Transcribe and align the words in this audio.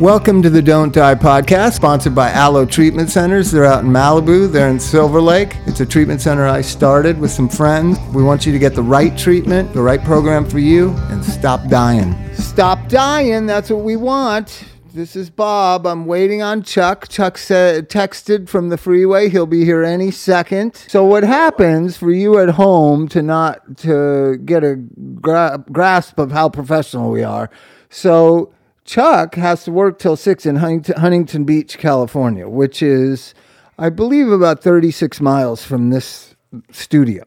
Welcome 0.00 0.40
to 0.44 0.48
the 0.48 0.62
Don't 0.62 0.94
Die 0.94 1.14
podcast, 1.16 1.74
sponsored 1.74 2.14
by 2.14 2.32
Alo 2.32 2.64
Treatment 2.64 3.10
Centers. 3.10 3.50
They're 3.50 3.66
out 3.66 3.84
in 3.84 3.90
Malibu, 3.90 4.50
they're 4.50 4.70
in 4.70 4.80
Silver 4.80 5.20
Lake. 5.20 5.58
It's 5.66 5.80
a 5.80 5.84
treatment 5.84 6.22
center 6.22 6.46
I 6.46 6.62
started 6.62 7.20
with 7.20 7.30
some 7.30 7.50
friends. 7.50 7.98
We 8.14 8.22
want 8.22 8.46
you 8.46 8.52
to 8.52 8.58
get 8.58 8.74
the 8.74 8.82
right 8.82 9.14
treatment, 9.18 9.74
the 9.74 9.82
right 9.82 10.02
program 10.02 10.48
for 10.48 10.58
you, 10.58 10.92
and 11.10 11.22
stop 11.22 11.68
dying. 11.68 12.16
Stop 12.32 12.88
dying, 12.88 13.44
that's 13.44 13.68
what 13.68 13.84
we 13.84 13.96
want. 13.96 14.64
This 14.94 15.16
is 15.16 15.28
Bob. 15.28 15.86
I'm 15.86 16.06
waiting 16.06 16.40
on 16.40 16.62
Chuck. 16.62 17.08
Chuck 17.08 17.36
said, 17.36 17.90
texted 17.90 18.48
from 18.48 18.70
the 18.70 18.78
freeway. 18.78 19.28
He'll 19.28 19.44
be 19.44 19.66
here 19.66 19.84
any 19.84 20.10
second. 20.10 20.76
So 20.76 21.04
what 21.04 21.24
happens 21.24 21.98
for 21.98 22.10
you 22.10 22.38
at 22.38 22.48
home 22.48 23.06
to 23.08 23.20
not 23.20 23.76
to 23.80 24.38
get 24.46 24.64
a 24.64 24.76
gra- 24.76 25.62
grasp 25.70 26.18
of 26.18 26.32
how 26.32 26.48
professional 26.48 27.10
we 27.10 27.22
are? 27.22 27.50
So 27.90 28.54
Chuck 28.90 29.36
has 29.36 29.62
to 29.62 29.70
work 29.70 30.00
till 30.00 30.16
six 30.16 30.44
in 30.44 30.56
Huntington, 30.56 31.44
Beach, 31.44 31.78
California, 31.78 32.48
which 32.48 32.82
is, 32.82 33.34
I 33.78 33.88
believe, 33.88 34.28
about 34.32 34.64
36 34.64 35.20
miles 35.20 35.62
from 35.62 35.90
this 35.90 36.34
studio. 36.72 37.22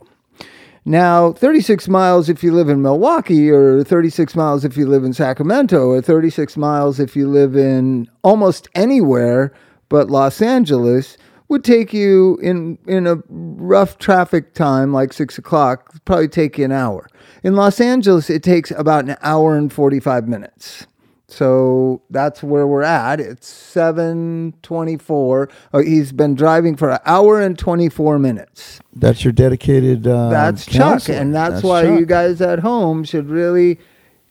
Now, 0.84 1.32
36 1.32 1.88
miles 1.88 2.28
if 2.28 2.44
you 2.44 2.52
live 2.52 2.68
in 2.68 2.82
Milwaukee, 2.82 3.50
or 3.50 3.82
36 3.82 4.36
miles 4.36 4.66
if 4.66 4.76
you 4.76 4.86
live 4.86 5.06
in 5.06 5.14
Sacramento, 5.14 5.88
or 5.88 6.02
36 6.02 6.58
miles 6.58 7.00
if 7.00 7.16
you 7.16 7.30
live 7.30 7.56
in 7.56 8.10
almost 8.24 8.68
anywhere 8.76 9.54
but 9.88 10.12
Los 10.12 10.42
Angeles, 10.42 11.18
would 11.48 11.64
take 11.64 11.94
you 11.94 12.38
in 12.42 12.78
in 12.88 13.08
a 13.08 13.24
rough 13.30 14.00
traffic 14.00 14.54
time 14.54 14.92
like 14.92 15.14
six 15.14 15.38
o'clock. 15.38 15.94
Probably 16.04 16.28
take 16.28 16.58
you 16.58 16.66
an 16.66 16.74
hour. 16.74 17.08
In 17.42 17.56
Los 17.56 17.80
Angeles, 17.80 18.30
it 18.30 18.44
takes 18.44 18.72
about 18.72 19.08
an 19.08 19.16
hour 19.22 19.56
and 19.56 19.72
45 19.72 20.28
minutes. 20.28 20.88
So 21.34 22.04
that's 22.12 22.44
where 22.44 22.68
we're 22.68 22.84
at. 22.84 23.20
It's 23.20 23.48
724. 23.48 25.50
Oh, 25.74 25.80
he's 25.80 26.12
been 26.12 26.36
driving 26.36 26.76
for 26.76 26.92
an 26.92 27.00
hour 27.06 27.42
and 27.42 27.58
24 27.58 28.20
minutes. 28.20 28.80
That's 28.96 29.24
your 29.24 29.34
dedicated. 29.34 30.06
Uh, 30.06 30.30
That's 30.30 30.68
Chuck. 30.68 30.76
counselor. 30.76 31.18
And 31.18 31.34
that's, 31.34 31.64
why 31.64 31.86
Chuck. 31.86 32.00
you 32.00 32.06
guys 32.06 32.40
at 32.40 32.60
home 32.60 33.04
should 33.04 33.30
really 33.30 33.80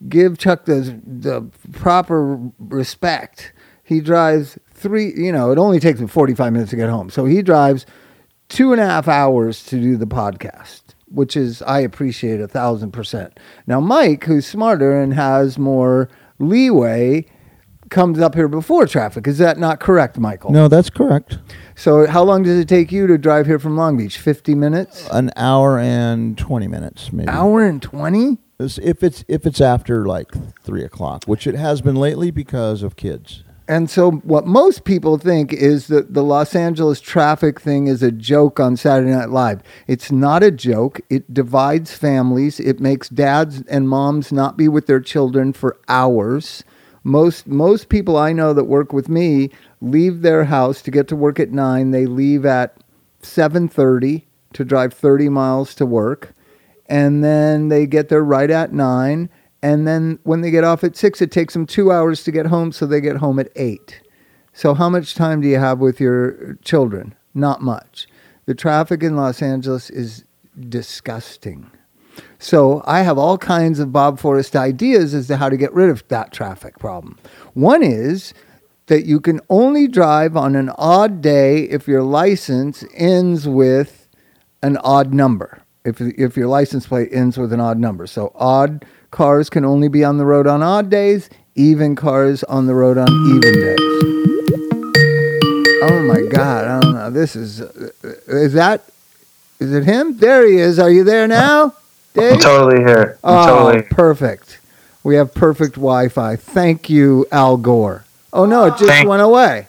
give 0.09 0.39
Chuck 0.39 0.67
the, 0.67 1.01
the 1.05 1.43
proper 1.73 2.39
respect. 2.61 3.53
He 3.83 4.01
drives 4.01 4.57
three, 4.73 5.13
you 5.17 5.33
know, 5.33 5.51
it 5.51 5.59
only 5.59 5.81
takes 5.81 5.99
him 5.99 6.07
45 6.07 6.53
minutes 6.53 6.71
to 6.71 6.77
get 6.77 6.89
home. 6.89 7.11
So 7.11 7.25
he 7.25 7.43
drives 7.43 7.85
two 8.49 8.71
and 8.71 8.81
a 8.81 8.87
half 8.87 9.09
hours 9.09 9.65
to 9.67 9.81
do 9.81 9.97
the 9.97 10.07
podcast, 10.07 10.83
which 11.09 11.37
is, 11.37 11.63
I 11.63 11.81
appreciate 11.81 12.41
a 12.41 12.47
thousand 12.47 12.93
percent. 12.93 13.41
Now, 13.67 13.81
Mike, 13.81 14.23
who's 14.25 14.47
smarter 14.47 15.01
and 15.01 15.13
has 15.15 15.59
more 15.59 16.09
leeway, 16.43 17.27
comes 17.91 18.19
up 18.19 18.35
here 18.35 18.49
before 18.49 18.87
traffic. 18.87 19.27
Is 19.27 19.39
that 19.39 19.59
not 19.59 19.79
correct, 19.81 20.19
Michael? 20.19 20.51
No, 20.51 20.67
that's 20.69 20.91
correct. 20.91 21.39
So, 21.75 22.07
how 22.07 22.23
long 22.23 22.43
does 22.43 22.59
it 22.59 22.69
take 22.69 22.91
you 22.91 23.07
to 23.07 23.19
drive 23.19 23.47
here 23.47 23.59
from 23.59 23.77
Long 23.77 23.97
Beach? 23.97 24.19
50 24.19 24.55
minutes? 24.55 25.09
An 25.13 25.31
hour 25.37 25.79
and 25.79 26.37
twenty 26.37 26.69
minutes, 26.69 27.13
maybe. 27.13 27.29
Hour 27.29 27.65
and 27.65 27.81
20? 27.81 28.39
If 28.59 29.03
it's 29.03 29.25
if 29.27 29.45
it's 29.45 29.61
after 29.61 30.07
like 30.07 30.29
three 30.63 30.85
o'clock, 30.85 31.25
which 31.25 31.47
it 31.47 31.55
has 31.57 31.81
been 31.81 31.97
lately 31.97 32.31
because 32.31 32.83
of 32.83 32.95
kids. 32.95 33.43
And 33.69 33.89
so, 33.89 34.11
what 34.11 34.47
most 34.47 34.85
people 34.85 35.19
think 35.19 35.53
is 35.53 35.87
that 35.87 36.15
the 36.15 36.25
Los 36.25 36.55
Angeles 36.55 37.01
traffic 37.01 37.61
thing 37.61 37.87
is 37.87 38.03
a 38.03 38.11
joke 38.11 38.59
on 38.59 38.77
Saturday 38.77 39.13
Night 39.13 39.31
Live. 39.31 39.63
It's 39.87 40.11
not 40.11 40.43
a 40.43 40.51
joke. 40.51 41.01
It 41.09 41.33
divides 41.33 41.95
families. 41.95 42.59
It 42.59 42.81
makes 42.81 43.09
dads 43.09 43.63
and 43.69 43.89
moms 43.89 44.33
not 44.33 44.57
be 44.57 44.67
with 44.67 44.87
their 44.87 45.01
children 45.01 45.53
for 45.53 45.79
hours. 45.89 46.65
Most 47.05 47.47
most 47.47 47.89
people 47.89 48.17
I 48.17 48.33
know 48.33 48.53
that 48.53 48.65
work 48.65 48.93
with 48.93 49.09
me 49.09 49.51
leave 49.81 50.23
their 50.23 50.45
house 50.45 50.83
to 50.83 50.91
get 50.91 51.07
to 51.09 51.17
work 51.17 51.39
at 51.39 51.53
nine. 51.53 51.93
They 51.93 52.07
leave 52.07 52.45
at 52.45 52.77
seven 53.23 53.69
thirty 53.69 54.27
to 54.55 54.65
drive 54.65 54.93
thirty 54.93 55.29
miles 55.29 55.75
to 55.77 55.87
work, 55.87 56.33
and 56.87 57.23
then 57.23 57.69
they 57.69 57.87
get 57.87 58.09
there 58.09 58.25
right 58.25 58.51
at 58.51 58.73
nine. 58.73 59.31
And 59.63 59.87
then 59.87 60.19
when 60.25 60.41
they 60.41 60.51
get 60.51 60.65
off 60.65 60.83
at 60.83 60.97
six, 60.97 61.23
it 61.23 61.31
takes 61.31 61.55
them 61.55 61.67
two 61.67 61.93
hours 61.93 62.25
to 62.25 62.33
get 62.33 62.47
home, 62.47 62.73
so 62.73 62.85
they 62.85 63.01
get 63.01 63.17
home 63.17 63.39
at 63.39 63.49
eight. 63.55 64.01
So, 64.53 64.75
how 64.75 64.89
much 64.89 65.15
time 65.15 65.41
do 65.41 65.49
you 65.49 65.59
have 65.59 65.79
with 65.79 66.01
your 66.01 66.59
children? 66.63 67.15
Not 67.33 67.63
much. 67.63 68.07
The 68.47 68.55
traffic 68.55 69.03
in 69.03 69.17
Los 69.17 69.41
Angeles 69.41 69.89
is 69.89 70.25
disgusting. 70.69 71.71
So, 72.39 72.83
I 72.85 73.01
have 73.03 73.17
all 73.17 73.39
kinds 73.39 73.79
of 73.79 73.93
Bob 73.93 74.19
Forrest 74.19 74.57
ideas 74.57 75.15
as 75.15 75.29
to 75.29 75.37
how 75.37 75.49
to 75.49 75.57
get 75.57 75.73
rid 75.73 75.89
of 75.89 76.07
that 76.09 76.33
traffic 76.33 76.79
problem. 76.79 77.19
One 77.55 77.83
is 77.83 78.35
that 78.87 79.07
you 79.07 79.21
can 79.21 79.41
only 79.49 79.87
drive 79.87 80.37
on 80.37 80.57
an 80.57 80.71
odd 80.77 81.23
day 81.23 81.63
if 81.63 81.87
your 81.87 82.03
license 82.03 82.85
ends 82.95 83.49
with 83.49 84.09
an 84.61 84.77
odd 84.79 85.15
number. 85.15 85.63
If, 85.85 86.01
if 86.01 86.37
your 86.37 86.47
license 86.47 86.87
plate 86.87 87.09
ends 87.11 87.39
with 87.39 87.53
an 87.53 87.61
odd 87.61 87.79
number. 87.79 88.07
So, 88.07 88.33
odd 88.35 88.85
cars 89.13 89.49
can 89.49 89.65
only 89.65 89.87
be 89.87 90.03
on 90.03 90.19
the 90.19 90.25
road 90.25 90.49
on 90.49 90.61
odd 90.65 90.91
days, 90.91 91.31
even 91.55 91.95
cars 91.95 92.43
on 92.45 92.67
the 92.67 92.75
road 92.75 92.99
on 92.99 93.09
even 93.29 93.53
days. 93.53 93.79
Oh 95.85 96.03
my 96.03 96.23
God! 96.29 96.65
I 96.65 96.81
don't 96.81 96.95
know. 96.95 97.11
This 97.11 97.37
is 97.37 97.61
uh, 97.61 97.91
is 98.27 98.55
that 98.55 98.83
is 99.61 99.73
it 99.73 99.85
him? 99.85 100.19
There 100.19 100.45
he 100.49 100.57
is. 100.57 100.81
Are 100.81 100.91
you 100.91 101.05
there 101.05 101.29
now, 101.29 101.75
Dave? 102.15 102.35
I'm 102.35 102.41
totally 102.41 102.79
here. 102.79 103.19
I'm 103.23 103.37
oh, 103.37 103.47
totally. 103.47 103.83
perfect. 103.83 104.59
We 105.05 105.15
have 105.17 105.35
perfect 105.35 105.75
Wi-Fi. 105.75 106.37
Thank 106.37 106.89
you, 106.91 107.27
Al 107.31 107.57
Gore. 107.57 108.05
Oh 108.33 108.47
no, 108.47 108.65
it 108.67 108.71
just 108.71 108.87
Thank- 108.87 109.09
went 109.09 109.23
away. 109.23 109.67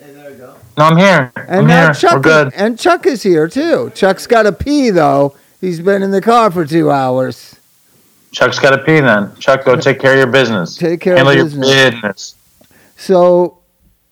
No, 0.75 0.85
I'm 0.85 0.97
here. 0.97 1.31
And 1.35 1.59
I'm 1.59 1.67
now 1.67 1.85
here. 1.85 1.93
Chuck 1.93 2.13
We're 2.15 2.21
good. 2.21 2.47
Is, 2.47 2.53
and 2.55 2.79
Chuck 2.79 3.05
is 3.05 3.21
here 3.21 3.47
too. 3.47 3.91
Chuck's 3.93 4.25
got 4.25 4.43
to 4.43 4.51
pee 4.51 4.89
though. 4.89 5.35
He's 5.61 5.79
been 5.79 6.01
in 6.01 6.09
the 6.09 6.21
car 6.21 6.49
for 6.49 6.65
two 6.65 6.89
hours. 6.89 7.59
Chuck's 8.33 8.57
got 8.57 8.71
to 8.71 8.79
pee 8.79 8.99
then. 8.99 9.33
Chuck, 9.35 9.63
go 9.63 9.75
take 9.75 9.99
care 9.99 10.13
of 10.13 10.17
your 10.17 10.27
business. 10.27 10.75
Take 10.77 11.01
care 11.01 11.15
Handle 11.15 11.39
of 11.39 11.53
your 11.53 11.61
business. 11.61 12.35
So 12.97 13.59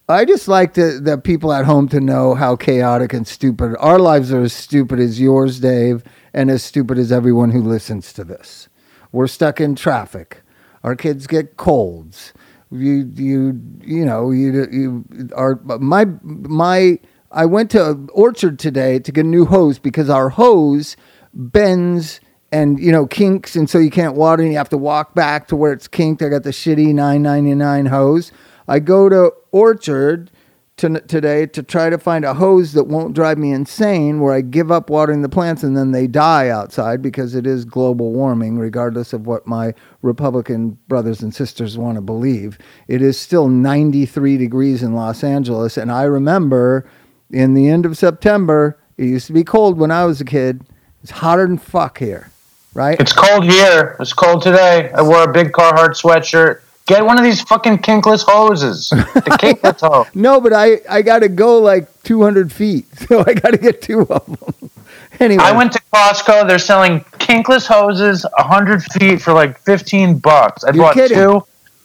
I 0.07 0.25
just 0.25 0.47
like 0.47 0.75
to, 0.75 0.99
the 0.99 1.17
people 1.17 1.51
at 1.51 1.65
home 1.65 1.89
to 1.89 1.99
know 1.99 2.35
how 2.35 2.55
chaotic 2.55 3.13
and 3.13 3.27
stupid 3.27 3.75
our 3.79 3.97
lives 3.97 4.31
are 4.31 4.41
as 4.41 4.53
stupid 4.53 4.99
as 4.99 5.19
yours, 5.19 5.59
Dave, 5.59 6.03
and 6.33 6.51
as 6.51 6.63
stupid 6.63 6.99
as 6.99 7.11
everyone 7.11 7.49
who 7.49 7.61
listens 7.61 8.13
to 8.13 8.23
this. 8.23 8.69
We're 9.11 9.27
stuck 9.27 9.59
in 9.59 9.75
traffic. 9.75 10.41
Our 10.83 10.95
kids 10.95 11.25
get 11.25 11.57
colds. 11.57 12.31
You 12.71 13.11
you 13.15 13.61
you 13.81 14.05
know 14.05 14.31
you 14.31 14.65
you 14.71 15.29
are 15.35 15.59
my 15.65 16.05
my. 16.21 16.99
I 17.29 17.45
went 17.45 17.71
to 17.71 18.07
Orchard 18.13 18.59
today 18.59 18.99
to 18.99 19.11
get 19.11 19.25
a 19.25 19.27
new 19.27 19.45
hose 19.45 19.79
because 19.79 20.09
our 20.09 20.29
hose 20.29 20.95
bends 21.33 22.21
and 22.51 22.79
you 22.79 22.91
know 22.91 23.05
kinks, 23.05 23.55
and 23.55 23.69
so 23.69 23.77
you 23.77 23.89
can't 23.89 24.15
water, 24.15 24.43
and 24.43 24.51
you 24.51 24.57
have 24.57 24.69
to 24.69 24.77
walk 24.77 25.15
back 25.15 25.47
to 25.47 25.55
where 25.55 25.73
it's 25.73 25.87
kinked. 25.87 26.21
I 26.21 26.29
got 26.29 26.43
the 26.43 26.51
shitty 26.51 26.93
nine 26.93 27.21
ninety 27.21 27.55
nine 27.55 27.87
hose. 27.87 28.31
I 28.67 28.79
go 28.79 29.09
to 29.09 29.33
Orchard 29.51 30.31
to, 30.77 30.99
today 31.01 31.45
to 31.45 31.61
try 31.61 31.89
to 31.89 31.97
find 31.97 32.25
a 32.25 32.33
hose 32.33 32.73
that 32.73 32.85
won't 32.85 33.13
drive 33.13 33.37
me 33.37 33.51
insane, 33.51 34.19
where 34.19 34.33
I 34.33 34.41
give 34.41 34.71
up 34.71 34.89
watering 34.89 35.21
the 35.21 35.29
plants 35.29 35.61
and 35.63 35.77
then 35.77 35.91
they 35.91 36.07
die 36.07 36.49
outside 36.49 37.01
because 37.01 37.35
it 37.35 37.45
is 37.45 37.65
global 37.65 38.11
warming, 38.11 38.57
regardless 38.57 39.13
of 39.13 39.27
what 39.27 39.45
my 39.45 39.73
Republican 40.01 40.77
brothers 40.87 41.21
and 41.21 41.33
sisters 41.33 41.77
want 41.77 41.95
to 41.95 42.01
believe. 42.01 42.57
It 42.87 43.01
is 43.01 43.19
still 43.19 43.47
93 43.47 44.37
degrees 44.37 44.81
in 44.81 44.93
Los 44.93 45.23
Angeles, 45.23 45.77
and 45.77 45.91
I 45.91 46.03
remember 46.03 46.89
in 47.29 47.53
the 47.53 47.69
end 47.69 47.85
of 47.85 47.97
September, 47.97 48.79
it 48.97 49.05
used 49.05 49.27
to 49.27 49.33
be 49.33 49.43
cold 49.43 49.77
when 49.77 49.91
I 49.91 50.05
was 50.05 50.19
a 50.19 50.25
kid. 50.25 50.63
It's 51.03 51.11
hotter 51.11 51.47
than 51.47 51.57
fuck 51.57 51.99
here, 51.99 52.31
right? 52.73 52.99
It's 52.99 53.13
cold 53.13 53.43
here. 53.45 53.95
It's 53.99 54.13
cold 54.13 54.41
today. 54.41 54.91
I 54.93 55.01
wore 55.01 55.23
a 55.23 55.31
big 55.31 55.51
Carhartt 55.51 55.99
sweatshirt. 55.99 56.61
Get 56.87 57.05
one 57.05 57.17
of 57.17 57.23
these 57.23 57.41
fucking 57.41 57.79
kinkless 57.79 58.23
hoses. 58.23 58.89
The 58.89 58.95
kinkless 59.39 59.81
hose. 59.81 60.07
No, 60.15 60.41
but 60.41 60.51
I, 60.53 60.81
I 60.89 61.01
got 61.01 61.19
to 61.19 61.29
go 61.29 61.59
like 61.59 61.87
200 62.03 62.51
feet, 62.51 62.87
so 63.07 63.23
I 63.25 63.33
got 63.33 63.51
to 63.51 63.57
get 63.57 63.81
two 63.81 64.01
of 64.01 64.25
them. 64.25 64.71
anyway, 65.19 65.43
I 65.43 65.51
went 65.51 65.71
to 65.73 65.81
Costco. 65.93 66.47
They're 66.47 66.59
selling 66.59 67.01
kinkless 67.19 67.67
hoses, 67.67 68.25
hundred 68.35 68.83
feet 68.83 69.21
for 69.21 69.33
like 69.33 69.59
fifteen 69.59 70.17
bucks. 70.19 70.63
I 70.63 70.71
You're 70.71 70.85
bought 70.85 70.95
kidding. 70.95 71.17
two. 71.17 71.43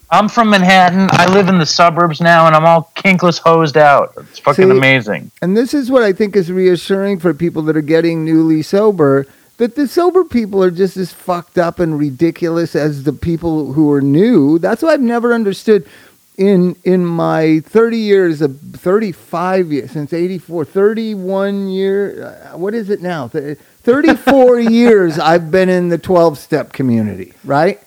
I'm 0.08 0.28
from 0.28 0.50
Manhattan. 0.50 1.08
I 1.10 1.26
live 1.32 1.48
in 1.48 1.58
the 1.58 1.66
suburbs 1.66 2.20
now, 2.20 2.46
and 2.46 2.54
I'm 2.54 2.64
all 2.64 2.92
kinkless 2.96 3.38
hosed 3.40 3.76
out. 3.76 4.14
It's 4.16 4.38
fucking 4.38 4.64
See, 4.64 4.70
amazing. 4.70 5.32
And 5.42 5.56
this 5.56 5.74
is 5.74 5.90
what 5.90 6.04
I 6.04 6.12
think 6.12 6.36
is 6.36 6.50
reassuring 6.50 7.18
for 7.18 7.34
people 7.34 7.62
that 7.62 7.76
are 7.76 7.82
getting 7.82 8.24
newly 8.24 8.62
sober 8.62 9.26
that 9.56 9.74
the 9.74 9.88
sober 9.88 10.24
people 10.24 10.62
are 10.62 10.70
just 10.70 10.96
as 10.96 11.12
fucked 11.12 11.58
up 11.58 11.78
and 11.78 11.98
ridiculous 11.98 12.76
as 12.76 13.04
the 13.04 13.12
people 13.12 13.72
who 13.72 13.90
are 13.90 14.02
new. 14.02 14.58
That's 14.58 14.82
what 14.82 14.92
I've 14.92 15.00
never 15.00 15.32
understood 15.32 15.86
in 16.36 16.76
in 16.84 17.04
my 17.04 17.60
30 17.60 17.96
years 17.96 18.42
of 18.42 18.60
35 18.60 19.72
years 19.72 19.90
since 19.90 20.12
84 20.12 20.66
31 20.66 21.68
year 21.68 22.50
uh, 22.52 22.58
what 22.58 22.74
is 22.74 22.90
it 22.90 23.00
now 23.00 23.26
34 23.26 24.60
years 24.60 25.18
I've 25.18 25.50
been 25.50 25.70
in 25.70 25.88
the 25.88 25.96
12 25.96 26.36
step 26.36 26.74
community, 26.74 27.32
right? 27.42 27.80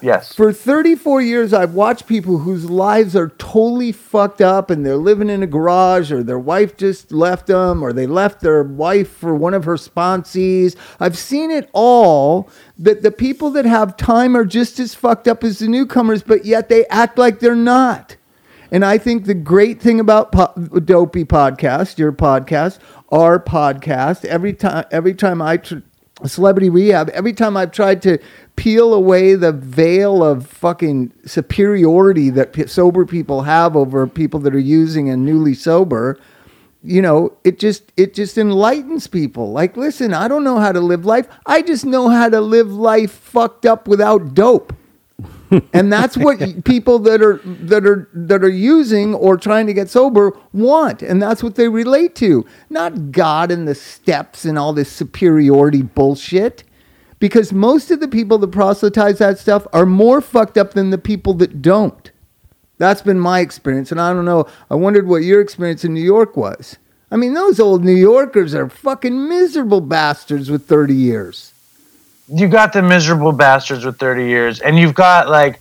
Yes. 0.00 0.32
For 0.32 0.52
34 0.52 1.22
years, 1.22 1.52
I've 1.52 1.74
watched 1.74 2.06
people 2.06 2.38
whose 2.38 2.70
lives 2.70 3.16
are 3.16 3.30
totally 3.38 3.92
fucked 3.92 4.40
up 4.40 4.70
and 4.70 4.84
they're 4.86 4.96
living 4.96 5.28
in 5.28 5.42
a 5.42 5.46
garage 5.46 6.12
or 6.12 6.22
their 6.22 6.38
wife 6.38 6.76
just 6.76 7.10
left 7.10 7.48
them 7.48 7.82
or 7.82 7.92
they 7.92 8.06
left 8.06 8.40
their 8.40 8.62
wife 8.62 9.10
for 9.10 9.34
one 9.34 9.54
of 9.54 9.64
her 9.64 9.74
sponsees. 9.74 10.76
I've 11.00 11.18
seen 11.18 11.50
it 11.50 11.68
all 11.72 12.48
that 12.78 13.02
the 13.02 13.10
people 13.10 13.50
that 13.50 13.64
have 13.64 13.96
time 13.96 14.36
are 14.36 14.44
just 14.44 14.78
as 14.78 14.94
fucked 14.94 15.26
up 15.26 15.42
as 15.42 15.58
the 15.58 15.68
newcomers, 15.68 16.22
but 16.22 16.44
yet 16.44 16.68
they 16.68 16.86
act 16.86 17.18
like 17.18 17.40
they're 17.40 17.56
not. 17.56 18.16
And 18.70 18.84
I 18.84 18.98
think 18.98 19.24
the 19.24 19.34
great 19.34 19.80
thing 19.80 19.98
about 19.98 20.30
po- 20.30 20.52
Dopey 20.80 21.24
podcast, 21.24 21.98
your 21.98 22.12
podcast, 22.12 22.78
our 23.10 23.40
podcast, 23.40 24.24
every 24.26 24.52
time, 24.52 24.84
every 24.90 25.14
time 25.14 25.40
I 25.40 25.56
tr- 25.56 25.76
celebrity 26.26 26.68
rehab, 26.68 27.08
every 27.10 27.32
time 27.32 27.56
I've 27.56 27.72
tried 27.72 28.02
to 28.02 28.18
peel 28.58 28.92
away 28.92 29.36
the 29.36 29.52
veil 29.52 30.20
of 30.24 30.44
fucking 30.48 31.12
superiority 31.24 32.28
that 32.28 32.52
p- 32.52 32.66
sober 32.66 33.06
people 33.06 33.42
have 33.42 33.76
over 33.76 34.04
people 34.08 34.40
that 34.40 34.52
are 34.52 34.58
using 34.58 35.08
and 35.08 35.24
newly 35.24 35.54
sober, 35.54 36.18
you 36.82 37.00
know, 37.00 37.32
it 37.44 37.60
just 37.60 37.92
it 37.96 38.14
just 38.14 38.36
enlightens 38.36 39.06
people. 39.06 39.52
Like, 39.52 39.76
listen, 39.76 40.12
I 40.12 40.26
don't 40.26 40.42
know 40.42 40.58
how 40.58 40.72
to 40.72 40.80
live 40.80 41.04
life. 41.06 41.28
I 41.46 41.62
just 41.62 41.84
know 41.84 42.08
how 42.08 42.28
to 42.28 42.40
live 42.40 42.72
life 42.72 43.12
fucked 43.12 43.64
up 43.64 43.86
without 43.86 44.34
dope. 44.34 44.72
and 45.72 45.92
that's 45.92 46.16
what 46.16 46.64
people 46.64 46.98
that 46.98 47.22
are 47.22 47.40
that 47.44 47.86
are 47.86 48.08
that 48.12 48.42
are 48.42 48.50
using 48.50 49.14
or 49.14 49.36
trying 49.36 49.68
to 49.68 49.72
get 49.72 49.88
sober 49.88 50.36
want 50.52 51.00
and 51.02 51.22
that's 51.22 51.42
what 51.44 51.54
they 51.54 51.68
relate 51.68 52.14
to 52.14 52.44
not 52.70 53.12
god 53.12 53.50
and 53.50 53.66
the 53.66 53.74
steps 53.74 54.44
and 54.44 54.58
all 54.58 54.72
this 54.72 54.90
superiority 54.92 55.82
bullshit 55.82 56.64
because 57.18 57.52
most 57.52 57.90
of 57.90 58.00
the 58.00 58.08
people 58.08 58.38
that 58.38 58.48
proselytize 58.52 59.18
that 59.18 59.38
stuff 59.38 59.66
are 59.72 59.86
more 59.86 60.20
fucked 60.20 60.56
up 60.58 60.72
than 60.74 60.90
the 60.90 60.98
people 60.98 61.34
that 61.34 61.60
don't. 61.62 62.10
That's 62.78 63.02
been 63.02 63.18
my 63.18 63.40
experience 63.40 63.90
and 63.90 64.00
i 64.00 64.12
don't 64.12 64.24
know 64.24 64.46
i 64.70 64.74
wondered 64.76 65.08
what 65.08 65.24
your 65.24 65.40
experience 65.40 65.84
in 65.84 65.94
new 65.94 66.00
york 66.00 66.36
was. 66.36 66.76
I 67.10 67.16
mean 67.16 67.34
those 67.34 67.58
old 67.58 67.84
new 67.84 67.94
yorkers 67.94 68.54
are 68.54 68.68
fucking 68.68 69.28
miserable 69.28 69.80
bastards 69.80 70.48
with 70.50 70.66
30 70.66 70.94
years. 70.94 71.52
You 72.28 72.46
got 72.46 72.72
the 72.72 72.82
miserable 72.82 73.32
bastards 73.32 73.84
with 73.84 73.98
30 73.98 74.26
years 74.26 74.60
and 74.60 74.78
you've 74.78 74.94
got 74.94 75.28
like 75.28 75.60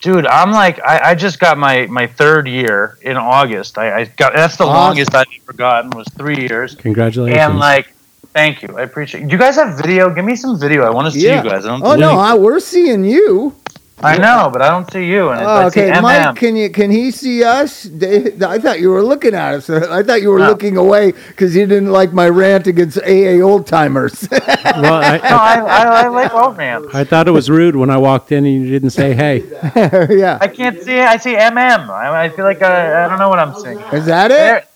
dude 0.00 0.26
i'm 0.26 0.52
like 0.52 0.80
i, 0.82 1.10
I 1.10 1.14
just 1.14 1.38
got 1.40 1.58
my 1.58 1.86
my 1.86 2.06
third 2.06 2.46
year 2.48 2.96
in 3.02 3.16
august. 3.18 3.76
I, 3.76 4.00
I 4.00 4.04
got 4.06 4.32
that's 4.32 4.56
the 4.56 4.64
Awesome. 4.64 4.74
longest 4.74 5.14
i've 5.14 5.26
ever 5.42 5.52
gotten 5.52 5.90
was 5.90 6.06
three 6.16 6.40
years. 6.48 6.74
Congratulations. 6.76 7.40
and 7.40 7.58
like 7.58 7.93
thank 8.34 8.62
you 8.62 8.76
i 8.78 8.82
appreciate 8.82 9.26
do 9.26 9.32
you 9.32 9.38
guys 9.38 9.56
have 9.56 9.76
video 9.78 10.12
give 10.14 10.24
me 10.24 10.36
some 10.36 10.58
video 10.58 10.84
i 10.84 10.90
want 10.90 11.06
to 11.06 11.12
see 11.12 11.20
you 11.36 11.42
guys 11.42 11.64
i 11.64 11.68
don't 11.68 11.82
oh 11.84 11.94
see 11.94 12.00
no 12.00 12.12
you. 12.12 12.18
I, 12.18 12.34
we're 12.34 12.60
seeing 12.60 13.04
you 13.04 13.54
i 14.02 14.18
know 14.18 14.50
but 14.52 14.60
i 14.62 14.68
don't 14.68 14.90
see 14.90 15.06
you 15.06 15.30
and 15.30 15.40
Oh, 15.40 15.46
I 15.46 15.68
see 15.70 15.80
okay, 15.80 15.90
MM. 15.92 16.02
Mike, 16.02 16.36
can 16.36 16.56
you 16.56 16.68
can 16.70 16.90
he 16.90 17.10
see 17.12 17.44
us? 17.44 17.86
I 17.86 18.58
thought 18.58 18.80
you 18.80 18.90
were 18.90 19.02
looking 19.02 19.34
at 19.34 19.54
us. 19.54 19.70
I 19.70 20.02
thought 20.02 20.20
you 20.20 20.30
were 20.30 20.40
No. 20.40 20.48
looking 20.50 20.76
away 20.76 21.12
because 21.12 21.54
you 21.56 21.64
didn't 21.66 21.90
like 21.92 22.12
my 22.12 22.28
rant 22.28 22.66
against 22.66 22.98
AA 22.98 23.40
old 23.40 23.66
timers. 23.66 24.28
well, 24.30 25.02
I, 25.02 25.18
no, 25.18 25.36
I, 25.36 25.54
I, 25.60 25.82
I 26.04 26.08
like 26.08 26.34
old 26.34 26.56
man. 26.56 26.84
I 26.92 27.04
thought 27.04 27.28
it 27.28 27.30
was 27.30 27.48
rude 27.48 27.76
when 27.76 27.88
I 27.90 27.96
walked 27.96 28.32
in 28.32 28.44
and 28.44 28.54
you 28.54 28.68
didn't 28.70 28.90
say 28.90 29.14
hey. 29.14 29.44
yeah, 30.10 30.38
I 30.40 30.48
can't 30.48 30.82
see. 30.82 30.98
I 31.00 31.16
see 31.16 31.34
MM. 31.36 31.88
I, 31.88 32.24
I 32.24 32.28
feel 32.30 32.44
like 32.44 32.62
I, 32.62 33.04
I 33.04 33.08
don't 33.08 33.18
know 33.20 33.28
what 33.30 33.38
I'm 33.38 33.54
seeing. 33.54 33.78
is 33.92 34.06
that 34.06 34.28
There, 34.28 34.58
it? 34.58 34.68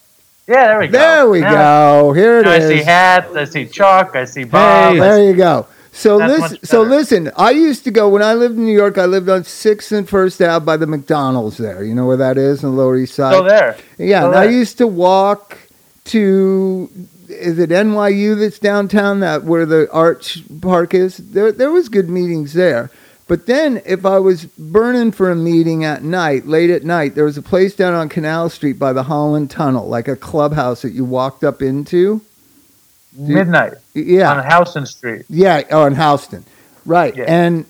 Yeah, 0.49 0.67
there 0.67 0.79
we 0.79 0.87
go. 0.87 0.91
There 0.97 1.29
we 1.29 1.39
Now- 1.41 2.01
go. 2.01 2.13
Here 2.13 2.39
it 2.39 2.47
I 2.47 2.55
is. 2.57 2.69
see 2.69 2.83
hats. 2.83 3.35
I 3.35 3.43
see 3.45 3.65
chalk. 3.67 4.15
I 4.15 4.25
see 4.25 4.43
Bob. 4.43 4.93
Hey. 4.93 4.99
There 4.99 5.23
you 5.23 5.35
go. 5.35 5.67
So 5.91 6.17
That's 6.17 6.41
listen, 6.41 6.59
so 6.65 6.81
listen. 6.81 7.31
I 7.35 7.51
used 7.51 7.83
to 7.83 7.91
go 7.91 8.09
when 8.09 8.21
I 8.23 8.33
lived 8.33 8.57
in 8.57 8.65
New 8.65 8.75
York. 8.75 8.97
I 8.97 9.05
lived 9.05 9.27
on 9.29 9.43
Sixth 9.43 9.91
and 9.91 10.07
First 10.07 10.41
Ave 10.41 10.63
by 10.65 10.77
the 10.77 10.87
McDonald's. 10.87 11.57
There, 11.57 11.83
you 11.83 11.93
know 11.93 12.05
where 12.05 12.17
that 12.17 12.37
is 12.37 12.63
in 12.63 12.69
the 12.71 12.75
Lower 12.75 12.97
East 12.97 13.15
Side. 13.15 13.33
Still 13.33 13.43
there. 13.43 13.75
Yeah, 13.97 14.21
Still 14.21 14.29
and 14.29 14.37
I 14.39 14.45
used 14.45 14.77
to 14.77 14.87
walk 14.87 15.57
to 16.05 16.89
is 17.27 17.59
it 17.59 17.69
NYU 17.69 18.39
that's 18.39 18.57
downtown 18.59 19.19
that 19.19 19.43
where 19.43 19.65
the 19.65 19.87
Arch 19.91 20.39
Park 20.61 20.93
is. 20.93 21.17
There 21.17 21.51
there 21.51 21.71
was 21.71 21.89
good 21.89 22.09
meetings 22.09 22.53
there. 22.53 22.89
But 23.29 23.45
then 23.45 23.81
if 23.85 24.07
I 24.07 24.17
was 24.17 24.45
burning 24.45 25.11
for 25.11 25.29
a 25.29 25.35
meeting 25.35 25.85
at 25.85 26.03
night, 26.03 26.47
late 26.47 26.71
at 26.71 26.83
night, 26.83 27.13
there 27.13 27.25
was 27.25 27.37
a 27.37 27.43
place 27.43 27.75
down 27.75 27.93
on 27.93 28.09
Canal 28.09 28.49
Street 28.49 28.79
by 28.79 28.91
the 28.91 29.03
Holland 29.03 29.51
Tunnel, 29.51 29.87
like 29.87 30.07
a 30.07 30.15
clubhouse 30.15 30.81
that 30.81 30.93
you 30.93 31.05
walked 31.05 31.43
up 31.43 31.61
into. 31.61 32.21
Midnight 33.15 33.73
Yeah. 33.93 34.31
on 34.33 34.51
Houston 34.51 34.87
Street. 34.87 35.25
Yeah, 35.29 35.61
oh, 35.69 35.85
in 35.85 35.93
Houston. 35.95 36.43
Right. 36.87 37.15
Yeah. 37.15 37.25
And 37.27 37.65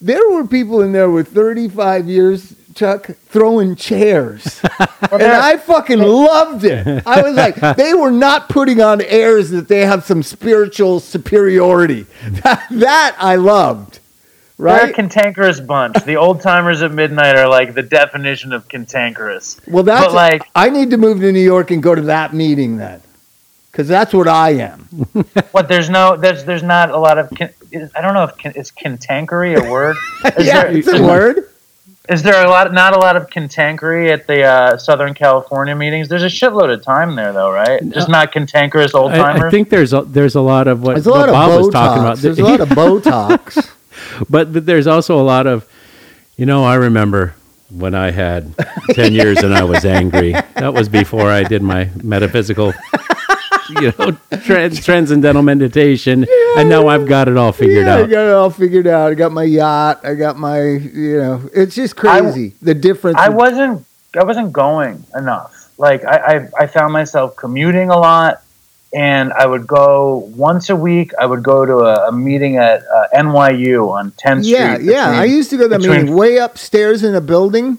there 0.00 0.26
were 0.30 0.46
people 0.46 0.80
in 0.80 0.92
there 0.92 1.10
with 1.10 1.28
35 1.28 2.08
years, 2.08 2.54
Chuck, 2.74 3.10
throwing 3.28 3.76
chairs. 3.76 4.62
and 5.12 5.22
I 5.22 5.58
fucking 5.58 5.98
loved 6.00 6.64
it. 6.64 7.02
I 7.06 7.20
was 7.20 7.36
like, 7.36 7.56
they 7.76 7.92
were 7.92 8.10
not 8.10 8.48
putting 8.48 8.80
on 8.80 9.02
airs 9.02 9.50
that 9.50 9.68
they 9.68 9.84
have 9.84 10.04
some 10.04 10.22
spiritual 10.22 11.00
superiority. 11.00 12.06
That, 12.42 12.66
that 12.70 13.16
I 13.18 13.36
loved. 13.36 13.98
They're 14.58 14.90
a 14.90 14.92
cantankerous 14.92 15.60
bunch. 15.60 16.04
The 16.04 16.16
old 16.16 16.40
timers 16.40 16.82
at 16.82 16.92
midnight 16.92 17.36
are 17.36 17.48
like 17.48 17.74
the 17.74 17.82
definition 17.82 18.52
of 18.52 18.68
cantankerous. 18.68 19.60
well, 19.66 19.82
that's 19.82 20.06
but 20.06 20.14
like, 20.14 20.42
I 20.54 20.70
need 20.70 20.90
to 20.90 20.96
move 20.96 21.20
to 21.20 21.32
New 21.32 21.40
York 21.40 21.70
and 21.70 21.82
go 21.82 21.94
to 21.94 22.02
that 22.02 22.32
meeting 22.32 22.76
then. 22.76 23.00
Because 23.72 23.88
that's 23.88 24.14
what 24.14 24.28
I 24.28 24.50
am. 24.50 24.78
what? 25.50 25.66
There's 25.66 25.90
no. 25.90 26.16
There's 26.16 26.44
there's 26.44 26.62
not 26.62 26.90
a 26.90 26.96
lot 26.96 27.18
of. 27.18 27.28
Can, 27.30 27.50
I 27.96 28.00
don't 28.00 28.14
know 28.14 28.22
if 28.22 28.36
can, 28.38 28.52
is 28.52 28.70
cantankery 28.70 29.60
a 29.60 29.68
word. 29.68 29.96
Is 30.38 30.46
yeah, 30.46 30.62
there, 30.62 30.76
it's 30.76 30.86
a 30.86 31.02
word. 31.02 31.50
Is 32.08 32.22
there 32.22 32.46
a 32.46 32.48
lot? 32.48 32.72
Not 32.72 32.92
a 32.92 32.98
lot 32.98 33.16
of 33.16 33.30
cantankery 33.30 34.12
at 34.12 34.28
the 34.28 34.44
uh, 34.44 34.76
Southern 34.76 35.12
California 35.12 35.74
meetings. 35.74 36.08
There's 36.08 36.22
a 36.22 36.26
shitload 36.26 36.72
of 36.72 36.84
time 36.84 37.16
there, 37.16 37.32
though, 37.32 37.50
right? 37.50 37.80
Just 37.90 38.08
not 38.08 38.30
cantankerous 38.30 38.94
old 38.94 39.10
I, 39.10 39.16
timers. 39.16 39.42
I 39.42 39.50
think 39.50 39.70
there's 39.70 39.92
a, 39.92 40.02
there's 40.02 40.36
a 40.36 40.40
lot 40.40 40.68
of 40.68 40.80
what, 40.80 40.94
There's 40.94 41.08
a 41.08 41.10
what 41.10 41.28
lot 41.28 41.28
of 41.30 41.32
Bob 41.32 41.58
was 41.58 41.68
talking 41.70 42.02
about. 42.02 42.18
There's 42.18 42.38
a 42.38 42.44
lot 42.44 42.60
of 42.60 42.68
Botox. 42.78 43.73
But, 44.28 44.52
but 44.52 44.66
there's 44.66 44.86
also 44.86 45.20
a 45.20 45.22
lot 45.22 45.46
of, 45.46 45.68
you 46.36 46.46
know, 46.46 46.64
I 46.64 46.74
remember 46.74 47.34
when 47.70 47.94
I 47.94 48.10
had 48.10 48.54
10 48.90 49.12
years 49.20 49.38
and 49.38 49.54
I 49.54 49.64
was 49.64 49.84
angry. 49.84 50.32
That 50.32 50.74
was 50.74 50.88
before 50.88 51.30
I 51.30 51.42
did 51.44 51.62
my 51.62 51.90
metaphysical, 52.02 52.72
you 53.80 53.92
know, 53.98 54.16
trans, 54.44 54.84
transcendental 54.84 55.42
meditation. 55.42 56.26
And 56.56 56.68
now 56.68 56.88
I've 56.88 57.06
got 57.06 57.28
it 57.28 57.36
all 57.36 57.52
figured 57.52 57.86
yeah, 57.86 57.96
I 57.96 58.02
out. 58.02 58.10
got 58.10 58.26
it 58.26 58.32
all 58.32 58.50
figured 58.50 58.86
out. 58.86 59.12
I 59.12 59.14
got 59.14 59.32
my 59.32 59.44
yacht. 59.44 60.04
I 60.04 60.14
got 60.14 60.38
my, 60.38 60.60
you 60.62 61.18
know, 61.18 61.50
it's 61.52 61.74
just 61.74 61.96
crazy. 61.96 62.54
the 62.62 62.74
difference. 62.74 63.18
I 63.18 63.28
wasn't 63.30 63.84
I 64.16 64.24
wasn't 64.24 64.52
going 64.52 65.04
enough. 65.16 65.70
Like 65.78 66.04
I, 66.04 66.16
I 66.16 66.48
I 66.60 66.66
found 66.66 66.92
myself 66.92 67.34
commuting 67.36 67.90
a 67.90 67.98
lot, 67.98 68.42
and 68.94 69.32
I 69.32 69.44
would 69.46 69.66
go 69.66 70.30
once 70.36 70.70
a 70.70 70.76
week. 70.76 71.12
I 71.20 71.26
would 71.26 71.42
go 71.42 71.66
to 71.66 71.78
a, 71.80 72.08
a 72.08 72.12
meeting 72.12 72.56
at 72.58 72.82
uh, 72.84 73.06
NYU 73.14 73.90
on 73.90 74.12
10th 74.12 74.42
yeah, 74.44 74.74
Street. 74.74 74.86
yeah. 74.86 75.06
between- 75.10 75.20
I 75.20 75.24
used 75.24 75.50
to 75.50 75.56
go 75.56 75.62
to 75.64 75.68
that 75.70 75.80
between- 75.80 76.00
meeting 76.02 76.16
way 76.16 76.36
upstairs 76.38 77.02
in 77.02 77.14
a 77.14 77.20
building. 77.20 77.78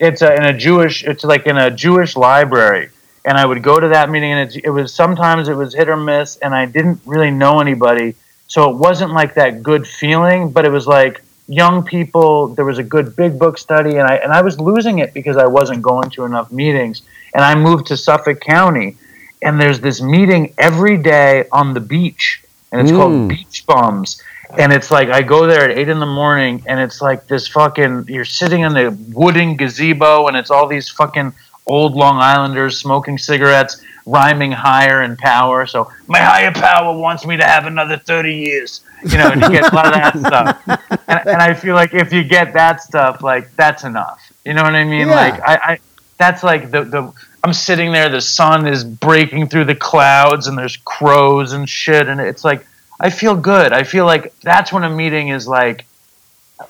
it's 0.00 0.20
a, 0.22 0.34
in 0.34 0.44
a 0.44 0.52
Jewish. 0.56 1.04
It's 1.04 1.24
like 1.24 1.46
in 1.46 1.56
a 1.56 1.70
Jewish 1.70 2.16
library, 2.16 2.88
and 3.24 3.38
I 3.38 3.44
would 3.46 3.62
go 3.62 3.78
to 3.78 3.88
that 3.88 4.10
meeting, 4.10 4.32
and 4.32 4.50
it, 4.50 4.64
it 4.64 4.70
was 4.70 4.92
sometimes 4.92 5.48
it 5.48 5.54
was 5.54 5.74
hit 5.74 5.88
or 5.88 5.96
miss, 5.96 6.36
and 6.38 6.54
I 6.54 6.66
didn't 6.66 7.00
really 7.06 7.30
know 7.30 7.60
anybody, 7.60 8.14
so 8.48 8.70
it 8.70 8.76
wasn't 8.76 9.12
like 9.12 9.34
that 9.34 9.62
good 9.62 9.86
feeling. 9.86 10.50
But 10.50 10.64
it 10.64 10.70
was 10.70 10.86
like 10.86 11.22
young 11.48 11.82
people. 11.84 12.48
There 12.48 12.64
was 12.64 12.78
a 12.78 12.84
good 12.84 13.14
big 13.16 13.38
book 13.38 13.58
study, 13.58 13.96
and 13.98 14.06
I 14.08 14.16
and 14.16 14.32
I 14.32 14.42
was 14.42 14.58
losing 14.60 14.98
it 15.00 15.14
because 15.14 15.36
I 15.36 15.46
wasn't 15.46 15.82
going 15.82 16.10
to 16.10 16.24
enough 16.24 16.50
meetings, 16.52 17.02
and 17.34 17.44
I 17.44 17.54
moved 17.54 17.86
to 17.86 17.96
Suffolk 17.96 18.40
County, 18.40 18.96
and 19.42 19.60
there's 19.60 19.80
this 19.80 20.00
meeting 20.00 20.52
every 20.58 20.96
day 20.96 21.44
on 21.52 21.74
the 21.74 21.80
beach, 21.80 22.42
and 22.72 22.80
it's 22.80 22.90
Mm. 22.90 22.96
called 22.96 23.28
Beach 23.28 23.64
Bums. 23.66 24.20
And 24.56 24.72
it's 24.72 24.90
like 24.90 25.10
I 25.10 25.20
go 25.20 25.46
there 25.46 25.68
at 25.70 25.76
eight 25.76 25.90
in 25.90 25.98
the 26.00 26.06
morning, 26.06 26.62
and 26.66 26.80
it's 26.80 27.02
like 27.02 27.26
this 27.26 27.46
fucking. 27.48 28.06
You're 28.08 28.24
sitting 28.24 28.62
in 28.62 28.72
the 28.72 28.96
wooden 29.12 29.56
gazebo, 29.56 30.26
and 30.26 30.36
it's 30.38 30.50
all 30.50 30.66
these 30.66 30.88
fucking 30.88 31.34
old 31.66 31.94
Long 31.94 32.16
Islanders 32.16 32.78
smoking 32.78 33.18
cigarettes, 33.18 33.82
rhyming 34.06 34.50
higher 34.52 35.02
in 35.02 35.18
power. 35.18 35.66
So 35.66 35.92
my 36.06 36.18
higher 36.18 36.50
power 36.50 36.96
wants 36.98 37.26
me 37.26 37.36
to 37.36 37.44
have 37.44 37.66
another 37.66 37.98
thirty 37.98 38.34
years, 38.36 38.80
you 39.04 39.18
know. 39.18 39.28
And 39.28 39.42
you 39.42 39.50
get 39.50 39.70
a 39.70 39.74
lot 39.76 39.86
of 39.88 39.92
that 39.92 40.16
stuff, 40.66 40.98
and, 41.08 41.20
and 41.28 41.42
I 41.42 41.52
feel 41.52 41.74
like 41.74 41.92
if 41.92 42.10
you 42.10 42.24
get 42.24 42.54
that 42.54 42.80
stuff, 42.82 43.22
like 43.22 43.54
that's 43.56 43.84
enough. 43.84 44.32
You 44.46 44.54
know 44.54 44.62
what 44.62 44.74
I 44.74 44.84
mean? 44.84 45.08
Yeah. 45.08 45.14
Like 45.14 45.40
I, 45.42 45.54
I, 45.72 45.78
that's 46.16 46.42
like 46.42 46.70
the 46.70 46.84
the. 46.84 47.12
I'm 47.44 47.52
sitting 47.52 47.92
there, 47.92 48.08
the 48.08 48.20
sun 48.20 48.66
is 48.66 48.84
breaking 48.84 49.48
through 49.48 49.66
the 49.66 49.74
clouds, 49.74 50.46
and 50.48 50.58
there's 50.58 50.76
crows 50.76 51.52
and 51.52 51.68
shit, 51.68 52.08
and 52.08 52.20
it's 52.20 52.44
like 52.44 52.66
I 53.00 53.10
feel 53.10 53.36
good. 53.36 53.72
I 53.72 53.84
feel 53.84 54.06
like 54.06 54.34
that's 54.40 54.72
when 54.72 54.84
a 54.84 54.90
meeting 54.90 55.28
is 55.28 55.46
like 55.46 55.84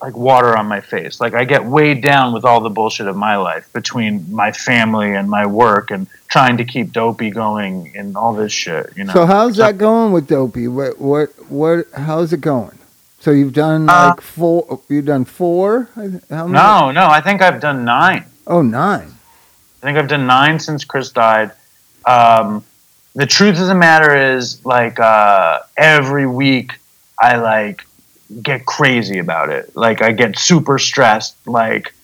like 0.02 0.14
water 0.16 0.54
on 0.56 0.66
my 0.66 0.80
face. 0.80 1.18
Like 1.20 1.32
I 1.32 1.44
get 1.44 1.64
weighed 1.64 2.02
down 2.02 2.34
with 2.34 2.44
all 2.44 2.60
the 2.60 2.68
bullshit 2.68 3.06
of 3.06 3.16
my 3.16 3.36
life 3.36 3.72
between 3.72 4.30
my 4.30 4.52
family 4.52 5.14
and 5.14 5.30
my 5.30 5.46
work 5.46 5.90
and 5.90 6.06
trying 6.28 6.58
to 6.58 6.64
keep 6.64 6.92
dopey 6.92 7.30
going 7.30 7.92
and 7.96 8.14
all 8.14 8.34
this 8.34 8.52
shit, 8.52 8.92
you 8.96 9.04
know. 9.04 9.14
So 9.14 9.24
how's 9.24 9.56
that 9.56 9.78
going 9.78 10.12
with 10.12 10.28
Dopey? 10.28 10.68
What 10.68 11.00
what 11.00 11.30
what? 11.50 11.86
How's 11.94 12.34
it 12.34 12.42
going? 12.42 12.78
So 13.20 13.30
you've 13.30 13.54
done 13.54 13.88
Uh, 13.88 14.10
like 14.10 14.20
four. 14.20 14.80
You've 14.88 15.06
done 15.06 15.24
four. 15.24 15.88
How 15.94 16.02
many? 16.02 16.52
No, 16.52 16.90
no, 16.92 17.08
I 17.08 17.20
think 17.20 17.42
I've 17.42 17.60
done 17.60 17.84
nine. 17.84 18.26
Oh, 18.46 18.62
nine. 18.62 19.14
I 19.80 19.86
think 19.86 19.98
I've 19.98 20.08
done 20.08 20.26
nine 20.26 20.58
since 20.58 20.84
Chris 20.84 21.10
died. 21.10 21.52
Um, 22.04 22.64
the 23.14 23.26
truth 23.26 23.60
of 23.60 23.66
the 23.66 23.74
matter 23.74 24.34
is, 24.34 24.64
like 24.64 24.98
uh, 24.98 25.60
every 25.76 26.26
week, 26.26 26.72
I 27.20 27.36
like 27.36 27.84
get 28.42 28.66
crazy 28.66 29.18
about 29.18 29.50
it. 29.50 29.76
Like 29.76 30.02
I 30.02 30.12
get 30.12 30.38
super 30.38 30.78
stressed. 30.78 31.34
Like, 31.46 31.94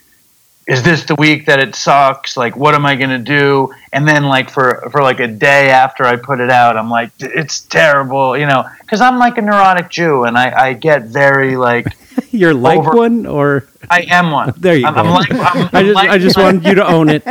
is 0.67 0.83
this 0.83 1.05
the 1.05 1.15
week 1.17 1.47
that 1.47 1.59
it 1.59 1.75
sucks? 1.75 2.37
Like, 2.37 2.57
what 2.57 2.75
am 2.75 2.87
I 2.87 2.95
gonna 2.95 3.19
do? 3.19 3.75
And 3.93 4.09
then, 4.09 4.25
like 4.25 4.51
for 4.51 4.89
for 4.91 5.03
like 5.03 5.21
a 5.21 5.29
day 5.29 5.71
after 5.71 6.05
I 6.05 6.17
put 6.17 6.41
it 6.41 6.51
out, 6.51 6.77
I'm 6.77 6.91
like, 6.91 7.11
it's 7.21 7.61
terrible, 7.61 8.37
you 8.37 8.47
know, 8.47 8.65
because 8.81 9.01
I'm 9.01 9.19
like 9.19 9.37
a 9.37 9.43
neurotic 9.43 9.91
Jew, 9.91 10.25
and 10.25 10.39
I, 10.39 10.69
I 10.69 10.73
get 10.73 11.05
very 11.05 11.57
like, 11.57 11.87
You're 12.41 12.55
like 12.55 12.79
Over- 12.79 12.97
one, 12.97 13.27
or 13.27 13.65
I 13.89 14.03
am 14.11 14.31
one. 14.31 14.53
there 14.59 14.77
you 14.77 14.87
I'm, 14.87 14.95
go. 14.95 15.01
I'm 15.01 15.11
like, 15.11 15.31
I'm, 15.33 15.39
I 15.73 15.79
I'm 15.79 15.85
just 15.87 15.95
like 15.95 16.11
I 16.11 16.19
just 16.19 16.37
wanted 16.37 16.65
you 16.65 16.75
to 16.75 16.87
own 16.87 17.09
it. 17.09 17.23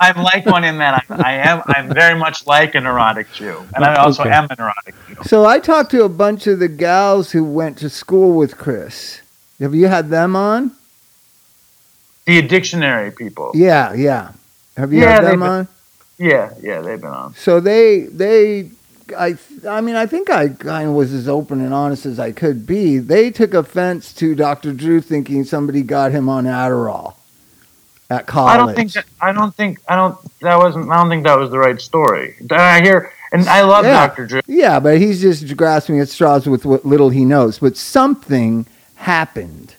I'm 0.00 0.22
like 0.22 0.44
one 0.46 0.64
in 0.64 0.78
that 0.78 1.04
I, 1.08 1.14
I 1.22 1.32
am. 1.50 1.62
I'm 1.66 1.88
very 1.92 2.18
much 2.18 2.46
like 2.46 2.74
a 2.74 2.80
neurotic 2.80 3.32
Jew, 3.32 3.64
and 3.74 3.84
I 3.84 3.94
also 3.96 4.22
Okay. 4.22 4.30
am 4.32 4.46
a 4.50 4.56
neurotic 4.58 4.94
Jew. 5.08 5.16
So 5.24 5.44
I 5.46 5.58
talked 5.58 5.90
to 5.92 6.04
a 6.04 6.08
bunch 6.08 6.46
of 6.46 6.58
the 6.58 6.68
gals 6.68 7.32
who 7.32 7.44
went 7.44 7.78
to 7.78 7.88
school 7.88 8.36
with 8.36 8.56
Chris. 8.58 9.20
Have 9.60 9.74
you 9.74 9.86
had 9.88 10.10
them 10.10 10.36
on? 10.36 10.72
The 12.26 12.42
dictionary 12.42 13.10
people. 13.10 13.52
Yeah, 13.54 13.92
yeah. 13.94 14.32
Have 14.76 14.92
you 14.92 15.00
Yeah, 15.00 15.10
had 15.10 15.24
they've 15.24 15.30
them 15.30 15.40
been- 15.40 15.48
on? 15.48 15.68
Yeah, 16.18 16.50
yeah, 16.62 16.80
they've 16.80 17.00
been 17.00 17.10
on. 17.10 17.34
So 17.34 17.60
they 17.60 18.02
they 18.02 18.70
I 19.16 19.36
I 19.68 19.80
mean 19.80 19.96
I 19.96 20.06
think 20.06 20.30
I 20.30 20.48
kind 20.48 20.88
of 20.88 20.94
was 20.94 21.12
as 21.12 21.28
open 21.28 21.60
and 21.60 21.74
honest 21.74 22.06
as 22.06 22.18
I 22.18 22.32
could 22.32 22.66
be. 22.66 22.98
They 22.98 23.30
took 23.30 23.54
offense 23.54 24.12
to 24.14 24.34
Dr. 24.34 24.72
Drew 24.72 25.00
thinking 25.00 25.44
somebody 25.44 25.82
got 25.82 26.12
him 26.12 26.28
on 26.28 26.44
Adderall 26.44 27.14
at 28.10 28.26
college. 28.26 28.54
I 28.54 28.56
don't 28.56 28.74
think. 28.74 28.92
That, 28.92 29.04
I 29.20 29.32
don't 29.32 29.54
think. 29.54 29.80
I 29.88 29.96
don't. 29.96 30.16
That 30.40 30.56
wasn't. 30.56 30.90
I 30.90 30.96
don't 30.96 31.08
think 31.08 31.24
that 31.24 31.38
was 31.38 31.50
the 31.50 31.58
right 31.58 31.80
story. 31.80 32.36
I 32.50 32.80
hear, 32.80 33.12
and 33.32 33.46
I 33.48 33.62
love 33.62 33.84
Yeah. 33.84 34.06
Dr. 34.06 34.26
Drew. 34.26 34.40
Yeah, 34.46 34.80
but 34.80 34.98
he's 34.98 35.20
just 35.20 35.56
grasping 35.56 36.00
at 36.00 36.08
straws 36.08 36.46
with 36.46 36.64
what 36.64 36.84
little 36.84 37.10
he 37.10 37.24
knows. 37.24 37.58
But 37.58 37.76
something 37.76 38.66
happened. 38.96 39.74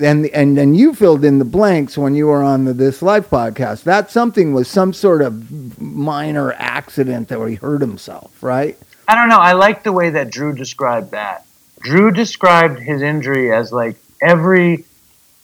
And, 0.00 0.26
and 0.28 0.56
then 0.56 0.74
you 0.74 0.94
filled 0.94 1.24
in 1.24 1.38
the 1.38 1.44
blanks 1.44 1.98
when 1.98 2.14
you 2.14 2.26
were 2.28 2.42
on 2.42 2.64
the 2.64 2.72
This 2.72 3.02
Life 3.02 3.28
podcast. 3.28 3.82
That 3.84 4.10
something 4.10 4.54
was 4.54 4.68
some 4.68 4.92
sort 4.92 5.20
of 5.22 5.80
minor 5.80 6.52
accident 6.54 7.28
that 7.28 7.44
he 7.46 7.56
hurt 7.56 7.80
himself, 7.80 8.42
right? 8.42 8.78
I 9.06 9.14
don't 9.14 9.28
know. 9.28 9.36
I 9.38 9.52
like 9.52 9.82
the 9.82 9.92
way 9.92 10.10
that 10.10 10.30
Drew 10.30 10.54
described 10.54 11.10
that. 11.10 11.44
Drew 11.80 12.10
described 12.10 12.78
his 12.78 13.02
injury 13.02 13.52
as 13.52 13.72
like 13.72 13.96
every 14.22 14.84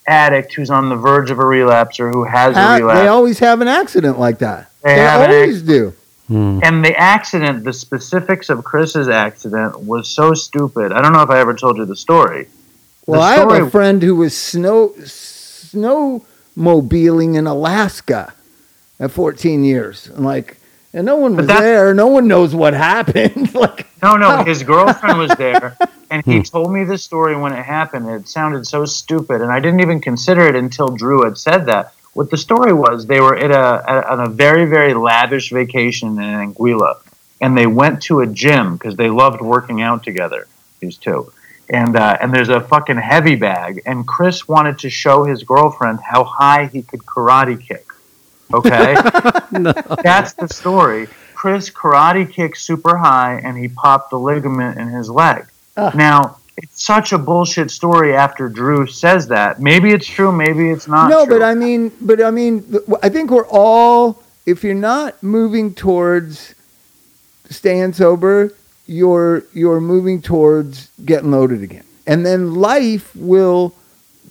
addict 0.06 0.54
who's 0.54 0.70
on 0.70 0.88
the 0.88 0.96
verge 0.96 1.30
of 1.30 1.38
a 1.38 1.44
relapse 1.44 2.00
or 2.00 2.08
who 2.10 2.24
has 2.24 2.56
a 2.56 2.80
relapse. 2.80 3.00
they 3.00 3.08
always 3.08 3.38
have 3.40 3.60
an 3.60 3.68
accident 3.68 4.18
like 4.18 4.38
that. 4.38 4.70
They 4.82 4.94
They, 4.94 5.00
have 5.00 5.28
an 5.28 5.34
always 5.36 5.62
do. 5.62 5.92
Hmm. 6.28 6.60
and 6.62 6.84
the 6.84 6.94
accident, 6.96 7.64
the 7.64 7.72
specifics 7.72 8.50
of 8.50 8.62
Chris's 8.62 9.08
accident 9.08 9.80
was 9.80 10.08
so 10.08 10.34
stupid. 10.34 10.92
I 10.92 11.00
don't 11.02 11.12
know 11.12 11.22
if 11.22 11.30
I 11.30 11.40
ever 11.40 11.54
told 11.54 11.78
you 11.78 11.84
the 11.86 11.96
story. 11.96 12.48
Well, 13.08 13.22
The 13.22 13.26
I 13.26 13.34
have 13.36 13.68
a 13.68 13.70
friend 13.70 14.02
who 14.02 14.16
was 14.16 14.36
snow 14.36 14.90
snowmobiling 14.98 17.36
in 17.36 17.46
Alaska 17.46 18.34
at 19.00 19.10
14 19.10 19.64
years. 19.64 20.08
And 20.08 20.26
like, 20.26 20.58
and 20.92 21.06
no 21.06 21.16
one 21.16 21.34
was 21.34 21.46
there. 21.46 21.94
No 21.94 22.08
one 22.08 22.28
knows 22.28 22.54
what 22.54 22.74
happened. 22.74 23.54
like, 23.54 23.86
No, 24.02 24.16
no, 24.16 24.44
his 24.44 24.62
girlfriend 24.62 25.18
was 25.18 25.30
there, 25.38 25.78
and 26.10 26.22
he 26.26 26.42
told 26.42 26.70
me 26.70 26.84
this 26.84 27.02
story 27.02 27.34
when 27.34 27.54
it 27.54 27.62
happened. 27.62 28.10
It 28.10 28.28
sounded 28.28 28.66
so 28.66 28.84
stupid, 28.84 29.40
and 29.40 29.50
I 29.50 29.58
didn't 29.58 29.80
even 29.80 30.02
consider 30.02 30.46
it 30.46 30.54
until 30.54 30.88
Drew 30.88 31.24
had 31.24 31.38
said 31.38 31.64
that. 31.64 31.94
What 32.12 32.30
the 32.30 32.36
story 32.36 32.74
was, 32.74 33.06
they 33.06 33.20
were 33.20 33.36
at 33.36 33.50
a 33.50 33.82
at, 33.90 34.06
on 34.06 34.20
a 34.20 34.28
very 34.28 34.66
very 34.66 34.92
lavish 34.92 35.48
vacation 35.50 36.20
in 36.20 36.52
Anguilla, 36.52 36.98
and 37.40 37.56
they 37.56 37.66
went 37.66 38.02
to 38.02 38.20
a 38.20 38.26
gym 38.26 38.76
because 38.76 38.96
they 38.96 39.08
loved 39.08 39.40
working 39.40 39.80
out 39.80 40.02
together. 40.02 40.46
These 40.80 40.98
two, 40.98 41.32
and 41.70 41.96
uh, 41.96 42.18
and 42.20 42.32
there's 42.32 42.48
a 42.48 42.60
fucking 42.60 42.96
heavy 42.96 43.36
bag, 43.36 43.82
and 43.86 44.06
Chris 44.06 44.48
wanted 44.48 44.78
to 44.80 44.90
show 44.90 45.24
his 45.24 45.42
girlfriend 45.42 46.00
how 46.00 46.24
high 46.24 46.66
he 46.66 46.82
could 46.82 47.00
karate 47.00 47.60
kick. 47.60 47.86
Okay, 48.52 48.94
that's 50.02 50.32
the 50.32 50.48
story. 50.48 51.08
Chris 51.34 51.70
karate 51.70 52.28
kicked 52.28 52.58
super 52.58 52.96
high 52.96 53.40
and 53.44 53.56
he 53.56 53.68
popped 53.68 54.12
a 54.12 54.16
ligament 54.16 54.76
in 54.76 54.88
his 54.88 55.08
leg. 55.08 55.46
Now, 55.76 56.38
it's 56.56 56.82
such 56.82 57.12
a 57.12 57.18
bullshit 57.18 57.70
story 57.70 58.12
after 58.12 58.48
Drew 58.48 58.88
says 58.88 59.28
that. 59.28 59.60
Maybe 59.60 59.92
it's 59.92 60.06
true, 60.06 60.32
maybe 60.32 60.70
it's 60.70 60.88
not 60.88 61.08
no, 61.08 61.24
true. 61.24 61.38
but 61.38 61.44
I 61.44 61.54
mean, 61.54 61.92
but 62.00 62.20
I 62.20 62.32
mean, 62.32 62.64
I 63.00 63.08
think 63.08 63.30
we're 63.30 63.46
all, 63.46 64.20
if 64.44 64.64
you're 64.64 64.74
not 64.74 65.22
moving 65.22 65.72
towards 65.74 66.56
staying 67.48 67.92
sober, 67.92 68.52
you're, 68.88 69.44
you're 69.52 69.80
moving 69.80 70.20
towards 70.20 70.90
getting 71.04 71.30
loaded 71.30 71.62
again. 71.62 71.84
And 72.06 72.26
then 72.26 72.54
life 72.54 73.14
will, 73.14 73.74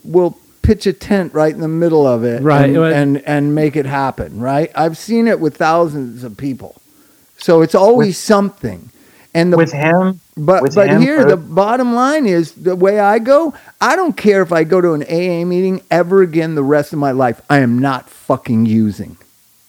will 0.04 0.36
pitch 0.62 0.86
a 0.86 0.92
tent 0.92 1.32
right 1.32 1.54
in 1.54 1.60
the 1.60 1.68
middle 1.68 2.06
of 2.06 2.24
it 2.24 2.42
Right, 2.42 2.68
and, 2.68 2.76
and, 2.76 3.16
and 3.24 3.54
make 3.54 3.76
it 3.76 3.86
happen, 3.86 4.40
right? 4.40 4.70
I've 4.74 4.98
seen 4.98 5.28
it 5.28 5.40
with 5.40 5.56
thousands 5.56 6.24
of 6.24 6.36
people. 6.36 6.82
So 7.38 7.62
it's 7.62 7.74
always 7.74 8.18
something. 8.18 8.90
And 9.32 9.52
the, 9.52 9.56
with 9.56 9.72
him, 9.72 10.20
but 10.36 10.62
with 10.62 10.74
but 10.74 10.88
him, 10.88 11.00
here 11.00 11.26
or- 11.26 11.30
the 11.30 11.36
bottom 11.36 11.94
line 11.94 12.26
is 12.26 12.52
the 12.52 12.74
way 12.74 12.98
I 12.98 13.20
go. 13.20 13.54
I 13.80 13.94
don't 13.94 14.16
care 14.16 14.42
if 14.42 14.52
I 14.52 14.64
go 14.64 14.80
to 14.80 14.92
an 14.94 15.02
AA 15.04 15.44
meeting 15.46 15.82
ever 15.90 16.22
again 16.22 16.54
the 16.56 16.62
rest 16.64 16.92
of 16.92 16.98
my 16.98 17.12
life. 17.12 17.40
I 17.48 17.58
am 17.60 17.78
not 17.78 18.10
fucking 18.10 18.66
using. 18.66 19.16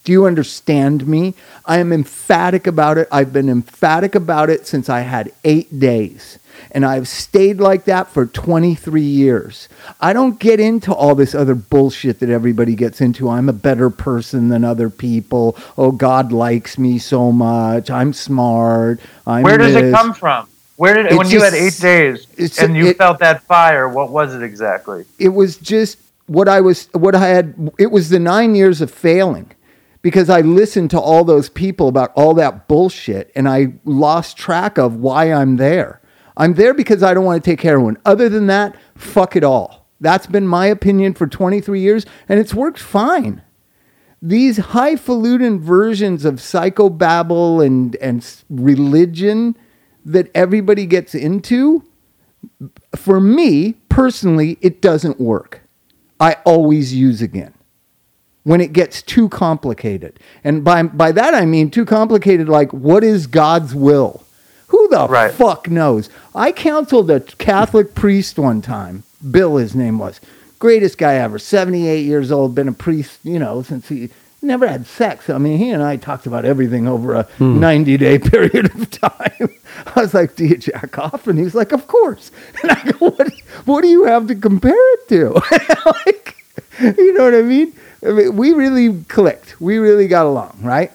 Do 0.09 0.13
you 0.13 0.25
understand 0.25 1.05
me? 1.05 1.35
I 1.67 1.77
am 1.77 1.93
emphatic 1.93 2.65
about 2.65 2.97
it. 2.97 3.07
I've 3.11 3.31
been 3.31 3.47
emphatic 3.47 4.15
about 4.15 4.49
it 4.49 4.65
since 4.65 4.89
I 4.89 5.01
had 5.01 5.31
eight 5.43 5.79
days. 5.79 6.39
And 6.71 6.83
I've 6.83 7.07
stayed 7.07 7.59
like 7.59 7.85
that 7.85 8.07
for 8.07 8.25
23 8.25 9.03
years. 9.03 9.69
I 10.01 10.13
don't 10.13 10.39
get 10.39 10.59
into 10.59 10.91
all 10.91 11.13
this 11.13 11.35
other 11.35 11.53
bullshit 11.53 12.21
that 12.21 12.29
everybody 12.31 12.73
gets 12.73 13.01
into. 13.01 13.29
I'm 13.29 13.49
a 13.49 13.53
better 13.53 13.91
person 13.91 14.49
than 14.49 14.63
other 14.63 14.89
people. 14.89 15.55
Oh, 15.77 15.91
God 15.91 16.31
likes 16.31 16.79
me 16.79 16.97
so 16.97 17.31
much. 17.31 17.91
I'm 17.91 18.11
smart. 18.11 18.99
I'm 19.27 19.43
where 19.43 19.59
does 19.59 19.75
it 19.75 19.93
come 19.93 20.15
from? 20.15 20.49
Where 20.77 20.95
did 20.95 21.05
It's 21.05 21.17
when 21.17 21.29
you 21.29 21.43
had 21.43 21.53
eight 21.53 21.77
days 21.79 22.25
and 22.59 22.75
you 22.75 22.87
it- 22.87 22.97
felt 22.97 23.19
that 23.19 23.43
fire? 23.43 23.87
What 23.87 24.09
was 24.09 24.33
it 24.33 24.41
exactly? 24.41 25.05
it 25.19 25.29
was 25.29 25.57
just 25.57 25.99
what 26.25 26.49
I 26.49 26.61
was 26.61 26.89
what 26.93 27.13
I 27.13 27.27
had 27.27 27.71
it 27.77 27.91
was 27.91 28.09
the 28.09 28.19
9 28.19 28.55
years 28.55 28.81
of 28.81 28.89
failing 28.89 29.51
because 30.01 30.29
I 30.29 30.41
listened 30.41 30.91
to 30.91 30.99
all 30.99 31.23
those 31.23 31.49
people 31.49 31.87
about 31.87 32.11
all 32.15 32.33
that 32.35 32.67
bullshit 32.67 33.31
and 33.35 33.47
I 33.47 33.73
lost 33.83 34.37
track 34.37 34.77
of 34.77 34.95
why 34.95 35.31
I'm 35.31 35.57
there. 35.57 36.01
I'm 36.37 36.53
there 36.53 36.73
because 36.73 37.03
I 37.03 37.13
don't 37.13 37.25
want 37.25 37.43
to 37.43 37.49
take 37.49 37.61
heroin. 37.61 37.97
Other 38.05 38.29
than 38.29 38.47
that, 38.47 38.75
fuck 38.95 39.35
it 39.35 39.43
all. 39.43 39.87
That's 39.99 40.27
been 40.27 40.47
my 40.47 40.67
opinion 40.67 41.13
for 41.13 41.27
23 41.27 41.81
years 41.81 42.05
and 42.29 42.39
it's 42.39 42.53
worked 42.53 42.79
fine. 42.79 43.41
These 44.21 44.57
highfalutin 44.57 45.59
versions 45.59 46.25
of 46.25 46.35
psychobabble 46.35 47.65
and 47.65 47.95
and 47.97 48.25
religion 48.49 49.57
that 50.05 50.29
everybody 50.33 50.85
gets 50.85 51.15
into 51.15 51.85
for 52.95 53.19
me 53.19 53.73
personally, 53.89 54.57
it 54.61 54.81
doesn't 54.81 55.19
work. 55.19 55.61
I 56.19 56.33
always 56.45 56.93
use 56.93 57.21
again 57.21 57.53
when 58.49 58.61
it 58.61 58.73
gets 58.73 59.03
too 59.03 59.29
complicated. 59.29 60.19
And 60.43 60.63
by, 60.63 60.81
by 60.81 61.11
that 61.11 61.35
I 61.35 61.45
mean 61.45 61.69
too 61.69 61.85
complicated, 61.85 62.49
like 62.49 62.73
what 62.73 63.03
is 63.03 63.27
God's 63.27 63.75
will? 63.75 64.23
Who 64.69 64.87
the 64.87 65.07
Right. 65.07 65.31
fuck 65.31 65.69
knows? 65.69 66.09
I 66.33 66.51
counseled 66.51 67.11
a 67.11 67.19
Catholic 67.19 67.93
priest 67.93 68.39
one 68.39 68.63
time. 68.63 69.03
Bill, 69.29 69.57
his 69.57 69.75
name 69.75 69.99
was. 69.99 70.19
Greatest 70.57 70.97
guy 70.97 71.13
ever. 71.13 71.37
78 71.37 71.99
years 71.99 72.31
old, 72.31 72.55
been 72.55 72.67
a 72.67 72.71
priest, 72.73 73.19
you 73.23 73.37
know, 73.37 73.61
since 73.61 73.87
he 73.87 74.09
never 74.41 74.67
had 74.67 74.87
sex. 74.87 75.29
I 75.29 75.37
mean, 75.37 75.59
he 75.59 75.69
and 75.69 75.83
I 75.83 75.97
talked 75.97 76.25
about 76.25 76.43
everything 76.43 76.87
over 76.87 77.13
a 77.13 77.23
hmm. 77.37 77.59
90 77.59 77.97
day 77.97 78.17
period 78.33 78.73
of 78.73 78.89
time. 78.89 79.49
I 79.95 80.01
was 80.01 80.15
like, 80.15 80.35
Do 80.35 80.47
you 80.47 80.57
jack 80.57 80.97
off? 80.97 81.27
And 81.27 81.37
he's 81.37 81.53
like, 81.53 81.71
Of 81.71 81.85
course. 81.85 82.31
And 82.63 82.71
I 82.71 82.91
go, 82.93 83.11
What, 83.11 83.31
what 83.65 83.81
do 83.81 83.89
you 83.89 84.05
have 84.05 84.25
to 84.25 84.33
compare 84.33 84.93
it 84.95 85.07
to? 85.09 85.39
like, 86.07 86.35
you 86.79 87.13
know 87.13 87.25
what 87.25 87.35
I 87.35 87.43
mean? 87.43 87.73
I 88.05 88.11
mean? 88.11 88.35
We 88.35 88.53
really 88.53 89.03
clicked. 89.03 89.59
We 89.59 89.77
really 89.77 90.07
got 90.07 90.25
along, 90.25 90.59
right? 90.61 90.91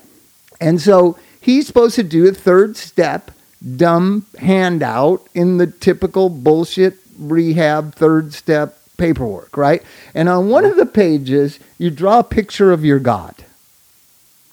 And 0.60 0.80
so 0.80 1.18
he's 1.40 1.66
supposed 1.66 1.94
to 1.96 2.02
do 2.02 2.28
a 2.28 2.32
third 2.32 2.76
step, 2.76 3.30
dumb 3.76 4.26
handout 4.38 5.26
in 5.34 5.58
the 5.58 5.66
typical 5.66 6.28
bullshit 6.28 6.96
rehab 7.18 7.94
third 7.94 8.32
step 8.32 8.78
paperwork, 8.96 9.56
right? 9.56 9.82
And 10.14 10.28
on 10.28 10.48
one 10.48 10.64
of 10.64 10.76
the 10.76 10.86
pages, 10.86 11.58
you 11.78 11.90
draw 11.90 12.20
a 12.20 12.24
picture 12.24 12.72
of 12.72 12.84
your 12.84 12.98
God. 12.98 13.34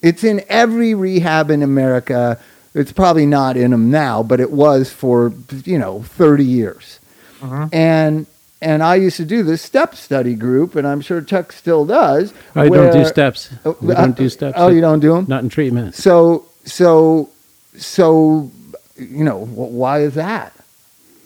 It's 0.02 0.24
in 0.24 0.44
every 0.50 0.94
rehab 0.94 1.52
in 1.52 1.62
America. 1.62 2.40
It's 2.74 2.92
probably 2.92 3.26
not 3.26 3.56
in 3.56 3.72
them 3.72 3.92
now, 3.92 4.24
but 4.24 4.40
it 4.40 4.52
was 4.52 4.92
for, 4.92 5.32
you 5.64 5.78
know, 5.78 6.02
30 6.02 6.44
years. 6.44 7.00
Uh-huh. 7.42 7.68
and 7.74 8.28
and 8.62 8.84
I 8.84 8.96
used 8.96 9.18
to 9.18 9.26
do 9.26 9.44
this 9.44 9.62
step 9.62 9.96
study 9.96 10.36
group, 10.36 10.76
and 10.76 10.88
I'm 10.88 11.02
sure 11.02 11.22
Chuck 11.22 11.52
still 11.52 11.86
does. 11.86 12.34
I 12.56 12.70
don't 12.70 12.94
do 12.94 13.06
steps. 13.06 13.50
Oh, 13.66 13.76
We 13.82 13.94
uh, 13.94 14.02
don't 14.02 14.16
do 14.18 14.30
steps. 14.30 14.56
Oh, 14.58 14.68
you 14.70 14.82
don't 14.82 15.00
do 15.00 15.14
them? 15.16 15.26
Not 15.28 15.44
in 15.44 15.50
treatment. 15.50 15.96
So 15.96 16.46
so 16.66 17.30
so 17.78 18.52
you 18.98 19.24
know 19.24 19.46
why 19.46 20.02
is 20.02 20.14
that? 20.16 20.54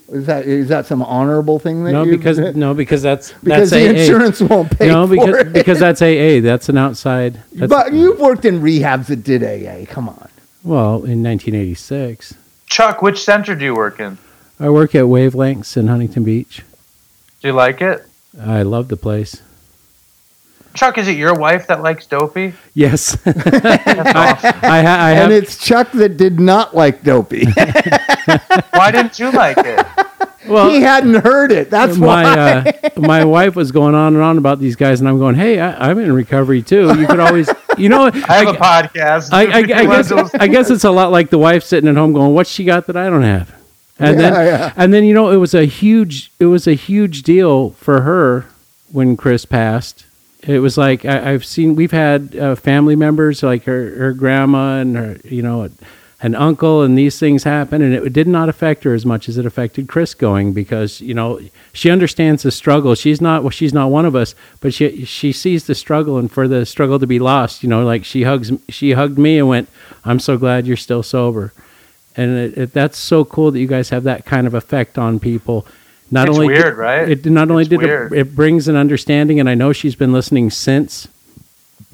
Is 0.08 0.26
that 0.26 0.46
is 0.46 0.68
that 0.68 0.86
some 0.86 1.02
honorable 1.02 1.58
thing 1.58 1.82
that 1.84 1.92
No, 1.92 2.04
you 2.04 2.16
because 2.16 2.38
no, 2.38 2.74
because 2.74 3.02
that's 3.02 3.32
because 3.42 3.70
that's 3.70 3.82
the 3.82 3.88
AA. 3.88 4.00
insurance 4.00 4.40
won't 4.40 4.78
pay 4.78 4.86
no, 4.88 5.06
for 5.06 5.14
because 5.16 5.40
it. 5.40 5.52
because 5.52 5.78
that's 5.80 6.00
AA. 6.00 6.40
That's 6.40 6.68
an 6.68 6.78
outside. 6.78 7.40
That's, 7.52 7.68
but 7.68 7.92
you've 7.92 8.20
worked 8.20 8.44
in 8.44 8.60
rehabs 8.60 9.06
that 9.06 9.24
did 9.24 9.42
AA. 9.42 9.84
Come 9.92 10.08
on. 10.08 10.28
well, 10.62 10.94
in 11.04 11.22
1986, 11.24 12.34
Chuck, 12.66 13.02
which 13.02 13.22
center 13.24 13.54
do 13.56 13.64
you 13.64 13.74
work 13.74 13.98
in? 14.00 14.16
I 14.60 14.70
work 14.70 14.94
at 14.94 15.04
Wavelengths 15.04 15.76
in 15.76 15.88
Huntington 15.88 16.22
Beach. 16.24 16.62
Do 17.46 17.50
you 17.50 17.56
like 17.56 17.80
it? 17.80 18.04
I 18.40 18.62
love 18.62 18.88
the 18.88 18.96
place. 18.96 19.40
Chuck, 20.74 20.98
is 20.98 21.06
it 21.06 21.16
your 21.16 21.32
wife 21.32 21.68
that 21.68 21.80
likes 21.80 22.04
Dopey? 22.04 22.54
Yes, 22.74 23.14
That's 23.24 23.46
awesome. 24.16 24.60
I, 24.64 24.82
ha- 24.82 24.98
I 24.98 25.12
and 25.12 25.32
it's 25.32 25.56
Chuck 25.56 25.92
that 25.92 26.16
did 26.16 26.40
not 26.40 26.74
like 26.74 27.04
Dopey. 27.04 27.46
Why 28.72 28.90
didn't 28.90 29.20
you 29.20 29.30
like 29.30 29.58
it? 29.58 29.86
well, 30.48 30.68
he 30.70 30.80
hadn't 30.80 31.22
heard 31.22 31.52
it. 31.52 31.70
That's 31.70 31.96
why. 31.96 32.24
my 32.24 32.38
uh, 32.40 32.72
my 32.96 33.24
wife 33.24 33.54
was 33.54 33.70
going 33.70 33.94
on 33.94 34.14
and 34.16 34.24
on 34.24 34.38
about 34.38 34.58
these 34.58 34.74
guys, 34.74 34.98
and 34.98 35.08
I'm 35.08 35.20
going, 35.20 35.36
"Hey, 35.36 35.60
I, 35.60 35.90
I'm 35.90 36.00
in 36.00 36.10
recovery 36.10 36.62
too. 36.62 36.98
You 36.98 37.06
could 37.06 37.20
always, 37.20 37.48
you 37.78 37.88
know, 37.88 38.06
I 38.28 38.34
have 38.38 38.48
a 38.48 38.58
podcast. 38.58 39.32
I, 39.32 39.44
I, 39.44 39.58
I 39.58 39.62
guess 39.62 40.34
I 40.34 40.48
guess 40.48 40.68
it's 40.70 40.82
a 40.82 40.90
lot 40.90 41.12
like 41.12 41.30
the 41.30 41.38
wife 41.38 41.62
sitting 41.62 41.88
at 41.88 41.94
home 41.94 42.12
going, 42.12 42.34
"What's 42.34 42.50
she 42.50 42.64
got 42.64 42.88
that 42.88 42.96
I 42.96 43.08
don't 43.08 43.22
have?" 43.22 43.54
And 43.98 44.20
Yeah, 44.20 44.30
then 44.30 44.46
yeah. 44.46 44.72
and 44.76 44.92
then 44.94 45.04
you 45.04 45.14
know 45.14 45.30
it 45.30 45.36
was 45.36 45.54
a 45.54 45.64
huge 45.64 46.30
it 46.38 46.46
was 46.46 46.66
a 46.66 46.74
huge 46.74 47.22
deal 47.22 47.70
for 47.70 48.02
her 48.02 48.46
when 48.92 49.16
Chris 49.16 49.44
passed. 49.44 50.04
It 50.46 50.60
was 50.60 50.76
like 50.78 51.04
I, 51.04 51.32
I've 51.32 51.44
seen 51.44 51.74
we've 51.76 51.92
had 51.92 52.36
uh, 52.36 52.54
family 52.54 52.96
members 52.96 53.42
like 53.42 53.64
her 53.64 53.90
her 53.96 54.12
grandma 54.12 54.78
and 54.80 54.96
her 54.96 55.16
you 55.24 55.42
know 55.42 55.68
an 56.22 56.34
uncle 56.34 56.82
and 56.82 56.96
these 56.96 57.18
things 57.18 57.44
happen 57.44 57.82
and 57.82 57.92
it 57.92 58.12
did 58.12 58.26
not 58.26 58.48
affect 58.48 58.84
her 58.84 58.94
as 58.94 59.04
much 59.04 59.28
as 59.28 59.36
it 59.36 59.44
affected 59.44 59.86
Chris 59.86 60.14
going 60.14 60.54
because 60.54 61.00
you 61.02 61.12
know 61.12 61.38
she 61.74 61.90
understands 61.90 62.42
the 62.42 62.50
struggle 62.50 62.94
she's 62.94 63.20
not 63.20 63.42
well 63.42 63.50
she's 63.50 63.74
not 63.74 63.90
one 63.90 64.06
of 64.06 64.16
us 64.16 64.34
but 64.60 64.72
she 64.72 65.04
she 65.04 65.30
sees 65.30 65.66
the 65.66 65.74
struggle 65.74 66.16
and 66.16 66.32
for 66.32 66.48
the 66.48 66.64
struggle 66.64 66.98
to 66.98 67.06
be 67.06 67.18
lost 67.18 67.62
you 67.62 67.68
know 67.68 67.84
like 67.84 68.02
she 68.02 68.22
hugs 68.22 68.50
she 68.70 68.92
hugged 68.92 69.18
me 69.18 69.38
and 69.38 69.46
went 69.48 69.68
I'm 70.06 70.18
so 70.18 70.38
glad 70.38 70.66
you're 70.66 70.76
still 70.78 71.02
sober 71.02 71.52
and 72.16 72.36
it, 72.36 72.58
it, 72.58 72.72
that's 72.72 72.96
so 72.98 73.24
cool 73.24 73.50
that 73.50 73.58
you 73.60 73.66
guys 73.66 73.90
have 73.90 74.04
that 74.04 74.24
kind 74.24 74.46
of 74.46 74.54
effect 74.54 74.98
on 74.98 75.20
people 75.20 75.66
not 76.10 76.28
It's 76.28 76.36
only 76.36 76.46
weird, 76.46 76.76
right? 76.78 77.08
it 77.08 77.26
not 77.26 77.50
only 77.50 77.62
It's 77.62 77.70
did 77.70 77.82
it, 77.82 77.86
weird. 77.86 78.12
it 78.12 78.34
brings 78.36 78.68
an 78.68 78.76
understanding 78.76 79.40
and 79.40 79.48
I 79.48 79.54
know 79.54 79.72
she's 79.72 79.96
been 79.96 80.12
listening 80.12 80.50
since 80.50 81.08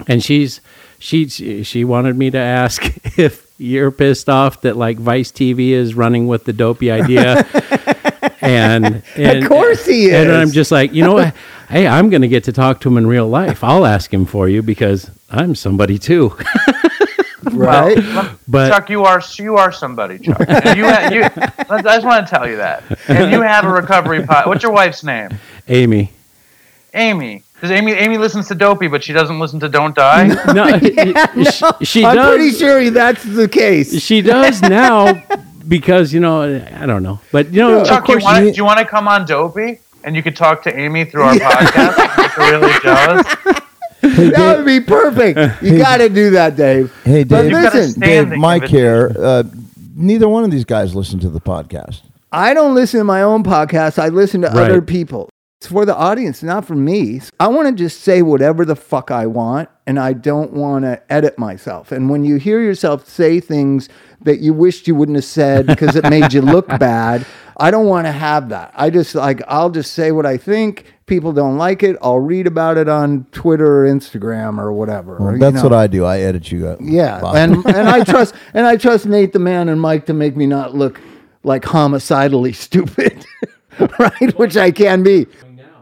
and 0.07 0.23
she's 0.23 0.61
she 0.99 1.27
she 1.27 1.83
wanted 1.83 2.15
me 2.15 2.29
to 2.31 2.37
ask 2.37 2.83
if 3.17 3.47
you're 3.57 3.91
pissed 3.91 4.29
off 4.29 4.61
that 4.61 4.77
like 4.77 4.97
Vice 4.97 5.31
TV 5.31 5.69
is 5.69 5.95
running 5.95 6.27
with 6.27 6.43
the 6.45 6.53
dopey 6.53 6.91
idea. 6.91 7.45
and, 8.41 9.01
and 9.15 9.43
of 9.43 9.49
course 9.49 9.85
he 9.85 10.05
is. 10.05 10.13
and 10.13 10.31
I'm 10.31 10.51
just 10.51 10.71
like, 10.71 10.93
you 10.93 11.03
know 11.03 11.13
what? 11.13 11.33
Hey, 11.69 11.87
I'm 11.87 12.11
going 12.11 12.21
to 12.21 12.27
get 12.27 12.43
to 12.43 12.51
talk 12.51 12.81
to 12.81 12.89
him 12.89 12.97
in 12.97 13.07
real 13.07 13.27
life. 13.27 13.63
I'll 13.63 13.87
ask 13.87 14.13
him 14.13 14.25
for 14.25 14.47
you 14.47 14.61
because 14.61 15.09
I'm 15.31 15.55
somebody 15.55 15.97
too. 15.97 16.37
Right. 17.63 18.29
But 18.47 18.69
Chuck, 18.69 18.89
you 18.89 19.03
are 19.05 19.21
you 19.37 19.55
are 19.57 19.71
somebody, 19.71 20.19
Chuck. 20.19 20.39
You, 20.75 20.85
ha- 20.89 21.09
you, 21.11 21.23
I 21.69 21.81
just 21.81 22.05
want 22.05 22.27
to 22.27 22.35
tell 22.35 22.47
you 22.47 22.57
that. 22.57 22.83
And 23.07 23.31
you 23.31 23.41
have 23.41 23.65
a 23.65 23.69
recovery 23.69 24.25
pod. 24.25 24.47
What's 24.47 24.63
your 24.63 24.71
wife's 24.71 25.03
name? 25.03 25.29
Amy, 25.67 26.11
Amy. 26.93 27.43
Because 27.55 27.71
Amy 27.71 27.93
Amy 27.93 28.17
listens 28.17 28.47
to 28.49 28.55
Dopey, 28.55 28.87
but 28.87 29.03
she 29.03 29.13
doesn't 29.13 29.39
listen 29.39 29.59
to 29.61 29.69
Don't 29.69 29.95
Die. 29.95 30.27
no, 30.53 30.77
she, 31.79 31.85
she 31.85 32.05
I'm 32.05 32.15
does. 32.15 32.35
pretty 32.35 32.51
sure 32.51 32.89
that's 32.89 33.23
the 33.23 33.47
case. 33.47 34.01
She 34.01 34.21
does 34.21 34.61
now 34.61 35.13
because 35.67 36.11
you 36.13 36.19
know 36.19 36.41
I 36.43 36.85
don't 36.85 37.03
know, 37.03 37.21
but 37.31 37.53
you 37.53 37.61
know 37.61 37.85
Chuck, 37.85 38.03
of 38.03 38.09
you 38.09 38.13
course 38.15 38.23
want, 38.23 38.45
you- 38.45 38.51
do 38.51 38.57
you 38.57 38.65
want 38.65 38.79
to 38.79 38.85
come 38.85 39.07
on 39.07 39.25
Dopey? 39.25 39.79
And 40.05 40.17
you 40.17 40.21
could 40.21 40.35
talk 40.35 40.61
to 40.63 40.77
Amy 40.77 41.05
through 41.05 41.21
our 41.23 41.33
podcast. 41.35 41.97
and 41.97 42.17
make 42.17 42.31
her 42.31 42.51
really 42.51 42.73
jealous. 42.81 43.62
Hey, 44.13 44.29
That 44.29 44.57
would 44.57 44.65
be 44.65 44.79
perfect. 44.79 45.39
You 45.63 45.77
got 45.77 45.97
to 45.97 46.09
do 46.09 46.31
that, 46.31 46.55
Dave. 46.55 46.93
hey, 47.03 47.23
Dave, 47.23 47.45
You've 47.45 47.51
got 47.61 47.73
a 47.73 47.77
listen, 47.77 47.99
Dave, 47.99 48.09
standing 48.27 48.39
my 48.39 48.59
care. 48.59 49.11
Uh, 49.17 49.43
neither 49.95 50.27
one 50.27 50.43
of 50.43 50.51
these 50.51 50.65
guys 50.65 50.95
listen 50.95 51.19
to 51.19 51.29
the 51.29 51.41
podcast. 51.41 52.01
I 52.31 52.53
don't 52.53 52.73
listen 52.75 52.99
to 52.99 53.03
my 53.03 53.21
own 53.21 53.43
podcast. 53.43 53.99
I 53.99 54.09
listen 54.09 54.41
to 54.41 54.47
Right. 54.47 54.69
other 54.69 54.81
people. 54.81 55.29
It's 55.59 55.71
for 55.71 55.85
the 55.85 55.95
audience, 55.95 56.43
not 56.43 56.65
for 56.65 56.75
me. 56.75 57.21
I 57.39 57.47
want 57.47 57.69
to 57.69 57.73
just 57.83 58.01
say 58.01 58.21
whatever 58.21 58.65
the 58.65 58.75
fuck 58.75 59.11
I 59.11 59.27
want, 59.27 59.69
and 59.87 59.97
I 59.97 60.11
don't 60.13 60.51
want 60.51 60.83
to 60.83 61.01
edit 61.11 61.39
myself. 61.39 61.91
And 61.93 62.09
when 62.09 62.25
you 62.25 62.35
hear 62.35 62.59
yourself 62.59 63.07
say 63.07 63.39
things 63.39 63.87
that 64.23 64.39
you 64.39 64.53
wished 64.53 64.87
you 64.87 64.95
wouldn't 64.95 65.15
have 65.15 65.23
said 65.25 65.65
because 65.67 65.95
it 65.95 66.09
made 66.09 66.33
you 66.33 66.41
look 66.41 66.67
bad, 66.79 67.25
I 67.57 67.71
don't 67.71 67.85
want 67.85 68.07
to 68.07 68.11
have 68.11 68.49
that. 68.49 68.71
I 68.75 68.89
just 68.89 69.15
like, 69.15 69.41
I'll 69.47 69.69
just 69.69 69.93
say 69.93 70.11
what 70.11 70.25
I 70.25 70.37
think. 70.37 70.85
People 71.05 71.33
don't 71.33 71.57
like 71.57 71.83
it. 71.83 71.97
I'll 72.01 72.19
read 72.19 72.47
about 72.47 72.77
it 72.77 72.87
on 72.87 73.25
Twitter 73.31 73.83
or 73.83 73.87
Instagram 73.87 74.57
or 74.57 74.71
whatever. 74.71 75.17
Well, 75.17 75.37
that's 75.37 75.57
know. 75.57 75.63
what 75.63 75.73
I 75.73 75.87
do. 75.87 76.05
I 76.05 76.19
edit 76.19 76.51
you 76.51 76.67
up. 76.67 76.79
Yeah, 76.81 77.21
and 77.35 77.55
and 77.65 77.89
I 77.89 78.03
trust 78.03 78.35
and 78.53 78.65
I 78.65 78.77
trust 78.77 79.05
Nate 79.05 79.33
the 79.33 79.39
man 79.39 79.69
and 79.69 79.79
Mike 79.81 80.05
to 80.07 80.13
make 80.13 80.35
me 80.35 80.45
not 80.45 80.73
look 80.73 81.01
like 81.43 81.65
homicidally 81.65 82.53
stupid, 82.53 83.25
right? 83.99 84.37
Which 84.37 84.57
I 84.57 84.71
can 84.71 85.03
be. 85.03 85.27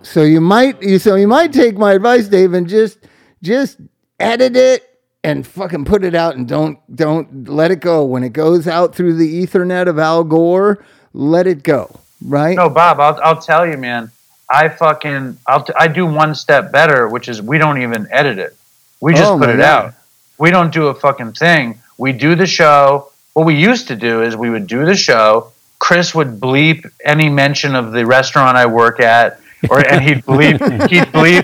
So 0.01 0.23
you 0.23 0.41
might 0.41 0.81
you 0.81 0.99
so 0.99 1.15
you 1.15 1.27
might 1.27 1.53
take 1.53 1.77
my 1.77 1.93
advice, 1.93 2.27
Dave, 2.27 2.53
and 2.53 2.67
just 2.67 2.99
just 3.43 3.77
edit 4.19 4.55
it 4.55 4.87
and 5.23 5.45
fucking 5.45 5.85
put 5.85 6.03
it 6.03 6.15
out 6.15 6.35
and 6.35 6.47
don't 6.47 6.79
don't 6.95 7.47
let 7.47 7.71
it 7.71 7.79
go 7.79 8.03
when 8.03 8.23
it 8.23 8.33
goes 8.33 8.67
out 8.67 8.95
through 8.95 9.15
the 9.15 9.45
Ethernet 9.45 9.87
of 9.87 9.99
Al 9.99 10.23
Gore. 10.23 10.83
Let 11.13 11.47
it 11.47 11.63
go, 11.63 11.99
right? 12.25 12.55
No, 12.55 12.69
Bob, 12.69 12.99
I'll, 12.99 13.19
I'll 13.23 13.41
tell 13.41 13.65
you, 13.67 13.77
man. 13.77 14.11
I 14.49 14.69
fucking 14.69 15.37
I'll 15.47 15.63
t- 15.63 15.73
I 15.77 15.87
do 15.87 16.05
one 16.05 16.35
step 16.35 16.71
better, 16.71 17.07
which 17.07 17.27
is 17.29 17.41
we 17.41 17.57
don't 17.57 17.81
even 17.81 18.07
edit 18.11 18.37
it. 18.37 18.55
We 18.99 19.13
just 19.13 19.31
Oh, 19.31 19.37
put 19.37 19.49
it 19.49 19.57
God. 19.57 19.85
out. 19.85 19.93
We 20.37 20.51
don't 20.51 20.73
do 20.73 20.87
a 20.87 20.93
fucking 20.93 21.33
thing. 21.33 21.79
We 21.97 22.11
do 22.11 22.35
the 22.35 22.47
show. 22.47 23.11
What 23.33 23.45
we 23.45 23.55
used 23.55 23.87
to 23.87 23.95
do 23.95 24.21
is 24.23 24.35
we 24.35 24.49
would 24.49 24.67
do 24.67 24.85
the 24.85 24.95
show. 24.95 25.51
Chris 25.79 26.13
would 26.13 26.39
bleep 26.39 26.89
any 27.05 27.29
mention 27.29 27.75
of 27.75 27.91
the 27.93 28.05
restaurant 28.05 28.57
I 28.57 28.65
work 28.65 28.99
at, 28.99 29.39
or 29.69 29.79
and 29.87 30.01
he'd 30.03 30.25
bleep 30.25 30.59
he'd 30.89 31.03
bleep 31.13 31.43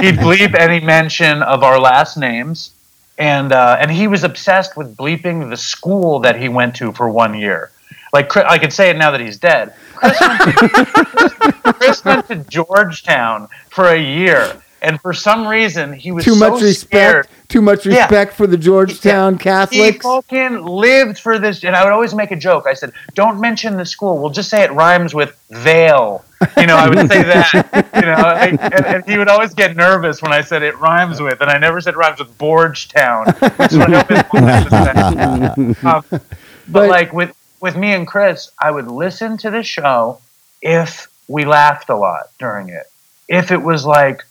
he'd 0.00 0.16
bleep 0.16 0.54
any 0.54 0.84
mention 0.84 1.42
of 1.42 1.62
our 1.62 1.80
last 1.80 2.16
names, 2.18 2.70
and 3.18 3.50
uh, 3.52 3.76
and 3.80 3.90
he 3.90 4.08
was 4.08 4.24
obsessed 4.24 4.76
with 4.76 4.96
bleeping 4.96 5.48
the 5.50 5.56
school 5.56 6.20
that 6.20 6.38
he 6.38 6.48
went 6.48 6.76
to 6.76 6.92
for 6.92 7.08
one 7.08 7.34
year. 7.34 7.70
Like 8.16 8.34
I 8.34 8.56
could 8.56 8.72
say 8.72 8.88
it 8.88 8.96
now 8.96 9.10
that 9.10 9.20
he's 9.20 9.36
dead. 9.36 9.74
Chris 9.94 10.18
went 10.20 10.42
to, 10.58 11.52
Chris 11.74 12.04
went 12.04 12.26
to 12.28 12.36
Georgetown 12.48 13.46
for 13.68 13.88
a 13.88 14.00
year, 14.00 14.56
and 14.80 14.98
for 15.02 15.12
some 15.12 15.46
reason 15.46 15.92
he 15.92 16.12
was 16.12 16.24
too 16.24 16.34
so 16.34 16.50
much 16.50 16.62
respect. 16.62 16.88
scared. 16.90 17.28
Too 17.48 17.60
much 17.60 17.84
Yeah. 17.84 18.00
respect 18.00 18.32
for 18.32 18.46
the 18.46 18.56
Georgetown 18.56 19.34
He 19.34 19.38
Catholics. 19.40 20.02
fucking 20.04 20.64
lived 20.64 21.18
for 21.18 21.38
this, 21.38 21.62
and 21.62 21.76
I 21.76 21.84
would 21.84 21.92
always 21.92 22.14
make 22.14 22.30
a 22.30 22.36
joke. 22.36 22.64
I 22.66 22.72
said, 22.72 22.92
"Don't 23.14 23.38
mention 23.38 23.76
the 23.76 23.84
school. 23.84 24.16
We'll 24.18 24.30
just 24.30 24.48
say 24.48 24.62
it 24.64 24.72
rhymes 24.72 25.14
with 25.14 25.36
Vale." 25.50 26.24
You 26.56 26.66
know, 26.66 26.76
I 26.76 26.88
would 26.88 27.08
say 27.08 27.22
that. 27.22 27.52
You 27.94 28.00
know, 28.00 28.14
and, 28.16 28.60
and, 28.60 28.86
and 28.86 29.04
he 29.04 29.18
would 29.18 29.28
always 29.28 29.52
get 29.54 29.76
nervous 29.76 30.22
when 30.22 30.32
I 30.32 30.40
said 30.40 30.62
it 30.62 30.78
rhymes 30.78 31.20
with, 31.20 31.40
and 31.42 31.50
I 31.50 31.58
never 31.58 31.80
said 31.82 31.92
it 31.94 31.98
rhymes 31.98 32.18
with 32.18 32.36
Borgetown, 32.38 33.26
which 33.58 33.72
is 33.72 33.78
what 33.78 33.92
I 33.92 34.24
always 34.32 34.70
wanted 34.70 35.74
to. 35.82 35.88
Um, 35.88 36.04
but, 36.10 36.22
But- 36.68 36.88
like 36.88 37.12
with 37.12 37.34
with 37.66 37.76
me 37.76 37.92
and 37.92 38.06
Chris, 38.06 38.52
I 38.60 38.70
would 38.70 38.86
listen 38.86 39.36
to 39.38 39.50
the 39.50 39.64
show 39.64 40.20
if 40.62 41.08
we 41.26 41.44
laughed 41.44 41.88
a 41.88 41.96
lot 41.96 42.30
during 42.38 42.68
it. 42.68 42.84
If 43.28 43.50
it 43.50 43.60
was 43.60 43.84
like 43.84 44.22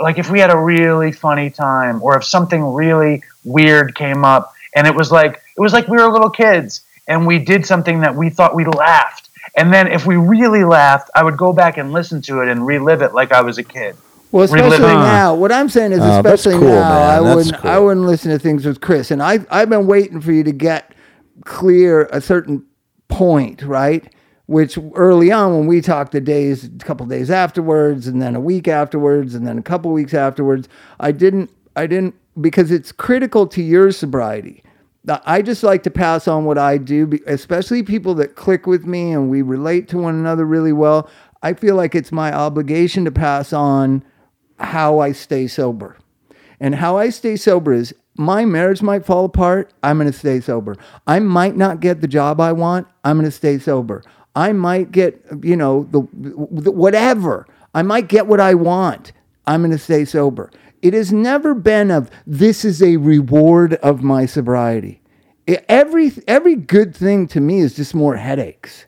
like 0.00 0.18
if 0.18 0.30
we 0.30 0.40
had 0.40 0.50
a 0.50 0.56
really 0.56 1.12
funny 1.12 1.50
time 1.50 2.02
or 2.02 2.16
if 2.16 2.24
something 2.24 2.62
really 2.72 3.22
weird 3.44 3.94
came 3.94 4.24
up 4.24 4.52
and 4.74 4.86
it 4.86 4.94
was 4.94 5.12
like 5.12 5.42
it 5.56 5.60
was 5.60 5.74
like 5.74 5.88
we 5.88 5.98
were 5.98 6.10
little 6.10 6.30
kids 6.30 6.80
and 7.06 7.26
we 7.26 7.38
did 7.38 7.66
something 7.66 8.00
that 8.00 8.14
we 8.14 8.30
thought 8.30 8.54
we 8.54 8.64
laughed. 8.64 9.28
And 9.56 9.70
then 9.72 9.86
if 9.86 10.06
we 10.06 10.16
really 10.16 10.64
laughed, 10.64 11.10
I 11.14 11.22
would 11.22 11.36
go 11.36 11.52
back 11.52 11.76
and 11.76 11.92
listen 11.92 12.22
to 12.22 12.40
it 12.40 12.48
and 12.48 12.66
relive 12.66 13.02
it 13.02 13.12
like 13.12 13.30
I 13.30 13.42
was 13.42 13.58
a 13.58 13.62
kid. 13.62 13.94
Well, 14.32 14.44
especially 14.44 14.78
reliving- 14.78 15.02
now. 15.02 15.34
What 15.34 15.52
I'm 15.52 15.68
saying 15.68 15.92
is, 15.92 16.00
Oh, 16.00 16.18
especially 16.18 16.54
cool, 16.54 16.68
now, 16.68 16.88
man. 16.88 17.10
I 17.10 17.20
That's 17.20 17.36
wouldn't. 17.36 17.64
I 17.64 17.78
wouldn't 17.78 18.06
listen 18.06 18.30
to 18.30 18.38
things 18.38 18.64
with 18.64 18.80
Chris, 18.80 19.10
and 19.10 19.22
I 19.22 19.40
I've 19.50 19.68
been 19.68 19.86
waiting 19.86 20.20
for 20.22 20.32
you 20.32 20.44
to 20.44 20.52
get 20.52 20.94
clear 21.44 22.08
a 22.12 22.20
certain 22.20 22.64
point, 23.10 23.62
right? 23.62 24.12
Which 24.46 24.78
early 24.94 25.30
on, 25.30 25.56
when 25.56 25.66
we 25.66 25.80
talked 25.80 26.12
the 26.12 26.20
days, 26.20 26.64
a 26.64 26.70
couple 26.78 27.06
days 27.06 27.30
afterwards, 27.30 28.06
and 28.06 28.20
then 28.20 28.34
a 28.34 28.40
week 28.40 28.66
afterwards, 28.66 29.34
and 29.34 29.46
then 29.46 29.58
a 29.58 29.62
couple 29.62 29.92
weeks 29.92 30.14
afterwards, 30.14 30.68
I 30.98 31.12
didn't. 31.12 31.50
I 31.76 31.86
didn't 31.86 32.14
because 32.40 32.70
it's 32.70 32.90
critical 32.90 33.46
to 33.46 33.62
your 33.62 33.92
sobriety. 33.92 34.62
I 35.24 35.40
just 35.42 35.62
like 35.62 35.82
to 35.84 35.90
pass 35.90 36.28
on 36.28 36.44
what 36.44 36.58
I 36.58 36.78
do, 36.78 37.10
especially 37.26 37.82
people 37.82 38.14
that 38.16 38.36
click 38.36 38.66
with 38.66 38.84
me 38.84 39.12
and 39.12 39.30
we 39.30 39.40
relate 39.42 39.88
to 39.88 39.98
one 39.98 40.14
another 40.14 40.44
really 40.44 40.72
well. 40.72 41.08
I 41.42 41.54
feel 41.54 41.74
like 41.74 41.94
it's 41.94 42.12
my 42.12 42.32
obligation 42.32 43.04
to 43.06 43.10
pass 43.10 43.52
on 43.52 44.04
how 44.58 44.98
I 44.98 45.12
stay 45.12 45.46
sober. 45.46 45.96
And 46.60 46.74
how 46.74 46.98
I 46.98 47.08
stay 47.08 47.36
sober 47.36 47.72
is 47.72 47.94
my 48.16 48.44
marriage 48.44 48.82
might 48.82 49.06
fall 49.06 49.24
apart. 49.24 49.72
I'm 49.82 49.98
going 49.98 50.10
to 50.10 50.18
stay 50.18 50.40
sober. 50.40 50.76
I 51.06 51.20
might 51.20 51.56
not 51.56 51.80
get 51.80 52.00
the 52.00 52.08
job 52.08 52.40
I 52.40 52.52
want. 52.52 52.86
I'm 53.04 53.16
going 53.16 53.24
to 53.24 53.30
stay 53.30 53.58
sober. 53.58 54.02
I 54.36 54.52
might 54.52 54.92
get, 54.92 55.24
you 55.42 55.56
know, 55.56 55.88
the, 55.90 56.06
the 56.12 56.70
whatever. 56.70 57.46
I 57.74 57.82
might 57.82 58.08
get 58.08 58.26
what 58.26 58.40
I 58.40 58.54
want. 58.54 59.12
I'm 59.46 59.62
going 59.62 59.72
to 59.72 59.78
stay 59.78 60.04
sober. 60.04 60.50
It 60.82 60.94
has 60.94 61.12
never 61.12 61.54
been 61.54 61.90
of 61.90 62.10
this 62.26 62.64
is 62.64 62.82
a 62.82 62.96
reward 62.96 63.74
of 63.74 64.02
my 64.02 64.26
sobriety. 64.26 65.00
It- 65.46 65.64
every 65.68 66.12
every 66.28 66.54
good 66.54 66.94
thing 66.94 67.26
to 67.28 67.40
me 67.40 67.60
is 67.60 67.74
just 67.74 67.94
more 67.94 68.16
headaches 68.16 68.86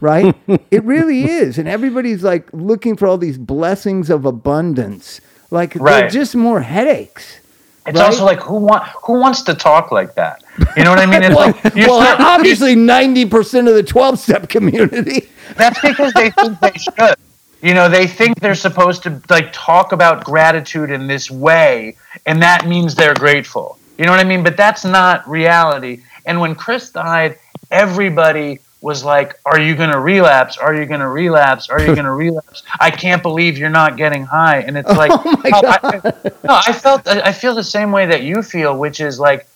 right? 0.00 0.34
it 0.70 0.84
really 0.84 1.24
is. 1.24 1.58
And 1.58 1.68
everybody's 1.68 2.22
like 2.22 2.48
looking 2.52 2.96
for 2.96 3.08
all 3.08 3.18
these 3.18 3.38
blessings 3.38 4.10
of 4.10 4.24
abundance. 4.24 5.20
Like 5.50 5.74
they're 5.74 6.08
just 6.10 6.36
more 6.36 6.60
headaches. 6.60 7.39
It's 7.86 7.98
Right? 7.98 8.06
also 8.06 8.24
like 8.24 8.40
who 8.42 8.56
want 8.56 8.84
who 9.04 9.14
wants 9.18 9.42
to 9.42 9.54
talk 9.54 9.90
like 9.90 10.14
that? 10.14 10.42
You 10.76 10.84
know 10.84 10.90
what 10.90 10.98
I 10.98 11.06
mean? 11.06 11.22
It's 11.22 11.34
Well, 11.36 11.48
like 11.48 11.74
well 11.74 12.02
start- 12.02 12.20
obviously 12.20 12.76
90% 12.76 13.68
of 13.68 13.74
the 13.74 13.82
12 13.82 14.18
step 14.18 14.48
community. 14.48 15.28
That's 15.56 15.80
because 15.80 16.12
they 16.12 16.30
think 16.30 16.60
they 16.60 16.72
should. 16.72 17.16
You 17.62 17.74
know, 17.74 17.88
they 17.88 18.06
think 18.06 18.40
they're 18.40 18.54
supposed 18.54 19.02
to 19.04 19.20
like 19.28 19.52
talk 19.52 19.92
about 19.92 20.24
gratitude 20.24 20.90
in 20.90 21.06
this 21.06 21.30
way, 21.30 21.96
and 22.26 22.40
that 22.42 22.66
means 22.66 22.94
they're 22.94 23.14
grateful. 23.14 23.78
You 23.98 24.06
know 24.06 24.12
what 24.12 24.20
I 24.20 24.24
mean? 24.24 24.42
But 24.42 24.56
that's 24.56 24.82
not 24.84 25.28
reality. 25.28 26.02
And 26.24 26.40
when 26.40 26.54
Chris 26.54 26.88
died, 26.90 27.38
everybody 27.70 28.60
was 28.80 29.04
like, 29.04 29.38
"Are 29.44 29.60
you 29.60 29.74
going 29.74 29.90
to 29.90 30.00
relapse? 30.00 30.56
Are 30.56 30.74
you 30.74 30.86
going 30.86 31.00
to 31.00 31.08
relapse? 31.08 31.68
Are 31.68 31.80
you 31.80 31.86
going 31.94 32.04
to 32.04 32.12
relapse? 32.12 32.62
I 32.78 32.90
can't 32.90 33.22
believe 33.22 33.58
you're 33.58 33.68
not 33.70 33.96
getting 33.96 34.24
high." 34.24 34.60
And 34.60 34.76
it's 34.76 34.90
oh 34.90 34.94
like, 34.94 35.10
Oh 35.12 35.38
no, 35.44 35.60
I, 35.64 36.12
no, 36.44 36.60
I 36.66 36.72
felt 36.72 37.06
I 37.06 37.32
feel 37.32 37.54
the 37.54 37.64
same 37.64 37.92
way 37.92 38.06
that 38.06 38.22
you 38.22 38.42
feel, 38.42 38.78
which 38.78 39.00
is 39.00 39.18
like 39.18 39.46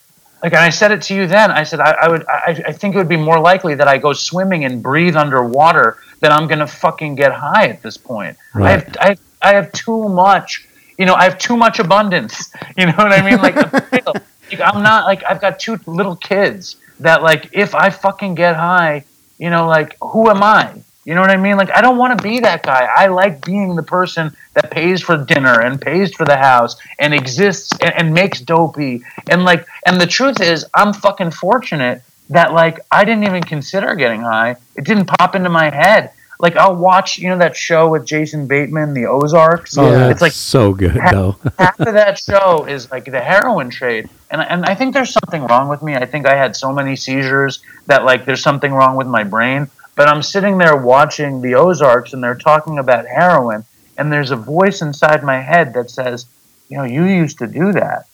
like 0.43 0.53
and 0.53 0.61
I 0.61 0.69
said 0.69 0.91
it 0.91 1.01
to 1.03 1.15
you 1.15 1.27
then. 1.27 1.51
I 1.51 1.63
said 1.63 1.79
I, 1.79 1.91
I 1.91 2.07
would 2.07 2.25
I, 2.27 2.63
I 2.67 2.71
think 2.71 2.95
it 2.95 2.97
would 2.97 3.09
be 3.09 3.17
more 3.17 3.39
likely 3.39 3.75
that 3.75 3.87
I 3.87 3.97
go 3.97 4.13
swimming 4.13 4.65
and 4.65 4.83
breathe 4.83 5.15
underwater 5.15 5.97
than 6.19 6.31
I'm 6.31 6.47
gonna 6.47 6.67
fucking 6.67 7.15
get 7.15 7.31
high 7.31 7.67
at 7.67 7.81
this 7.81 7.97
point. 7.97 8.37
I 8.53 8.71
have 8.71 8.97
I, 8.99 9.17
I 9.41 9.53
have 9.55 9.71
too 9.71 10.09
much 10.09 10.67
you 10.97 11.05
know, 11.05 11.15
I 11.15 11.23
have 11.23 11.37
too 11.37 11.57
much 11.57 11.79
abundance. 11.79 12.53
You 12.77 12.87
know 12.87 12.93
what 12.97 13.13
I 13.13 13.21
mean? 13.21 13.41
Like, 13.41 13.55
like, 13.55 14.59
I'm 14.59 14.83
not 14.83 15.05
like 15.05 15.23
I've 15.23 15.39
got 15.39 15.59
two 15.59 15.79
little 15.85 16.17
kids 16.17 16.75
that 16.99 17.23
like 17.23 17.49
if 17.53 17.73
I 17.73 17.89
fucking 17.89 18.35
get 18.35 18.57
high, 18.57 19.05
you 19.37 19.49
know, 19.49 19.67
like 19.67 19.97
who 20.01 20.29
am 20.29 20.43
I? 20.43 20.73
You 21.05 21.13
know 21.13 21.21
what 21.21 21.29
I 21.29 21.37
mean? 21.37 21.55
Like 21.55 21.69
I 21.75 21.81
don't 21.81 21.97
want 21.97 22.17
to 22.17 22.23
be 22.23 22.39
that 22.39 22.63
guy. 22.63 22.89
I 22.93 23.07
like 23.07 23.45
being 23.45 23.75
the 23.75 23.83
person 23.83 24.35
that 24.55 24.71
pays 24.71 25.01
for 25.01 25.23
dinner 25.23 25.61
and 25.61 25.79
pays 25.79 26.13
for 26.13 26.25
the 26.25 26.35
house 26.37 26.75
and 26.97 27.13
exists 27.13 27.71
and, 27.79 27.93
and 27.93 28.13
makes 28.13 28.41
dopey 28.41 29.03
and 29.29 29.43
like 29.43 29.67
and 29.85 30.01
the 30.01 30.07
truth 30.07 30.41
is 30.41 30.65
I'm 30.73 30.93
fucking 30.93 31.31
fortunate 31.31 32.01
that 32.29 32.53
like 32.53 32.79
I 32.91 33.05
didn't 33.05 33.25
even 33.25 33.43
consider 33.43 33.93
getting 33.95 34.21
high. 34.21 34.55
It 34.75 34.85
didn't 34.85 35.05
pop 35.05 35.35
into 35.35 35.49
my 35.49 35.69
head. 35.69 36.11
Like 36.39 36.57
I'll 36.57 36.75
watch, 36.75 37.17
you 37.17 37.29
know, 37.29 37.37
that 37.37 37.55
show 37.55 37.87
with 37.89 38.05
Jason 38.05 38.45
Bateman, 38.47 38.93
The 38.93 39.05
Ozarks. 39.05 39.77
Oh, 39.77 39.89
that's 39.89 40.11
it's 40.13 40.21
like 40.21 40.31
so 40.33 40.73
good 40.73 40.95
though. 41.11 41.37
half 41.57 41.79
of 41.79 41.93
that 41.93 42.19
show 42.19 42.65
is 42.65 42.91
like 42.91 43.05
the 43.05 43.21
heroin 43.21 43.69
trade. 43.69 44.09
And, 44.31 44.41
and 44.41 44.65
i 44.65 44.75
think 44.75 44.93
there's 44.93 45.13
something 45.13 45.43
wrong 45.43 45.69
with 45.69 45.81
me. 45.81 45.95
I 45.95 46.05
think 46.05 46.27
i 46.27 46.35
had 46.35 46.55
so 46.55 46.73
many 46.73 46.95
seizures 46.97 47.61
that 47.85 48.03
like 48.03 48.25
there's 48.25 48.43
something 48.43 48.73
wrong 48.73 48.95
with 48.97 49.07
my 49.07 49.23
brain. 49.23 49.69
But 49.95 50.09
i'm 50.09 50.21
sitting 50.21 50.57
there 50.57 50.75
watching 50.75 51.41
the 51.41 51.55
ozarks 51.55 52.11
and 52.13 52.21
they're 52.21 52.35
talking 52.35 52.79
about 52.79 53.05
heroin 53.07 53.63
and 53.97 54.11
there's 54.11 54.31
a 54.31 54.35
voice 54.35 54.81
inside 54.81 55.23
my 55.23 55.39
head 55.39 55.73
that 55.75 55.89
says 55.89 56.25
you 56.67 56.77
know 56.77 56.83
you 56.83 57.05
used 57.05 57.37
to 57.39 57.47
do 57.47 57.71
that. 57.71 58.07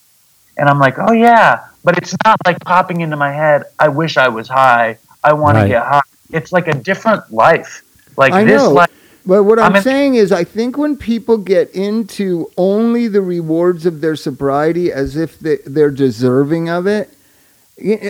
And 0.58 0.70
i'm 0.70 0.78
like 0.80 1.00
oh 1.00 1.14
yeah. 1.14 1.68
But 1.84 1.98
it's 1.98 2.16
not 2.24 2.38
like 2.46 2.60
popping 2.60 3.02
into 3.02 3.16
my 3.18 3.32
head 3.32 3.64
i 3.80 3.88
wish 3.88 4.16
i 4.18 4.28
was 4.28 4.48
high. 4.48 5.00
I 5.24 5.34
want 5.34 5.56
Right. 5.56 5.64
to 5.64 5.70
get 5.70 5.84
high. 5.86 6.02
It's 6.32 6.52
like 6.52 6.68
a 6.68 6.74
different 6.76 7.32
life 7.34 7.82
like 8.22 8.34
I 8.34 8.44
this 8.44 8.62
know. 8.62 8.72
life 8.72 8.90
But 9.26 9.44
what 9.44 9.60
I'm, 9.60 9.72
I'm 9.72 9.76
in- 9.78 9.84
saying 9.84 10.16
is, 10.16 10.32
I 10.32 10.44
think 10.44 10.78
when 10.78 10.96
people 10.98 11.38
get 11.38 11.70
into 11.76 12.50
only 12.58 13.08
the 13.08 13.22
rewards 13.22 13.86
of 13.86 14.02
their 14.02 14.16
sobriety 14.16 14.92
as 14.92 15.16
if 15.16 15.38
they, 15.40 15.58
they're 15.66 15.92
deserving 15.92 16.70
of 16.70 16.88
it, 16.88 17.10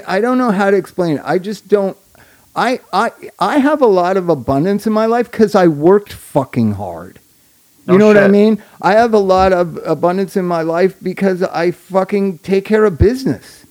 I 0.08 0.20
don't 0.22 0.38
know 0.38 0.52
how 0.52 0.70
to 0.72 0.78
explain 0.78 1.18
it. 1.18 1.24
I 1.26 1.38
just 1.40 1.68
don't. 1.68 1.98
I 2.56 2.80
I 2.92 3.12
I 3.40 3.58
have 3.60 3.82
a 3.82 3.88
lot 3.88 4.18
of 4.18 4.28
abundance 4.30 4.86
in 4.86 4.94
my 4.94 5.06
life 5.06 5.32
because 5.32 5.56
I 5.56 5.68
worked 5.68 6.12
fucking 6.14 6.74
hard. 6.74 7.20
You 7.88 7.94
No 7.94 7.98
know 7.98 8.08
what 8.08 8.18
I 8.18 8.28
mean? 8.28 8.62
I 8.82 8.94
have 8.94 9.14
a 9.14 9.24
lot 9.36 9.54
of 9.54 9.80
abundance 9.86 10.36
in 10.38 10.46
my 10.46 10.62
life 10.62 10.96
because 11.02 11.42
I 11.44 11.72
fucking 11.72 12.40
take 12.40 12.64
care 12.66 12.84
of 12.86 12.98
business. 12.98 13.66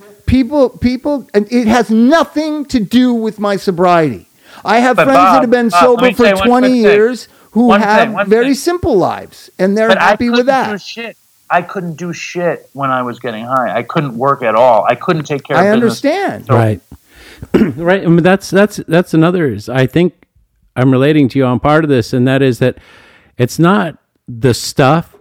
Mm-hmm. 0.00 0.12
People, 0.26 0.68
people, 0.70 1.28
and 1.34 1.46
it 1.52 1.66
has 1.66 1.90
nothing 1.90 2.64
to 2.66 2.80
do 2.80 3.12
with 3.12 3.38
my 3.38 3.56
sobriety. 3.56 4.26
I 4.64 4.78
have 4.80 4.96
But 4.96 5.04
friends 5.06 5.18
that 5.18 5.40
have 5.42 5.50
been 5.50 5.68
Bob, 5.68 5.80
sober 5.80 6.12
for 6.12 6.30
20 6.30 6.40
quick 6.48 6.62
thing. 6.64 6.74
years 6.76 7.28
who 7.52 7.66
One 7.66 7.80
have 7.80 8.14
thing, 8.14 8.28
very 8.28 8.44
thing. 8.46 8.54
simple 8.54 8.96
lives 8.96 9.50
and 9.58 9.76
they're 9.76 9.88
but 9.88 9.98
happy 9.98 10.26
I 10.28 10.30
with 10.30 10.46
couldn't 10.46 10.64
Do 10.64 10.70
that. 10.72 10.80
shit. 10.82 11.16
I 11.52 11.62
couldn't 11.62 11.94
do 11.96 12.12
shit 12.12 12.68
when 12.74 12.90
I 12.90 13.02
was 13.02 13.18
getting 13.18 13.44
high. 13.44 13.76
I 13.76 13.82
couldn't 13.82 14.16
work 14.16 14.42
at 14.42 14.54
all. 14.54 14.84
I 14.84 14.94
couldn't 14.94 15.24
take 15.24 15.42
care 15.44 15.56
of 15.56 15.62
myself. 15.62 15.76
I 15.76 15.80
business. 15.80 16.04
understand. 16.04 16.46
So- 16.46 16.54
right 16.54 16.80
right 17.76 18.02
I 18.04 18.06
mean, 18.06 18.22
that's 18.22 18.50
that's 18.50 18.76
that's 18.86 19.14
another 19.14 19.48
is 19.50 19.70
i 19.70 19.86
think 19.86 20.26
i'm 20.76 20.90
relating 20.90 21.26
to 21.30 21.38
you 21.38 21.46
on 21.46 21.58
part 21.58 21.84
of 21.84 21.88
this 21.88 22.12
and 22.12 22.28
that 22.28 22.42
is 22.42 22.58
that 22.58 22.76
it's 23.38 23.58
not 23.58 23.96
the 24.28 24.52
stuff 24.52 25.16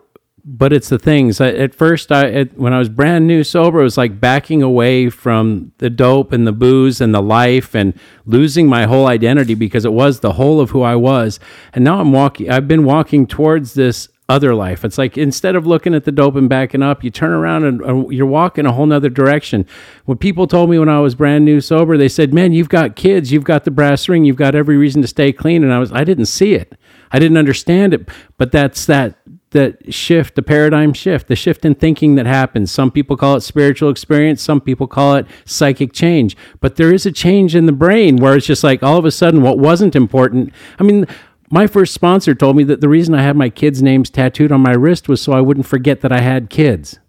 but 0.45 0.73
it's 0.73 0.89
the 0.89 0.99
things 0.99 1.41
I, 1.41 1.49
at 1.49 1.73
first 1.73 2.11
i 2.11 2.43
when 2.55 2.73
i 2.73 2.79
was 2.79 2.89
brand 2.89 3.27
new 3.27 3.43
sober 3.43 3.79
it 3.79 3.83
was 3.83 3.97
like 3.97 4.19
backing 4.19 4.61
away 4.61 5.09
from 5.09 5.71
the 5.77 5.89
dope 5.89 6.31
and 6.31 6.45
the 6.45 6.51
booze 6.51 7.01
and 7.01 7.13
the 7.13 7.21
life 7.21 7.75
and 7.75 7.97
losing 8.25 8.67
my 8.67 8.85
whole 8.85 9.07
identity 9.07 9.55
because 9.55 9.85
it 9.85 9.93
was 9.93 10.19
the 10.19 10.33
whole 10.33 10.59
of 10.59 10.71
who 10.71 10.81
i 10.81 10.95
was 10.95 11.39
and 11.73 11.83
now 11.83 11.99
i'm 11.99 12.11
walking 12.11 12.49
i've 12.49 12.67
been 12.67 12.85
walking 12.85 13.25
towards 13.27 13.73
this 13.73 14.09
other 14.29 14.53
life. 14.53 14.85
It's 14.85 14.97
like 14.97 15.17
instead 15.17 15.55
of 15.55 15.65
looking 15.65 15.95
at 15.95 16.05
the 16.05 16.11
dope 16.11 16.35
and 16.35 16.47
backing 16.47 16.83
up, 16.83 17.03
you 17.03 17.09
turn 17.09 17.31
around 17.31 17.65
and 17.65 17.81
uh, 17.83 18.07
you're 18.09 18.27
walking 18.27 18.65
a 18.67 18.71
whole 18.71 18.85
nother 18.85 19.09
direction. 19.09 19.65
When 20.05 20.19
people 20.19 20.45
told 20.45 20.69
me 20.69 20.77
when 20.77 20.87
I 20.87 20.99
was 20.99 21.15
brand 21.15 21.43
new 21.43 21.59
sober, 21.59 21.97
they 21.97 22.07
said, 22.07 22.33
"Man, 22.33 22.53
you've 22.53 22.69
got 22.69 22.95
kids, 22.95 23.31
you've 23.31 23.43
got 23.43 23.65
the 23.65 23.71
brass 23.71 24.07
ring, 24.07 24.23
you've 24.23 24.35
got 24.37 24.53
every 24.53 24.77
reason 24.77 25.01
to 25.01 25.07
stay 25.07 25.33
clean." 25.33 25.63
And 25.63 25.73
I 25.73 25.79
was, 25.79 25.91
I 25.91 26.03
didn't 26.03 26.27
see 26.27 26.53
it, 26.53 26.77
I 27.11 27.17
didn't 27.17 27.37
understand 27.37 27.93
it, 27.93 28.07
but 28.37 28.51
that's 28.51 28.85
that 28.85 29.17
that 29.51 29.93
shift, 29.93 30.35
the 30.35 30.41
paradigm 30.41 30.93
shift, 30.93 31.27
the 31.27 31.35
shift 31.35 31.65
in 31.65 31.75
thinking 31.75 32.15
that 32.15 32.25
happens. 32.25 32.71
Some 32.71 32.91
people 32.91 33.17
call 33.17 33.35
it 33.35 33.41
spiritual 33.41 33.89
experience, 33.89 34.41
some 34.41 34.61
people 34.61 34.87
call 34.87 35.15
it 35.15 35.25
psychic 35.45 35.91
change, 35.91 36.37
but 36.59 36.75
there 36.75 36.93
is 36.93 37.05
a 37.05 37.11
change 37.11 37.55
in 37.55 37.65
the 37.65 37.71
brain 37.71 38.17
where 38.17 38.35
it's 38.35 38.45
just 38.45 38.63
like 38.63 38.83
all 38.83 38.97
of 38.97 39.05
a 39.05 39.11
sudden 39.11 39.41
what 39.41 39.57
wasn't 39.57 39.95
important. 39.95 40.53
I 40.79 40.83
mean, 40.83 41.07
my 41.51 41.65
first 41.65 41.93
sponsor 41.93 42.35
told 42.35 42.55
me 42.55 42.63
that 42.65 42.81
the 42.81 42.89
reason 42.89 43.15
I 43.15 43.23
had 43.23 43.35
my 43.35 43.49
kids' 43.49 43.81
names 43.81 44.09
tattooed 44.09 44.51
on 44.51 44.61
my 44.61 44.73
wrist 44.73 45.09
was 45.09 45.21
so 45.21 45.33
I 45.33 45.41
wouldn't 45.41 45.65
forget 45.65 46.01
that 46.01 46.11
I 46.11 46.21
had 46.21 46.49
kids. 46.49 46.99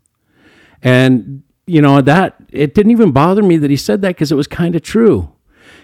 And, 0.83 1.43
you 1.67 1.83
know, 1.83 2.01
that 2.01 2.37
it 2.49 2.75
didn't 2.75 2.93
even 2.93 3.13
bother 3.13 3.43
me 3.43 3.59
that 3.59 3.71
he 3.71 3.77
said 3.77 4.01
that 4.03 4.09
because 4.09 4.33
it 4.33 4.37
was 4.37 4.47
kind 4.47 4.75
of 4.75 4.83
true. 4.83 5.33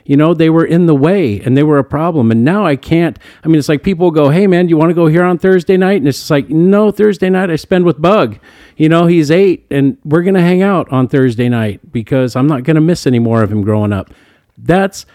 You 0.06 0.16
know, 0.16 0.34
they 0.34 0.48
were 0.48 0.64
in 0.64 0.86
the 0.86 0.94
way 0.94 1.40
and 1.40 1.56
they 1.56 1.62
were 1.64 1.78
a 1.78 1.84
problem. 1.84 2.30
And 2.30 2.44
now 2.44 2.64
I 2.64 2.76
can't. 2.76 3.18
I 3.44 3.48
mean, 3.48 3.58
it's 3.58 3.68
like 3.68 3.82
people 3.82 4.10
go, 4.10 4.30
Hey, 4.30 4.46
man, 4.46 4.68
you 4.68 4.76
want 4.76 4.90
to 4.90 4.94
go 4.94 5.06
here 5.06 5.24
on 5.24 5.36
Thursday 5.36 5.76
night? 5.76 5.96
And 5.96 6.08
it's 6.08 6.30
like, 6.30 6.48
No, 6.48 6.90
Thursday 6.90 7.28
night 7.28 7.50
I 7.50 7.56
spend 7.56 7.84
with 7.84 8.00
Bug. 8.00 8.38
You 8.76 8.88
know, 8.88 9.06
he's 9.06 9.30
eight 9.30 9.66
and 9.70 9.98
we're 10.04 10.22
going 10.22 10.34
to 10.34 10.40
hang 10.40 10.62
out 10.62 10.90
on 10.92 11.08
Thursday 11.08 11.48
night 11.48 11.92
because 11.92 12.36
I'm 12.36 12.46
not 12.46 12.62
going 12.62 12.76
to 12.76 12.80
miss 12.80 13.06
any 13.06 13.18
more 13.18 13.42
of 13.42 13.50
him 13.50 13.62
growing 13.62 13.92
up. 13.92 14.14
That's 14.56 15.06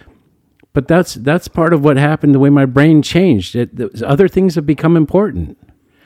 but 0.73 0.87
that's 0.87 1.15
that's 1.15 1.47
part 1.47 1.73
of 1.73 1.83
what 1.83 1.97
happened 1.97 2.35
the 2.35 2.39
way 2.39 2.49
my 2.49 2.65
brain 2.65 3.01
changed 3.01 3.55
it, 3.55 3.75
the, 3.75 4.05
other 4.07 4.27
things 4.29 4.55
have 4.55 4.65
become 4.65 4.95
important 4.95 5.57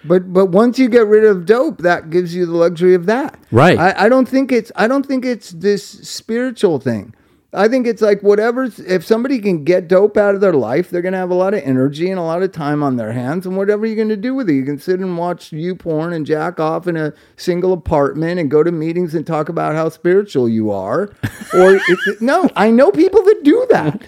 But 0.05 0.31
but 0.31 0.47
once 0.47 0.77
you 0.79 0.87
get 0.89 1.07
rid 1.07 1.25
of 1.25 1.45
dope, 1.45 1.79
that 1.79 2.09
gives 2.09 2.35
you 2.35 2.45
the 2.45 2.53
luxury 2.53 2.93
of 2.93 3.05
that. 3.07 3.39
Right. 3.51 3.77
I, 3.77 4.05
I 4.05 4.09
don't 4.09 4.27
think 4.27 4.51
it's 4.51 4.71
I 4.75 4.87
don't 4.87 5.05
think 5.05 5.25
it's 5.25 5.49
this 5.51 5.83
spiritual 5.85 6.79
thing. 6.79 7.13
I 7.55 7.67
think 7.67 7.87
it's 7.87 8.01
like 8.01 8.21
whatever. 8.21 8.69
If 8.85 9.05
somebody 9.05 9.39
can 9.39 9.63
get 9.63 9.87
dope 9.87 10.17
out 10.17 10.35
of 10.35 10.41
their 10.41 10.53
life, 10.53 10.89
they're 10.89 11.01
gonna 11.01 11.17
have 11.17 11.31
a 11.31 11.35
lot 11.35 11.53
of 11.53 11.63
energy 11.63 12.09
and 12.09 12.19
a 12.19 12.23
lot 12.23 12.43
of 12.43 12.51
time 12.51 12.83
on 12.83 12.97
their 12.97 13.13
hands. 13.13 13.45
And 13.45 13.55
whatever 13.55 13.85
you're 13.85 13.95
gonna 13.95 14.17
do 14.17 14.35
with 14.35 14.49
it, 14.49 14.53
you 14.53 14.65
can 14.65 14.77
sit 14.77 14.99
and 14.99 15.17
watch 15.17 15.51
YouPorn 15.51 16.13
and 16.13 16.25
jack 16.25 16.59
off 16.59 16.87
in 16.87 16.97
a 16.97 17.13
single 17.37 17.73
apartment 17.73 18.39
and 18.39 18.51
go 18.51 18.61
to 18.61 18.71
meetings 18.71 19.15
and 19.15 19.25
talk 19.25 19.49
about 19.49 19.73
how 19.75 19.89
spiritual 19.89 20.49
you 20.49 20.71
are. 20.71 21.11
or 21.53 21.79
no, 22.19 22.49
I 22.55 22.69
know 22.71 22.91
people 22.91 23.23
that 23.23 23.41
do 23.43 23.65
that. 23.69 24.01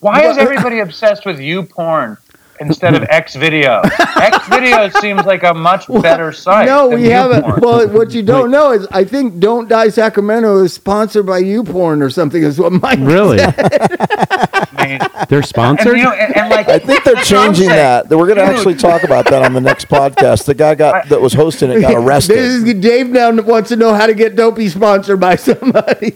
Why 0.00 0.24
is 0.24 0.36
everybody 0.36 0.80
obsessed 0.80 1.24
with 1.24 1.38
YouPorn 1.38 2.18
instead 2.60 2.94
of 2.94 3.02
X 3.08 3.34
video? 3.34 3.80
X 3.98 4.48
video 4.48 4.88
seems 5.00 5.24
like 5.24 5.42
a 5.42 5.54
much 5.54 5.86
better 6.02 6.32
site. 6.32 6.66
No, 6.66 6.88
we 6.88 7.06
haven't. 7.06 7.60
Well, 7.60 7.88
what 7.88 8.12
you 8.12 8.22
don't 8.22 8.50
know 8.50 8.72
is 8.72 8.86
I 8.90 9.04
think 9.04 9.38
Don't 9.40 9.68
Die 9.68 9.88
Sacramento 9.88 10.62
is 10.64 10.72
sponsored 10.72 11.26
by 11.26 11.42
YouPorn 11.42 12.02
or 12.02 12.10
something. 12.10 12.42
Is 12.42 12.58
what 12.58 12.72
Mike 12.72 12.98
really 13.02 13.38
Maybe. 13.38 13.52
changed. 14.78 15.06
They're 15.28 15.38
And, 15.38 15.46
sponsored. 15.46 15.96
you 15.96 16.02
know, 16.04 16.12
and, 16.12 16.36
and 16.36 16.50
like 16.50 16.68
I 16.68 16.78
think 16.78 17.04
they're 17.04 17.14
that's 17.14 17.30
what 17.30 17.40
I'm 17.40 17.54
changing 17.54 17.68
that. 17.70 18.08
We're 18.10 18.26
going 18.26 18.36
to 18.38 18.44
actually 18.44 18.74
talk 18.74 19.02
about 19.04 19.24
that 19.26 19.42
on 19.42 19.52
the 19.52 19.60
next 19.60 19.88
podcast. 19.88 20.44
The 20.44 20.54
guy 20.54 20.74
got 20.74 21.08
that 21.08 21.20
was 21.20 21.32
hosting 21.32 21.70
it 21.70 21.80
got 21.80 21.88
This 21.94 21.96
arrested. 21.98 22.38
is- 22.38 22.74
Dave 22.74 23.08
now 23.08 23.30
wants 23.42 23.68
to 23.70 23.76
know 23.76 23.94
how 23.94 24.06
to 24.06 24.14
get 24.14 24.36
Dopey 24.36 24.68
sponsored 24.68 25.20
by 25.20 25.36
somebody. 25.36 26.10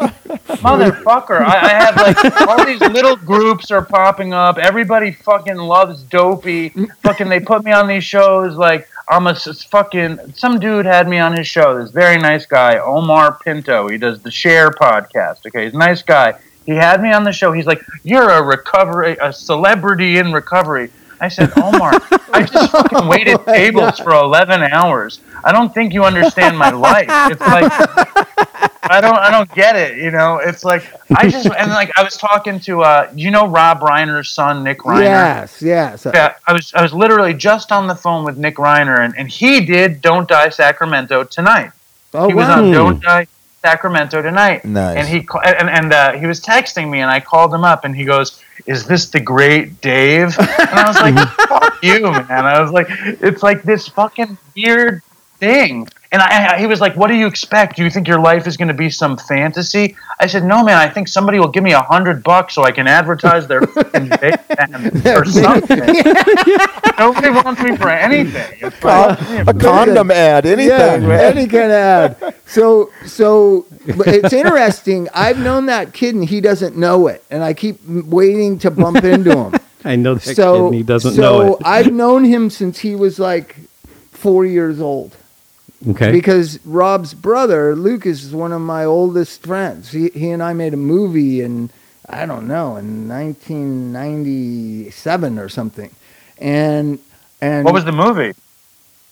motherfucker. 0.58 1.40
I, 1.40 1.60
I 1.60 1.68
have 1.70 1.96
like 1.96 2.48
all 2.48 2.64
these 2.64 2.80
little 2.80 3.16
groups 3.16 3.70
are 3.70 3.82
popping 3.84 4.32
up. 4.34 4.58
Everybody 4.58 5.12
fucking 5.12 5.56
loves 5.56 6.02
Dopey. 6.04 6.27
Fucking, 6.36 7.28
they 7.28 7.40
put 7.40 7.64
me 7.64 7.72
on 7.72 7.88
these 7.88 8.04
shows. 8.04 8.56
Like 8.56 8.88
I'm 9.08 9.26
a 9.26 9.34
fucking. 9.34 10.34
Some 10.34 10.60
dude 10.60 10.84
had 10.86 11.08
me 11.08 11.18
on 11.18 11.36
his 11.36 11.46
show. 11.46 11.80
This 11.80 11.90
very 11.90 12.18
nice 12.18 12.44
guy, 12.44 12.78
Omar 12.78 13.38
Pinto. 13.42 13.88
He 13.88 13.96
does 13.96 14.22
the 14.22 14.30
Share 14.30 14.70
podcast. 14.70 15.46
Okay, 15.46 15.64
he's 15.64 15.74
a 15.74 15.78
nice 15.78 16.02
guy. 16.02 16.38
He 16.66 16.72
had 16.72 17.00
me 17.00 17.12
on 17.12 17.24
the 17.24 17.32
show. 17.32 17.52
He's 17.52 17.66
like, 17.66 17.82
"You're 18.02 18.28
a 18.28 18.42
recovery, 18.42 19.16
a 19.20 19.32
celebrity 19.32 20.18
in 20.18 20.32
recovery." 20.32 20.90
I 21.20 21.28
said, 21.28 21.50
Omar, 21.56 21.92
I 22.32 22.44
just 22.44 22.70
fucking 22.70 22.98
oh 22.98 23.08
waited 23.08 23.44
tables 23.44 23.98
for 23.98 24.12
11 24.12 24.62
hours. 24.62 25.20
I 25.42 25.52
don't 25.52 25.72
think 25.74 25.92
you 25.92 26.04
understand 26.04 26.56
my 26.56 26.70
life. 26.70 27.08
It's 27.08 27.40
like, 27.40 28.67
I 28.90 29.00
don't 29.00 29.16
I 29.16 29.30
don't 29.30 29.52
get 29.54 29.76
it. 29.76 29.98
You 29.98 30.10
know, 30.10 30.38
it's 30.38 30.64
like 30.64 30.84
I 31.16 31.28
just 31.28 31.46
and 31.58 31.70
like 31.70 31.90
I 31.96 32.02
was 32.02 32.16
talking 32.16 32.60
to 32.60 32.82
uh, 32.82 33.10
you 33.14 33.30
know 33.30 33.46
Rob 33.46 33.80
Reiner's 33.80 34.30
son 34.30 34.62
Nick 34.64 34.80
Reiner. 34.80 35.02
yes, 35.02 35.62
yes. 35.62 36.06
Yeah, 36.12 36.34
I 36.46 36.52
was 36.52 36.72
I 36.74 36.82
was 36.82 36.92
literally 36.92 37.34
just 37.34 37.72
on 37.72 37.86
the 37.86 37.94
phone 37.94 38.24
with 38.24 38.38
Nick 38.38 38.56
Reiner 38.56 39.04
and, 39.04 39.14
and 39.16 39.28
he 39.28 39.64
did 39.64 40.00
Don't 40.00 40.28
Die 40.28 40.48
Sacramento 40.50 41.24
tonight. 41.24 41.72
Oh, 42.14 42.28
he 42.28 42.34
was 42.34 42.48
wow. 42.48 42.62
on 42.62 42.72
Don't 42.72 43.02
Die 43.02 43.26
Sacramento 43.62 44.22
tonight. 44.22 44.64
Nice. 44.64 44.96
And 44.96 45.08
he 45.08 45.26
and 45.44 45.68
and 45.68 45.92
uh, 45.92 46.12
he 46.12 46.26
was 46.26 46.40
texting 46.40 46.90
me 46.90 47.00
and 47.00 47.10
I 47.10 47.20
called 47.20 47.52
him 47.52 47.64
up 47.64 47.84
and 47.84 47.94
he 47.94 48.04
goes, 48.04 48.42
"Is 48.66 48.86
this 48.86 49.08
the 49.10 49.20
great 49.20 49.80
Dave?" 49.80 50.36
And 50.38 50.70
I 50.70 50.86
was 50.86 51.00
like, 51.00 51.14
"Fuck 51.48 51.82
you, 51.82 52.02
man." 52.02 52.46
I 52.46 52.60
was 52.60 52.70
like, 52.70 52.86
"It's 52.88 53.42
like 53.42 53.62
this 53.62 53.88
fucking 53.88 54.38
weird 54.56 55.02
thing." 55.38 55.88
And 56.10 56.22
I, 56.22 56.54
I, 56.54 56.58
he 56.58 56.66
was 56.66 56.80
like, 56.80 56.96
"What 56.96 57.08
do 57.08 57.14
you 57.14 57.26
expect? 57.26 57.76
Do 57.76 57.84
you 57.84 57.90
think 57.90 58.08
your 58.08 58.20
life 58.20 58.46
is 58.46 58.56
going 58.56 58.68
to 58.68 58.74
be 58.74 58.90
some 58.90 59.16
fantasy?" 59.16 59.96
I 60.20 60.26
said, 60.26 60.44
"No, 60.44 60.64
man. 60.64 60.78
I 60.78 60.88
think 60.88 61.08
somebody 61.08 61.38
will 61.38 61.48
give 61.48 61.62
me 61.62 61.72
a 61.72 61.82
hundred 61.82 62.22
bucks 62.22 62.54
so 62.54 62.62
I 62.62 62.72
can 62.72 62.86
advertise 62.86 63.46
their 63.46 63.62
fucking 63.62 64.08
band 64.20 65.06
or 65.06 65.24
something." 65.24 65.78
Nobody 66.98 67.30
wants 67.30 67.62
me 67.62 67.76
for 67.76 67.90
anything. 67.90 68.58
It's 68.60 68.82
like, 68.82 69.46
a 69.46 69.54
condom 69.54 70.10
ad, 70.10 70.46
anything, 70.46 70.68
yeah, 70.68 71.20
any 71.20 71.46
kind 71.46 71.70
of 71.70 71.70
ad. 71.72 72.34
So, 72.46 72.90
so 73.06 73.66
it's 73.86 74.32
interesting. 74.32 75.08
I've 75.14 75.38
known 75.38 75.66
that 75.66 75.92
kid 75.92 76.14
and 76.14 76.24
he 76.24 76.40
doesn't 76.40 76.76
know 76.76 77.06
it, 77.06 77.22
and 77.30 77.44
I 77.44 77.54
keep 77.54 77.84
waiting 77.86 78.58
to 78.60 78.70
bump 78.70 79.04
into 79.04 79.36
him. 79.36 79.54
I 79.84 79.94
know 79.94 80.14
that 80.14 80.24
kid 80.24 80.36
so 80.36 80.66
and 80.66 80.74
he 80.74 80.82
doesn't 80.82 81.14
so 81.14 81.20
know 81.20 81.54
it. 81.54 81.62
I've 81.64 81.92
known 81.92 82.24
him 82.24 82.50
since 82.50 82.80
he 82.80 82.96
was 82.96 83.18
like 83.18 83.56
four 84.10 84.44
years 84.44 84.80
old. 84.80 85.16
Okay. 85.86 86.10
Because 86.10 86.58
Rob's 86.66 87.14
brother 87.14 87.76
Lucas 87.76 88.24
is 88.24 88.34
one 88.34 88.50
of 88.52 88.60
my 88.60 88.84
oldest 88.84 89.44
friends. 89.44 89.92
He 89.92 90.08
he 90.08 90.30
and 90.30 90.42
I 90.42 90.52
made 90.52 90.74
a 90.74 90.78
movie 90.78 91.40
in 91.40 91.70
I 92.08 92.26
don't 92.26 92.48
know 92.48 92.74
in 92.76 93.06
1997 93.08 95.38
or 95.38 95.48
something, 95.48 95.94
and 96.38 96.98
and 97.40 97.64
what 97.64 97.74
was 97.74 97.84
the 97.84 97.92
movie? 97.92 98.34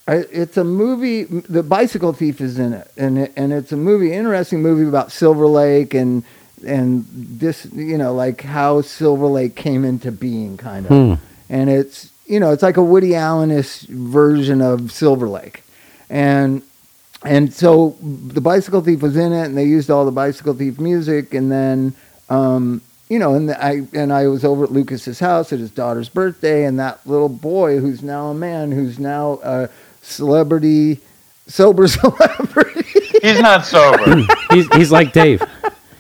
I, 0.09 0.24
it's 0.31 0.57
a 0.57 0.64
movie. 0.64 1.24
The 1.24 1.62
Bicycle 1.62 2.12
Thief 2.12 2.40
is 2.40 2.59
in 2.59 2.72
it, 2.72 2.90
and 2.96 3.18
it, 3.18 3.33
and 3.37 3.52
it's 3.52 3.70
a 3.72 3.76
movie, 3.76 4.12
interesting 4.12 4.62
movie 4.62 4.88
about 4.88 5.12
Silver 5.12 5.46
Lake 5.46 5.94
and 5.94 6.24
and 6.66 7.07
this, 7.11 7.66
you 7.72 7.98
know, 7.98 8.14
like 8.14 8.42
how 8.42 8.81
Silver 8.81 9.26
Lake 9.26 9.57
came 9.57 9.85
into 9.85 10.12
being, 10.12 10.57
kind 10.57 10.87
of. 10.87 10.90
Hmm. 10.90 11.14
And 11.48 11.70
it's 11.70 12.11
you 12.26 12.40
know, 12.40 12.52
it's 12.52 12.62
like 12.62 12.76
a 12.76 12.83
Woody 12.83 13.11
Allenish 13.11 13.87
version 13.88 14.61
of 14.61 14.92
Silver 14.92 15.29
Lake, 15.29 15.62
and 16.11 16.62
and 17.25 17.53
so 17.53 17.97
the 18.01 18.40
Bicycle 18.40 18.81
Thief 18.81 19.03
was 19.03 19.16
in 19.16 19.33
it, 19.33 19.47
and 19.47 19.57
they 19.57 19.64
used 19.64 19.90
all 19.90 20.05
the 20.05 20.12
Bicycle 20.12 20.55
Thief 20.55 20.79
music, 20.79 21.35
and 21.35 21.51
then. 21.51 21.95
Um, 22.29 22.83
you 23.09 23.21
know, 23.21 23.35
and 23.35 23.53
I 23.53 23.83
and 23.92 24.12
I 24.12 24.27
was 24.27 24.45
over 24.45 24.64
at 24.64 24.73
Lucas's 24.73 25.21
house 25.21 25.53
at 25.53 25.61
his 25.61 25.71
daughter's 25.71 26.09
birthday, 26.09 26.64
and 26.64 26.79
that 26.81 27.07
little 27.07 27.29
boy, 27.29 27.79
who's 27.79 28.03
now 28.03 28.29
a 28.29 28.35
man, 28.35 28.73
who's 28.73 28.99
now 28.99 29.38
a 29.45 29.69
celebrity, 30.03 31.01
sober 31.47 31.87
celebrity. 31.88 32.83
He's 33.23 33.40
not 33.40 33.64
sober. 33.64 34.23
he's 34.51 34.66
he's 34.75 34.90
like 34.90 35.12
Dave. 35.12 35.40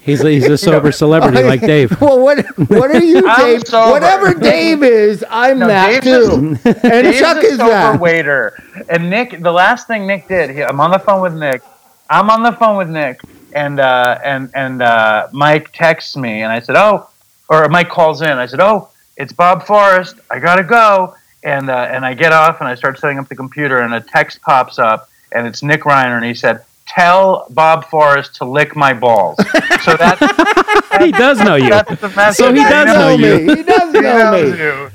He's 0.06 0.22
a, 0.24 0.30
he's 0.30 0.46
a 0.48 0.56
sober 0.68 0.92
celebrity 0.92 1.42
like 1.42 1.60
Dave. 1.60 2.00
well, 2.00 2.18
what 2.20 2.46
what 2.70 2.90
are 2.90 3.02
you, 3.04 3.22
I'm 3.26 3.44
Dave? 3.58 3.66
sober. 3.66 3.90
Whatever 3.90 4.32
Dave 4.34 4.82
is, 4.82 5.24
I'm 5.28 5.58
No, 5.58 5.66
that 5.66 6.02
Dave's 6.04 6.06
a- 6.06 6.30
too. 6.30 6.58
and 6.64 6.82
Dave's 7.04 7.18
Chuck 7.18 7.36
a 7.38 7.40
is 7.40 7.56
sober 7.58 7.70
that. 7.70 8.00
waiter. 8.00 8.56
And 8.88 9.10
Nick, 9.10 9.40
the 9.42 9.52
last 9.52 9.86
thing 9.86 10.06
Nick 10.06 10.28
did, 10.28 10.50
he, 10.50 10.62
I'm 10.62 10.80
on 10.80 10.90
the 10.92 10.98
phone 10.98 11.20
with 11.20 11.34
Nick. 11.34 11.60
I'm 12.08 12.30
on 12.30 12.42
the 12.44 12.52
phone 12.52 12.76
with 12.76 12.88
Nick, 12.88 13.20
and 13.52 13.80
uh, 13.80 14.18
and 14.24 14.48
and 14.54 14.80
uh, 14.80 15.26
Mike 15.32 15.72
texts 15.72 16.16
me, 16.16 16.42
and 16.42 16.52
I 16.52 16.60
said, 16.60 16.76
"Oh," 16.76 17.08
or 17.48 17.68
Mike 17.68 17.88
calls 17.88 18.22
in. 18.22 18.28
I 18.28 18.46
said, 18.46 18.60
"Oh, 18.60 18.88
it's 19.16 19.32
Bob 19.32 19.66
Forrest. 19.66 20.16
I 20.30 20.38
gotta 20.38 20.62
go." 20.62 21.14
And 21.42 21.68
uh, 21.68 21.88
and 21.90 22.04
I 22.06 22.14
get 22.14 22.32
off, 22.32 22.60
and 22.60 22.68
I 22.68 22.74
start 22.76 22.98
setting 22.98 23.18
up 23.18 23.28
the 23.28 23.34
computer, 23.36 23.78
and 23.80 23.92
a 23.94 24.00
text 24.00 24.40
pops 24.42 24.78
up, 24.78 25.08
and 25.32 25.46
it's 25.48 25.62
Nick 25.64 25.82
Reiner, 25.82 26.16
and 26.16 26.24
he 26.24 26.34
said. 26.34 26.62
Tell 26.96 27.46
Bob 27.50 27.84
Forrest 27.90 28.36
to 28.36 28.44
lick 28.44 28.74
my 28.74 28.94
balls. 28.94 29.36
So 29.84 29.96
that's, 29.96 30.20
He 31.04 31.12
does 31.12 31.38
know 31.40 31.56
you. 31.56 31.68
that's 31.70 32.00
the. 32.00 32.32
So 32.32 32.52
he 32.54 32.62
does 32.62 32.86
know 32.86 33.10
you. 33.10 33.46
me. 33.46 33.56
He 33.56 33.62
does 33.62 33.92
He 33.94 34.00
know 34.00 34.32
me. 34.32 34.58
you. 34.58 34.90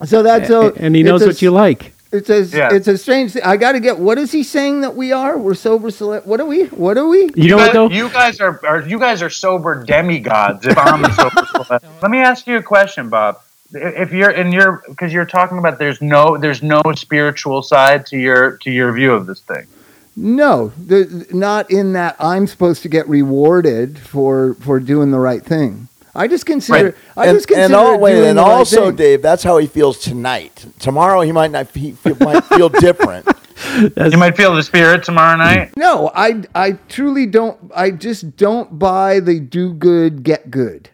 He 0.00 0.06
So 0.06 0.22
that's 0.24 0.48
so, 0.48 0.72
and 0.74 0.96
he 0.96 1.02
knows 1.04 1.22
a- 1.22 1.26
what 1.26 1.40
you 1.42 1.50
like. 1.52 1.94
It's 2.10 2.28
a 2.28 2.42
Yeah. 2.42 2.68
it's 2.74 2.88
a 2.88 2.98
strange 2.98 3.32
thing. 3.32 3.42
I 3.42 3.56
got 3.56 3.72
to 3.72 3.80
get. 3.80 3.98
What 3.98 4.18
is 4.18 4.32
he 4.32 4.42
saying 4.42 4.82
that 4.82 4.94
we 4.96 5.12
are? 5.12 5.38
We're 5.38 5.54
sober. 5.54 5.90
Cele- 5.90 6.20
what 6.24 6.40
are 6.40 6.46
we? 6.46 6.64
What 6.66 6.98
are 6.98 7.06
we? 7.08 7.30
You 7.36 7.50
know 7.50 7.56
what 7.56 7.66
guys, 7.66 7.72
though? 7.74 7.88
You 7.90 8.08
guys 8.10 8.40
are, 8.40 8.60
are 8.66 8.80
you 8.82 8.98
guys 8.98 9.22
are 9.22 9.30
sober 9.30 9.82
demigods. 9.84 10.66
If 10.66 10.76
I'm 10.76 11.04
a 11.06 11.12
sober, 11.14 11.30
celeb. 11.40 12.02
let 12.02 12.10
me 12.10 12.18
ask 12.18 12.46
you 12.46 12.56
a 12.58 12.62
question, 12.62 13.08
Bob. 13.08 13.40
If 13.72 14.12
you're 14.12 14.30
in 14.32 14.52
your 14.52 14.82
because 14.88 15.10
you're 15.12 15.24
talking 15.24 15.56
about 15.58 15.78
there's 15.78 16.02
no 16.02 16.36
there's 16.36 16.62
no 16.62 16.82
spiritual 16.94 17.62
side 17.62 18.04
to 18.06 18.18
your 18.18 18.58
to 18.58 18.70
your 18.70 18.92
view 18.92 19.12
of 19.14 19.24
this 19.26 19.40
thing. 19.40 19.66
No, 20.14 20.72
the, 20.78 21.26
not 21.30 21.70
in 21.70 21.94
that 21.94 22.16
I'm 22.18 22.46
supposed 22.46 22.82
to 22.82 22.88
get 22.88 23.08
rewarded 23.08 23.98
for 23.98 24.54
for 24.54 24.78
doing 24.78 25.10
the 25.10 25.18
right 25.18 25.42
thing. 25.42 25.88
I 26.14 26.28
just 26.28 26.44
consider. 26.44 26.84
Right. 26.84 26.94
I 27.16 27.26
and, 27.28 27.36
just 27.36 27.48
consider 27.48 27.64
and, 27.64 27.74
all, 27.74 27.98
wait, 27.98 28.22
and 28.28 28.36
the 28.36 28.42
right 28.42 28.50
also, 28.50 28.86
thing. 28.88 28.96
Dave, 28.96 29.22
that's 29.22 29.42
how 29.42 29.56
he 29.56 29.66
feels 29.66 29.98
tonight. 29.98 30.66
Tomorrow, 30.78 31.22
he 31.22 31.32
might 31.32 31.50
not. 31.50 31.70
He 31.70 31.92
feel, 31.92 32.16
might 32.20 32.44
feel 32.44 32.68
different. 32.86 33.26
You 33.96 34.18
might 34.18 34.36
feel 34.36 34.54
the 34.54 34.62
spirit 34.62 35.04
tomorrow 35.04 35.36
night. 35.36 35.74
No, 35.76 36.10
I 36.14 36.42
I 36.54 36.72
truly 36.88 37.24
don't. 37.26 37.58
I 37.74 37.90
just 37.90 38.36
don't 38.36 38.78
buy 38.78 39.20
the 39.20 39.40
do 39.40 39.72
good 39.72 40.22
get 40.22 40.50
good. 40.50 40.90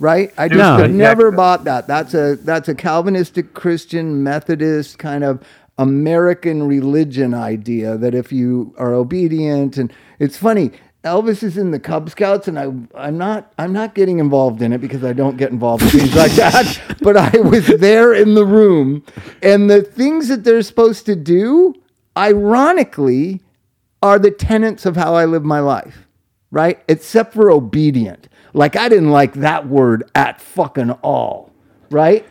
Right? 0.00 0.32
I 0.38 0.48
just 0.48 0.58
No, 0.58 0.78
have 0.78 0.90
yeah. 0.90 0.96
never 0.96 1.30
bought 1.30 1.64
that. 1.64 1.86
That's 1.86 2.14
a 2.14 2.36
that's 2.36 2.68
a 2.70 2.74
Calvinistic 2.74 3.52
Christian 3.52 4.24
Methodist 4.24 4.98
kind 4.98 5.22
of 5.22 5.44
American 5.80 6.62
religion 6.62 7.32
idea 7.32 7.96
that 7.96 8.14
if 8.14 8.30
you 8.30 8.74
are 8.76 8.92
obedient 8.92 9.78
and 9.78 9.90
it's 10.18 10.36
funny. 10.36 10.72
Elvis 11.04 11.42
is 11.42 11.56
in 11.56 11.70
the 11.70 11.80
Cub 11.80 12.10
Scouts, 12.10 12.46
and 12.46 12.58
I, 12.58 12.64
I'm 12.94 13.16
not. 13.16 13.54
I'm 13.56 13.72
not 13.72 13.94
getting 13.94 14.18
involved 14.18 14.60
in 14.60 14.74
it 14.74 14.82
because 14.82 15.02
I 15.02 15.14
don't 15.14 15.38
get 15.38 15.50
involved 15.50 15.82
in 15.82 15.88
things 15.88 16.14
like 16.14 16.32
that. 16.32 16.78
But 17.00 17.16
I 17.16 17.40
was 17.40 17.66
there 17.66 18.12
in 18.12 18.34
the 18.34 18.44
room, 18.44 19.02
and 19.42 19.70
the 19.70 19.80
things 19.80 20.28
that 20.28 20.44
they're 20.44 20.60
supposed 20.60 21.06
to 21.06 21.16
do, 21.16 21.74
ironically, 22.14 23.40
are 24.02 24.18
the 24.18 24.30
tenets 24.30 24.84
of 24.84 24.96
how 24.96 25.14
I 25.14 25.24
live 25.24 25.42
my 25.42 25.60
life, 25.60 26.06
right? 26.50 26.78
Except 26.86 27.32
for 27.32 27.50
obedient. 27.50 28.28
Like 28.52 28.76
I 28.76 28.90
didn't 28.90 29.10
like 29.10 29.32
that 29.34 29.66
word 29.66 30.04
at 30.14 30.42
fucking 30.42 30.90
all, 30.90 31.50
right? 31.90 32.26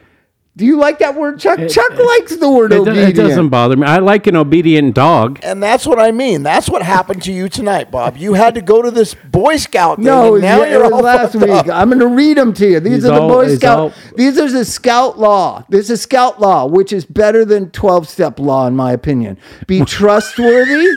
Do 0.58 0.66
you 0.66 0.78
like 0.78 1.00
that 1.00 1.16
word, 1.16 1.40
Chuck? 1.40 1.58
Chuck 1.70 1.92
likes 1.98 2.36
the 2.36 2.52
word 2.52 2.74
It, 2.74 2.80
obedient. 2.80 3.10
it 3.12 3.14
doesn't 3.14 3.48
bother 3.48 3.78
me. 3.78 3.88
I 3.88 4.00
like 4.00 4.28
an 4.28 4.36
obedient 4.36 4.94
dog. 4.94 5.40
And 5.42 5.64
that's 5.64 5.88
what 5.88 6.00
I 6.00 6.12
mean. 6.12 6.44
That's 6.44 6.70
what 6.70 6.82
happened 6.82 7.24
to 7.24 7.32
you 7.32 7.48
tonight, 7.48 7.92
Bob. 7.92 8.18
You 8.18 8.34
had 8.34 8.56
to 8.56 8.62
go 8.62 8.82
to 8.82 8.92
this 8.92 9.14
Boy 9.14 9.56
Scout 9.56 9.98
thing. 9.98 10.06
No, 10.06 10.34
and 10.36 10.44
now 10.44 10.64
yeah, 10.64 10.72
you're 10.72 10.86
it 10.86 10.92
all 10.92 11.00
last 11.02 11.36
week. 11.36 11.50
up. 11.50 11.68
I'm 11.70 11.88
going 11.88 12.00
to 12.02 12.08
read 12.08 12.36
them 12.38 12.54
to 12.56 12.68
you. 12.68 12.80
These 12.82 12.94
He's 12.96 13.06
are 13.06 13.16
the 13.16 13.22
all- 13.22 13.30
Boy 13.30 13.56
Scout. 13.56 13.80
all- 13.80 13.94
These 14.18 14.38
are 14.38 14.52
the 14.52 14.66
Scout 14.66 15.18
law. 15.18 15.64
This 15.70 15.90
is 15.90 16.02
Scout 16.02 16.42
law, 16.42 16.66
which 16.66 16.92
is 16.92 17.06
better 17.06 17.46
than 17.46 17.72
12 17.72 18.10
step 18.10 18.38
law, 18.38 18.68
in 18.68 18.76
my 18.76 18.92
opinion. 18.92 19.38
Be 19.66 19.86
trustworthy. 19.86 20.90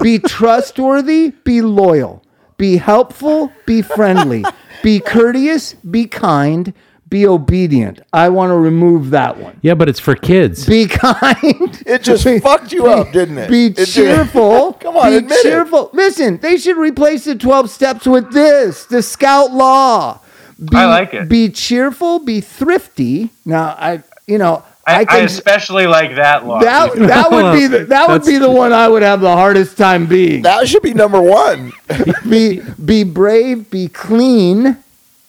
be 0.00 0.20
trustworthy. 0.20 1.30
Be 1.42 1.60
loyal. 1.60 2.22
Be 2.56 2.76
helpful. 2.76 3.50
Be 3.66 3.82
friendly. 3.82 4.44
be 4.84 5.00
courteous. 5.00 5.74
Be 5.74 6.06
kind. 6.06 6.72
Be 7.08 7.26
obedient. 7.26 8.00
I 8.12 8.28
want 8.28 8.50
to 8.50 8.56
remove 8.56 9.10
that 9.10 9.38
one. 9.38 9.58
Yeah, 9.62 9.74
but 9.74 9.88
it's 9.88 10.00
for 10.00 10.14
kids. 10.14 10.66
Be 10.66 10.86
kind. 10.88 11.82
It 11.86 12.02
just 12.02 12.24
Be- 12.24 12.38
fucked 12.38 12.72
you 12.72 12.86
up, 12.88 13.12
didn't 13.12 13.38
it? 13.38 13.50
Be 13.50 13.66
It 13.66 13.86
cheerful. 13.86 14.72
Come 14.80 14.96
on, 14.96 15.10
be 15.10 15.16
admit 15.16 15.38
it. 15.38 15.42
cheerful. 15.42 15.90
Listen, 15.92 16.38
they 16.38 16.58
should 16.58 16.76
replace 16.76 17.24
the 17.24 17.34
12 17.34 17.70
steps 17.70 18.06
with 18.06 18.32
this 18.32 18.84
the 18.86 19.02
Scout 19.02 19.52
Law. 19.52 20.20
Be, 20.58 20.76
I 20.76 20.86
like 20.86 21.14
it. 21.14 21.28
Be 21.28 21.48
cheerful. 21.50 22.18
Be 22.18 22.40
thrifty. 22.40 23.30
Now, 23.44 23.76
I 23.78 24.02
you 24.26 24.38
know 24.38 24.64
I, 24.86 25.00
I, 25.00 25.04
can 25.04 25.24
especially 25.24 25.86
like 25.86 26.16
that 26.16 26.46
law. 26.46 26.60
that 26.60 26.94
that 26.96 27.30
would 27.30 27.52
be 27.52 27.66
the, 27.68 27.84
that 27.84 28.08
would 28.08 28.24
be 28.24 28.38
the 28.38 28.50
one 28.50 28.72
I 28.72 28.88
would 28.88 29.02
have 29.02 29.20
the 29.20 29.30
hardest 29.34 29.76
time 29.78 30.06
being. 30.06 30.42
That 30.42 30.66
should 30.66 30.82
be 30.82 30.94
number 30.94 31.20
one. 31.22 31.72
be 32.28 32.60
be 32.84 33.04
brave, 33.04 33.70
be 33.70 33.88
clean, 33.88 34.76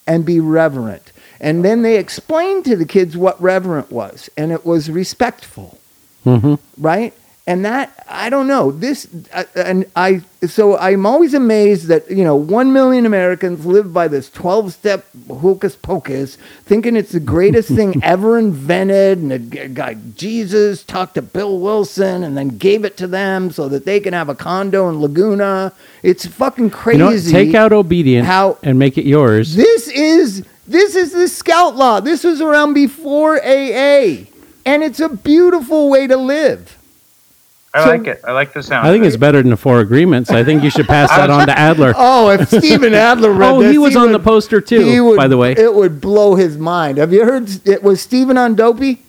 and 0.08 0.26
be 0.26 0.39
reverent. 0.39 1.12
And 1.41 1.63
then 1.63 1.82
they 1.84 1.97
explained 1.97 2.65
to 2.65 2.75
the 2.75 2.86
kids 2.86 3.15
what 3.15 3.41
reverent 3.41 3.91
was, 3.91 4.30
and 4.38 4.52
it 4.52 4.65
was 4.65 4.89
respectful, 4.89 5.78
hmm 6.23 6.56
right? 6.78 7.13
And 7.47 7.65
that 7.65 8.06
I 8.08 8.30
don't 8.30 8.45
know 8.45 8.69
this, 8.71 9.08
uh, 9.34 9.43
and 9.56 9.86
I 9.95 10.21
so 10.45 10.78
I'm 10.78 11.08
always 11.08 11.34
amazed 11.34 11.88
that 11.88 12.12
you 12.12 12.23
know 12.23 12.36
one 12.36 12.73
million 12.73 13.08
Americans 13.08 13.65
live 13.65 13.91
by 13.91 14.08
this 14.08 14.30
twelve 14.30 14.71
step 14.73 15.08
hocus 15.28 15.75
pocus, 15.75 16.36
thinking 16.65 16.95
it's 16.95 17.12
the 17.12 17.19
greatest 17.19 17.69
thing 17.69 17.99
ever 18.04 18.38
invented, 18.38 19.17
and 19.17 19.52
g- 19.52 19.67
guy 19.69 19.95
Jesus 20.15 20.84
talked 20.84 21.15
to 21.15 21.23
Bill 21.23 21.58
Wilson 21.60 22.23
and 22.23 22.38
then 22.38 22.49
gave 22.49 22.86
it 22.86 22.97
to 22.97 23.08
them 23.08 23.49
so 23.49 23.67
that 23.69 23.84
they 23.86 23.99
can 23.99 24.13
have 24.13 24.30
a 24.30 24.36
condo 24.36 24.88
in 24.89 25.02
Laguna. 25.02 25.73
It's 26.04 26.28
fucking 26.28 26.69
crazy. 26.69 26.99
You 26.99 27.06
know, 27.10 27.45
take 27.45 27.56
out 27.56 27.73
obedience 27.73 28.28
How- 28.28 28.58
and 28.62 28.78
make 28.78 28.95
it 28.99 29.06
yours. 29.06 29.56
This 29.56 29.88
is 29.88 30.45
this 30.70 30.96
is 30.96 31.12
the 31.12 31.28
scout 31.28 31.76
law. 31.76 32.00
This 32.00 32.24
was 32.24 32.42
around 32.42 32.74
before 32.74 33.38
AA, 33.44 34.26
and 34.66 34.84
it's 34.84 35.00
a 35.00 35.10
beautiful 35.10 35.90
way 35.90 36.08
to 36.08 36.16
live. 36.18 36.78
I 37.74 37.84
so- 37.84 37.90
like 37.90 38.08
it. 38.08 38.22
I 38.26 38.32
like 38.32 38.54
the 38.54 38.64
sound. 38.64 38.88
I 38.88 38.92
think 38.92 39.04
of 39.04 39.08
it's 39.08 39.18
better 39.18 39.42
than 39.42 39.52
the 39.52 39.58
four 39.58 39.80
agreements. 39.80 40.32
I 40.32 40.44
think 40.44 40.64
you 40.64 40.70
should 40.70 40.88
pass 40.88 41.10
that 41.16 41.30
on 41.30 41.48
to 41.48 41.58
Adler. 41.58 41.94
Oh, 41.98 42.30
if 42.32 42.50
Steven 42.50 42.94
Adler 42.94 43.32
read 43.32 43.52
Oh, 43.54 43.62
this, 43.62 43.72
he 43.72 43.78
was 43.78 43.96
on 43.96 44.12
would- 44.12 44.14
the 44.16 44.20
poster 44.24 44.60
he 44.60 44.66
too, 44.66 45.04
would- 45.06 45.18
by 45.18 45.28
the 45.28 45.38
way. 45.38 45.52
It 45.54 45.74
would 45.74 46.00
blow 46.02 46.36
his 46.36 46.58
mind. 46.58 46.98
Have 46.98 47.14
you 47.14 47.26
heard? 47.26 47.50
It 47.68 47.84
was 47.84 48.02
Steven 48.02 48.38
on 48.38 48.56
Dopey. 48.56 49.02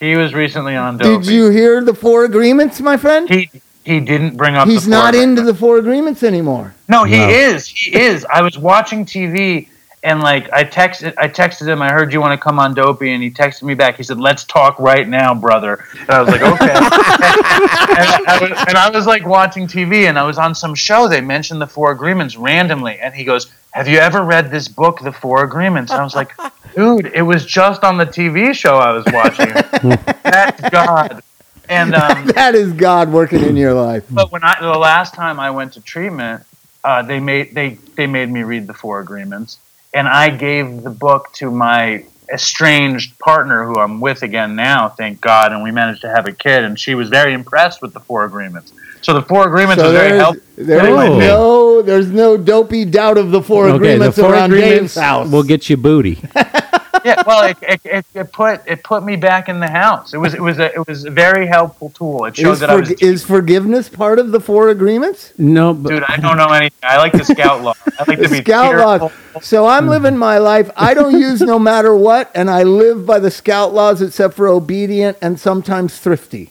He 0.00 0.16
was 0.16 0.32
recently 0.32 0.76
on 0.76 0.96
Dopey. 0.96 1.24
Did 1.24 1.32
you 1.32 1.50
hear 1.50 1.84
the 1.84 1.92
four 1.94 2.24
agreements, 2.24 2.80
my 2.80 2.96
friend? 2.96 3.28
He 3.28 3.50
he 3.84 4.00
didn't 4.00 4.36
bring 4.36 4.56
up. 4.56 4.66
He's 4.68 4.84
the 4.84 4.90
not 4.90 5.14
four 5.14 5.22
into 5.22 5.42
the 5.42 5.54
four 5.54 5.78
agreements 5.78 6.22
anymore. 6.22 6.74
No, 6.88 7.04
he 7.04 7.16
No. 7.16 7.28
is. 7.28 7.66
He 7.68 7.94
is. 7.98 8.24
I 8.32 8.42
was 8.42 8.56
watching 8.58 9.04
TV 9.04 9.68
and 10.02 10.20
like 10.20 10.50
I 10.52 10.64
texted 10.64 11.12
I 11.18 11.28
texted 11.28 11.68
him, 11.68 11.82
I 11.82 11.90
heard 11.92 12.12
you 12.12 12.20
want 12.20 12.38
to 12.38 12.42
come 12.42 12.58
on 12.58 12.74
Dopey 12.74 13.12
and 13.12 13.22
he 13.22 13.30
texted 13.30 13.64
me 13.64 13.74
back. 13.74 13.96
He 13.96 14.02
said, 14.02 14.18
Let's 14.18 14.44
talk 14.44 14.78
right 14.78 15.06
now, 15.06 15.34
brother. 15.34 15.84
And 16.00 16.10
I 16.10 16.20
was 16.22 16.28
like, 16.30 16.40
Okay. 16.40 16.70
and, 16.72 18.26
I 18.26 18.38
was, 18.40 18.64
and 18.68 18.78
I 18.78 18.90
was 18.92 19.06
like 19.06 19.26
watching 19.26 19.66
TV 19.66 20.08
and 20.08 20.18
I 20.18 20.24
was 20.24 20.38
on 20.38 20.54
some 20.54 20.74
show. 20.74 21.06
They 21.08 21.20
mentioned 21.20 21.60
the 21.60 21.66
four 21.66 21.92
agreements 21.92 22.36
randomly 22.36 22.98
and 22.98 23.14
he 23.14 23.24
goes, 23.24 23.50
Have 23.72 23.88
you 23.88 23.98
ever 23.98 24.22
read 24.22 24.50
this 24.50 24.68
book, 24.68 25.00
The 25.00 25.12
Four 25.12 25.44
Agreements? 25.44 25.92
And 25.92 26.00
I 26.00 26.04
was 26.04 26.14
like, 26.14 26.32
Dude, 26.74 27.06
it 27.14 27.22
was 27.22 27.44
just 27.44 27.84
on 27.84 27.98
the 27.98 28.06
TV 28.06 28.54
show 28.54 28.76
I 28.78 28.92
was 28.92 29.04
watching. 29.12 29.52
That's 30.22 30.70
God. 30.70 31.22
And 31.68 31.94
um 31.94 32.26
That 32.28 32.54
is 32.54 32.72
God 32.72 33.12
working 33.12 33.42
in 33.42 33.56
your 33.56 33.74
life. 33.74 34.04
but 34.10 34.32
when 34.32 34.42
I 34.44 34.58
the 34.60 34.78
last 34.78 35.14
time 35.14 35.38
I 35.38 35.50
went 35.50 35.74
to 35.74 35.80
treatment, 35.82 36.44
uh, 36.84 37.02
they 37.02 37.20
made 37.20 37.54
they 37.54 37.70
they 37.96 38.06
made 38.06 38.30
me 38.30 38.42
read 38.42 38.66
the 38.66 38.72
four 38.74 39.00
agreements, 39.00 39.58
and 39.92 40.06
I 40.08 40.30
gave 40.30 40.82
the 40.82 40.90
book 40.90 41.32
to 41.34 41.50
my 41.50 42.04
estranged 42.32 43.18
partner, 43.18 43.64
who 43.66 43.74
I'm 43.74 44.00
with 44.00 44.22
again 44.22 44.54
now, 44.54 44.88
thank 44.88 45.20
God, 45.20 45.52
and 45.52 45.62
we 45.64 45.72
managed 45.72 46.02
to 46.02 46.08
have 46.08 46.26
a 46.26 46.32
kid, 46.32 46.62
and 46.64 46.78
she 46.78 46.94
was 46.94 47.08
very 47.08 47.32
impressed 47.32 47.82
with 47.82 47.92
the 47.92 48.00
four 48.00 48.24
agreements. 48.24 48.72
So 49.02 49.14
the 49.14 49.22
four 49.22 49.46
agreements 49.46 49.80
So 49.82 49.88
was 49.90 49.98
very 49.98 50.16
helpful. 50.18 50.42
there's 50.56 50.86
Oh. 50.88 51.18
no 51.18 51.82
there's 51.82 52.08
no 52.08 52.36
dopey 52.36 52.84
doubt 52.84 53.16
of 53.18 53.30
the 53.30 53.42
four 53.42 53.64
okay, 53.64 53.70
the 53.70 53.76
agreements 53.76 54.18
four 54.18 54.32
around 54.32 54.52
agreements 54.52 54.94
Dave's 54.94 55.04
house. 55.04 55.30
will 55.32 55.42
get 55.42 55.68
you 55.70 55.76
booty. 55.78 56.18
yeah, 57.04 57.22
well, 57.26 57.44
it, 57.50 57.56
it, 57.62 57.80
it, 57.84 58.06
it 58.14 58.32
put 58.32 58.60
it 58.66 58.82
put 58.84 59.02
me 59.04 59.16
back 59.16 59.48
in 59.48 59.60
the 59.60 59.68
house. 59.70 60.14
It 60.14 60.18
was 60.18 60.34
it 60.34 60.40
was 60.42 60.58
a 60.58 60.72
it 60.74 60.86
was 60.86 61.04
a 61.04 61.10
very 61.10 61.46
helpful 61.46 61.90
tool. 61.90 62.24
It 62.26 62.36
showed 62.36 62.52
is, 62.52 62.60
that 62.60 62.70
I 62.70 62.76
was 62.76 62.90
is 62.92 63.24
forgiveness 63.24 63.88
part 63.88 64.18
of 64.18 64.32
the 64.32 64.40
four 64.40 64.68
agreements? 64.70 65.32
No, 65.38 65.74
but 65.74 65.90
dude. 65.90 66.04
I 66.08 66.16
don't 66.16 66.36
know 66.36 66.48
anything. 66.48 66.78
I 66.82 66.98
like 66.98 67.12
the 67.12 67.24
scout 67.24 67.62
law. 67.62 67.74
I 67.98 68.04
like 68.08 68.20
to 68.20 68.28
be 68.28 68.38
Scout 68.38 68.76
laws. 68.76 69.00
tearful. 69.00 69.40
So 69.42 69.66
I'm 69.66 69.86
living 69.88 70.16
my 70.16 70.38
life. 70.38 70.70
I 70.76 70.94
don't 70.94 71.18
use 71.18 71.40
no 71.40 71.58
matter 71.58 71.94
what, 71.94 72.30
and 72.34 72.50
I 72.50 72.62
live 72.64 73.06
by 73.06 73.18
the 73.18 73.30
scout 73.30 73.72
laws 73.72 74.02
except 74.02 74.34
for 74.34 74.48
obedient 74.48 75.16
and 75.22 75.38
sometimes 75.38 75.98
thrifty. 75.98 76.50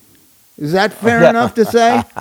Is 0.57 0.71
that 0.73 0.93
fair 0.93 1.21
Yeah. 1.21 1.29
enough 1.31 1.53
to 1.55 1.65
say? 1.65 2.03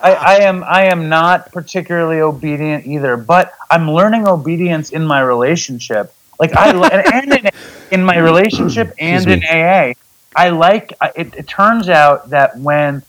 I, 0.00 0.12
I 0.14 0.34
am 0.42 0.62
I 0.64 0.84
am 0.84 1.08
not 1.08 1.50
particularly 1.50 2.20
obedient 2.20 2.86
either, 2.86 3.16
but 3.16 3.52
I'm 3.70 3.90
learning 3.90 4.28
obedience 4.28 4.90
in 4.90 5.04
my 5.04 5.20
relationship. 5.20 6.14
Like 6.38 6.56
I 6.56 6.70
and, 6.70 7.32
and 7.32 7.46
in, 7.46 7.50
in 7.90 8.04
my 8.04 8.18
relationship 8.18 8.92
and 8.98 9.26
in 9.26 9.42
AA, 9.44 9.92
I 10.36 10.50
like. 10.50 10.92
It, 11.16 11.34
it 11.34 11.48
turns 11.48 11.88
out 11.88 12.30
that 12.30 12.56
when 12.58 13.02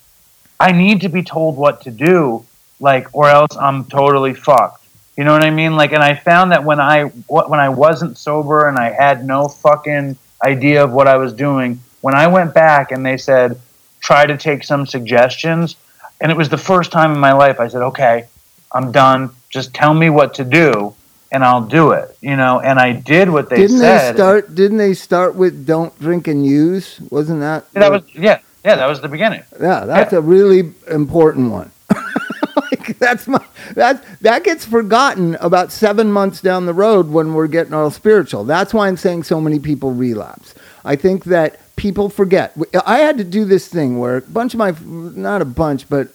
I 0.60 0.72
need 0.72 1.02
to 1.02 1.10
be 1.10 1.24
told 1.24 1.58
what 1.58 1.82
to 1.82 1.92
do, 1.92 2.46
like, 2.80 3.08
or 3.14 3.30
else 3.30 3.56
I'm 3.56 3.86
totally 3.86 4.34
fucked. 4.34 4.86
You 5.16 5.26
know 5.26 5.34
what 5.34 5.44
I 5.44 5.50
mean? 5.50 5.76
Like, 5.76 5.92
and 5.92 6.02
I 6.02 6.16
found 6.16 6.52
that 6.54 6.64
when 6.64 6.80
I 6.80 7.04
when 7.04 7.60
I 7.60 7.70
wasn't 7.70 8.18
sober 8.18 8.68
and 8.68 8.78
I 8.78 8.92
had 8.92 9.26
no 9.26 9.48
fucking 9.48 10.18
idea 10.44 10.84
of 10.84 10.92
what 10.92 11.08
I 11.08 11.18
was 11.18 11.34
doing, 11.34 11.82
when 12.02 12.16
I 12.16 12.28
went 12.28 12.54
back 12.54 12.92
and 12.92 13.06
they 13.06 13.18
said, 13.18 13.60
try 14.00 14.26
to 14.26 14.38
take 14.38 14.64
some 14.64 14.86
suggestions, 14.86 15.76
and 16.22 16.32
it 16.32 16.38
was 16.38 16.50
the 16.50 16.58
first 16.58 16.92
time 16.92 17.12
in 17.12 17.20
my 17.20 17.34
life 17.34 17.60
I 17.60 17.68
said, 17.68 17.82
okay, 17.82 18.28
I'm 18.72 18.92
done. 18.92 19.32
Just 19.50 19.74
tell 19.74 19.94
me 19.94 20.10
what 20.10 20.34
to 20.36 20.46
do, 20.46 20.96
and 21.32 21.44
I'll 21.44 21.62
do 21.62 21.92
it. 21.92 22.18
You 22.22 22.36
know, 22.36 22.60
and 22.60 22.80
I 22.80 22.94
did 22.94 23.30
what 23.30 23.50
they 23.50 23.58
didn't 23.58 23.80
said. 23.80 24.14
they 24.14 24.18
start? 24.18 24.56
Didn't 24.56 24.78
they 24.78 24.94
start 24.94 25.36
with 25.36 25.66
"Don't 25.66 25.98
drink 26.00 26.28
and 26.28 26.46
use"? 26.46 27.00
Wasn't 27.10 27.40
that? 27.42 27.72
That 27.74 27.92
was 27.92 28.04
yeah, 28.14 28.40
yeah. 28.64 28.76
That 28.76 28.88
was 28.88 29.02
the 29.02 29.10
beginning. 29.10 29.44
yeah. 29.60 29.86
That's 29.86 30.14
a 30.14 30.22
really 30.22 30.74
important 30.90 31.52
one. 31.52 31.72
like, 32.56 32.98
that's 33.00 33.28
my 33.28 33.44
that 33.76 34.04
that 34.22 34.44
gets 34.44 34.66
forgotten 34.66 35.36
about 35.36 35.72
seven 35.72 36.12
months 36.12 36.42
down 36.42 36.66
the 36.66 36.74
road 36.74 37.10
when 37.10 37.34
we're 37.34 37.48
getting 37.48 37.74
all 37.74 37.92
spiritual. 37.92 38.44
That's 38.44 38.74
why 38.74 38.88
I'm 38.88 38.98
saying 38.98 39.24
so 39.24 39.40
many 39.40 39.60
people 39.60 39.92
relapse. 39.92 40.56
I 40.86 40.96
think 40.96 41.26
that 41.26 41.60
people 41.76 42.10
forget. 42.10 42.54
I 42.86 43.00
had 43.00 43.18
to 43.18 43.24
do 43.24 43.46
this 43.46 43.68
thing 43.68 44.00
where 44.00 44.18
a 44.18 44.22
bunch 44.22 44.54
of 44.54 44.58
my 44.58 44.76
not 44.82 45.42
a 45.42 45.46
bunch, 45.46 45.90
but 45.90 46.10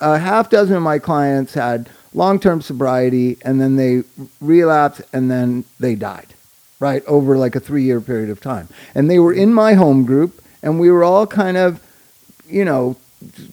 a 0.00 0.18
half 0.18 0.50
dozen 0.50 0.76
of 0.76 0.82
my 0.82 0.98
clients 0.98 1.54
had 1.54 1.88
long-term 2.14 2.60
sobriety 2.60 3.38
and 3.42 3.60
then 3.60 3.76
they 3.76 4.02
relapsed 4.40 5.02
and 5.12 5.30
then 5.30 5.64
they 5.80 5.94
died 5.94 6.34
right 6.78 7.04
over 7.06 7.36
like 7.36 7.54
a 7.54 7.60
three-year 7.60 8.00
period 8.00 8.28
of 8.28 8.40
time. 8.40 8.68
And 8.94 9.08
they 9.08 9.18
were 9.18 9.32
in 9.32 9.54
my 9.54 9.74
home 9.74 10.04
group 10.04 10.42
and 10.62 10.80
we 10.80 10.90
were 10.90 11.04
all 11.04 11.26
kind 11.26 11.56
of 11.56 11.80
you 12.48 12.64
know 12.64 12.96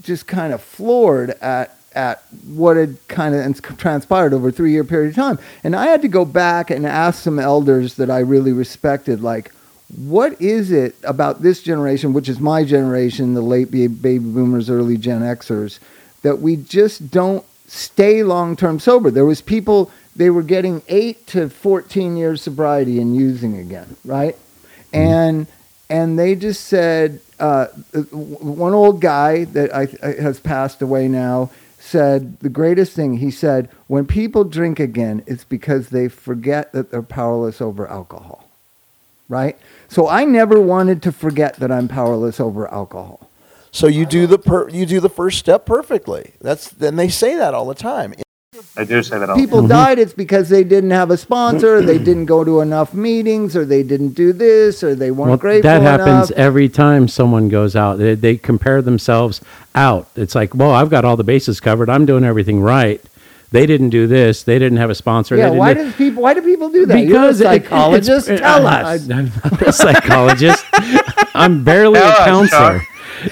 just 0.01 0.27
kind 0.27 0.53
of 0.53 0.61
floored 0.61 1.31
at 1.41 1.77
at 1.95 2.23
what 2.45 2.77
had 2.77 2.95
kind 3.07 3.33
of 3.33 3.77
transpired 3.77 4.33
over 4.33 4.49
a 4.49 4.51
three-year 4.51 4.83
period 4.83 5.09
of 5.09 5.15
time. 5.15 5.39
And 5.63 5.75
i 5.75 5.85
had 5.87 6.01
to 6.01 6.07
go 6.07 6.25
back 6.25 6.69
and 6.69 6.85
ask 6.85 7.23
some 7.23 7.39
elders 7.39 7.95
that 7.95 8.09
i 8.09 8.19
really 8.19 8.51
respected 8.51 9.21
like 9.21 9.51
what 9.97 10.39
is 10.39 10.71
it 10.71 10.95
about 11.03 11.41
this 11.41 11.63
generation 11.63 12.13
which 12.13 12.29
is 12.29 12.39
my 12.39 12.63
generation 12.63 13.33
the 13.33 13.41
late 13.41 13.71
baby 13.71 14.19
boomers 14.19 14.69
early 14.69 14.97
gen 14.97 15.21
xers 15.21 15.79
that 16.21 16.39
we 16.39 16.55
just 16.55 17.09
don't 17.09 17.43
stay 17.69 18.23
long 18.23 18.57
term 18.57 18.79
sober. 18.79 19.11
There 19.11 19.25
was 19.25 19.41
people 19.41 19.91
they 20.15 20.29
were 20.31 20.43
getting 20.43 20.83
eight 20.89 21.27
to 21.29 21.49
fourteen 21.49 22.17
years 22.17 22.41
sobriety 22.43 23.01
and 23.01 23.15
using 23.15 23.57
again, 23.57 23.97
right? 24.05 24.37
And 24.93 25.47
and 25.89 26.19
they 26.19 26.35
just 26.35 26.65
said 26.67 27.21
uh, 27.39 27.67
one 28.11 28.73
old 28.75 29.01
guy 29.01 29.45
that 29.45 29.75
I, 29.75 29.89
I- 30.03 30.21
has 30.21 30.39
passed 30.41 30.81
away 30.81 31.07
now 31.09 31.51
said 31.79 32.39
the 32.41 32.49
greatest 32.49 32.93
thing. 32.93 33.19
He 33.19 33.31
said 33.31 33.69
when 33.87 34.07
people 34.07 34.45
drink 34.45 34.79
again 34.79 35.23
it's 35.27 35.45
because 35.45 35.89
they 35.89 36.09
forget 36.09 36.73
that 36.73 36.91
they're 36.91 37.03
powerless 37.03 37.61
over 37.61 37.87
alcohol. 37.87 38.45
Right? 39.29 39.57
So 39.89 40.07
i 40.09 40.25
never 40.25 40.61
wanted 40.61 41.03
to 41.03 41.11
forget 41.13 41.57
that 41.57 41.71
i'm 41.71 41.87
powerless 41.89 42.39
over 42.39 42.67
alcohol 42.73 43.28
So 43.71 43.87
you 43.87 44.05
do 44.05 44.25
the 44.27 44.39
per, 44.39 44.69
you 44.69 44.85
do 44.85 44.99
the 44.99 45.09
first 45.09 45.37
step 45.39 45.65
perfectly. 45.65 46.33
That's 46.41 46.69
then 46.69 46.95
they 46.95 47.09
say 47.09 47.35
that 47.35 47.53
all 47.53 47.65
the 47.65 47.75
time. 47.75 48.13
I 48.75 48.83
do 48.83 49.01
say 49.03 49.19
that 49.19 49.29
all. 49.29 49.35
people 49.35 49.65
died, 49.67 49.99
it's 49.99 50.13
because 50.13 50.49
they 50.49 50.63
didn't 50.63 50.89
have 50.91 51.11
a 51.11 51.17
sponsor, 51.17 51.81
they 51.81 51.97
didn't 51.97 52.25
go 52.25 52.43
to 52.43 52.61
enough 52.61 52.93
meetings, 52.93 53.55
or 53.55 53.63
they 53.63 53.83
didn't 53.83 54.09
do 54.09 54.33
this, 54.33 54.83
or 54.83 54.95
they 54.95 55.11
weren't 55.11 55.29
well, 55.29 55.37
grateful 55.37 55.69
that 55.69 55.81
happens 55.81 56.29
enough. 56.29 56.31
every 56.31 56.67
time 56.67 57.07
someone 57.07 57.47
goes 57.47 57.75
out. 57.75 57.97
They, 57.99 58.15
they 58.15 58.37
compare 58.37 58.81
themselves 58.81 59.39
out. 59.75 60.09
It's 60.15 60.35
like, 60.35 60.55
well, 60.55 60.71
I've 60.71 60.89
got 60.89 61.05
all 61.05 61.15
the 61.15 61.23
bases 61.23 61.59
covered. 61.59 61.89
I'm 61.89 62.05
doing 62.05 62.23
everything 62.23 62.59
right. 62.61 63.01
They 63.51 63.65
didn't 63.65 63.89
do 63.89 64.07
this. 64.07 64.43
They 64.43 64.59
didn't 64.59 64.77
have 64.77 64.89
a 64.89 64.95
sponsor. 64.95 65.35
Yeah, 65.35 65.43
they 65.43 65.49
didn't 65.51 65.59
why 65.59 65.73
do- 65.75 65.83
does 65.85 65.95
people? 65.95 66.23
Why 66.23 66.33
do 66.33 66.41
people 66.41 66.69
do 66.69 66.85
that? 66.85 66.95
because 66.95 67.39
You're 67.39 67.49
a 67.49 67.55
it- 67.55 67.61
psychologist. 67.63 68.29
it's- 68.29 68.39
Tell 68.41 68.67
I, 68.67 68.81
us. 68.95 69.09
am 69.09 69.31
not 69.31 69.61
a 69.61 69.71
psychologist. 69.83 70.65
I'm 71.33 71.63
barely 71.63 71.99
Tell 71.99 72.11
a 72.11 72.25
counselor. 72.25 72.79
Chuck. 72.79 72.87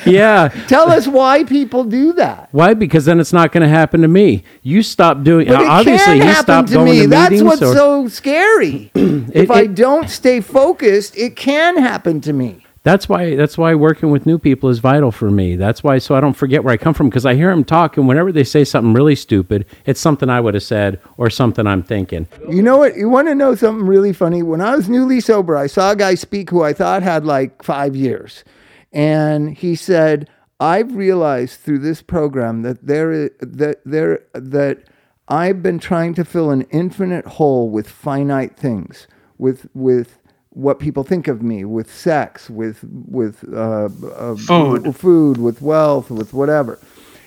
Yeah. 0.06 0.50
Tell 0.68 0.90
us 0.92 1.08
why 1.08 1.44
people 1.44 1.84
do 1.84 2.14
that. 2.14 2.50
Why? 2.52 2.74
Because 2.74 3.06
then 3.06 3.20
it's 3.20 3.34
not 3.34 3.52
going 3.52 3.64
to 3.64 3.70
happen 3.70 4.02
to 4.02 4.08
me. 4.08 4.44
You 4.62 4.82
stop 4.84 5.24
doing. 5.24 5.48
But 5.48 5.62
it 5.62 5.68
obviously, 5.68 6.06
can 6.06 6.16
he 6.22 6.28
happen 6.28 6.44
stopped 6.44 6.68
to 6.70 6.74
going 6.76 6.92
me. 6.92 7.02
to 7.04 7.08
That's 7.08 7.32
meetings. 7.32 7.44
what's 7.48 7.62
or- 7.62 7.74
so 7.74 8.08
scary. 8.08 8.92
if 8.96 9.36
It- 9.36 9.52
I 9.52 9.62
it- 9.62 9.76
don't 9.76 10.10
stay 10.10 10.42
focused, 10.42 11.18
it 11.18 11.36
can 11.36 11.78
happen 11.78 12.22
to 12.22 12.34
me. 12.34 12.64
That's 12.84 13.10
why. 13.10 13.36
That's 13.36 13.58
why 13.58 13.76
working 13.76 14.12
with 14.12 14.26
new 14.26 14.38
people 14.40 14.70
is 14.70 14.80
vital 14.80 15.12
for 15.12 15.30
me. 15.30 15.58
That's 15.58 15.84
why, 15.84 15.98
so 15.98 16.16
I 16.16 16.22
don't 16.22 16.32
forget 16.38 16.64
where 16.64 16.74
I 16.74 16.78
come 16.78 16.94
from 16.94 17.10
because 17.10 17.26
I 17.26 17.36
hear 17.36 17.50
them 17.50 17.66
talk, 17.66 17.98
and 17.98 18.08
whenever 18.08 18.32
they 18.32 18.46
say 18.46 18.64
something 18.64 18.94
really 18.94 19.16
stupid, 19.16 19.66
it's 19.86 20.00
something 20.00 20.30
I 20.30 20.40
would 20.40 20.54
have 20.54 20.64
said 20.64 21.02
or 21.18 21.30
something 21.30 21.68
I'm 21.68 21.84
thinking. 21.84 22.30
You 22.50 22.62
know 22.64 22.78
what? 22.78 22.96
You 22.96 23.10
want 23.10 23.28
to 23.28 23.36
know 23.36 23.56
something 23.56 23.86
really 23.86 24.14
funny? 24.14 24.42
When 24.42 24.62
I 24.62 24.74
was 24.74 24.88
newly 24.88 25.20
sober, 25.20 25.58
I 25.58 25.68
saw 25.68 25.92
a 25.92 25.96
guy 25.98 26.16
speak 26.16 26.50
who 26.50 26.64
I 26.64 26.72
thought 26.72 27.04
had 27.04 27.26
like 27.26 27.62
five 27.62 27.94
years. 27.94 28.46
And 28.92 29.56
he 29.58 29.76
said, 29.76 30.30
I've 30.60 30.96
realized 30.96 31.60
through 31.60 31.80
this 31.80 32.02
program 32.02 32.64
that 32.64 32.88
there 32.88 33.12
is, 33.12 33.32
that 33.40 33.82
there 33.86 34.24
that 34.34 34.84
I've 35.28 35.62
been 35.62 35.80
trying 35.80 36.14
to 36.16 36.26
fill 36.26 36.52
an 36.52 36.64
infinite 36.72 37.26
hole 37.26 37.70
with 37.70 37.90
finite 37.90 38.56
things, 38.56 39.08
with 39.38 39.68
with 39.74 40.20
what 40.50 40.80
people 40.80 41.04
think 41.04 41.28
of 41.28 41.44
me, 41.44 41.64
with 41.64 41.94
sex, 41.94 42.50
with 42.50 42.84
with 42.84 43.44
uh, 43.54 43.90
uh, 44.16 44.36
Food. 44.36 44.96
food, 44.96 45.38
with 45.38 45.62
wealth, 45.62 46.10
with 46.10 46.34
whatever. 46.34 46.80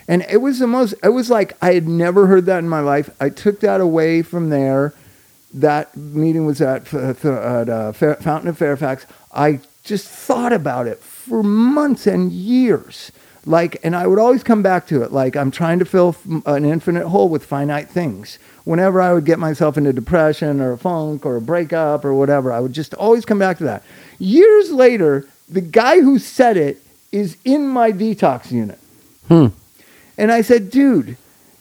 And 0.08 0.26
it 0.28 0.38
was 0.38 0.58
the 0.58 0.66
most, 0.66 0.94
it 1.04 1.10
was 1.10 1.30
like 1.30 1.56
I 1.62 1.72
had 1.74 1.86
never 1.86 2.26
heard 2.26 2.46
that 2.46 2.58
in 2.58 2.68
my 2.68 2.80
life. 2.80 3.10
I 3.20 3.28
took 3.28 3.60
that 3.60 3.80
away 3.80 4.22
from 4.22 4.50
there. 4.50 4.92
That 5.54 5.96
meeting 5.96 6.46
was 6.46 6.60
at, 6.60 6.92
at 6.92 7.24
uh, 7.24 7.92
Fountain 7.92 8.48
of 8.48 8.58
Fairfax. 8.58 9.06
I 9.32 9.60
just 9.84 10.06
thought 10.08 10.52
about 10.52 10.86
it 10.86 10.98
for 10.98 11.42
months 11.42 12.06
and 12.06 12.32
years. 12.32 13.12
Like, 13.46 13.78
and 13.82 13.96
I 13.96 14.06
would 14.06 14.18
always 14.18 14.42
come 14.42 14.62
back 14.62 14.86
to 14.88 15.02
it. 15.02 15.12
Like, 15.12 15.34
I'm 15.34 15.50
trying 15.50 15.78
to 15.78 15.84
fill 15.84 16.14
an 16.44 16.64
infinite 16.64 17.08
hole 17.08 17.28
with 17.28 17.44
finite 17.44 17.88
things. 17.88 18.38
Whenever 18.64 19.00
I 19.00 19.14
would 19.14 19.24
get 19.24 19.38
myself 19.38 19.78
into 19.78 19.92
depression 19.92 20.60
or 20.60 20.72
a 20.72 20.78
funk 20.78 21.24
or 21.24 21.36
a 21.36 21.40
breakup 21.40 22.04
or 22.04 22.14
whatever, 22.14 22.52
I 22.52 22.60
would 22.60 22.74
just 22.74 22.92
always 22.94 23.24
come 23.24 23.38
back 23.38 23.56
to 23.58 23.64
that. 23.64 23.82
Years 24.18 24.70
later, 24.70 25.26
the 25.48 25.62
guy 25.62 26.00
who 26.00 26.18
said 26.18 26.58
it 26.58 26.82
is 27.10 27.38
in 27.44 27.66
my 27.66 27.90
detox 27.90 28.52
unit. 28.52 28.78
Hmm. 29.28 29.46
And 30.18 30.30
I 30.30 30.42
said, 30.42 30.70
dude, 30.70 31.16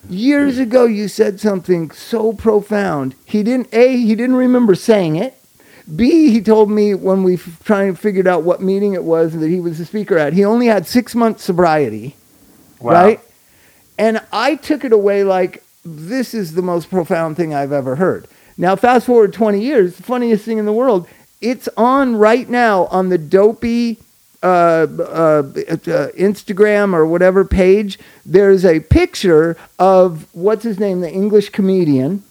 years 0.10 0.58
ago 0.60 0.84
you 0.86 1.08
said 1.08 1.40
something 1.40 1.92
so 1.92 2.34
profound. 2.34 3.16
He 3.26 3.42
didn't, 3.42 3.74
A, 3.74 3.96
he 3.96 4.16
didn't 4.16 4.36
remember 4.36 4.76
saying 4.76 5.16
it. 5.16 5.39
B, 5.96 6.30
he 6.32 6.42
told 6.42 6.70
me 6.70 6.94
when 6.94 7.24
we 7.24 7.36
f- 7.36 7.62
trying 7.64 7.96
figured 7.96 8.28
out 8.28 8.44
what 8.44 8.62
meeting 8.62 8.94
it 8.94 9.04
was 9.04 9.34
that 9.34 9.48
he 9.48 9.60
was 9.60 9.78
the 9.78 9.86
speaker 9.86 10.18
at, 10.18 10.34
he 10.34 10.44
only 10.46 10.68
had 10.68 10.86
six 10.88 11.16
months 11.16 11.44
sobriety, 11.44 12.16
Wow. 12.80 12.94
right? 12.94 13.20
And 13.98 14.22
I 14.32 14.56
took 14.56 14.86
it 14.86 14.94
away 14.94 15.24
like, 15.24 15.64
this 15.84 16.34
is 16.34 16.54
the 16.54 16.62
most 16.62 16.90
profound 16.90 17.38
thing 17.38 17.54
I've 17.54 17.72
ever 17.72 17.96
heard. 17.96 18.28
Now, 18.58 18.76
fast 18.76 19.06
forward 19.06 19.34
20 19.34 19.62
years, 19.62 19.96
the 19.96 20.04
funniest 20.04 20.46
thing 20.46 20.58
in 20.58 20.66
the 20.66 20.74
world, 20.74 21.08
it's 21.42 21.70
on 21.78 22.16
right 22.18 22.48
now 22.50 22.86
on 22.88 23.10
the 23.10 23.18
dopey 23.18 23.98
uh, 24.44 24.46
uh, 24.46 25.44
uh, 25.44 25.44
Instagram 26.18 26.94
or 26.94 27.06
whatever 27.06 27.44
page. 27.44 28.00
There's 28.26 28.64
a 28.64 28.80
picture 28.82 29.58
of 29.78 30.28
what's 30.34 30.64
his 30.64 30.80
name, 30.80 31.02
the 31.02 31.12
English 31.12 31.50
comedian, 31.50 32.24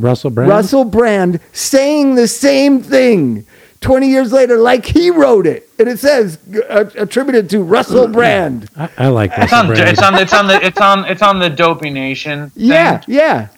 Russell 0.00 0.30
Brand. 0.30 0.50
Russell 0.50 0.84
Brand, 0.84 1.40
saying 1.52 2.14
the 2.14 2.28
same 2.28 2.82
thing 2.82 3.46
20 3.80 4.08
years 4.08 4.32
later, 4.32 4.56
like 4.58 4.84
he 4.86 5.10
wrote 5.10 5.46
it. 5.46 5.68
And 5.78 5.88
it 5.88 5.98
says, 5.98 6.38
uh, 6.68 6.86
attributed 6.96 7.50
to 7.50 7.62
Russell 7.62 8.08
Brand. 8.08 8.68
I, 8.76 8.88
I 8.98 9.08
like 9.08 9.32
It's 9.36 9.52
on, 9.52 9.66
Brand. 9.66 9.88
it's 9.88 10.02
on, 10.02 10.14
it's 10.14 10.32
on 10.32 10.46
the, 10.46 10.64
it's 10.64 10.80
on, 10.80 11.04
it's 11.04 11.22
on 11.22 11.38
the 11.38 11.50
Dopey 11.50 11.90
Nation. 11.90 12.50
thing. 12.50 12.64
Yeah, 12.66 13.02
yeah. 13.06 13.48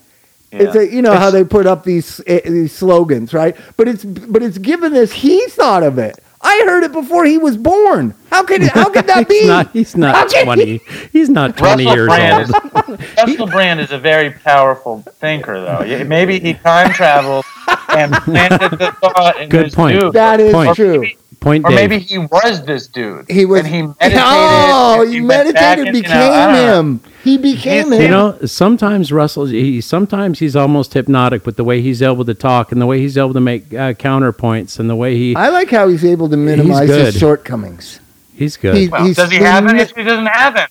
It's 0.50 0.74
a, 0.74 0.86
you 0.90 1.02
know 1.02 1.14
how 1.14 1.30
they 1.30 1.44
put 1.44 1.66
up 1.66 1.84
these 1.84 2.22
eh, 2.26 2.40
these 2.48 2.72
slogans, 2.72 3.34
right? 3.34 3.54
But 3.76 3.86
it's 3.86 4.02
but 4.02 4.42
it's 4.42 4.56
given 4.56 4.94
this. 4.94 5.12
He 5.12 5.46
thought 5.48 5.82
of 5.82 5.98
it. 5.98 6.18
I 6.40 6.62
heard 6.66 6.84
it 6.84 6.92
before 6.92 7.24
he 7.24 7.36
was 7.38 7.56
born. 7.56 8.14
How 8.30 8.44
could 8.44 8.62
it, 8.62 8.70
how 8.70 8.90
could 8.90 9.06
that 9.06 9.28
be? 9.28 9.40
he's 9.40 9.48
not. 9.48 9.72
He's 9.72 9.96
not 9.96 10.28
can 10.30 10.44
twenty. 10.44 10.80
He's 11.12 11.28
not 11.28 11.56
twenty 11.56 11.84
Russell 11.84 11.96
years 11.96 12.06
Brand 12.08 12.54
old. 12.54 13.00
Is, 13.00 13.16
Russell 13.16 13.46
Brand 13.46 13.80
is 13.80 13.90
a 13.90 13.98
very 13.98 14.30
powerful 14.30 15.02
thinker, 15.20 15.60
though. 15.60 16.04
Maybe 16.04 16.38
he 16.38 16.54
time 16.54 16.92
traveled 16.92 17.44
and 17.88 18.12
planted 18.12 18.78
the 18.78 18.92
thought 19.00 19.40
in 19.40 19.48
Good 19.48 19.66
this 19.66 19.74
point. 19.74 20.00
dude. 20.00 20.12
That 20.12 20.40
is 20.40 20.52
Point. 20.52 20.76
true. 20.76 21.08
Point 21.40 21.64
or 21.64 21.70
Dave. 21.70 21.90
maybe 21.90 22.02
he 22.02 22.18
was 22.18 22.64
this 22.64 22.88
dude. 22.88 23.30
He 23.30 23.44
was. 23.44 23.60
And 23.60 23.68
he 23.68 23.82
meditated. 24.00 24.18
oh, 24.20 25.02
and 25.02 25.12
he, 25.12 25.20
went 25.20 25.54
back 25.54 25.78
meditated, 25.78 25.86
and, 25.86 25.96
you 25.96 26.02
know, 26.02 26.08
became 26.08 26.32
I 26.32 26.52
know. 26.52 26.78
him. 26.80 27.00
He 27.22 27.38
became 27.38 27.92
him. 27.92 28.00
You 28.02 28.08
know, 28.08 28.38
sometimes 28.44 29.12
Russell, 29.12 29.46
he, 29.46 29.80
sometimes 29.80 30.40
he's 30.40 30.56
almost 30.56 30.94
hypnotic 30.94 31.46
with 31.46 31.56
the 31.56 31.64
way 31.64 31.80
he's 31.80 32.02
able 32.02 32.24
to 32.24 32.34
talk 32.34 32.72
and 32.72 32.80
the 32.80 32.86
way 32.86 33.00
he's 33.00 33.16
able 33.16 33.34
to 33.34 33.40
make 33.40 33.72
uh, 33.72 33.92
counterpoints 33.94 34.80
and 34.80 34.90
the 34.90 34.96
way 34.96 35.16
he 35.16 35.36
I 35.36 35.50
like 35.50 35.70
how 35.70 35.88
he's 35.88 36.04
able 36.04 36.28
to 36.28 36.36
minimize 36.36 36.88
his 36.88 37.16
shortcomings. 37.16 38.00
He's 38.38 38.56
good. 38.56 38.76
He- 38.76 38.88
Well, 38.88 39.04
He's 39.04 39.16
does 39.16 39.30
he 39.32 39.38
have 39.38 39.66
been- 39.66 39.76
it? 39.78 39.92
He 39.96 40.04
doesn't 40.04 40.26
have 40.26 40.54
it, 40.56 40.68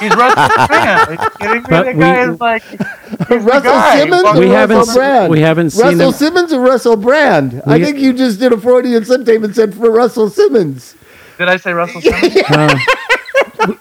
he's 0.00 0.14
Russell 0.14 0.66
Brand. 0.68 1.08
Are 1.08 1.12
you 1.56 1.62
kidding 1.62 1.62
me? 1.62 1.68
But 1.68 1.84
the 1.86 1.94
guy 1.94 2.30
is 2.30 2.40
like 2.40 2.62
Russell. 3.28 3.80
Simmons 3.98 4.22
or 4.22 4.34
We 4.38 4.46
Russell 4.46 4.50
haven't 4.52 4.78
s- 4.78 4.94
Brand? 4.94 5.30
we 5.30 5.40
haven't 5.40 5.70
seen 5.70 5.84
Russell 5.86 6.08
him- 6.08 6.12
Simmons 6.14 6.52
or 6.52 6.60
Russell 6.60 6.96
Brand. 6.96 7.62
I 7.66 7.82
think 7.82 7.98
you 7.98 8.12
just 8.12 8.38
did 8.38 8.52
a 8.52 8.56
Freudian 8.60 9.04
slip 9.04 9.26
tape 9.26 9.42
and 9.42 9.54
said 9.54 9.74
for 9.74 9.90
Russell 9.90 10.30
Simmons. 10.30 10.94
Did 11.38 11.48
I 11.48 11.56
say 11.56 11.72
Russell 11.72 12.00
Simmons? 12.02 12.36
Uh, 12.48 12.76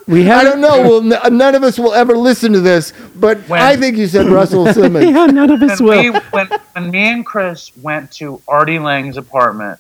we 0.08 0.22
I 0.22 0.24
haven't. 0.26 0.62
don't 0.62 0.62
know. 0.62 0.82
Well, 1.00 1.14
n- 1.28 1.38
none 1.38 1.54
of 1.56 1.64
us 1.64 1.78
will 1.78 1.94
ever 1.94 2.18
listen 2.18 2.52
to 2.54 2.60
this, 2.60 2.94
but 3.16 3.38
When- 3.48 3.62
I 3.62 3.76
think 3.76 3.96
you 3.98 4.08
said 4.08 4.26
Russell 4.28 4.66
Simmons. 4.74 5.06
Yeah, 5.06 5.28
none 5.28 5.52
of 5.52 5.62
us 5.62 5.80
when, 5.80 6.00
we, 6.00 6.10
will. 6.10 6.20
when, 6.32 6.50
when 6.74 6.90
me 6.92 7.12
and 7.12 7.26
Chris 7.26 7.72
went 7.82 8.12
to 8.14 8.42
Artie 8.48 8.80
Lange's 8.80 9.18
apartment, 9.18 9.80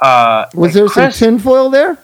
uh, 0.00 0.46
Was 0.54 0.74
there 0.74 0.88
Chris, 0.88 1.16
some 1.16 1.38
tinfoil 1.38 1.70
there? 1.70 1.96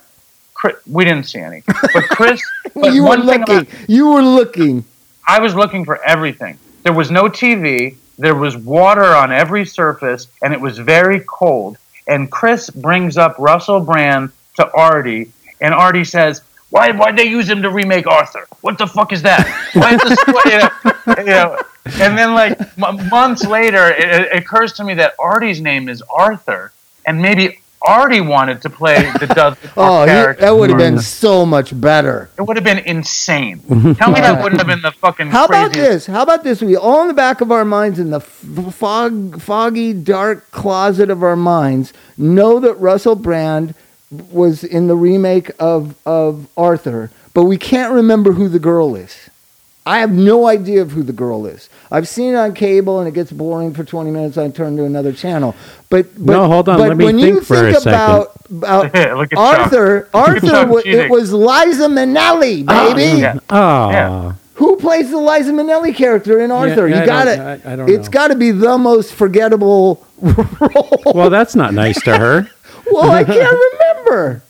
Chris, 0.65 0.77
we 0.87 1.05
didn't 1.05 1.25
see 1.27 1.41
any, 1.41 1.63
but 1.67 2.05
Chris, 2.11 2.41
but 2.75 2.95
you 2.95 3.05
were 3.05 3.17
looking. 3.19 3.43
about- 3.43 3.67
you 3.87 4.09
were 4.09 4.23
looking. 4.23 4.83
I 5.29 5.39
was 5.41 5.55
looking 5.55 5.85
for 5.85 6.03
everything. 6.05 6.59
There 6.85 6.93
was 6.95 7.11
no 7.11 7.25
TV. 7.25 7.97
There 8.19 8.35
was 8.35 8.57
water 8.57 9.05
on 9.15 9.31
every 9.31 9.67
surface, 9.67 10.29
and 10.43 10.55
it 10.55 10.61
was 10.61 10.79
very 10.79 11.21
cold. 11.27 11.77
And 12.07 12.31
Chris 12.31 12.71
brings 12.71 13.19
up 13.19 13.37
Russell 13.39 13.81
Brand 13.81 14.31
to 14.57 14.71
Artie, 14.73 15.33
and 15.61 15.75
Artie 15.75 16.05
says, 16.05 16.41
"Why? 16.71 16.93
Why'd 16.93 17.19
they 17.19 17.25
use 17.27 17.47
him 17.49 17.61
to 17.63 17.71
remake 17.71 18.07
Arthur? 18.07 18.47
What 18.63 18.79
the 18.79 18.87
fuck 18.87 19.13
is 19.13 19.21
that? 19.23 19.45
Why 19.75 19.95
is 19.97 20.01
this, 20.03 20.19
you, 20.47 21.15
know, 21.15 21.19
you 21.19 21.25
know?" 21.27 21.63
And 22.03 22.17
then, 22.17 22.33
like 22.33 22.59
m- 22.83 23.09
months 23.11 23.45
later, 23.45 23.89
it, 23.91 24.09
it 24.33 24.37
occurs 24.37 24.73
to 24.75 24.85
me 24.85 24.95
that 24.95 25.13
Artie's 25.19 25.61
name 25.61 25.91
is 25.91 26.03
Arthur, 26.09 26.73
and 27.05 27.21
maybe 27.21 27.59
Artie 27.87 28.21
wanted 28.21 28.63
to 28.63 28.71
play 28.71 28.97
the 29.21 29.27
Dudley 29.35 29.71
Oh, 29.77 30.07
Moore 30.07 30.33
he- 30.35 30.41
that 30.41 30.51
would 30.57 30.71
have 30.71 30.79
been 30.79 30.99
so 30.99 31.45
much 31.45 31.79
better. 31.79 32.31
It 32.39 32.43
would 32.43 32.57
have 32.57 32.65
been 32.65 32.79
insane. 32.81 33.61
Tell 33.97 34.11
me 34.11 34.21
that 34.21 34.43
wouldn't 34.43 34.61
have 34.61 34.67
been 34.69 34.83
the 34.83 34.93
fucking. 34.93 35.29
How 35.29 35.45
about 35.45 35.73
this? 35.73 36.07
How 36.07 36.23
about 36.23 36.45
this? 36.45 36.63
We 36.63 36.77
all 36.77 37.03
in 37.03 37.09
the 37.09 37.15
back 37.15 37.41
of 37.41 37.53
our 37.53 37.65
minds, 37.65 37.99
in 37.99 38.11
the 38.11 38.21
f- 38.21 38.75
fog, 38.75 39.41
foggy, 39.41 39.93
dark 39.93 40.51
closet 40.51 41.11
of 41.11 41.23
our 41.23 41.37
minds, 41.37 41.93
know 42.17 42.59
that 42.61 42.75
Russell 42.75 43.17
Brand 43.17 43.75
was 44.11 44.63
in 44.65 44.87
the 44.87 44.97
remake 44.97 45.51
of 45.59 45.95
of 46.07 46.47
Arthur, 46.57 47.11
but 47.35 47.45
we 47.45 47.57
can't 47.59 47.93
remember 47.93 48.33
who 48.33 48.49
the 48.49 48.59
girl 48.61 48.95
is. 48.97 49.29
I 49.87 49.99
have 49.99 50.11
no 50.13 50.47
idea 50.47 50.81
of 50.81 50.93
who 50.93 51.03
the 51.03 51.13
girl 51.13 51.45
is. 51.47 51.69
I've 51.91 52.09
seen 52.09 52.33
it 52.33 52.37
on 52.37 52.55
cable, 52.55 53.01
and 53.01 53.07
it 53.09 53.13
gets 53.13 53.31
boring 53.31 53.75
for 53.75 53.85
twenty 53.85 54.11
minutes. 54.11 54.39
I 54.39 54.49
turn 54.49 54.77
to 54.79 54.85
another 54.85 55.13
channel. 55.13 55.55
But, 55.91 56.15
but 56.15 56.33
No, 56.33 56.47
hold 56.49 56.69
on, 56.71 56.79
But 56.79 56.89
let 56.89 56.97
me 56.97 57.05
when 57.05 57.19
you 57.19 57.35
think 57.35 57.45
for 57.47 57.57
a 57.69 57.73
think 57.73 57.83
second. 57.83 57.93
about 57.93 58.31
about 58.51 58.85
Look 59.19 59.33
at 59.33 59.37
Chuck. 59.37 59.59
Arthur, 59.61 59.97
Look 59.97 60.09
at 60.15 60.15
Arthur, 60.15 60.47
Chuck 60.47 60.69
wa- 60.71 60.79
it 60.79 60.85
cheating. 60.85 61.11
was 61.11 61.33
Liza 61.35 61.89
Minnelli, 61.89 62.65
ah, 62.67 62.95
baby. 62.95 63.21
Yeah. 63.21 63.39
Oh, 63.51 63.91
Yeah. 63.91 64.33
Who 64.55 64.77
plays 64.77 65.11
the 65.11 65.19
Liza 65.19 65.51
Minnelli 65.53 65.95
character 65.95 66.41
in 66.41 66.51
Arthur? 66.53 66.87
yeah, 66.89 66.97
you 66.99 67.03
I 67.03 67.07
got 67.07 67.25
don't- 67.27 67.41
it. 67.41 67.67
I- 67.67 67.73
I 67.73 67.77
don't 67.77 67.91
It's 67.91 68.07
know. 68.09 68.13
got 68.13 68.29
to 68.29 68.37
be 68.37 68.53
the 68.53 68.79
most 68.79 69.13
forgettable 69.13 70.07
role. 70.23 71.03
well, 71.15 71.29
that's 71.29 71.55
not 71.57 71.75
nice 71.75 72.01
to 72.03 72.17
her. 72.17 72.49
well, 72.91 73.11
I 73.11 73.25
can't 73.25 73.59
remember. 73.73 74.43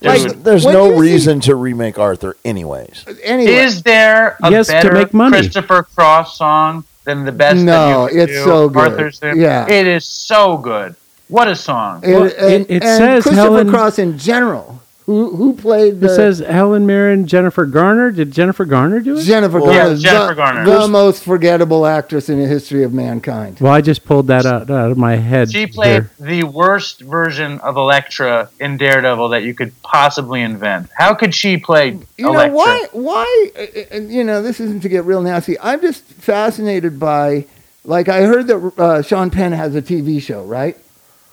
There's, 0.00 0.24
Like, 0.26 0.42
there's 0.44 0.64
when 0.64 0.74
no 0.74 0.86
you 0.88 0.94
see- 0.94 1.00
reason 1.00 1.40
to 1.40 1.54
remake 1.54 1.98
Arthur, 1.98 2.36
anyways. 2.44 3.04
Anyway, 3.22 3.52
Is 3.52 3.82
there 3.82 4.36
a 4.42 4.50
Yes, 4.50 4.66
to 4.68 4.72
better 4.72 4.92
make 4.92 5.12
money. 5.12 5.36
Christopher 5.38 5.82
Cross 5.94 6.38
song 6.38 6.84
than 7.04 7.24
the 7.26 7.32
best? 7.32 7.58
No, 7.60 8.06
that 8.06 8.14
you 8.14 8.20
could 8.20 8.30
it's 8.30 8.38
do, 8.38 8.44
so 8.44 8.68
good. 8.70 8.78
Arthur's 8.92 9.18
theme? 9.18 9.38
Yeah. 9.40 9.66
it 9.68 9.86
is 9.86 10.06
so 10.06 10.56
good. 10.56 10.94
What 11.28 11.48
a 11.48 11.54
song! 11.54 12.00
and, 12.02 12.12
Well, 12.14 12.22
and, 12.24 12.32
it- 12.32 12.70
it 12.70 12.82
and 12.82 12.82
says 12.82 13.22
Christopher 13.22 13.34
Helen- 13.36 13.70
Cross 13.70 13.98
in 14.00 14.18
general, 14.18 14.79
Who 15.10 15.34
who 15.34 15.54
played 15.54 15.98
the 15.98 16.06
It 16.06 16.14
says 16.14 16.38
Helen 16.38 16.86
Mirren, 16.86 17.26
Jennifer 17.26 17.66
Garner. 17.66 18.12
Did 18.12 18.30
Jennifer 18.30 18.64
Garner 18.64 19.00
do 19.00 19.18
it? 19.18 19.24
Jennifer 19.24 19.58
Well, 19.60 19.72
Garner? 19.74 19.94
yeah, 19.94 19.98
Jennifer 19.98 20.26
the, 20.28 20.34
Garner. 20.36 20.64
the 20.64 20.86
most 20.86 21.24
forgettable 21.24 21.84
actress 21.84 22.28
in 22.28 22.38
the 22.38 22.46
history 22.46 22.84
of 22.84 22.92
mankind. 22.94 23.58
well, 23.58 23.72
I 23.72 23.80
just 23.80 24.04
pulled 24.04 24.28
that 24.28 24.46
out, 24.46 24.70
out 24.70 24.92
of 24.92 24.96
my 24.96 25.16
head. 25.16 25.50
She 25.50 25.66
played 25.66 26.04
there. 26.04 26.10
the 26.20 26.44
worst 26.44 27.00
version 27.00 27.58
of 27.58 27.76
Elektra 27.76 28.50
in 28.60 28.76
Daredevil 28.76 29.30
that 29.30 29.42
you 29.42 29.52
could 29.52 29.72
possibly 29.82 30.42
invent. 30.42 30.88
How 30.96 31.12
could 31.14 31.34
she 31.34 31.56
play 31.56 31.98
You 32.16 32.32
know 32.32 32.48
why? 32.52 32.86
Why? 32.92 33.50
uh, 33.58 33.96
uh, 33.96 33.98
You 34.02 34.22
know, 34.22 34.42
this 34.42 34.60
isn't 34.60 34.82
to 34.82 34.88
get 34.88 35.04
real 35.04 35.22
nasty. 35.22 35.58
I'm 35.58 35.80
just 35.80 36.04
fascinated 36.04 37.00
by, 37.00 37.46
like, 37.84 38.08
I 38.08 38.20
heard 38.22 38.46
that 38.46 38.72
uh, 38.78 39.02
Sean 39.02 39.30
Penn 39.30 39.50
has 39.50 39.74
a 39.74 39.82
TV 39.82 40.22
show, 40.22 40.44
right? 40.44 40.76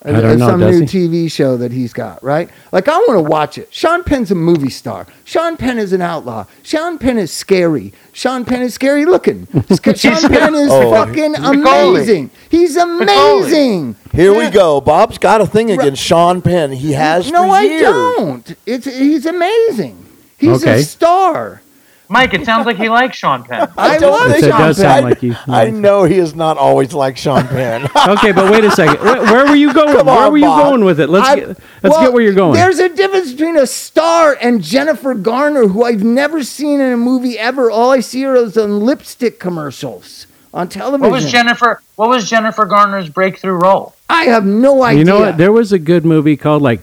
I 0.05 0.11
don't 0.11 0.37
know, 0.37 0.47
Some 0.47 0.59
new 0.59 0.81
he? 0.85 1.07
TV 1.25 1.31
show 1.31 1.57
that 1.57 1.71
he's 1.71 1.91
got, 1.91 2.23
right? 2.23 2.49
Like, 2.71 2.87
I 2.87 2.97
want 2.97 3.13
to 3.17 3.21
watch 3.21 3.57
it. 3.57 3.73
Sean 3.73 4.03
Penn's 4.03 4.29
a 4.29 4.35
movie 4.35 4.69
star. 4.69 5.07
Sean 5.25 5.57
Penn 5.57 5.79
is 5.79 5.91
an 5.91 6.01
outlaw. 6.01 6.45
Sean 6.61 6.97
Penn 6.99 7.17
is 7.17 7.33
scary. 7.33 7.93
Sean 8.13 8.45
Penn 8.45 8.61
is 8.61 8.75
scary 8.75 9.05
looking. 9.05 9.47
Sean 9.95 10.29
Penn 10.29 10.53
is 10.55 10.69
Oh. 10.71 10.91
fucking 10.91 11.35
amazing. 11.35 12.29
He's 12.47 12.77
amazing. 12.77 13.95
Here 14.13 14.33
we 14.37 14.49
go. 14.51 14.79
Bob's 14.81 15.17
got 15.17 15.41
a 15.41 15.47
thing 15.47 15.71
against 15.71 16.01
Sean 16.03 16.41
Penn. 16.43 16.71
He 16.73 16.93
has 16.93 17.31
No, 17.31 17.49
I 17.49 17.61
years. 17.63 17.81
don't. 17.81 18.55
It's 18.65 18.85
he's 18.85 19.25
amazing. 19.25 20.05
He's 20.37 20.63
Okay. 20.63 20.81
a 20.81 20.83
star. 20.83 21.61
Mike, 22.09 22.33
it 22.33 22.45
sounds 22.45 22.65
like 22.65 22.77
he 22.77 22.87
likes 22.89 23.17
Sean 23.17 23.43
Penn. 23.43 23.69
I, 23.77 23.97
don't 23.97 24.11
love 24.11 24.31
think- 24.31 24.43
It 24.45 24.49
Sean 24.49 24.59
does 24.61 24.77
Penn. 24.77 24.83
sound 24.85 25.05
like 25.05 25.23
you. 25.23 25.35
I 25.47 25.69
know 25.69 26.03
he 26.05 26.17
is 26.17 26.35
not 26.35 26.57
always 26.57 26.93
like 26.93 27.17
Sean 27.17 27.45
Penn. 27.47 27.83
okay, 28.07 28.31
but 28.31 28.49
wait 28.51 28.63
a 28.63 28.71
second. 28.71 29.03
Where, 29.03 29.21
where 29.23 29.45
were 29.45 29.55
you 29.55 29.73
going? 29.73 29.95
Come 29.95 30.05
where 30.07 30.25
on, 30.25 30.31
were 30.31 30.37
you 30.37 30.45
Bob. 30.45 30.63
going 30.71 30.85
with 30.85 30.99
it? 30.99 31.09
Let's 31.09 31.27
I- 31.27 31.35
get, 31.35 31.47
let's 31.47 31.59
well, 31.83 32.01
get 32.01 32.13
where 32.13 32.23
you're 32.23 32.33
going. 32.33 32.53
There's 32.53 32.79
a 32.79 32.89
difference 32.89 33.31
between 33.33 33.57
a 33.57 33.67
star 33.67 34.37
and 34.41 34.61
Jennifer 34.63 35.13
Garner, 35.13 35.67
who 35.67 35.83
I've 35.83 36.03
never 36.03 36.43
seen 36.43 36.79
in 36.79 36.93
a 36.93 36.97
movie 36.97 37.37
ever. 37.37 37.69
All 37.69 37.91
I 37.91 37.99
see 37.99 38.21
her 38.23 38.35
is 38.35 38.57
on 38.57 38.79
lipstick 38.81 39.39
commercials 39.39 40.27
on 40.53 40.69
television. 40.69 41.01
What 41.01 41.11
was 41.11 41.29
Jennifer? 41.31 41.81
What 41.97 42.09
was 42.09 42.29
Jennifer 42.29 42.65
Garner's 42.65 43.09
breakthrough 43.09 43.53
role? 43.53 43.95
I 44.09 44.23
have 44.25 44.45
no 44.45 44.81
idea. 44.83 44.99
You 44.99 45.05
know 45.05 45.19
what? 45.19 45.37
There 45.37 45.51
was 45.51 45.73
a 45.73 45.79
good 45.79 46.05
movie 46.05 46.37
called 46.37 46.61
like 46.61 46.79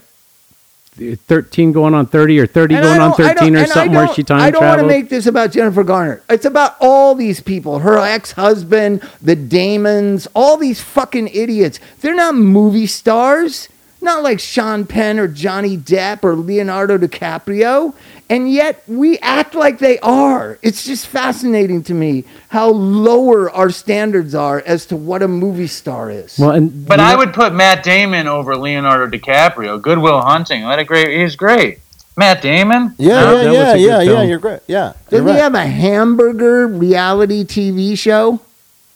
13 0.95 1.71
going 1.71 1.93
on 1.93 2.05
30 2.05 2.39
or 2.39 2.47
30 2.47 2.75
And 2.75 2.83
going 2.83 3.01
on 3.01 3.13
13 3.13 3.55
or 3.55 3.65
something 3.65 3.93
where 3.93 4.13
she 4.13 4.23
time 4.23 4.39
travel 4.39 4.47
I 4.47 4.51
don't 4.51 4.65
want 4.65 4.81
to 4.81 4.87
make 4.87 5.09
this 5.09 5.25
about 5.25 5.51
Jennifer 5.51 5.83
Garner. 5.83 6.21
It's 6.29 6.45
about 6.45 6.75
all 6.79 7.15
these 7.15 7.41
people, 7.41 7.79
her 7.79 7.97
ex-husband, 7.97 9.01
the 9.21 9.35
Damons, 9.35 10.27
all 10.33 10.57
these 10.57 10.81
fucking 10.81 11.27
idiots. 11.27 11.79
They're 11.99 12.15
not 12.15 12.35
movie 12.35 12.87
stars. 12.87 13.69
Not 14.01 14.21
like 14.21 14.39
Sean 14.39 14.85
Penn 14.85 15.17
or 15.17 15.27
Johnny 15.27 15.77
Depp 15.77 16.23
or 16.23 16.35
Leonardo 16.35 16.97
DiCaprio. 16.97 17.95
And 18.29 18.51
yet 18.51 18.81
we 18.87 19.19
act 19.19 19.53
like 19.53 19.77
they 19.77 19.99
are. 19.99 20.57
It's 20.63 20.83
just 20.83 21.05
fascinating 21.07 21.83
to 21.83 21.93
me 21.93 22.23
how 22.49 22.69
lower 22.69 23.51
our 23.51 23.69
standards 23.69 24.33
are 24.33 24.63
as 24.65 24.87
to 24.87 24.95
what 24.95 25.21
a 25.21 25.27
movie 25.27 25.67
star 25.67 26.09
is. 26.09 26.37
well, 26.39 26.51
and 26.51 26.87
But 26.87 26.99
you 26.99 27.05
I 27.05 27.15
would 27.15 27.33
put 27.33 27.53
Matt 27.53 27.83
Damon 27.83 28.27
over 28.27 28.55
Leonardo 28.57 29.15
DiCaprio. 29.15 29.79
Good 29.81 29.99
Will 29.99 30.21
Hunting. 30.21 30.63
What 30.63 30.79
a 30.79 30.83
great. 30.83 31.19
He's 31.19 31.35
great. 31.35 31.79
Matt 32.17 32.41
Damon. 32.41 32.95
Yeah, 32.97 33.19
No, 33.21 33.35
yeah, 33.35 33.43
that 33.43 33.53
yeah, 33.53 33.73
a 33.73 33.77
yeah, 33.77 34.01
yeah. 34.01 34.05
film. 34.15 34.29
You're 34.29 34.39
great. 34.39 34.59
Yeah. 34.67 34.93
you're 35.11 35.21
Doesn't 35.21 35.27
he 35.27 35.33
right. 35.33 35.41
have 35.43 35.53
a 35.53 35.67
hamburger 35.67 36.65
reality 36.67 37.43
TV 37.43 37.97
show? 37.97 38.39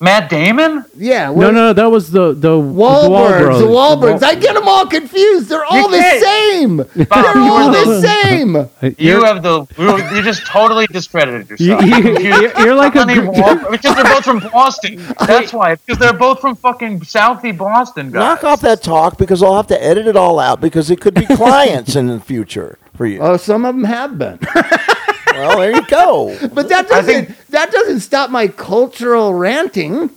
Matt 0.01 0.29
Damon. 0.29 0.85
Yeah. 0.95 1.25
no, 1.25 1.33
what- 1.33 1.53
no, 1.53 1.73
that 1.73 1.91
was 1.91 2.09
the 2.11 2.33
the 2.33 2.49
Wahlbergs, 2.57 3.59
the 3.59 3.65
Wahlbergs. 3.67 4.23
I 4.23 4.35
get 4.35 4.53
them 4.53 4.65
all 4.67 4.85
confused. 4.87 5.49
They're 5.49 5.65
all 5.65 5.89
the 5.89 6.01
same. 6.21 6.77
Bob, 6.77 6.85
They're 6.95 7.35
you 7.37 7.51
all 7.51 7.71
the 7.71 7.85
the- 7.85 8.01
same. 8.01 8.69
You 8.81 8.95
You're, 8.97 9.25
have 9.25 9.43
the. 9.43 9.65
You 10.15 10.21
just 10.21 10.45
totally 10.47 10.87
discredited 10.87 11.49
you, 11.59 11.73
yourself. 11.73 11.83
you, 12.05 12.17
you're, 12.19 12.59
you're 12.65 12.75
like 12.75 12.95
a 12.95 12.99
Funny 12.99 13.19
because 13.71 13.95
they're 13.95 14.03
both 14.05 14.23
from 14.23 14.39
Boston. 14.39 15.01
That's 15.27 15.51
why. 15.51 15.75
Because 15.75 15.97
they're 15.99 16.13
both 16.13 16.39
from 16.39 16.55
fucking 16.55 17.01
Southie 17.01 17.57
Boston, 17.57 18.11
guys. 18.11 18.13
Knock 18.19 18.43
off 18.45 18.61
that 18.61 18.81
talk 18.81 19.17
because 19.17 19.43
I'll 19.43 19.55
have 19.57 19.67
to 19.67 19.83
edit 19.83 20.07
it 20.07 20.15
all 20.15 20.39
out 20.39 20.61
because 20.61 20.89
it 20.89 21.01
could 21.01 21.13
be 21.13 21.25
clients 21.25 21.95
in 21.97 22.07
the 22.07 22.19
future 22.21 22.77
for 22.95 23.05
you. 23.05 23.19
Oh, 23.19 23.35
some 23.37 23.65
of 23.65 23.75
them 23.75 23.83
have 23.83 24.17
been, 24.17 24.39
well, 25.39 25.59
there 25.59 25.71
you 25.75 25.85
go. 25.87 26.37
but 26.53 26.69
that 26.69 26.87
doesn't 26.87 27.25
think- 27.27 27.45
that 27.47 27.71
doesn't 27.71 28.01
stop 28.01 28.29
my 28.29 28.47
cultural 28.47 29.33
ranting, 29.33 30.09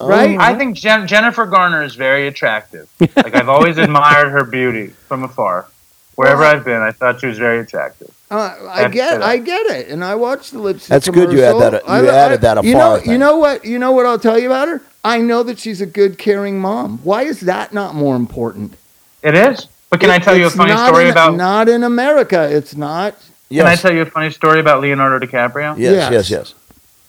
right? 0.00 0.38
I 0.38 0.54
think 0.56 0.76
Jen- 0.76 1.06
Jennifer 1.06 1.46
Garner 1.46 1.82
is 1.82 1.94
very 1.94 2.26
attractive. 2.26 2.88
Like 3.00 3.34
I've 3.34 3.48
always 3.48 3.78
admired 3.86 4.30
her 4.30 4.44
beauty 4.44 4.88
from 4.88 5.22
afar. 5.24 5.66
Wherever 6.14 6.44
I've 6.44 6.64
been, 6.64 6.82
I 6.82 6.92
thought 6.92 7.20
she 7.20 7.26
was 7.26 7.38
very 7.38 7.60
attractive. 7.60 8.10
Uh, 8.30 8.54
I 8.68 8.82
That's 8.82 8.94
get, 8.94 9.14
it. 9.14 9.22
I 9.22 9.36
get 9.38 9.66
it, 9.66 9.88
and 9.88 10.04
I 10.04 10.14
watched 10.14 10.52
the 10.52 10.58
lipstick. 10.58 10.88
That's 10.88 11.08
good 11.08 11.32
you 11.32 11.40
had 11.40 11.56
that- 11.58 11.72
you 11.84 11.88
I- 11.88 12.06
added 12.06 12.40
that 12.42 12.62
You 12.64 12.74
know, 12.74 12.98
thing. 12.98 13.10
you 13.12 13.18
know 13.18 13.36
what? 13.38 13.64
You 13.64 13.78
know 13.78 13.92
what? 13.92 14.04
I'll 14.06 14.18
tell 14.18 14.38
you 14.38 14.46
about 14.46 14.68
her. 14.68 14.82
I 15.04 15.18
know 15.18 15.42
that 15.42 15.58
she's 15.58 15.80
a 15.80 15.86
good, 15.86 16.18
caring 16.18 16.60
mom. 16.60 16.98
Why 17.02 17.22
is 17.22 17.40
that 17.40 17.72
not 17.72 17.94
more 17.94 18.14
important? 18.14 18.74
It 19.22 19.34
is. 19.34 19.66
But 19.90 20.00
can 20.00 20.10
I 20.10 20.18
tell 20.18 20.36
you 20.36 20.46
a 20.46 20.50
funny 20.50 20.76
story 20.76 21.04
in, 21.06 21.10
about? 21.10 21.34
Not 21.34 21.68
in 21.68 21.82
America. 21.82 22.48
It's 22.50 22.74
not. 22.76 23.14
Can 23.52 23.66
I 23.66 23.76
tell 23.76 23.92
you 23.92 24.02
a 24.02 24.06
funny 24.06 24.30
story 24.30 24.60
about 24.60 24.80
Leonardo 24.80 25.24
DiCaprio? 25.24 25.76
yes, 25.78 25.92
Yes. 25.94 26.12
yes, 26.12 26.30
yes. 26.30 26.54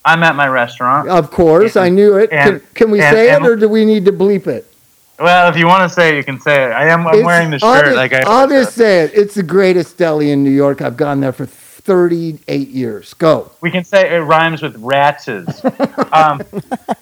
I'm 0.05 0.21
at 0.23 0.35
my 0.35 0.47
restaurant. 0.47 1.07
Of 1.09 1.31
course, 1.31 1.75
I 1.77 1.89
knew 1.89 2.17
it. 2.17 2.29
and- 2.31 2.59
can, 2.61 2.69
can 2.73 2.91
we 2.91 3.01
and- 3.01 3.15
say 3.15 3.29
and- 3.29 3.45
it, 3.45 3.49
or 3.49 3.55
do 3.55 3.69
we 3.69 3.85
need 3.85 4.05
to 4.05 4.11
bleep 4.11 4.47
it? 4.47 4.67
Well, 5.19 5.47
if 5.49 5.55
you 5.55 5.67
want 5.67 5.87
to 5.89 5.93
say 5.93 6.09
it, 6.13 6.15
you 6.17 6.23
can 6.23 6.39
say 6.41 6.65
it. 6.65 6.71
I 6.71 6.87
am. 6.89 7.01
I'm 7.07 7.13
It's- 7.13 7.25
wearing 7.25 7.51
the 7.51 7.59
I'll 7.63 7.75
shirt. 7.75 7.85
just- 7.85 7.95
like 7.95 8.13
I. 8.13 8.23
I'll 8.25 8.47
just 8.49 8.73
say 8.75 9.01
it. 9.03 9.11
It's 9.13 9.35
the 9.35 9.43
greatest 9.43 9.97
deli 9.97 10.31
in 10.31 10.43
New 10.43 10.49
York. 10.49 10.81
I've 10.81 10.97
gone 10.97 11.19
there 11.21 11.31
for 11.31 11.45
38 11.83 12.69
years. 12.69 13.13
Go. 13.15 13.51
We 13.61 13.69
can 13.71 13.83
say 13.83 14.15
it 14.15 14.19
rhymes 14.19 14.61
with 14.61 14.75
ratses. 14.77 15.63
um, 16.13 16.41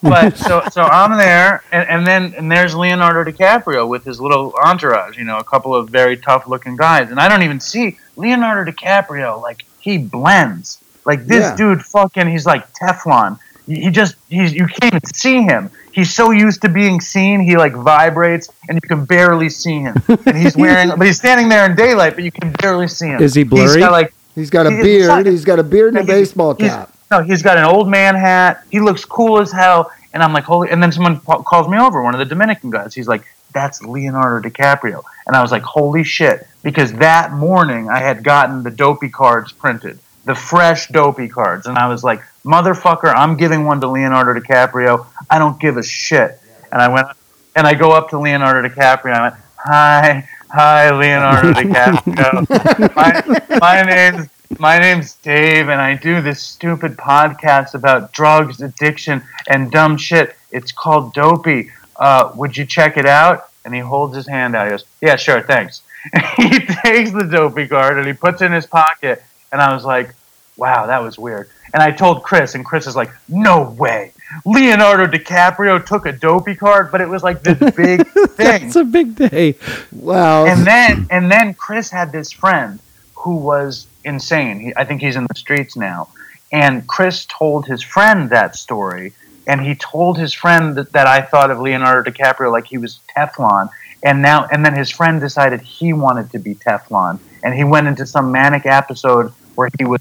but 0.01 0.37
so 0.37 0.63
so 0.71 0.83
I'm 0.83 1.17
there, 1.17 1.63
and, 1.71 1.87
and 1.89 2.07
then 2.07 2.33
and 2.35 2.51
there's 2.51 2.73
Leonardo 2.75 3.29
DiCaprio 3.29 3.87
with 3.87 4.03
his 4.03 4.19
little 4.19 4.53
entourage. 4.63 5.17
You 5.17 5.23
know, 5.25 5.37
a 5.37 5.43
couple 5.43 5.75
of 5.75 5.89
very 5.89 6.17
tough 6.17 6.47
looking 6.47 6.75
guys, 6.75 7.11
and 7.11 7.19
I 7.19 7.29
don't 7.29 7.43
even 7.43 7.59
see 7.59 7.97
Leonardo 8.15 8.71
DiCaprio. 8.71 9.41
Like 9.41 9.65
he 9.79 9.97
blends. 9.97 10.79
Like 11.05 11.25
this 11.25 11.41
Yeah. 11.49 11.55
dude, 11.55 11.81
fucking, 11.83 12.27
he's 12.29 12.45
like 12.45 12.71
Teflon. 12.73 13.39
He 13.67 13.81
he 13.81 13.89
just 13.91 14.15
he's 14.29 14.53
you 14.53 14.65
can't 14.67 14.93
even 14.95 15.03
see 15.13 15.41
him. 15.43 15.69
He's 15.91 16.13
so 16.13 16.31
used 16.31 16.61
to 16.61 16.69
being 16.69 17.01
seen, 17.01 17.41
he 17.41 17.57
like 17.57 17.73
vibrates, 17.73 18.49
and 18.69 18.77
you 18.77 18.81
can 18.87 19.05
barely 19.05 19.49
see 19.49 19.79
him. 19.79 19.95
And 20.25 20.37
he's 20.37 20.55
wearing, 20.63 20.89
but 20.97 21.05
he's 21.05 21.17
standing 21.17 21.49
there 21.49 21.65
in 21.69 21.75
daylight, 21.75 22.15
but 22.15 22.23
you 22.23 22.31
can 22.31 22.51
barely 22.53 22.87
see 22.87 23.07
him. 23.07 23.21
Is 23.21 23.35
he 23.35 23.41
He's 23.41 23.49
blurry? 23.49 23.79
got 23.79 23.91
like 23.91 24.13
He's 24.35 24.49
got 24.49 24.65
a 24.65 24.71
He- 24.71 24.81
beard. 24.81 25.25
He's 25.25 25.45
got 25.45 25.59
a 25.59 25.63
beard 25.63 25.95
and 25.95 26.03
a 26.03 26.07
baseball 26.07 26.55
cap. 26.55 26.89
No, 27.09 27.21
he's 27.21 27.41
got 27.41 27.57
an 27.57 27.65
old 27.65 27.89
man 27.89 28.15
hat. 28.15 28.63
He 28.69 28.79
looks 28.79 29.03
cool 29.03 29.39
as 29.41 29.51
hell. 29.51 29.91
And 30.13 30.23
I'm 30.23 30.33
like, 30.33 30.43
holy. 30.45 30.69
And 30.69 30.81
then 30.81 30.91
someone 30.91 31.19
calls 31.19 31.67
me 31.67 31.77
over, 31.77 32.01
one 32.01 32.13
of 32.13 32.19
the 32.19 32.25
Dominican 32.25 32.69
guys. 32.69 32.93
He's 32.93 33.07
like, 33.07 33.23
that's 33.53 33.81
Leonardo 33.81 34.47
DiCaprio. 34.47 35.03
And 35.27 35.35
I 35.35 35.41
was 35.41 35.51
like, 35.51 35.63
holy 35.63 36.03
shit. 36.03 36.47
Because 36.63 36.93
that 36.93 37.31
morning 37.33 37.89
I 37.89 37.99
had 37.99 38.23
gotten 38.23 38.63
the 38.63 38.71
dopey 38.71 39.09
cards 39.09 39.51
printed, 39.51 39.99
the 40.25 40.35
fresh 40.35 40.87
dopey 40.87 41.27
cards. 41.27 41.67
And 41.67 41.77
I 41.77 41.87
was 41.87 42.03
like, 42.03 42.21
motherfucker, 42.45 43.13
I'm 43.13 43.35
giving 43.35 43.65
one 43.65 43.81
to 43.81 43.87
Leonardo 43.87 44.39
DiCaprio. 44.39 45.05
I 45.29 45.37
don't 45.39 45.59
give 45.59 45.77
a 45.77 45.83
shit. 45.83 46.39
And 46.71 46.81
I 46.81 46.87
went, 46.87 47.07
and 47.55 47.67
I 47.67 47.73
go 47.73 47.91
up 47.91 48.09
to 48.11 48.19
Leonardo 48.19 48.67
DiCaprio 48.69 49.05
and 49.05 49.15
I 49.15 49.21
went, 49.23 49.35
hi, 49.57 50.29
hi, 50.51 50.91
Leonardo 50.91 51.51
DiCaprio. 51.53 52.95
my, 52.95 53.57
my 53.59 53.81
name's 53.81 54.27
my 54.59 54.77
name's 54.77 55.15
Dave, 55.15 55.69
and 55.69 55.79
I 55.79 55.95
do 55.95 56.21
this 56.21 56.41
stupid 56.41 56.97
podcast 56.97 57.73
about 57.73 58.11
drugs, 58.11 58.61
addiction, 58.61 59.23
and 59.47 59.71
dumb 59.71 59.97
shit. 59.97 60.35
It's 60.51 60.71
called 60.71 61.13
Dopey. 61.13 61.71
Uh, 61.95 62.31
would 62.35 62.57
you 62.57 62.65
check 62.65 62.97
it 62.97 63.05
out? 63.05 63.47
And 63.63 63.73
he 63.73 63.79
holds 63.79 64.15
his 64.15 64.27
hand 64.27 64.55
out. 64.55 64.65
He 64.65 64.71
goes, 64.71 64.85
"Yeah, 65.01 65.15
sure, 65.15 65.41
thanks." 65.41 65.83
And 66.13 66.23
he 66.37 66.59
takes 66.59 67.11
the 67.11 67.23
Dopey 67.23 67.67
card 67.67 67.97
and 67.97 68.07
he 68.07 68.13
puts 68.13 68.41
it 68.41 68.45
in 68.45 68.51
his 68.51 68.65
pocket. 68.65 69.23
And 69.51 69.61
I 69.61 69.73
was 69.73 69.85
like, 69.85 70.13
"Wow, 70.57 70.87
that 70.87 71.01
was 71.01 71.17
weird." 71.17 71.49
And 71.73 71.81
I 71.81 71.91
told 71.91 72.23
Chris, 72.23 72.55
and 72.55 72.65
Chris 72.65 72.87
is 72.87 72.95
like, 72.95 73.11
"No 73.29 73.63
way." 73.77 74.11
Leonardo 74.45 75.07
DiCaprio 75.07 75.85
took 75.85 76.05
a 76.05 76.11
dopey 76.11 76.55
card, 76.55 76.91
but 76.91 77.01
it 77.01 77.09
was 77.09 77.23
like 77.23 77.43
this 77.43 77.59
big 77.75 78.07
thing. 78.07 78.65
It's 78.65 78.75
a 78.75 78.83
big 78.83 79.15
day. 79.15 79.55
Wow. 79.91 80.45
and 80.45 80.65
then 80.65 81.07
and 81.09 81.31
then 81.31 81.53
Chris 81.53 81.89
had 81.89 82.11
this 82.11 82.31
friend 82.31 82.79
who 83.15 83.35
was 83.35 83.87
insane. 84.03 84.59
He, 84.59 84.73
I 84.75 84.85
think 84.85 85.01
he's 85.01 85.15
in 85.15 85.25
the 85.27 85.37
streets 85.37 85.75
now. 85.75 86.09
And 86.51 86.85
Chris 86.87 87.25
told 87.29 87.65
his 87.65 87.81
friend 87.81 88.29
that 88.29 88.55
story, 88.55 89.13
and 89.47 89.61
he 89.61 89.75
told 89.75 90.17
his 90.17 90.33
friend 90.33 90.75
that, 90.75 90.91
that 90.91 91.07
I 91.07 91.21
thought 91.21 91.49
of 91.49 91.59
Leonardo 91.59 92.11
DiCaprio 92.11 92.51
like 92.51 92.65
he 92.65 92.77
was 92.77 92.99
Teflon. 93.15 93.69
And 94.03 94.21
now 94.21 94.47
and 94.51 94.65
then 94.65 94.75
his 94.75 94.89
friend 94.89 95.21
decided 95.21 95.61
he 95.61 95.93
wanted 95.93 96.31
to 96.31 96.39
be 96.39 96.55
Teflon, 96.55 97.19
and 97.43 97.53
he 97.53 97.63
went 97.63 97.87
into 97.87 98.05
some 98.05 98.31
manic 98.31 98.65
episode 98.65 99.31
where 99.55 99.69
he 99.77 99.85
was 99.85 99.99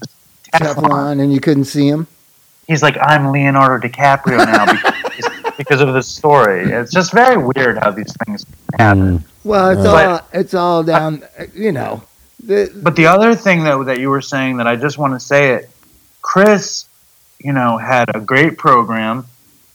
Teflon. 0.51 0.75
Teflon, 0.75 1.21
and 1.21 1.33
you 1.33 1.39
couldn't 1.39 1.65
see 1.65 1.87
him. 1.87 2.07
He's 2.67 2.81
like, 2.83 2.97
I'm 3.01 3.31
Leonardo 3.31 3.85
DiCaprio 3.87 4.37
now 4.45 4.65
because, 4.71 5.53
because 5.57 5.81
of 5.81 5.93
the 5.93 6.01
story. 6.03 6.71
It's 6.71 6.91
just 6.91 7.11
very 7.11 7.37
weird 7.37 7.77
how 7.79 7.91
these 7.91 8.13
things 8.25 8.45
happen. 8.77 9.23
Well, 9.43 9.69
it's 9.71 9.83
Yeah. 9.83 10.07
all 10.13 10.27
it's 10.33 10.53
all 10.53 10.83
down. 10.83 11.23
You 11.53 11.71
know, 11.71 12.03
The- 12.43 12.71
But 12.75 12.95
the 12.95 13.07
other 13.07 13.35
thing 13.35 13.63
that 13.63 13.77
that 13.85 13.99
you 13.99 14.09
were 14.09 14.21
saying 14.21 14.57
that 14.57 14.67
I 14.67 14.75
just 14.75 14.97
want 14.97 15.13
to 15.13 15.19
say 15.19 15.51
it, 15.55 15.69
Chris, 16.21 16.85
you 17.39 17.51
know, 17.53 17.77
had 17.77 18.15
a 18.15 18.19
great 18.19 18.57
program. 18.57 19.25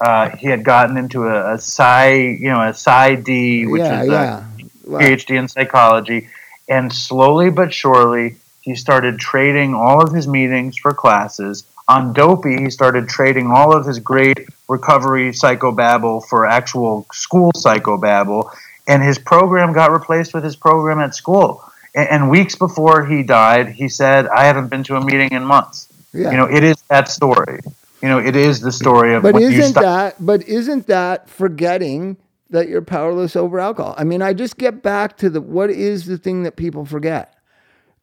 Uh, 0.00 0.28
he 0.30 0.46
had 0.46 0.62
gotten 0.62 0.96
into 0.96 1.24
a, 1.26 1.54
a 1.54 1.58
Psi, 1.58 2.12
you 2.12 2.48
know, 2.50 2.60
a 2.60 2.72
PsyD, 2.72 3.70
which 3.70 3.80
yeah, 3.80 4.02
is 4.02 4.08
yeah. 4.10 4.38
a 4.40 4.90
Well, 4.90 5.00
PhD 5.00 5.38
in 5.38 5.48
psychology, 5.48 6.28
and 6.68 6.92
slowly 6.92 7.50
but 7.50 7.72
surely 7.72 8.36
he 8.66 8.74
started 8.74 9.20
trading 9.20 9.74
all 9.74 10.02
of 10.02 10.12
his 10.12 10.26
meetings 10.26 10.76
for 10.76 10.92
classes. 10.92 11.62
On 11.86 12.12
Dopey, 12.12 12.64
he 12.64 12.68
started 12.68 13.08
trading 13.08 13.52
all 13.52 13.72
of 13.74 13.86
his 13.86 14.00
great 14.00 14.48
recovery 14.68 15.30
psychobabble 15.30 16.26
for 16.26 16.44
actual 16.44 17.06
school 17.12 17.52
psychobabble, 17.52 18.50
and 18.88 19.04
his 19.04 19.18
program 19.18 19.72
got 19.72 19.92
replaced 19.92 20.34
with 20.34 20.42
his 20.42 20.56
program 20.56 20.98
at 20.98 21.14
school. 21.14 21.62
And, 21.94 22.08
and 22.08 22.28
weeks 22.28 22.56
before 22.56 23.06
he 23.06 23.22
died, 23.22 23.68
he 23.68 23.88
said, 23.88 24.26
"I 24.26 24.46
haven't 24.46 24.66
been 24.66 24.82
to 24.84 24.96
a 24.96 25.00
meeting 25.00 25.30
in 25.30 25.44
months." 25.44 25.86
yeah. 26.12 26.32
You 26.32 26.36
know, 26.36 26.46
it 26.46 26.64
is 26.64 26.76
that 26.90 27.08
story. 27.08 27.60
You 28.02 28.08
know, 28.08 28.18
it 28.18 28.34
is 28.34 28.60
the 28.60 28.72
story 28.72 29.14
of 29.14 29.22
but 29.22 29.40
isn't 29.40 29.70
stop. 29.70 29.82
that 29.82 30.26
but 30.26 30.42
isn't 30.42 30.88
that 30.88 31.30
forgetting 31.30 32.16
that 32.50 32.68
you're 32.68 32.82
powerless 32.82 33.34
over 33.34 33.58
alcohol 33.58 33.94
i 33.98 34.04
mean 34.04 34.22
i 34.22 34.32
just 34.32 34.56
get 34.56 34.80
back 34.80 35.16
to 35.16 35.28
the 35.28 35.40
what 35.40 35.68
is 35.68 36.06
the 36.06 36.16
thing 36.16 36.44
that 36.44 36.54
people 36.54 36.84
forget 36.84 37.36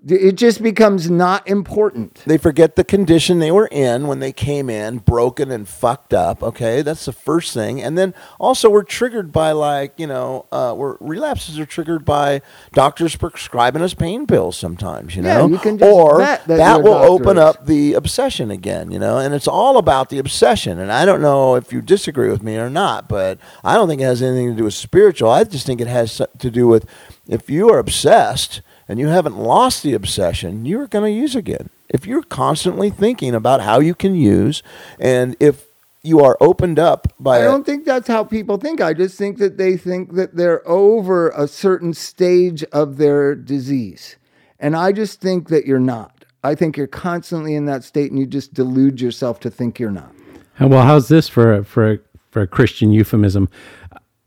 it 0.06 0.34
just 0.34 0.62
becomes 0.62 1.10
not 1.10 1.48
important 1.48 2.22
They 2.26 2.38
forget 2.38 2.76
the 2.76 2.84
condition 2.84 3.40
they 3.40 3.52
were 3.52 3.68
in 3.68 4.08
when 4.08 4.20
they 4.20 4.34
came 4.34 4.70
in, 4.70 4.98
broken 4.98 5.50
and 5.50 5.68
fucked 5.68 6.14
up. 6.14 6.44
Okay, 6.44 6.82
that's 6.82 7.06
the 7.06 7.14
first 7.14 7.54
thing. 7.54 7.82
And 7.82 7.98
then 7.98 8.14
also, 8.40 8.70
we're 8.70 8.84
triggered 8.84 9.32
by 9.32 9.52
like 9.52 9.94
you 9.98 10.08
know, 10.08 10.46
uh, 10.52 10.74
we're 10.76 10.98
relapses 11.00 11.58
are 11.58 11.66
triggered 11.66 12.04
by 12.04 12.42
doctors 12.74 13.16
prescribing 13.16 13.82
us 13.82 13.94
pain 13.94 14.28
pills 14.28 14.58
sometimes. 14.58 15.16
You 15.16 15.22
know? 15.22 15.48
Yeah, 15.48 15.54
you 15.54 15.58
can 15.58 15.78
just 15.78 15.92
or 15.92 16.18
that 16.18 16.46
that 16.48 16.84
will 16.84 16.94
open 16.94 17.38
up 17.38 17.66
the 17.66 17.94
obsession 17.94 18.52
again. 18.52 18.92
You 18.92 19.00
know, 19.00 19.20
and 19.20 19.34
it's 19.34 19.48
all 19.48 19.78
about 19.78 20.10
the 20.10 20.20
obsession. 20.20 20.80
And 20.80 20.92
I 20.92 21.06
don't 21.06 21.22
know 21.22 21.56
if 21.56 21.72
you 21.72 21.82
disagree 21.82 22.30
with 22.30 22.44
me 22.44 22.58
or 22.58 22.70
not, 22.70 23.08
but 23.08 23.40
I 23.64 23.76
don't 23.76 23.88
think 23.88 24.02
it 24.02 24.06
has 24.06 24.22
anything 24.22 24.52
to 24.52 24.58
do 24.58 24.66
with 24.66 24.74
spiritual. 24.74 25.30
I 25.30 25.44
just 25.46 25.66
think 25.66 25.80
it 25.80 25.88
has 25.88 26.22
to 26.40 26.52
do 26.52 26.68
with 26.68 26.86
if 27.28 27.50
you 27.50 27.70
are 27.70 27.80
obsessed 27.80 28.62
and 28.88 29.00
you 29.00 29.08
haven't 29.08 29.38
lost 29.38 29.84
the 29.84 29.94
obsession, 29.94 30.66
you're 30.66 30.88
going 30.88 31.06
to 31.06 31.20
use 31.20 31.36
again. 31.36 31.70
If 31.90 32.06
you're 32.06 32.24
constantly 32.24 32.90
thinking 32.90 33.36
about 33.36 33.62
how 33.62 33.80
you 33.80 33.96
can 33.96 34.16
use, 34.16 34.64
and 35.00 35.36
if 35.40 35.66
you 36.04 36.20
are 36.20 36.38
opened 36.42 36.80
up 36.80 37.08
by 37.20 37.40
I 37.40 37.44
don't 37.44 37.66
think 37.66 37.86
that's 37.86 38.08
how 38.08 38.24
people 38.24 38.58
think. 38.58 38.82
I 38.82 38.94
just 38.94 39.18
think 39.18 39.38
that 39.38 39.58
they 39.58 39.78
think 39.78 40.14
that 40.16 40.36
they're 40.36 40.68
over 40.68 41.30
a 41.30 41.48
certain 41.48 41.94
stage 41.94 42.64
of 42.66 42.98
their 42.98 43.36
disease. 43.36 44.18
And 44.60 44.76
I 44.76 44.92
just 44.92 45.22
think 45.22 45.50
that 45.50 45.66
you're 45.66 45.80
not. 45.80 46.26
I 46.44 46.56
think 46.56 46.76
you're 46.76 46.88
constantly 46.88 47.56
in 47.56 47.66
that 47.66 47.86
state 47.86 48.12
and 48.12 48.20
you 48.20 48.26
just 48.26 48.54
delude 48.54 49.00
yourself 49.00 49.40
to 49.42 49.50
think 49.50 49.80
you're 49.80 49.92
not. 49.92 50.14
Well, 50.60 50.84
how's 50.84 51.08
this 51.08 51.30
for 51.30 51.54
a, 51.54 51.64
for 51.64 51.94
a, 51.94 52.00
for 52.32 52.42
a 52.42 52.48
Christian 52.48 52.92
euphemism? 52.92 53.50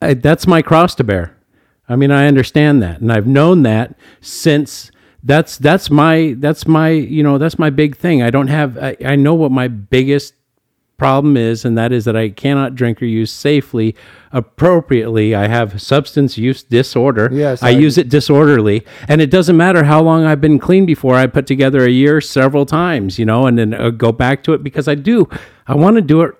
I, 0.01 0.15
that's 0.15 0.47
my 0.47 0.63
cross 0.63 0.95
to 0.97 1.05
bear. 1.05 1.36
I 1.89 1.97
mean, 1.97 2.11
I 2.11 2.27
understand 2.27 2.83
that, 2.83 3.01
and 3.01 3.13
I've 3.13 3.27
known 3.27 3.63
that 3.63 3.95
since 4.21 4.91
that's 5.23 5.57
that's 5.59 5.91
my 5.91 6.35
that's 6.39 6.67
my 6.67 6.91
you 6.91 7.23
know 7.23 7.39
that's 7.39 7.59
my 7.59 7.71
big 7.71 7.97
thing. 7.97 8.23
I 8.23 8.31
don't 8.31 8.49
have 8.49 8.77
I, 8.79 8.97
I 9.05 9.17
know 9.17 9.35
what 9.35 9.51
my 9.53 9.69
biggest 9.69 10.35
problem 10.99 11.37
is, 11.37 11.65
and 11.65 11.77
that 11.77 11.93
is 11.93 12.05
that 12.07 12.17
I 12.17 12.31
cannot 12.31 12.75
drink 12.75 13.03
or 13.03 13.05
use 13.07 13.31
safely, 13.31 13.95
appropriately. 14.33 15.35
I 15.35 15.47
have 15.49 15.81
substance 15.83 16.39
use 16.39 16.63
disorder. 16.63 17.29
Yes, 17.33 17.63
I, 17.63 17.69
I- 17.69 17.71
use 17.71 17.99
it 17.99 18.09
disorderly, 18.09 18.85
and 19.09 19.21
it 19.21 19.31
doesn't 19.31 19.57
matter 19.57 19.85
how 19.85 20.03
long 20.03 20.25
I've 20.25 20.41
been 20.41 20.59
clean 20.59 20.87
before. 20.87 21.15
I 21.15 21.27
put 21.27 21.47
together 21.47 21.85
a 21.85 21.91
year 21.91 22.21
several 22.21 22.65
times, 22.67 23.19
you 23.19 23.27
know, 23.27 23.47
and 23.47 23.59
then 23.59 23.75
uh, 23.75 23.91
go 23.91 24.11
back 24.13 24.43
to 24.45 24.53
it 24.55 24.63
because 24.63 24.89
I 24.89 24.95
do. 24.95 25.29
I 25.67 25.75
want 25.75 25.97
to 25.97 26.03
do 26.03 26.23
it 26.23 26.35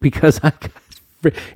because 0.00 0.40
I. 0.42 0.52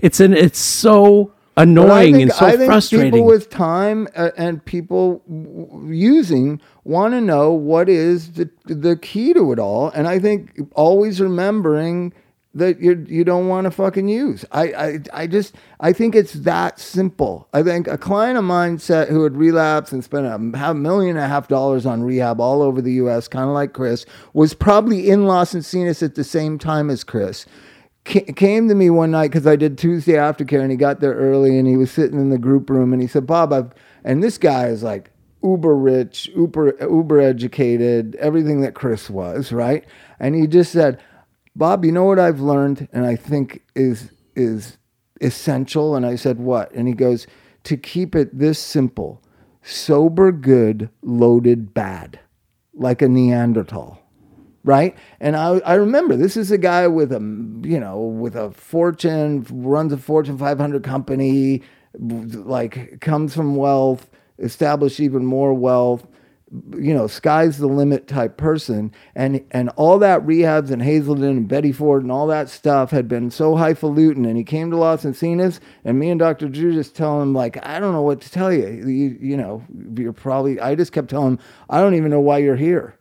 It's 0.00 0.20
an. 0.20 0.32
It's 0.32 0.60
so 0.60 1.32
annoying 1.56 2.14
think- 2.14 2.22
and 2.24 2.32
so 2.32 2.46
I 2.46 2.56
think 2.56 2.66
frustrating. 2.66 3.12
People 3.12 3.26
with 3.26 3.50
time 3.50 4.08
uh, 4.16 4.30
and 4.36 4.64
people 4.64 5.22
w- 5.28 5.92
using 5.92 6.60
want 6.84 7.14
to 7.14 7.20
know 7.20 7.52
what 7.52 7.88
is 7.88 8.32
the 8.32 8.50
the 8.64 8.96
key 8.96 9.32
to 9.34 9.52
it 9.52 9.58
all, 9.58 9.90
and 9.90 10.06
I 10.08 10.18
think 10.18 10.60
always 10.74 11.20
remembering 11.20 12.12
that 12.54 12.80
you 12.80 13.04
you 13.06 13.22
don't 13.22 13.48
want 13.48 13.66
to 13.66 13.70
fucking 13.70 14.08
use. 14.08 14.44
I, 14.50 14.62
I 14.72 14.98
I 15.12 15.26
just 15.26 15.54
I 15.80 15.92
think 15.92 16.14
it's 16.14 16.32
that 16.34 16.80
simple. 16.80 17.48
I 17.52 17.62
think 17.62 17.86
a 17.86 17.98
client 17.98 18.38
of 18.38 18.44
mine 18.44 18.78
said 18.78 19.08
who 19.08 19.24
had 19.24 19.36
relapsed 19.36 19.92
and 19.92 20.02
spent 20.02 20.26
a 20.26 20.56
half 20.56 20.74
million 20.74 21.16
and 21.16 21.24
a 21.24 21.28
half 21.28 21.48
dollars 21.48 21.84
on 21.84 22.02
rehab 22.02 22.40
all 22.40 22.62
over 22.62 22.80
the 22.80 22.94
U.S., 22.94 23.28
kind 23.28 23.46
of 23.48 23.54
like 23.54 23.74
Chris, 23.74 24.06
was 24.32 24.54
probably 24.54 25.08
in 25.10 25.26
Los 25.26 25.54
Angeles 25.54 26.02
at 26.02 26.14
the 26.14 26.24
same 26.24 26.58
time 26.58 26.88
as 26.90 27.04
Chris 27.04 27.44
came 28.06 28.68
to 28.68 28.74
me 28.74 28.88
one 28.88 29.10
night 29.10 29.30
because 29.30 29.46
I 29.46 29.56
did 29.56 29.76
Tuesday 29.76 30.12
aftercare 30.12 30.62
and 30.62 30.70
he 30.70 30.76
got 30.76 31.00
there 31.00 31.14
early 31.14 31.58
and 31.58 31.66
he 31.66 31.76
was 31.76 31.90
sitting 31.90 32.20
in 32.20 32.30
the 32.30 32.38
group 32.38 32.70
room 32.70 32.92
and 32.92 33.02
he 33.02 33.08
said, 33.08 33.26
Bob, 33.26 33.52
I've, 33.52 33.72
and 34.04 34.22
this 34.22 34.38
guy 34.38 34.68
is 34.68 34.82
like 34.82 35.10
uber 35.42 35.76
rich, 35.76 36.30
uber, 36.36 36.76
uber 36.80 37.20
educated, 37.20 38.14
everything 38.16 38.60
that 38.60 38.74
Chris 38.74 39.10
was, 39.10 39.50
right? 39.52 39.84
And 40.20 40.34
he 40.34 40.46
just 40.46 40.72
said, 40.72 41.02
Bob, 41.56 41.84
you 41.84 41.90
know 41.90 42.04
what 42.04 42.18
I've 42.18 42.40
learned 42.40 42.88
and 42.92 43.04
I 43.04 43.16
think 43.16 43.62
is, 43.74 44.10
is 44.36 44.78
essential? 45.20 45.96
And 45.96 46.06
I 46.06 46.14
said, 46.14 46.38
what? 46.38 46.70
And 46.72 46.86
he 46.86 46.94
goes, 46.94 47.26
to 47.64 47.76
keep 47.76 48.14
it 48.14 48.38
this 48.38 48.60
simple, 48.60 49.20
sober 49.62 50.30
good, 50.30 50.90
loaded 51.02 51.74
bad, 51.74 52.20
like 52.72 53.02
a 53.02 53.08
Neanderthal 53.08 54.05
right? 54.66 54.96
And 55.20 55.36
I, 55.36 55.58
I 55.60 55.74
remember 55.74 56.16
this 56.16 56.36
is 56.36 56.50
a 56.50 56.58
guy 56.58 56.86
with 56.88 57.12
a 57.12 57.20
you 57.62 57.80
know 57.80 57.98
with 57.98 58.36
a 58.36 58.50
fortune 58.50 59.46
runs 59.48 59.92
a 59.92 59.96
Fortune 59.96 60.36
500 60.36 60.82
company, 60.84 61.62
like 61.98 63.00
comes 63.00 63.34
from 63.34 63.56
wealth, 63.56 64.10
established 64.38 65.00
even 65.00 65.24
more 65.24 65.54
wealth. 65.54 66.06
You 66.76 66.94
know, 66.94 67.08
sky's 67.08 67.58
the 67.58 67.66
limit 67.66 68.06
type 68.06 68.36
person, 68.36 68.92
and 69.14 69.44
and 69.50 69.68
all 69.70 69.98
that 70.00 70.22
rehabs 70.22 70.70
and 70.70 70.82
Hazelden 70.82 71.24
and 71.24 71.48
Betty 71.48 71.72
Ford 71.72 72.02
and 72.02 72.12
all 72.12 72.26
that 72.28 72.48
stuff 72.48 72.90
had 72.90 73.08
been 73.08 73.30
so 73.30 73.56
highfalutin. 73.56 74.24
And 74.24 74.36
he 74.36 74.44
came 74.44 74.70
to 74.70 74.76
Las 74.76 75.04
Encinas, 75.04 75.58
and 75.84 75.98
me 75.98 76.08
and 76.08 76.20
Dr. 76.20 76.48
Drew 76.48 76.72
just 76.72 76.94
tell 76.94 77.20
him 77.20 77.34
like, 77.34 77.64
I 77.66 77.80
don't 77.80 77.92
know 77.92 78.02
what 78.02 78.20
to 78.20 78.30
tell 78.30 78.52
you. 78.52 78.68
You 78.68 79.18
you 79.20 79.36
know, 79.36 79.64
you're 79.96 80.12
probably. 80.12 80.60
I 80.60 80.76
just 80.76 80.92
kept 80.92 81.10
telling 81.10 81.32
him, 81.32 81.38
I 81.68 81.80
don't 81.80 81.94
even 81.94 82.10
know 82.10 82.20
why 82.20 82.38
you're 82.38 82.56
here 82.56 82.96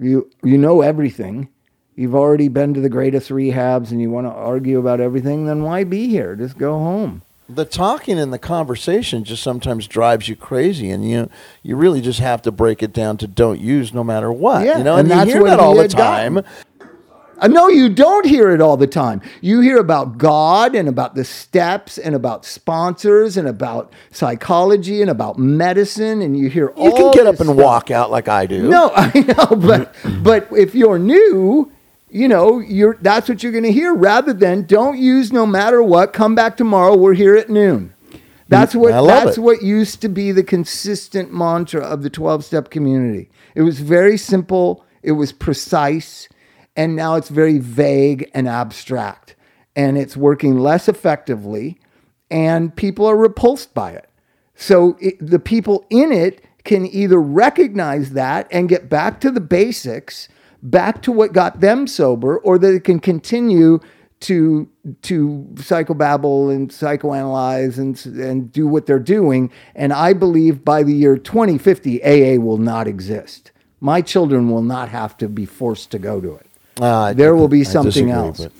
you 0.00 0.30
you 0.42 0.58
know 0.58 0.80
everything 0.80 1.48
you've 1.94 2.14
already 2.14 2.48
been 2.48 2.74
to 2.74 2.80
the 2.80 2.88
greatest 2.88 3.30
rehabs 3.30 3.90
and 3.90 4.00
you 4.00 4.10
want 4.10 4.26
to 4.26 4.32
argue 4.32 4.78
about 4.78 5.00
everything 5.00 5.46
then 5.46 5.62
why 5.62 5.84
be 5.84 6.08
here 6.08 6.34
just 6.34 6.58
go 6.58 6.72
home 6.72 7.22
the 7.54 7.64
talking 7.64 8.18
and 8.18 8.32
the 8.32 8.38
conversation 8.38 9.24
just 9.24 9.42
sometimes 9.42 9.86
drives 9.86 10.28
you 10.28 10.36
crazy, 10.36 10.90
and 10.90 11.08
you 11.08 11.28
you 11.62 11.76
really 11.76 12.00
just 12.00 12.20
have 12.20 12.42
to 12.42 12.52
break 12.52 12.82
it 12.82 12.92
down 12.92 13.16
to 13.18 13.26
don't 13.26 13.60
use 13.60 13.92
no 13.92 14.04
matter 14.04 14.32
what. 14.32 14.64
Yeah, 14.64 14.78
you 14.78 14.84
know, 14.84 14.96
and 14.96 15.10
and, 15.10 15.10
that's 15.10 15.26
you 15.26 15.34
hear 15.34 15.42
what 15.42 15.50
that 15.50 15.60
all 15.60 15.74
the 15.74 15.88
time. 15.88 16.34
gotten. 16.34 16.52
Uh, 17.40 17.48
no 17.48 17.68
you 17.68 17.88
don't 17.88 18.26
hear 18.26 18.50
it 18.50 18.60
all 18.60 18.76
the 18.76 18.86
time 18.86 19.20
you 19.40 19.60
hear 19.60 19.78
about 19.78 20.18
god 20.18 20.74
and 20.74 20.88
about 20.88 21.14
the 21.14 21.24
steps 21.24 21.96
and 21.98 22.14
about 22.14 22.44
sponsors 22.44 23.36
and 23.36 23.48
about 23.48 23.92
psychology 24.10 25.00
and 25.00 25.10
about 25.10 25.38
medicine 25.38 26.20
and 26.22 26.36
you 26.36 26.48
hear 26.48 26.68
all 26.68 26.86
You 26.86 26.92
can 26.92 27.10
get 27.12 27.26
up 27.26 27.40
and 27.40 27.48
stuff. 27.50 27.56
walk 27.56 27.90
out 27.90 28.10
like 28.10 28.28
I 28.28 28.46
do. 28.46 28.68
No, 28.68 28.90
I 28.94 29.10
know, 29.20 29.56
but 29.56 29.94
but 30.22 30.48
if 30.52 30.74
you're 30.74 30.98
new, 30.98 31.70
you 32.10 32.28
know, 32.28 32.58
you're 32.58 32.96
that's 33.00 33.28
what 33.28 33.42
you're 33.42 33.52
going 33.52 33.64
to 33.64 33.72
hear 33.72 33.94
rather 33.94 34.32
than 34.32 34.64
don't 34.64 34.98
use 34.98 35.32
no 35.32 35.46
matter 35.46 35.82
what. 35.82 36.12
Come 36.12 36.34
back 36.34 36.56
tomorrow. 36.56 36.96
We're 36.96 37.14
here 37.14 37.36
at 37.36 37.48
noon. 37.48 37.94
That's 38.48 38.74
what 38.74 39.06
that's 39.06 39.38
it. 39.38 39.40
what 39.40 39.62
used 39.62 40.00
to 40.02 40.08
be 40.08 40.32
the 40.32 40.42
consistent 40.42 41.32
mantra 41.32 41.82
of 41.82 42.02
the 42.02 42.10
12 42.10 42.44
step 42.44 42.68
community. 42.70 43.30
It 43.54 43.62
was 43.62 43.78
very 43.80 44.16
simple, 44.16 44.84
it 45.02 45.12
was 45.12 45.32
precise, 45.32 46.28
and 46.80 46.96
now 46.96 47.16
it's 47.16 47.28
very 47.28 47.58
vague 47.58 48.30
and 48.32 48.48
abstract. 48.48 49.36
And 49.76 49.98
it's 49.98 50.16
working 50.16 50.58
less 50.58 50.88
effectively 50.88 51.78
and 52.30 52.74
people 52.74 53.04
are 53.04 53.18
repulsed 53.18 53.74
by 53.74 53.90
it. 53.90 54.08
So 54.54 54.96
it, 54.98 55.14
the 55.20 55.38
people 55.38 55.84
in 55.90 56.10
it 56.10 56.42
can 56.64 56.86
either 56.86 57.20
recognize 57.20 58.12
that 58.12 58.48
and 58.50 58.66
get 58.66 58.88
back 58.88 59.20
to 59.20 59.30
the 59.30 59.42
basics, 59.42 60.28
back 60.62 61.02
to 61.02 61.12
what 61.12 61.34
got 61.34 61.60
them 61.60 61.86
sober, 61.86 62.38
or 62.38 62.58
they 62.58 62.80
can 62.80 62.98
continue 62.98 63.80
to 64.20 64.66
to 65.02 65.46
psychobabble 65.56 66.54
and 66.54 66.70
psychoanalyze 66.70 67.76
and 67.76 68.18
and 68.18 68.50
do 68.50 68.66
what 68.66 68.86
they're 68.86 68.98
doing. 68.98 69.52
And 69.74 69.92
I 69.92 70.14
believe 70.14 70.64
by 70.64 70.82
the 70.82 70.94
year 70.94 71.18
2050, 71.18 72.02
AA 72.02 72.40
will 72.40 72.58
not 72.58 72.88
exist. 72.88 73.52
My 73.80 74.00
children 74.00 74.50
will 74.50 74.62
not 74.62 74.88
have 74.88 75.18
to 75.18 75.28
be 75.28 75.44
forced 75.44 75.90
to 75.90 75.98
go 75.98 76.22
to 76.22 76.36
it. 76.36 76.49
Uh, 76.80 77.12
There 77.12 77.34
will 77.34 77.48
be 77.48 77.64
something 77.64 77.90
disagree, 77.90 78.12
else. 78.12 78.40
but- 78.40 78.52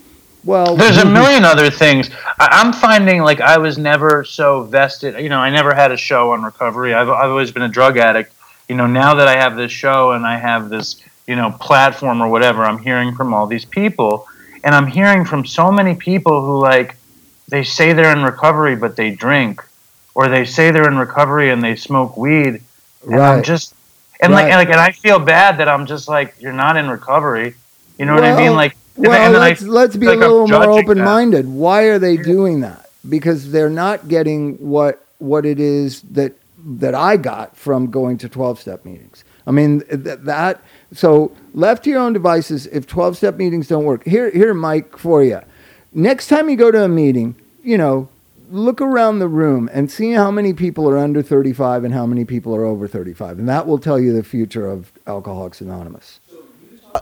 Well, 0.45 0.75
There's 0.77 0.97
a 0.99 1.05
million 1.05 1.45
other 1.45 1.71
things. 1.71 2.09
I, 2.39 2.49
I'm 2.51 2.73
finding 2.73 3.23
like 3.23 3.41
I 3.41 3.59
was 3.59 3.77
never 3.79 4.25
so 4.25 4.63
vested. 4.63 5.19
You 5.21 5.29
know, 5.29 5.39
I 5.39 5.51
never 5.51 5.75
had 5.75 5.93
a 5.93 5.97
show 5.97 6.33
on 6.33 6.43
recovery. 6.43 6.95
I've, 6.95 7.09
I've 7.11 7.31
always 7.31 7.51
been 7.53 7.63
a 7.63 7.69
drug 7.69 7.99
addict, 7.99 8.33
you 8.69 8.75
know, 8.77 8.87
now 8.87 9.15
that 9.15 9.29
I 9.29 9.37
have 9.37 9.57
this 9.57 9.71
show 9.73 10.13
and 10.13 10.25
I 10.27 10.39
have 10.39 10.71
this, 10.71 11.03
you 11.27 11.37
know, 11.37 11.51
platform 11.61 12.23
or 12.23 12.29
whatever, 12.29 12.65
I'm 12.65 12.79
hearing 12.79 13.15
from 13.15 13.35
all 13.35 13.47
these 13.47 13.65
people 13.67 14.27
and 14.65 14.75
I'm 14.75 14.87
hearing 14.87 15.25
from 15.25 15.45
so 15.45 15.71
many 15.71 15.95
people 15.95 16.43
who 16.45 16.59
like 16.61 16.97
they 17.49 17.65
say 17.65 17.93
they're 17.93 18.13
in 18.17 18.23
recovery 18.23 18.77
but 18.77 18.95
they 18.97 19.11
drink 19.11 19.63
or 20.15 20.29
they 20.29 20.45
say 20.45 20.71
they're 20.71 20.89
in 20.89 20.97
recovery 20.97 21.51
and 21.51 21.63
they 21.63 21.77
smoke 21.77 22.17
weed 22.17 22.63
and 23.05 23.15
I'm 23.15 23.37
Right. 23.37 23.45
just 23.45 23.75
and 24.21 24.33
Right. 24.33 24.45
like 24.45 24.53
and 24.53 24.59
like 24.59 24.69
and 24.71 24.81
I 24.81 24.93
feel 24.93 25.19
bad 25.19 25.59
that 25.59 25.69
I'm 25.69 25.85
just 25.87 26.09
like 26.09 26.35
you're 26.41 26.53
not 26.53 26.77
in 26.77 26.89
recovery. 26.91 27.55
You 28.01 28.07
know 28.07 28.15
what 28.17 28.25
I 28.25 28.33
mean? 28.33 28.55
Well, 28.55 28.55
Like 28.57 28.77
Well, 28.97 29.13
and 29.15 29.35
let's 29.35 29.63
let's 29.63 29.97
be 29.97 30.09
like 30.09 30.23
a 30.23 30.29
little 30.29 30.49
more 30.49 30.71
open 30.71 30.99
minded. 31.05 31.49
Why 31.49 31.85
are 31.85 32.01
they 32.01 32.19
doing 32.19 32.63
that? 32.63 32.91
Because 33.09 33.53
they're 33.53 33.71
not 33.71 34.09
getting 34.09 34.57
what 34.59 35.07
what 35.19 35.47
it 35.47 35.61
is 35.61 36.03
that 36.13 36.35
that 36.79 36.95
I 36.97 37.19
got 37.19 37.57
from 37.57 37.91
going 37.91 38.19
to 38.21 38.31
twelve 38.31 38.61
step 38.61 38.85
meetings. 38.87 39.25
I 39.47 39.53
mean 39.53 39.83
th- 39.83 40.21
that 40.23 40.63
so 40.95 41.37
left 41.55 41.85
to 41.85 41.91
your 41.91 42.01
own 42.01 42.15
devices. 42.15 42.67
If 42.69 42.87
twelve 42.87 43.19
step 43.19 43.37
meetings 43.37 43.69
don't 43.69 43.85
work, 43.85 44.05
here 44.07 44.31
here 44.31 44.55
Mike 44.55 44.99
for 44.99 45.23
you. 45.25 45.43
Next 45.95 46.29
time 46.29 46.51
you 46.51 46.57
go 46.57 46.71
to 46.73 46.85
a 46.85 46.89
meeting, 46.89 47.37
you 47.65 47.79
know. 47.79 48.09
Look 48.53 48.81
around 48.81 49.21
the 49.21 49.29
room 49.29 49.71
and 49.73 49.91
see 49.91 50.13
how 50.13 50.31
many 50.31 50.55
people 50.55 50.89
are 50.91 50.99
under 50.99 51.23
35 51.23 51.85
and 51.85 51.95
how 51.95 52.07
many 52.07 52.25
people 52.25 52.55
are 52.57 52.65
over 52.65 52.89
35. 52.89 53.39
And 53.41 53.49
that 53.49 53.67
will 53.67 53.79
tell 53.79 53.99
you 54.01 54.13
the 54.13 54.25
future 54.25 54.69
of 54.69 54.93
Alcoholics 55.07 55.61
Anonymous. 55.63 56.21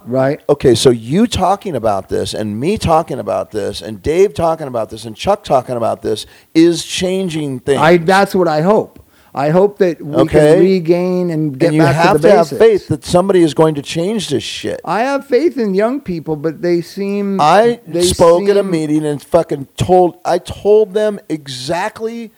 Right? 0.04 0.40
Okay, 0.48 0.74
so 0.74 0.90
you 0.90 1.26
talking 1.26 1.76
about 1.76 2.08
this 2.08 2.34
and 2.34 2.58
me 2.58 2.78
talking 2.78 3.18
about 3.18 3.50
this 3.50 3.80
and 3.82 4.02
Dave 4.02 4.34
talking 4.34 4.66
about 4.66 4.90
this 4.90 5.04
and 5.04 5.16
Chuck 5.16 5.44
talking 5.44 5.76
about 5.76 6.02
this 6.02 6.26
is 6.54 6.84
changing 6.84 7.60
things. 7.60 7.80
I 7.80 7.98
that's 7.98 8.34
what 8.34 8.48
I 8.48 8.62
hope. 8.62 9.04
I 9.34 9.50
hope 9.50 9.78
that 9.78 10.00
we 10.02 10.22
Okay. 10.22 10.54
can 10.54 10.58
regain 10.60 11.30
and 11.30 11.56
get 11.58 11.66
and 11.68 11.76
you 11.76 11.82
back 11.82 11.94
have 11.94 12.16
to 12.16 12.22
the 12.22 12.28
to 12.28 12.34
basics. 12.34 12.50
have 12.50 12.58
faith 12.58 12.88
that 12.88 13.04
somebody 13.04 13.42
is 13.42 13.54
going 13.54 13.74
to 13.74 13.82
change 13.82 14.30
this 14.30 14.42
shit. 14.42 14.80
I 14.84 15.00
have 15.00 15.26
faith 15.26 15.58
in 15.58 15.74
young 15.74 16.00
people, 16.00 16.34
but 16.34 16.62
they 16.62 16.80
seem. 16.80 17.38
I 17.40 17.78
they 17.86 18.02
spoke 18.04 18.48
at 18.48 18.56
a 18.56 18.62
meeting 18.62 19.04
and 19.04 19.22
fucking 19.22 19.68
told 19.76 20.18
I 20.24 20.38
told 20.38 20.94
them 20.94 21.20
exactly 21.28 22.32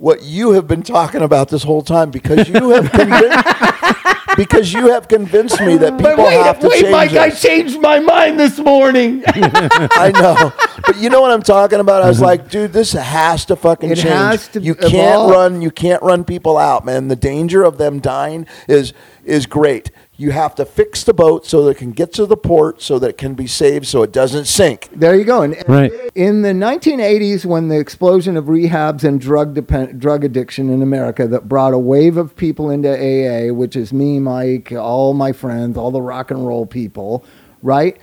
what 0.00 0.22
you 0.22 0.52
have 0.52 0.66
been 0.66 0.82
talking 0.82 1.20
about 1.20 1.50
this 1.50 1.62
whole 1.62 1.82
time 1.82 2.10
because 2.10 2.48
you 2.48 2.70
have 2.70 2.90
convinced 2.92 4.34
because 4.34 4.72
you 4.72 4.90
have 4.90 5.08
convinced 5.08 5.60
me 5.60 5.76
that 5.76 5.98
people 5.98 6.24
wait, 6.24 6.42
have 6.42 6.58
to 6.58 6.68
wait, 6.68 6.80
change 6.80 6.90
Mike! 6.90 7.12
I 7.12 7.28
changed 7.28 7.78
my 7.80 8.00
mind 8.00 8.40
this 8.40 8.58
morning. 8.58 9.22
I 9.26 10.10
know, 10.14 10.52
but 10.86 10.96
you 10.96 11.10
know 11.10 11.20
what 11.20 11.30
I'm 11.30 11.42
talking 11.42 11.80
about. 11.80 12.00
I 12.02 12.08
was 12.08 12.16
mm-hmm. 12.16 12.24
like, 12.24 12.48
dude, 12.48 12.72
this 12.72 12.92
has 12.92 13.44
to 13.46 13.56
fucking 13.56 13.90
It 13.90 13.96
change. 13.96 14.08
has 14.08 14.48
to 14.48 14.60
you 14.60 14.74
can't 14.74 15.30
run. 15.30 15.60
You 15.60 15.70
can't 15.70 16.02
run 16.02 16.24
people 16.24 16.56
out, 16.56 16.86
man. 16.86 17.08
The 17.08 17.16
danger 17.16 17.62
of 17.62 17.76
them 17.76 18.00
dying 18.00 18.46
is 18.68 18.94
is 19.26 19.44
great. 19.44 19.90
You 20.20 20.32
have 20.32 20.54
to 20.56 20.66
fix 20.66 21.02
the 21.02 21.14
boat 21.14 21.46
so 21.46 21.64
that 21.64 21.70
it 21.70 21.76
can 21.78 21.92
get 21.92 22.12
to 22.12 22.26
the 22.26 22.36
port, 22.36 22.82
so 22.82 22.98
that 22.98 23.08
it 23.08 23.16
can 23.16 23.32
be 23.32 23.46
saved, 23.46 23.86
so 23.86 24.02
it 24.02 24.12
doesn't 24.12 24.44
sink. 24.44 24.90
there 24.94 25.14
you 25.16 25.24
go. 25.24 25.40
And 25.40 25.56
Right. 25.66 25.90
in 26.14 26.42
the 26.42 26.52
1980s, 26.52 27.46
when 27.46 27.68
the 27.68 27.78
explosion 27.78 28.36
of 28.36 28.44
rehabs 28.44 29.02
and 29.02 29.18
drug 29.18 29.54
depend- 29.54 29.98
drug 29.98 30.22
addiction 30.22 30.68
in 30.68 30.82
America 30.82 31.26
that 31.26 31.48
brought 31.48 31.72
a 31.72 31.78
wave 31.78 32.18
of 32.18 32.36
people 32.36 32.68
into 32.68 32.90
AA, 32.90 33.50
which 33.50 33.74
is 33.74 33.94
me, 33.94 34.20
Mike, 34.20 34.70
all 34.78 35.14
my 35.14 35.32
friends, 35.32 35.78
all 35.78 35.90
the 35.90 36.02
rock 36.02 36.30
and 36.30 36.46
roll 36.46 36.66
people, 36.66 37.24
right? 37.62 37.96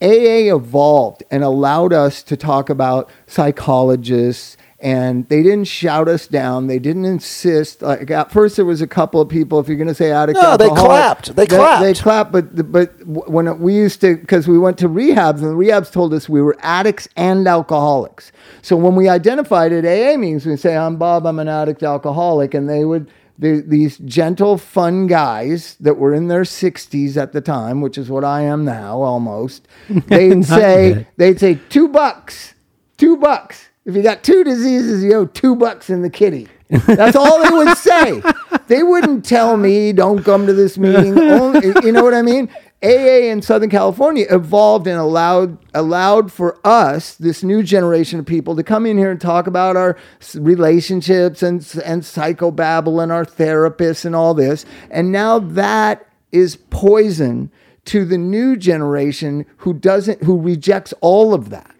AA 0.00 0.54
evolved 0.54 1.24
and 1.28 1.42
allowed 1.42 1.92
us 1.92 2.22
to 2.22 2.36
talk 2.36 2.70
about 2.70 3.10
psychologists 3.26 4.56
and 4.84 5.26
they 5.30 5.42
didn't 5.42 5.64
shout 5.64 6.08
us 6.08 6.26
down. 6.26 6.66
They 6.66 6.78
didn't 6.78 7.06
insist. 7.06 7.80
Like 7.80 8.10
at 8.10 8.30
first, 8.30 8.56
there 8.56 8.66
was 8.66 8.82
a 8.82 8.86
couple 8.86 9.18
of 9.18 9.30
people. 9.30 9.58
If 9.58 9.66
you're 9.66 9.78
going 9.78 9.88
to 9.88 9.94
say 9.94 10.12
addict, 10.12 10.38
No, 10.40 10.58
they 10.58 10.68
clapped. 10.68 11.34
They 11.34 11.46
They 11.46 11.56
clapped. 11.56 12.02
clapped. 12.02 12.32
But 12.32 12.70
but 12.70 12.92
when 13.06 13.58
we 13.60 13.74
used 13.74 14.02
to, 14.02 14.14
because 14.18 14.46
we 14.46 14.58
went 14.58 14.76
to 14.78 14.88
rehabs, 14.88 15.40
and 15.42 15.44
the 15.50 15.56
rehabs 15.56 15.90
told 15.90 16.12
us 16.12 16.28
we 16.28 16.42
were 16.42 16.54
addicts 16.60 17.08
and 17.16 17.48
alcoholics. 17.48 18.30
So 18.60 18.76
when 18.76 18.94
we 18.94 19.08
identified 19.08 19.72
at 19.72 19.86
AA 19.86 20.18
meetings, 20.18 20.44
we'd 20.44 20.60
say, 20.60 20.76
"I'm 20.76 20.96
Bob. 20.96 21.26
I'm 21.26 21.38
an 21.38 21.48
addict, 21.48 21.82
alcoholic," 21.82 22.52
and 22.54 22.68
they 22.68 22.84
would. 22.84 23.10
The, 23.36 23.62
these 23.66 23.98
gentle, 23.98 24.58
fun 24.58 25.08
guys 25.08 25.76
that 25.80 25.94
were 25.98 26.14
in 26.14 26.28
their 26.28 26.42
60s 26.44 27.16
at 27.16 27.32
the 27.32 27.40
time, 27.40 27.80
which 27.80 27.98
is 27.98 28.08
what 28.08 28.22
I 28.22 28.42
am 28.42 28.64
now 28.64 29.02
almost, 29.02 29.66
they'd 29.88 30.44
say, 30.44 31.08
they'd 31.16 31.40
say, 31.40 31.58
two 31.68 31.88
bucks, 31.88 32.54
two 32.96 33.16
bucks. 33.16 33.70
If 33.84 33.94
you 33.94 34.02
got 34.02 34.22
two 34.22 34.44
diseases, 34.44 35.04
you 35.04 35.14
owe 35.14 35.26
two 35.26 35.56
bucks 35.56 35.90
in 35.90 36.02
the 36.02 36.10
kitty. 36.10 36.48
That's 36.70 37.16
all 37.16 37.42
they 37.42 37.50
would 37.50 37.76
say. 37.76 38.22
They 38.66 38.82
wouldn't 38.82 39.26
tell 39.26 39.58
me, 39.58 39.92
don't 39.92 40.24
come 40.24 40.46
to 40.46 40.54
this 40.54 40.78
meeting. 40.78 41.16
You 41.16 41.92
know 41.92 42.02
what 42.02 42.14
I 42.14 42.22
mean? 42.22 42.48
AA 42.82 43.30
in 43.30 43.40
Southern 43.40 43.70
California 43.70 44.26
evolved 44.30 44.86
and 44.86 44.98
allowed 44.98 45.56
allowed 45.72 46.30
for 46.30 46.58
us, 46.66 47.14
this 47.14 47.42
new 47.42 47.62
generation 47.62 48.18
of 48.18 48.26
people, 48.26 48.54
to 48.56 48.62
come 48.62 48.84
in 48.84 48.98
here 48.98 49.10
and 49.10 49.20
talk 49.20 49.46
about 49.46 49.76
our 49.76 49.96
relationships 50.34 51.42
and 51.42 51.60
and 51.84 52.02
psychobabble 52.02 53.02
and 53.02 53.10
our 53.10 53.24
therapists 53.24 54.04
and 54.04 54.14
all 54.14 54.34
this. 54.34 54.66
And 54.90 55.12
now 55.12 55.38
that 55.38 56.06
is 56.30 56.56
poison 56.56 57.50
to 57.86 58.04
the 58.04 58.18
new 58.18 58.56
generation 58.56 59.46
who 59.58 59.72
doesn't 59.72 60.22
who 60.22 60.38
rejects 60.38 60.92
all 61.00 61.32
of 61.32 61.50
that. 61.50 61.73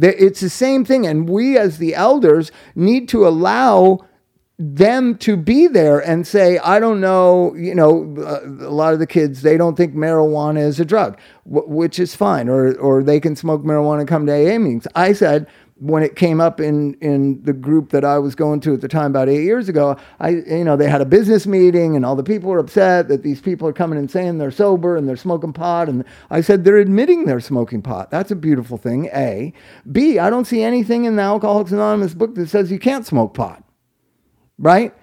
It's 0.00 0.40
the 0.40 0.50
same 0.50 0.84
thing. 0.84 1.06
And 1.06 1.28
we, 1.28 1.56
as 1.56 1.78
the 1.78 1.94
elders, 1.94 2.52
need 2.74 3.08
to 3.10 3.26
allow 3.26 4.06
them 4.58 5.16
to 5.18 5.36
be 5.36 5.66
there 5.66 5.98
and 5.98 6.26
say, 6.26 6.58
I 6.58 6.80
don't 6.80 7.00
know, 7.00 7.54
you 7.54 7.74
know, 7.74 8.14
uh, 8.18 8.40
a 8.66 8.70
lot 8.70 8.94
of 8.94 8.98
the 8.98 9.06
kids, 9.06 9.42
they 9.42 9.58
don't 9.58 9.76
think 9.76 9.94
marijuana 9.94 10.60
is 10.60 10.80
a 10.80 10.84
drug, 10.84 11.18
which 11.44 11.98
is 11.98 12.14
fine, 12.14 12.48
or, 12.48 12.74
or 12.76 13.02
they 13.02 13.20
can 13.20 13.36
smoke 13.36 13.62
marijuana 13.62 14.00
and 14.00 14.08
come 14.08 14.24
to 14.26 14.32
AA 14.32 14.58
meetings. 14.58 14.86
I 14.94 15.12
said, 15.12 15.46
when 15.78 16.02
it 16.02 16.16
came 16.16 16.40
up 16.40 16.60
in, 16.60 16.94
in 17.02 17.42
the 17.42 17.52
group 17.52 17.90
that 17.90 18.04
I 18.04 18.18
was 18.18 18.34
going 18.34 18.60
to 18.60 18.74
at 18.74 18.80
the 18.80 18.88
time 18.88 19.10
about 19.10 19.28
eight 19.28 19.44
years 19.44 19.68
ago, 19.68 19.96
I 20.20 20.30
you 20.30 20.64
know 20.64 20.76
they 20.76 20.88
had 20.88 21.02
a 21.02 21.06
business 21.06 21.46
meeting 21.46 21.96
and 21.96 22.04
all 22.06 22.16
the 22.16 22.22
people 22.22 22.50
were 22.50 22.58
upset 22.58 23.08
that 23.08 23.22
these 23.22 23.40
people 23.40 23.68
are 23.68 23.74
coming 23.74 23.98
and 23.98 24.10
saying 24.10 24.38
they're 24.38 24.50
sober 24.50 24.96
and 24.96 25.08
they're 25.08 25.16
smoking 25.16 25.52
pot 25.52 25.88
and 25.88 26.04
I 26.30 26.40
said 26.40 26.64
they're 26.64 26.78
admitting 26.78 27.26
they're 27.26 27.40
smoking 27.40 27.82
pot. 27.82 28.10
That's 28.10 28.30
a 28.30 28.36
beautiful 28.36 28.78
thing. 28.78 29.06
A, 29.14 29.52
B. 29.92 30.18
I 30.18 30.30
don't 30.30 30.46
see 30.46 30.62
anything 30.62 31.04
in 31.04 31.16
the 31.16 31.22
Alcoholics 31.22 31.72
Anonymous 31.72 32.14
book 32.14 32.34
that 32.36 32.48
says 32.48 32.70
you 32.72 32.78
can't 32.78 33.06
smoke 33.06 33.34
pot 33.34 33.62
right? 34.58 34.94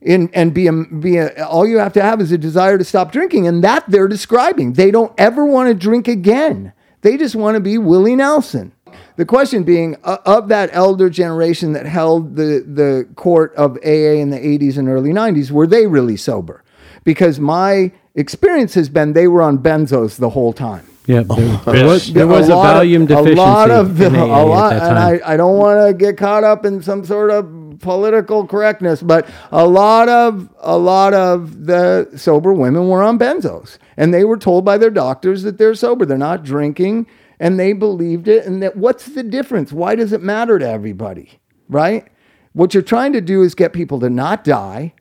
In, 0.00 0.30
and 0.32 0.54
be 0.54 0.66
a, 0.66 0.72
be 0.72 1.18
a, 1.18 1.46
all 1.46 1.66
you 1.66 1.78
have 1.78 1.92
to 1.94 2.02
have 2.02 2.20
is 2.20 2.32
a 2.32 2.38
desire 2.38 2.78
to 2.78 2.84
stop 2.84 3.12
drinking, 3.12 3.46
and 3.46 3.62
that 3.64 3.84
they're 3.88 4.08
describing. 4.08 4.72
They 4.74 4.90
don't 4.90 5.12
ever 5.18 5.44
want 5.44 5.68
to 5.68 5.74
drink 5.74 6.08
again. 6.08 6.72
They 7.02 7.16
just 7.16 7.36
want 7.36 7.56
to 7.56 7.60
be 7.60 7.78
Willie 7.78 8.16
Nelson. 8.16 8.72
The 9.20 9.26
question 9.26 9.64
being, 9.64 9.98
uh, 10.02 10.16
of 10.24 10.48
that 10.48 10.70
elder 10.72 11.10
generation 11.10 11.74
that 11.74 11.84
held 11.84 12.36
the, 12.36 12.64
the 12.66 13.06
court 13.16 13.54
of 13.54 13.76
AA 13.84 14.16
in 14.16 14.30
the 14.30 14.38
80s 14.38 14.78
and 14.78 14.88
early 14.88 15.10
90s, 15.10 15.50
were 15.50 15.66
they 15.66 15.86
really 15.86 16.16
sober? 16.16 16.64
Because 17.04 17.38
my 17.38 17.92
experience 18.14 18.72
has 18.72 18.88
been 18.88 19.12
they 19.12 19.28
were 19.28 19.42
on 19.42 19.58
benzos 19.58 20.16
the 20.16 20.30
whole 20.30 20.54
time. 20.54 20.86
Yeah, 21.04 21.22
there, 21.36 21.56
there 21.58 21.86
was, 21.86 22.10
there 22.14 22.26
was 22.26 22.48
a, 22.48 22.56
lot 22.56 22.70
of- 22.70 22.76
volume 22.76 23.04
deficiency 23.04 23.32
A 23.32 23.42
lot 23.42 23.70
of 23.70 23.98
the, 23.98 24.06
in 24.06 24.16
AA 24.16 24.42
a 24.42 24.44
lot, 24.46 24.72
at 24.72 24.82
and. 24.84 24.98
I, 24.98 25.34
I 25.34 25.36
don't 25.36 25.58
want 25.58 25.86
to 25.86 25.92
get 25.92 26.16
caught 26.16 26.42
up 26.42 26.64
in 26.64 26.80
some 26.80 27.04
sort 27.04 27.30
of 27.30 27.78
political 27.80 28.46
correctness, 28.46 29.02
but 29.02 29.28
a 29.52 29.66
lot 29.66 30.08
of 30.08 30.48
a 30.60 30.78
lot 30.78 31.12
of 31.12 31.66
the 31.66 32.08
sober 32.16 32.54
women 32.54 32.88
were 32.88 33.02
on 33.02 33.18
benzos, 33.18 33.76
and 33.98 34.14
they 34.14 34.24
were 34.24 34.38
told 34.38 34.64
by 34.64 34.78
their 34.78 34.88
doctors 34.88 35.42
that 35.42 35.58
they're 35.58 35.74
sober, 35.74 36.06
they're 36.06 36.16
not 36.16 36.42
drinking, 36.42 37.06
and 37.40 37.58
they 37.58 37.72
believed 37.72 38.28
it. 38.28 38.46
And 38.46 38.62
that 38.62 38.76
what's 38.76 39.06
the 39.06 39.24
difference? 39.24 39.72
Why 39.72 39.96
does 39.96 40.12
it 40.12 40.22
matter 40.22 40.58
to 40.58 40.68
everybody? 40.68 41.40
Right? 41.68 42.06
What 42.52 42.74
you're 42.74 42.82
trying 42.82 43.12
to 43.14 43.20
do 43.20 43.42
is 43.42 43.54
get 43.54 43.72
people 43.72 43.98
to 44.00 44.10
not 44.10 44.44
die, 44.44 44.94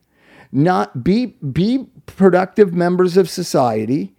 not 0.51 1.03
be 1.03 1.35
be 1.51 1.87
productive 2.07 2.73
members 2.73 3.17
of 3.17 3.29
society. 3.29 4.15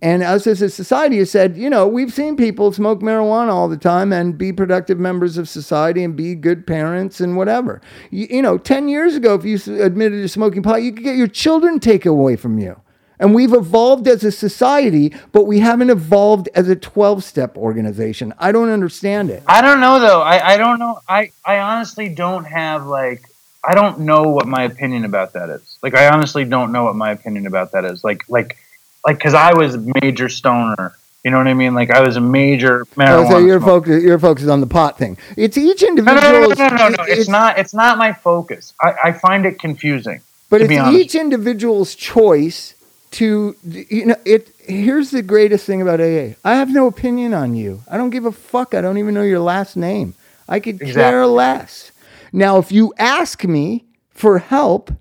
And 0.00 0.22
us 0.22 0.46
as 0.46 0.62
a 0.62 0.70
society 0.70 1.18
has 1.18 1.28
said, 1.28 1.56
you 1.56 1.68
know, 1.68 1.88
we've 1.88 2.12
seen 2.12 2.36
people 2.36 2.72
smoke 2.72 3.00
marijuana 3.00 3.50
all 3.50 3.68
the 3.68 3.76
time 3.76 4.12
and 4.12 4.38
be 4.38 4.52
productive 4.52 4.96
members 5.00 5.36
of 5.36 5.48
society 5.48 6.04
and 6.04 6.14
be 6.14 6.36
good 6.36 6.68
parents 6.68 7.20
and 7.20 7.36
whatever. 7.36 7.80
You, 8.12 8.28
you 8.30 8.42
know, 8.42 8.58
10 8.58 8.88
years 8.88 9.16
ago, 9.16 9.34
if 9.34 9.44
you 9.44 9.56
admitted 9.82 10.22
to 10.22 10.28
smoking 10.28 10.62
pot, 10.62 10.84
you 10.84 10.92
could 10.92 11.02
get 11.02 11.16
your 11.16 11.26
children 11.26 11.80
taken 11.80 12.12
away 12.12 12.36
from 12.36 12.60
you. 12.60 12.80
And 13.20 13.34
we've 13.34 13.52
evolved 13.52 14.06
as 14.06 14.22
a 14.24 14.30
society, 14.30 15.12
but 15.32 15.44
we 15.44 15.58
haven't 15.60 15.90
evolved 15.90 16.48
as 16.54 16.68
a 16.68 16.76
12 16.76 17.24
step 17.24 17.56
organization. 17.56 18.32
I 18.38 18.52
don't 18.52 18.68
understand 18.70 19.30
it. 19.30 19.42
I 19.46 19.60
don't 19.60 19.80
know 19.80 19.98
though. 20.00 20.20
I, 20.22 20.54
I 20.54 20.56
don't 20.56 20.78
know. 20.78 21.00
I, 21.08 21.32
I 21.44 21.58
honestly 21.58 22.08
don't 22.08 22.44
have 22.44 22.86
like 22.86 23.22
I 23.66 23.74
don't 23.74 24.00
know 24.00 24.22
what 24.22 24.46
my 24.46 24.62
opinion 24.64 25.04
about 25.04 25.32
that 25.32 25.50
is. 25.50 25.78
Like 25.82 25.94
I 25.94 26.08
honestly 26.08 26.44
don't 26.44 26.70
know 26.72 26.84
what 26.84 26.94
my 26.96 27.10
opinion 27.10 27.46
about 27.46 27.72
that 27.72 27.84
is. 27.84 28.04
Like 28.04 28.28
like 28.28 28.56
like 29.04 29.18
because 29.18 29.34
I 29.34 29.52
was 29.54 29.74
a 29.74 29.84
major 30.00 30.28
stoner. 30.28 30.94
You 31.24 31.32
know 31.32 31.38
what 31.38 31.48
I 31.48 31.54
mean? 31.54 31.74
Like 31.74 31.90
I 31.90 32.00
was 32.00 32.16
a 32.16 32.20
major 32.20 32.84
marijuana. 32.96 33.26
Oh, 33.26 33.30
so 33.30 33.38
you're 33.38 33.58
smoker. 33.58 33.80
focused, 33.86 34.04
you're 34.04 34.18
focused 34.18 34.48
on 34.48 34.60
the 34.60 34.66
pot 34.68 34.96
thing. 34.96 35.18
It's 35.36 35.58
each 35.58 35.82
No, 35.82 35.88
individual. 35.88 36.22
no, 36.22 36.40
no, 36.40 36.54
no, 36.54 36.68
no, 36.68 36.76
no, 36.76 36.88
no. 36.90 37.04
It's 37.08 37.28
not. 37.28 37.58
It's 37.58 37.74
not 37.74 37.98
my 37.98 38.12
focus. 38.12 38.72
I, 38.80 38.94
I 39.04 39.12
find 39.12 39.44
it 39.44 39.58
confusing. 39.58 40.20
But 40.48 40.62
it's 40.62 40.72
each 40.72 41.14
individual's 41.14 41.94
choice 41.94 42.74
to 43.18 43.56
you 43.64 44.06
know 44.06 44.16
it 44.24 44.48
here's 44.60 45.10
the 45.10 45.22
greatest 45.22 45.66
thing 45.66 45.82
about 45.82 46.00
AA. 46.00 46.34
I 46.44 46.54
have 46.54 46.70
no 46.70 46.86
opinion 46.86 47.34
on 47.34 47.54
you. 47.56 47.82
I 47.90 47.96
don't 47.96 48.10
give 48.10 48.24
a 48.26 48.32
fuck. 48.32 48.74
I 48.74 48.80
don't 48.80 48.98
even 48.98 49.14
know 49.14 49.22
your 49.22 49.40
last 49.40 49.76
name. 49.76 50.14
I 50.48 50.60
could 50.60 50.78
care 50.80 51.26
less. 51.26 51.90
Now 52.32 52.58
if 52.58 52.70
you 52.70 52.94
ask 52.98 53.44
me 53.44 53.84
for 54.10 54.38
help 54.38 54.92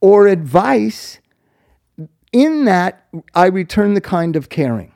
or 0.00 0.26
advice, 0.26 1.18
in 2.32 2.64
that 2.64 3.04
I 3.34 3.46
return 3.46 3.94
the 3.94 4.00
kind 4.00 4.34
of 4.36 4.48
caring. 4.48 4.92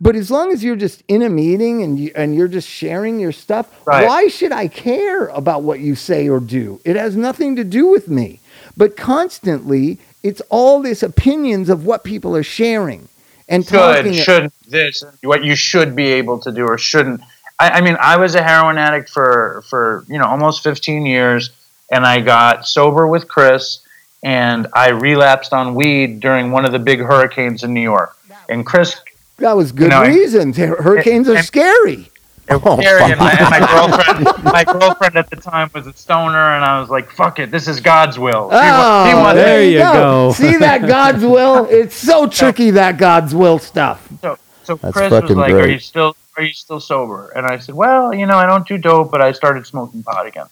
But 0.00 0.16
as 0.16 0.30
long 0.30 0.50
as 0.50 0.64
you're 0.64 0.76
just 0.76 1.02
in 1.08 1.20
a 1.20 1.28
meeting 1.28 1.82
and 1.82 1.98
you, 1.98 2.10
and 2.16 2.34
you're 2.34 2.48
just 2.48 2.66
sharing 2.66 3.20
your 3.20 3.32
stuff, 3.32 3.66
Right. 3.86 4.06
why 4.06 4.28
should 4.28 4.52
I 4.52 4.66
care 4.68 5.26
about 5.26 5.62
what 5.62 5.80
you 5.80 5.94
say 5.94 6.26
or 6.30 6.40
do? 6.40 6.80
It 6.86 6.96
has 6.96 7.16
nothing 7.16 7.56
to 7.56 7.64
do 7.64 7.88
with 7.88 8.08
me. 8.08 8.39
But 8.80 8.96
constantly, 8.96 9.98
it's 10.22 10.40
all 10.48 10.80
this 10.80 11.02
opinions 11.02 11.68
of 11.68 11.84
what 11.84 12.02
people 12.02 12.34
are 12.34 12.42
sharing 12.42 13.10
and 13.46 13.66
should 13.66 14.14
shouldn't 14.14 14.54
this 14.70 15.04
what 15.22 15.44
you 15.44 15.54
should 15.54 15.94
be 15.94 16.06
able 16.06 16.38
to 16.38 16.50
do 16.50 16.64
or 16.64 16.78
shouldn't 16.78 17.20
I, 17.58 17.70
I 17.70 17.80
mean 17.80 17.96
i 18.00 18.16
was 18.16 18.36
a 18.36 18.42
heroin 18.42 18.78
addict 18.78 19.10
for 19.10 19.64
for 19.68 20.04
you 20.08 20.18
know 20.18 20.26
almost 20.26 20.62
15 20.62 21.04
years 21.04 21.50
and 21.90 22.06
i 22.06 22.20
got 22.20 22.64
sober 22.68 23.08
with 23.08 23.26
chris 23.26 23.84
and 24.22 24.68
i 24.72 24.90
relapsed 24.90 25.52
on 25.52 25.74
weed 25.74 26.20
during 26.20 26.52
one 26.52 26.64
of 26.64 26.70
the 26.70 26.78
big 26.78 27.00
hurricanes 27.00 27.64
in 27.64 27.74
new 27.74 27.80
york 27.80 28.16
and 28.48 28.64
chris 28.64 29.00
that 29.40 29.56
was 29.56 29.72
good 29.72 29.90
know, 29.90 30.02
reasons. 30.02 30.58
Hurricanes 30.58 31.26
are 31.28 31.36
and- 31.36 31.46
scary. 31.46 32.10
It 32.50 32.62
was 32.62 32.78
scary, 32.80 33.02
and, 33.12 33.18
my, 33.20 33.30
and 33.32 33.50
my 33.50 33.60
girlfriend 33.72 34.44
my 34.44 34.64
girlfriend 34.64 35.16
at 35.16 35.30
the 35.30 35.36
time 35.36 35.70
was 35.74 35.86
a 35.86 35.92
stoner 35.92 36.54
and 36.56 36.64
i 36.64 36.80
was 36.80 36.90
like 36.90 37.10
fuck 37.10 37.38
it 37.38 37.50
this 37.50 37.68
is 37.68 37.80
god's 37.80 38.18
will 38.18 38.50
He 38.50 38.56
wa- 38.56 39.04
he 39.06 39.12
Oh, 39.12 39.16
wanted- 39.22 39.38
there 39.40 39.62
you 39.64 39.78
go. 39.78 40.32
See 40.36 40.56
that 40.56 40.86
God's 40.86 41.24
will? 41.24 41.66
It's 41.70 41.94
so 41.94 42.26
tricky 42.26 42.70
that 42.72 42.98
God's 42.98 43.34
will 43.34 43.58
stuff. 43.58 44.06
So, 44.20 44.38
so 44.64 44.74
That's 44.76 44.92
Chris 44.96 45.10
was 45.10 45.30
like, 45.30 45.52
great. 45.52 45.64
"Are 45.64 45.68
you 45.70 45.78
still 45.78 46.16
Are 46.36 46.42
you 46.42 46.52
still 46.52 46.80
sober?" 46.80 47.30
And 47.36 47.46
I 47.46 47.58
said, 47.58 47.74
"Well, 47.74 48.12
you 48.14 48.26
know, 48.26 48.36
I 48.36 48.46
don't 48.46 48.66
do 48.66 48.78
dope, 48.78 49.10
but 49.10 49.20
I 49.20 49.32
started 49.32 49.66
smoking 49.66 50.02
pot 50.02 50.26
again." 50.26 50.46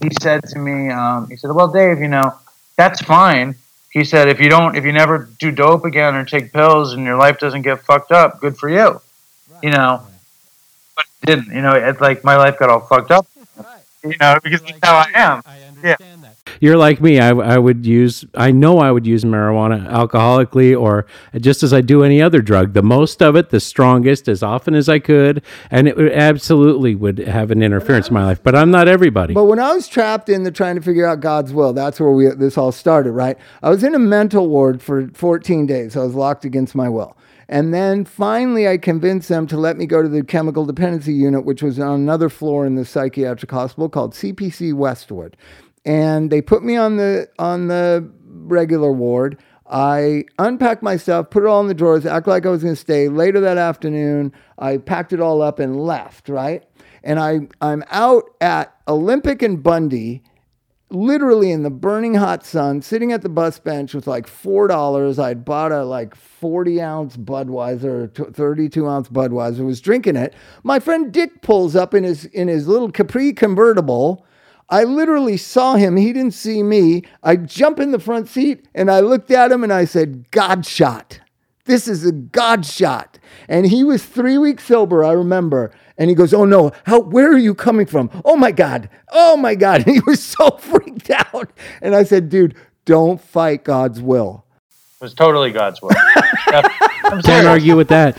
And 0.00 0.10
he 0.10 0.16
said 0.20 0.42
to 0.48 0.58
me, 0.58 0.90
um, 0.90 1.28
"He 1.28 1.36
said, 1.36 1.50
well, 1.52 1.68
Dave, 1.68 1.98
you 2.00 2.08
know, 2.08 2.34
that's 2.76 3.00
fine." 3.02 3.54
He 3.90 4.04
said, 4.04 4.28
"If 4.28 4.40
you 4.40 4.48
don't, 4.48 4.74
if 4.76 4.84
you 4.84 4.92
never 4.92 5.28
do 5.38 5.50
dope 5.50 5.84
again 5.84 6.14
or 6.14 6.24
take 6.24 6.52
pills, 6.52 6.92
and 6.94 7.04
your 7.04 7.16
life 7.16 7.38
doesn't 7.38 7.62
get 7.62 7.82
fucked 7.82 8.10
up, 8.12 8.40
good 8.40 8.56
for 8.56 8.68
you." 8.68 9.00
You 9.62 9.70
know, 9.70 10.00
but 10.02 10.08
it 10.11 10.11
didn't. 11.24 11.54
You 11.54 11.62
know, 11.62 11.72
it's 11.72 12.00
like 12.00 12.24
my 12.24 12.36
life 12.36 12.58
got 12.58 12.70
all 12.70 12.80
fucked 12.80 13.10
up. 13.10 13.26
You 14.04 14.16
know, 14.20 14.36
because 14.42 14.60
that's 14.62 14.78
how 14.82 14.96
I 14.96 15.10
am. 15.14 15.42
I 15.46 15.60
understand 15.62 15.76
yeah. 15.84 16.16
That. 16.22 16.36
You're 16.60 16.76
like 16.76 17.00
me. 17.00 17.20
I, 17.20 17.30
I 17.30 17.56
would 17.56 17.86
use, 17.86 18.24
I 18.34 18.50
know 18.50 18.78
I 18.78 18.90
would 18.90 19.06
use 19.06 19.22
marijuana 19.22 19.88
alcoholically 19.88 20.76
or 20.76 21.06
just 21.38 21.62
as 21.62 21.72
I 21.72 21.82
do 21.82 22.02
any 22.02 22.20
other 22.20 22.42
drug. 22.42 22.72
The 22.72 22.82
most 22.82 23.22
of 23.22 23.36
it, 23.36 23.50
the 23.50 23.60
strongest, 23.60 24.26
as 24.26 24.42
often 24.42 24.74
as 24.74 24.88
I 24.88 24.98
could. 24.98 25.42
And 25.70 25.86
it 25.86 25.96
would- 25.96 26.12
absolutely 26.12 26.96
would 26.96 27.18
have 27.18 27.52
an 27.52 27.62
interference 27.62 28.08
in 28.08 28.14
my 28.14 28.24
life. 28.24 28.42
But 28.42 28.56
I'm 28.56 28.72
not 28.72 28.88
everybody. 28.88 29.34
But 29.34 29.44
when 29.44 29.60
I 29.60 29.72
was 29.72 29.86
trapped 29.86 30.28
in 30.28 30.42
the 30.42 30.50
trying 30.50 30.74
to 30.74 30.82
figure 30.82 31.06
out 31.06 31.20
God's 31.20 31.52
will, 31.52 31.72
that's 31.72 32.00
where 32.00 32.10
we 32.10 32.28
this 32.30 32.58
all 32.58 32.72
started, 32.72 33.12
right? 33.12 33.38
I 33.62 33.70
was 33.70 33.84
in 33.84 33.94
a 33.94 34.00
mental 34.00 34.48
ward 34.48 34.82
for 34.82 35.08
14 35.14 35.66
days. 35.66 35.96
I 35.96 36.00
was 36.02 36.14
locked 36.14 36.44
against 36.44 36.74
my 36.74 36.88
will. 36.88 37.16
And 37.48 37.72
then 37.72 38.04
finally, 38.04 38.68
I 38.68 38.78
convinced 38.78 39.28
them 39.28 39.46
to 39.48 39.56
let 39.56 39.76
me 39.76 39.86
go 39.86 40.02
to 40.02 40.08
the 40.08 40.22
chemical 40.22 40.64
dependency 40.64 41.12
unit, 41.12 41.44
which 41.44 41.62
was 41.62 41.78
on 41.78 42.00
another 42.00 42.28
floor 42.28 42.66
in 42.66 42.76
the 42.76 42.84
psychiatric 42.84 43.50
hospital 43.50 43.88
called 43.88 44.14
CPC 44.14 44.74
Westwood. 44.74 45.36
And 45.84 46.30
they 46.30 46.40
put 46.40 46.62
me 46.62 46.76
on 46.76 46.96
the 46.96 47.28
on 47.38 47.68
the 47.68 48.08
regular 48.24 48.92
ward. 48.92 49.38
I 49.72 50.24
unpacked 50.38 50.82
my 50.82 50.96
stuff, 50.96 51.30
put 51.30 51.44
it 51.44 51.46
all 51.46 51.60
in 51.62 51.66
the 51.66 51.74
drawers, 51.74 52.04
act 52.04 52.26
like 52.26 52.44
I 52.44 52.50
was 52.50 52.62
going 52.62 52.74
to 52.74 52.80
stay. 52.80 53.08
Later 53.08 53.40
that 53.40 53.56
afternoon, 53.56 54.32
I 54.58 54.76
packed 54.76 55.14
it 55.14 55.20
all 55.20 55.40
up 55.40 55.58
and 55.58 55.80
left, 55.80 56.28
right? 56.28 56.62
And 57.02 57.18
I, 57.18 57.40
I'm 57.62 57.82
out 57.90 58.24
at 58.40 58.76
Olympic 58.86 59.40
and 59.40 59.62
Bundy, 59.62 60.22
literally 60.92 61.50
in 61.50 61.62
the 61.62 61.70
burning 61.70 62.14
hot 62.14 62.44
sun, 62.44 62.82
sitting 62.82 63.12
at 63.12 63.22
the 63.22 63.28
bus 63.28 63.58
bench 63.58 63.94
with 63.94 64.06
like 64.06 64.26
$4. 64.26 65.18
I'd 65.18 65.44
bought 65.44 65.72
a 65.72 65.84
like 65.84 66.14
40 66.14 66.80
ounce 66.80 67.16
Budweiser, 67.16 68.34
32 68.34 68.86
ounce 68.86 69.08
Budweiser, 69.08 69.64
was 69.64 69.80
drinking 69.80 70.16
it. 70.16 70.34
My 70.62 70.78
friend 70.78 71.12
Dick 71.12 71.42
pulls 71.42 71.74
up 71.74 71.94
in 71.94 72.04
his, 72.04 72.26
in 72.26 72.48
his 72.48 72.68
little 72.68 72.90
Capri 72.90 73.32
convertible. 73.32 74.26
I 74.68 74.84
literally 74.84 75.36
saw 75.36 75.74
him. 75.74 75.96
He 75.96 76.12
didn't 76.12 76.34
see 76.34 76.62
me. 76.62 77.02
I 77.22 77.36
jump 77.36 77.78
in 77.78 77.92
the 77.92 77.98
front 77.98 78.28
seat 78.28 78.66
and 78.74 78.90
I 78.90 79.00
looked 79.00 79.30
at 79.30 79.52
him 79.52 79.62
and 79.62 79.72
I 79.72 79.84
said, 79.84 80.30
God 80.30 80.64
shot. 80.64 81.20
This 81.64 81.86
is 81.86 82.04
a 82.04 82.12
God 82.12 82.66
shot. 82.66 83.18
And 83.48 83.66
he 83.66 83.84
was 83.84 84.04
three 84.04 84.38
weeks 84.38 84.64
sober, 84.64 85.04
I 85.04 85.12
remember. 85.12 85.72
And 86.02 86.10
he 86.10 86.16
goes, 86.16 86.34
Oh 86.34 86.44
no, 86.44 86.72
how 86.84 86.98
where 86.98 87.28
are 87.32 87.38
you 87.38 87.54
coming 87.54 87.86
from? 87.86 88.10
Oh 88.24 88.34
my 88.34 88.50
God. 88.50 88.90
Oh 89.12 89.36
my 89.36 89.54
God. 89.54 89.82
And 89.86 89.94
he 89.94 90.00
was 90.04 90.20
so 90.20 90.50
freaked 90.58 91.10
out. 91.10 91.52
And 91.80 91.94
I 91.94 92.02
said, 92.02 92.28
dude, 92.28 92.56
don't 92.86 93.20
fight 93.20 93.62
God's 93.62 94.02
will. 94.02 94.44
It 94.68 95.04
was 95.04 95.14
totally 95.14 95.52
God's 95.52 95.80
will. 95.80 95.92
I'm 96.48 97.22
Can't 97.22 97.46
argue 97.46 97.76
with 97.76 97.86
that. 97.88 98.18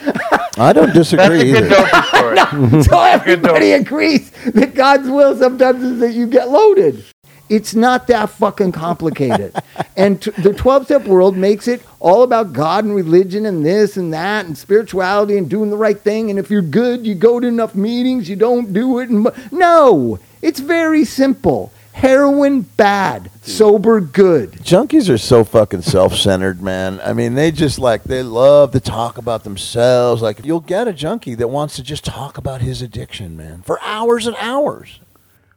I 0.58 0.72
don't 0.72 0.94
disagree. 0.94 1.52
That's 1.52 1.52
a 1.52 1.52
disagree 1.52 1.52
good 1.52 1.64
either. 1.66 1.70
dope 1.70 2.06
story. 2.06 2.84
so 2.84 3.02
everybody 3.02 3.72
agrees 3.74 4.32
that 4.54 4.76
God's 4.76 5.10
will 5.10 5.38
sometimes 5.38 5.84
is 5.84 6.00
that 6.00 6.14
you 6.14 6.26
get 6.26 6.50
loaded. 6.50 7.04
It's 7.50 7.76
not 7.76 8.08
that 8.08 8.30
fucking 8.30 8.72
complicated. 8.72 9.56
and 9.98 10.22
t- 10.22 10.32
the 10.32 10.54
12 10.54 10.86
step 10.86 11.06
world 11.06 11.38
makes 11.38 11.68
it 11.68 11.84
all 12.00 12.24
about 12.24 12.54
God 12.54 12.86
and 12.86 12.96
religion 12.96 13.46
and 13.46 13.66
this 13.66 13.98
and 13.98 14.14
that 14.14 14.46
and 14.46 14.58
spirituality 14.58 15.38
and 15.38 15.50
doing 15.50 15.70
the 15.70 15.78
right 15.78 16.00
thing. 16.00 16.30
And 16.30 16.40
if 16.40 16.50
you're 16.50 16.62
good, 16.62 17.06
you 17.06 17.16
go 17.16 17.40
to 17.40 17.48
enough 17.48 17.76
meetings, 17.76 18.30
you 18.30 18.36
don't 18.36 18.74
do 18.74 19.00
it. 19.00 19.10
And 19.10 19.28
no, 19.52 20.20
it's 20.42 20.60
very 20.60 21.06
simple. 21.06 21.72
Heroin, 21.94 22.62
bad. 22.62 23.30
Sober, 23.44 24.02
good. 24.02 24.54
Junkies 24.54 25.10
are 25.10 25.18
so 25.18 25.44
fucking 25.44 25.84
self-centered, 25.84 26.62
man. 26.62 27.00
I 27.04 27.14
mean, 27.14 27.36
they 27.36 27.52
just 27.52 27.78
like 27.78 28.04
they 28.04 28.24
love 28.24 28.72
to 28.72 28.80
talk 28.80 29.18
about 29.18 29.44
themselves. 29.44 30.22
Like 30.22 30.44
you'll 30.44 30.60
get 30.60 30.88
a 30.88 30.94
junkie 30.94 31.36
that 31.36 31.50
wants 31.50 31.76
to 31.76 31.84
just 31.84 32.04
talk 32.04 32.38
about 32.38 32.62
his 32.62 32.82
addiction, 32.82 33.38
man, 33.38 33.62
for 33.62 33.80
hours 33.84 34.26
and 34.26 34.36
hours. 34.40 35.00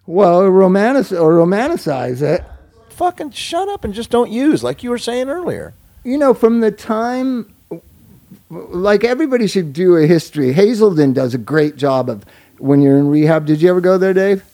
Well, 0.07 0.47
romantic 0.49 1.13
or 1.19 1.33
romanticize 1.33 2.23
it. 2.23 2.45
Fucking 2.91 3.31
shut 3.33 3.69
up 3.69 3.85
and 3.85 3.93
just 3.93 4.11
don't 4.11 4.31
use, 4.31 4.63
like 4.65 4.83
you 4.83 4.91
were 4.91 4.99
saying 4.99 5.29
earlier. 5.29 5.75
you 6.05 6.17
know, 6.17 6.33
from 6.33 6.61
the 6.61 6.71
time, 6.71 7.53
like 8.49 9.05
everybody 9.05 9.47
should 9.47 9.73
do 9.73 9.97
a 9.97 10.07
history. 10.07 10.53
Hazelden 10.53 11.13
does 11.13 11.35
a 11.35 11.39
great 11.39 11.77
job 11.77 12.09
of 12.09 12.25
when 12.59 12.81
you're 12.81 12.97
in 12.97 13.09
rehab. 13.09 13.47
Did 13.47 13.61
you 13.61 13.69
ever 13.71 13.81
go 13.81 13.99
there, 13.99 14.15
Dave? 14.15 14.45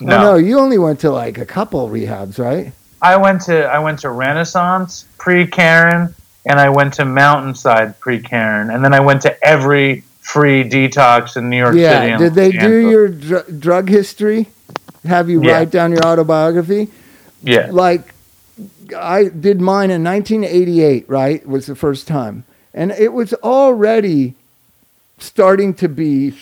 No. 0.00 0.16
Oh, 0.16 0.20
no, 0.22 0.34
you 0.36 0.58
only 0.58 0.78
went 0.78 1.00
to 1.00 1.10
like 1.10 1.38
a 1.38 1.46
couple 1.46 1.88
rehabs, 1.88 2.38
right? 2.38 2.72
I 3.02 3.16
went 3.16 3.42
to 3.42 3.64
I 3.64 3.78
went 3.78 3.98
to 4.00 4.10
Renaissance 4.10 5.06
pre 5.18 5.46
Karen, 5.46 6.14
and 6.46 6.60
I 6.60 6.68
went 6.68 6.92
to 6.94 7.04
Mountainside 7.04 7.98
pre 7.98 8.20
Karen, 8.20 8.70
and 8.70 8.84
then 8.84 8.92
I 8.94 9.00
went 9.00 9.22
to 9.22 9.44
every 9.44 10.02
free 10.20 10.62
detox 10.68 11.36
in 11.36 11.48
New 11.50 11.56
York 11.56 11.72
City. 11.74 11.82
yeah. 11.82 12.18
Did 12.18 12.34
they 12.34 12.52
Los 12.52 12.62
do 12.62 12.76
your 12.90 13.08
dr- 13.08 13.58
drug 13.60 13.88
history? 13.88 14.48
Have 15.06 15.30
you 15.30 15.42
Yeah. 15.42 15.52
write 15.52 15.70
down 15.70 15.92
your 15.92 16.04
autobiography? 16.04 16.88
Yeah, 17.42 17.68
like 17.70 18.14
I 18.96 19.24
did 19.28 19.60
mine 19.60 19.90
in 19.90 20.02
1988, 20.02 21.08
right? 21.08 21.46
Was 21.48 21.66
the 21.66 21.74
first 21.76 22.06
time. 22.06 22.44
And 22.74 22.92
it 22.92 23.12
was 23.12 23.32
already 23.34 24.34
starting 25.18 25.74
to 25.74 25.88
be 25.88 26.34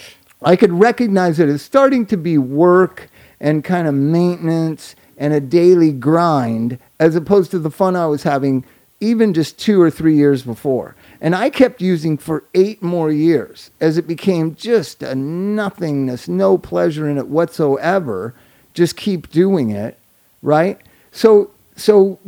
I 0.43 0.55
could 0.55 0.73
recognize 0.73 1.41
it 1.41 1.49
as 1.49 1.63
starting 1.63 2.07
to 2.07 2.17
be 2.17 2.39
work 2.39 3.09
and 3.41 3.65
kind 3.65 3.89
of 3.89 3.95
maintenance 3.95 4.95
and 5.17 5.33
a 5.33 5.41
daily 5.41 5.91
grind 5.91 6.79
as 7.01 7.17
opposed 7.17 7.51
to 7.51 7.59
the 7.59 7.71
fun 7.73 7.97
I 7.97 8.07
was 8.07 8.23
having 8.23 8.65
even 9.01 9.35
just 9.35 9.59
2 9.59 9.81
or 9.81 9.91
3 9.91 10.15
years 10.17 10.43
before. 10.43 10.95
And 11.21 11.35
I 11.35 11.51
kept 11.51 11.81
using 11.83 12.17
for 12.17 12.45
8 12.55 12.83
more 12.83 13.11
years 13.11 13.71
as 13.81 13.99
it 13.99 14.07
became 14.07 14.55
just 14.55 15.03
a 15.03 15.15
nothingness, 15.17 16.29
no 16.29 16.57
pleasure 16.57 17.09
in 17.09 17.19
it 17.19 17.27
whatsoever. 17.29 18.33
Just 18.79 18.97
keep 18.97 19.31
doing 19.31 19.71
it 19.71 19.99
right? 20.43 20.79
So 21.13 21.51
so 21.77 22.19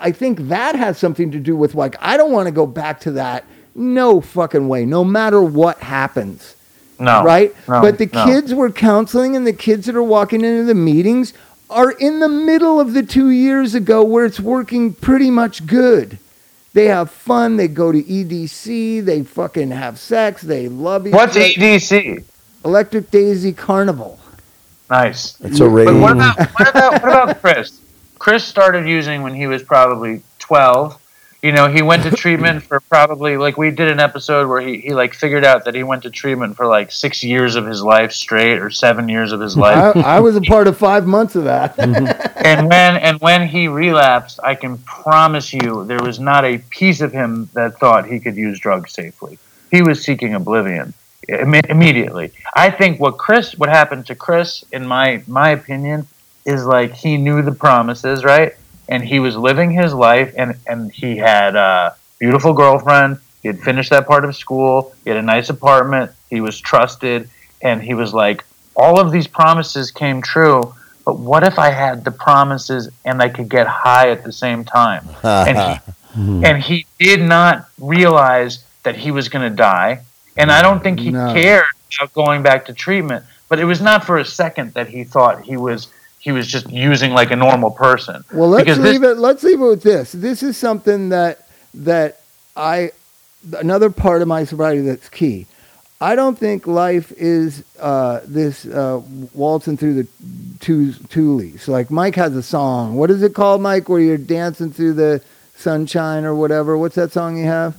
I 0.00 0.10
think 0.12 0.48
that 0.48 0.74
has 0.74 0.98
something 0.98 1.30
to 1.30 1.38
do 1.38 1.56
with 1.56 1.74
like 1.74 1.96
I 2.00 2.16
don't 2.16 2.32
want 2.32 2.46
to 2.46 2.52
go 2.52 2.66
back 2.66 3.00
to 3.00 3.12
that. 3.12 3.44
No 3.74 4.20
fucking 4.20 4.68
way. 4.68 4.84
No 4.86 5.04
matter 5.04 5.42
what 5.42 5.78
happens, 5.78 6.56
no, 6.98 7.22
right? 7.22 7.54
no, 7.68 7.82
but 7.82 7.98
the 7.98 8.08
no. 8.12 8.24
kids 8.24 8.54
we're 8.54 8.70
counseling 8.70 9.36
and 9.36 9.46
the 9.46 9.52
kids 9.52 9.86
that 9.86 9.96
are 9.96 10.02
walking 10.02 10.44
into 10.44 10.64
the 10.64 10.74
meetings 10.74 11.34
are 11.68 11.90
in 11.90 12.20
the 12.20 12.28
middle 12.28 12.80
of 12.80 12.94
the 12.94 13.02
2 13.02 13.28
years 13.30 13.74
ago 13.74 14.02
where 14.02 14.24
it's 14.24 14.40
working 14.40 14.94
pretty 14.94 15.30
much 15.30 15.66
good. 15.66 16.18
They 16.72 16.86
have 16.86 17.10
fun, 17.10 17.56
they 17.56 17.68
go 17.68 17.90
to 17.90 18.02
EDC, 18.02 19.04
they 19.04 19.24
fucking 19.24 19.72
have 19.72 19.98
sex, 19.98 20.42
they 20.42 20.68
love 20.68 21.06
each 21.06 21.14
other. 21.14 21.24
What's. 21.24 21.36
EDC? 21.36 22.22
Electric 22.64 23.10
Daisy 23.10 23.52
Carnival. 23.52 24.18
Nice. 24.90 25.40
It's 25.40 25.60
a 25.60 25.68
But 25.68 25.94
what 25.94 26.12
about 26.12 26.38
what 26.38 26.68
about 26.68 26.92
what 26.92 27.02
about 27.02 27.40
Chris? 27.42 27.80
Chris 28.18 28.44
started 28.44 28.88
using 28.88 29.22
when 29.22 29.34
he 29.34 29.46
was 29.46 29.62
probably 29.62 30.22
12. 30.38 31.02
You 31.42 31.52
know, 31.52 31.68
he 31.68 31.82
went 31.82 32.02
to 32.04 32.10
treatment 32.10 32.62
for 32.62 32.80
probably 32.80 33.36
like 33.36 33.56
we 33.56 33.70
did 33.70 33.88
an 33.88 34.00
episode 34.00 34.48
where 34.48 34.60
he, 34.60 34.78
he 34.78 34.94
like 34.94 35.14
figured 35.14 35.44
out 35.44 35.64
that 35.66 35.74
he 35.74 35.82
went 35.82 36.02
to 36.04 36.10
treatment 36.10 36.56
for 36.56 36.66
like 36.66 36.90
six 36.90 37.22
years 37.22 37.56
of 37.56 37.66
his 37.66 37.82
life 37.82 38.10
straight 38.12 38.58
or 38.58 38.70
seven 38.70 39.08
years 39.08 39.32
of 39.32 39.40
his 39.40 39.56
life. 39.56 39.96
I, 39.96 40.16
I 40.16 40.20
was 40.20 40.34
a 40.34 40.40
part 40.40 40.66
of 40.66 40.76
five 40.76 41.06
months 41.06 41.36
of 41.36 41.44
that. 41.44 41.76
Mm-hmm. 41.86 42.38
and 42.44 42.68
when 42.68 42.96
and 42.96 43.20
when 43.20 43.46
he 43.46 43.68
relapsed, 43.68 44.40
I 44.42 44.54
can 44.54 44.78
promise 44.78 45.52
you 45.52 45.84
there 45.84 46.02
was 46.02 46.18
not 46.18 46.44
a 46.44 46.58
piece 46.70 47.00
of 47.00 47.12
him 47.12 47.48
that 47.52 47.78
thought 47.78 48.06
he 48.06 48.18
could 48.18 48.34
use 48.36 48.58
drugs 48.58 48.92
safely. 48.92 49.38
He 49.70 49.82
was 49.82 50.02
seeking 50.02 50.34
oblivion 50.34 50.94
imme- 50.94 50.94
immediately. 51.28 52.32
I 52.54 52.70
think 52.70 53.00
what 53.00 53.18
Chris, 53.18 53.56
what 53.56 53.68
happened 53.68 54.06
to 54.06 54.14
Chris, 54.14 54.64
in 54.72 54.86
my 54.86 55.22
my 55.26 55.50
opinion, 55.50 56.06
is 56.44 56.64
like 56.64 56.92
he 56.92 57.16
knew 57.16 57.42
the 57.42 57.52
promises, 57.52 58.24
right? 58.24 58.54
And 58.88 59.02
he 59.02 59.18
was 59.18 59.36
living 59.36 59.70
his 59.70 59.92
life, 59.92 60.32
and 60.36 60.56
and 60.66 60.92
he 60.92 61.16
had 61.16 61.56
a 61.56 61.96
beautiful 62.18 62.52
girlfriend. 62.52 63.18
He 63.42 63.48
had 63.48 63.60
finished 63.60 63.90
that 63.90 64.06
part 64.06 64.24
of 64.24 64.34
school. 64.34 64.94
He 65.04 65.10
had 65.10 65.18
a 65.18 65.22
nice 65.22 65.50
apartment. 65.50 66.12
He 66.30 66.40
was 66.40 66.58
trusted, 66.58 67.28
and 67.62 67.82
he 67.82 67.94
was 67.94 68.12
like, 68.12 68.44
all 68.76 69.00
of 69.00 69.10
these 69.10 69.26
promises 69.26 69.90
came 69.90 70.22
true. 70.22 70.74
But 71.04 71.18
what 71.18 71.44
if 71.44 71.58
I 71.58 71.70
had 71.70 72.04
the 72.04 72.10
promises 72.10 72.88
and 73.04 73.22
I 73.22 73.28
could 73.28 73.48
get 73.48 73.66
high 73.66 74.10
at 74.10 74.24
the 74.24 74.32
same 74.32 74.64
time? 74.64 75.08
and 75.22 75.80
he, 76.14 76.44
and 76.44 76.62
he 76.62 76.86
did 76.98 77.20
not 77.20 77.68
realize 77.78 78.64
that 78.82 78.96
he 78.96 79.10
was 79.10 79.28
going 79.28 79.48
to 79.48 79.54
die. 79.54 80.02
And 80.36 80.50
I 80.52 80.62
don't 80.62 80.82
think 80.82 81.00
he 81.00 81.10
No. 81.10 81.32
cared 81.32 81.64
about 81.98 82.12
going 82.14 82.42
back 82.42 82.66
to 82.66 82.72
treatment. 82.72 83.24
But 83.48 83.58
it 83.60 83.64
was 83.64 83.80
not 83.80 84.04
for 84.04 84.18
a 84.18 84.24
second 84.24 84.74
that 84.74 84.88
he 84.88 85.04
thought 85.04 85.42
he 85.42 85.56
was 85.56 85.88
he 86.18 86.32
was 86.32 86.48
just 86.48 86.68
using 86.70 87.12
like 87.12 87.30
a 87.30 87.36
normal 87.36 87.70
person. 87.70 88.24
Well, 88.32 88.48
let's 88.48 88.64
Because 88.64 88.78
this- 88.80 88.92
leave 88.92 89.04
it. 89.04 89.16
Let's 89.16 89.44
leave 89.44 89.60
it 89.60 89.64
with 89.64 89.82
this. 89.84 90.10
This 90.12 90.42
is 90.42 90.56
something 90.56 91.10
that 91.10 91.46
that 91.74 92.20
I 92.56 92.90
another 93.56 93.90
part 93.90 94.22
of 94.22 94.28
my 94.28 94.42
sobriety 94.44 94.80
that's 94.80 95.08
key. 95.08 95.46
I 96.00 96.14
don't 96.16 96.36
think 96.36 96.66
life 96.66 97.12
is 97.16 97.62
uh, 97.80 98.20
this 98.26 98.66
uh, 98.66 99.00
waltzing 99.32 99.76
through 99.76 99.94
the 100.02 100.08
two 100.60 100.88
tulies. 101.08 101.68
Like 101.68 101.90
Mike 101.90 102.16
has 102.16 102.34
a 102.36 102.42
song. 102.42 102.96
What 102.96 103.10
is 103.10 103.22
it 103.22 103.32
called, 103.34 103.62
Mike? 103.62 103.88
Where 103.88 104.00
you're 104.00 104.18
dancing 104.18 104.72
through 104.72 104.94
the 104.94 105.22
sunshine 105.56 106.24
or 106.24 106.34
whatever. 106.34 106.76
What's 106.76 106.96
that 106.96 107.12
song 107.12 107.38
you 107.38 107.46
have? 107.46 107.76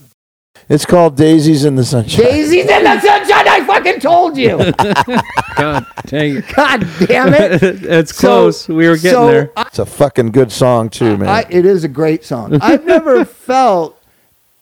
It's 0.70 0.86
called 0.86 1.16
Daisies 1.16 1.64
in 1.66 1.76
the 1.76 1.86
Sunshine. 1.86 2.26
Daisies 2.26 2.66
in 2.66 2.84
the 2.84 2.99
sunshine. 2.99 3.47
I 3.47 3.64
fucking 3.66 3.99
told 4.01 4.38
you. 4.38 4.58
God 5.58 5.86
dang 6.05 6.38
it. 6.38 6.45
God 6.55 6.88
damn 7.08 7.34
it. 7.34 7.64
it's 7.64 8.16
So- 8.16 8.28
close. 8.28 8.68
we 8.68 8.88
were 8.88 8.95
getting 8.95 9.12
so 9.12 9.28
there. 9.28 9.51
I- 9.55 9.64
It's 9.68 9.80
a 9.80 9.86
fucking 9.86 10.32
good 10.32 10.51
song 10.51 10.89
too, 10.89 11.18
man. 11.18 11.30
I, 11.30 11.45
it 11.49 11.66
is 11.66 11.84
a 11.84 11.88
great 11.88 12.24
song. 12.26 12.55
I've 12.62 12.86
never 12.86 13.24
felt 13.26 13.93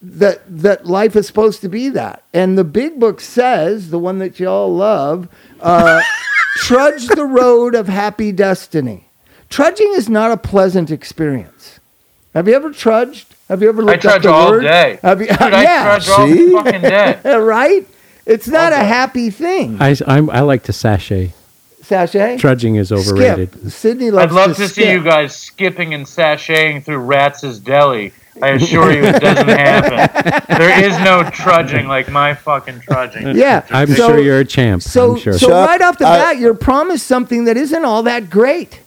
that 0.02 0.42
that 0.62 0.86
life 0.86 1.16
is 1.16 1.26
supposed 1.26 1.62
to 1.62 1.70
be 1.70 1.90
that. 1.90 2.24
And 2.34 2.58
the 2.58 2.64
big 2.64 3.00
book 3.00 3.20
says, 3.20 3.90
the 3.90 3.98
one 4.00 4.20
that 4.20 4.40
you 4.40 4.48
all 4.48 4.74
love, 4.76 5.28
uh, 5.60 6.02
trudge 6.58 7.08
the 7.08 7.26
road 7.26 7.74
of 7.74 7.88
happy 7.88 8.32
destiny. 8.32 9.08
Trudging 9.50 9.92
is 9.96 10.08
not 10.10 10.32
a 10.32 10.38
pleasant 10.38 10.92
experience. 10.92 11.80
Have 12.36 12.48
you 12.48 12.54
ever 12.54 12.72
trudged? 12.72 13.35
Have 13.50 13.62
you 13.62 13.70
ever 13.70 13.82
I 13.82 13.86
looked 13.86 14.06
up 14.06 14.22
trudge 14.22 14.24
the 14.24 14.32
all 14.32 14.52
word? 14.52 14.62
day. 14.62 15.00
Have 15.02 15.22
you? 15.22 15.28
Dude, 15.28 15.42
I 15.42 15.64
yeah, 15.64 15.84
trudge 15.84 16.10
all 16.10 16.28
See? 16.28 16.52
fucking 16.52 16.82
day. 16.82 17.20
right. 17.38 17.88
It's 18.26 18.48
not 18.48 18.74
a 18.74 18.78
Okay. 18.78 18.88
happy 18.88 19.30
thing. 19.30 19.78
I, 19.80 19.96
I'm, 20.08 20.30
I 20.32 20.40
like 20.42 20.64
to 20.64 20.74
sachet. 20.74 21.32
Sachet. 21.84 22.38
Trudging 22.40 22.76
is 22.78 22.92
overrated. 22.92 23.52
Skip. 23.52 23.72
Sydney 23.72 24.10
loves 24.10 24.34
I'd 24.34 24.36
love 24.36 24.56
to, 24.56 24.64
to 24.64 24.68
see 24.70 24.90
you 24.92 25.04
guys 25.04 25.36
skipping 25.36 25.94
and 25.94 26.06
sashaying 26.08 26.84
through 26.84 27.08
Katz's 27.08 27.60
Deli. 27.60 28.12
I 28.42 28.50
assure 28.50 28.92
you 28.92 29.04
it 29.04 29.22
doesn't 29.22 29.48
happen. 29.48 30.58
There 30.58 30.84
is 30.84 30.98
no 31.06 31.30
trudging 31.30 31.88
like 31.88 32.10
my 32.10 32.34
fucking 32.34 32.80
trudging. 32.82 33.36
Yeah, 33.38 33.66
I'm 33.70 33.88
so- 33.90 34.08
sure 34.08 34.20
you're 34.20 34.40
a 34.40 34.46
champ. 34.46 34.82
So, 34.82 35.14
I'm 35.14 35.20
sure. 35.20 35.34
so 35.34 35.48
Chuck, 35.50 35.70
right 35.70 35.82
off 35.82 36.00
the 36.00 36.08
I- 36.08 36.18
bat, 36.18 36.38
you're 36.40 36.56
promised 36.56 37.06
something 37.06 37.46
that 37.46 37.56
isn't 37.58 37.86
all 37.86 38.02
that 38.04 38.32
great, 38.32 38.82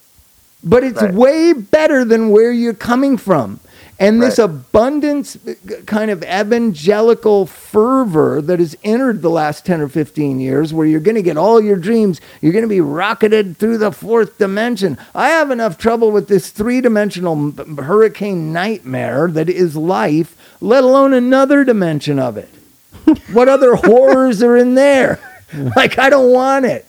but 0.65 0.83
it's 0.83 1.01
Right. 1.01 1.15
way 1.15 1.53
better 1.53 2.05
than 2.05 2.31
where 2.31 2.51
you're 2.53 2.75
coming 2.75 3.17
from. 3.17 3.61
And 4.01 4.23
this 4.23 4.39
Right. 4.39 4.45
abundance, 4.45 5.37
uh, 5.37 5.55
kind 5.87 6.11
of 6.11 6.23
evangelical 6.23 7.47
fervor 7.47 8.41
that 8.41 8.61
has 8.61 8.77
entered 8.85 9.23
the 9.23 9.31
last 9.31 9.67
10 9.67 9.81
or 9.81 9.89
15 9.89 10.39
years, 10.39 10.73
where 10.73 10.87
you're 10.87 11.01
going 11.01 11.17
to 11.17 11.23
get 11.23 11.37
all 11.37 11.61
your 11.61 11.77
dreams, 11.77 12.21
you're 12.41 12.53
going 12.53 12.63
to 12.63 12.69
be 12.69 12.81
rocketed 12.81 13.59
through 13.59 13.79
the 13.79 13.91
fourth 13.91 14.39
dimension. 14.39 14.97
I 15.15 15.31
have 15.31 15.51
enough 15.51 15.79
trouble 15.79 16.13
with 16.13 16.29
this 16.29 16.51
three 16.51 16.81
dimensional 16.81 17.53
hurricane 17.77 18.53
nightmare 18.53 19.29
that 19.33 19.49
is 19.49 19.77
life, 19.77 20.37
let 20.61 20.85
alone 20.85 21.13
another 21.13 21.65
dimension 21.65 22.19
of 22.21 22.37
it 22.37 22.51
what 23.33 23.49
other 23.49 23.75
horrors 23.75 24.43
are 24.43 24.57
in 24.57 24.75
there? 24.75 25.19
Like 25.77 25.99
I 25.99 26.11
don't 26.11 26.31
want 26.31 26.67
it. 26.67 26.85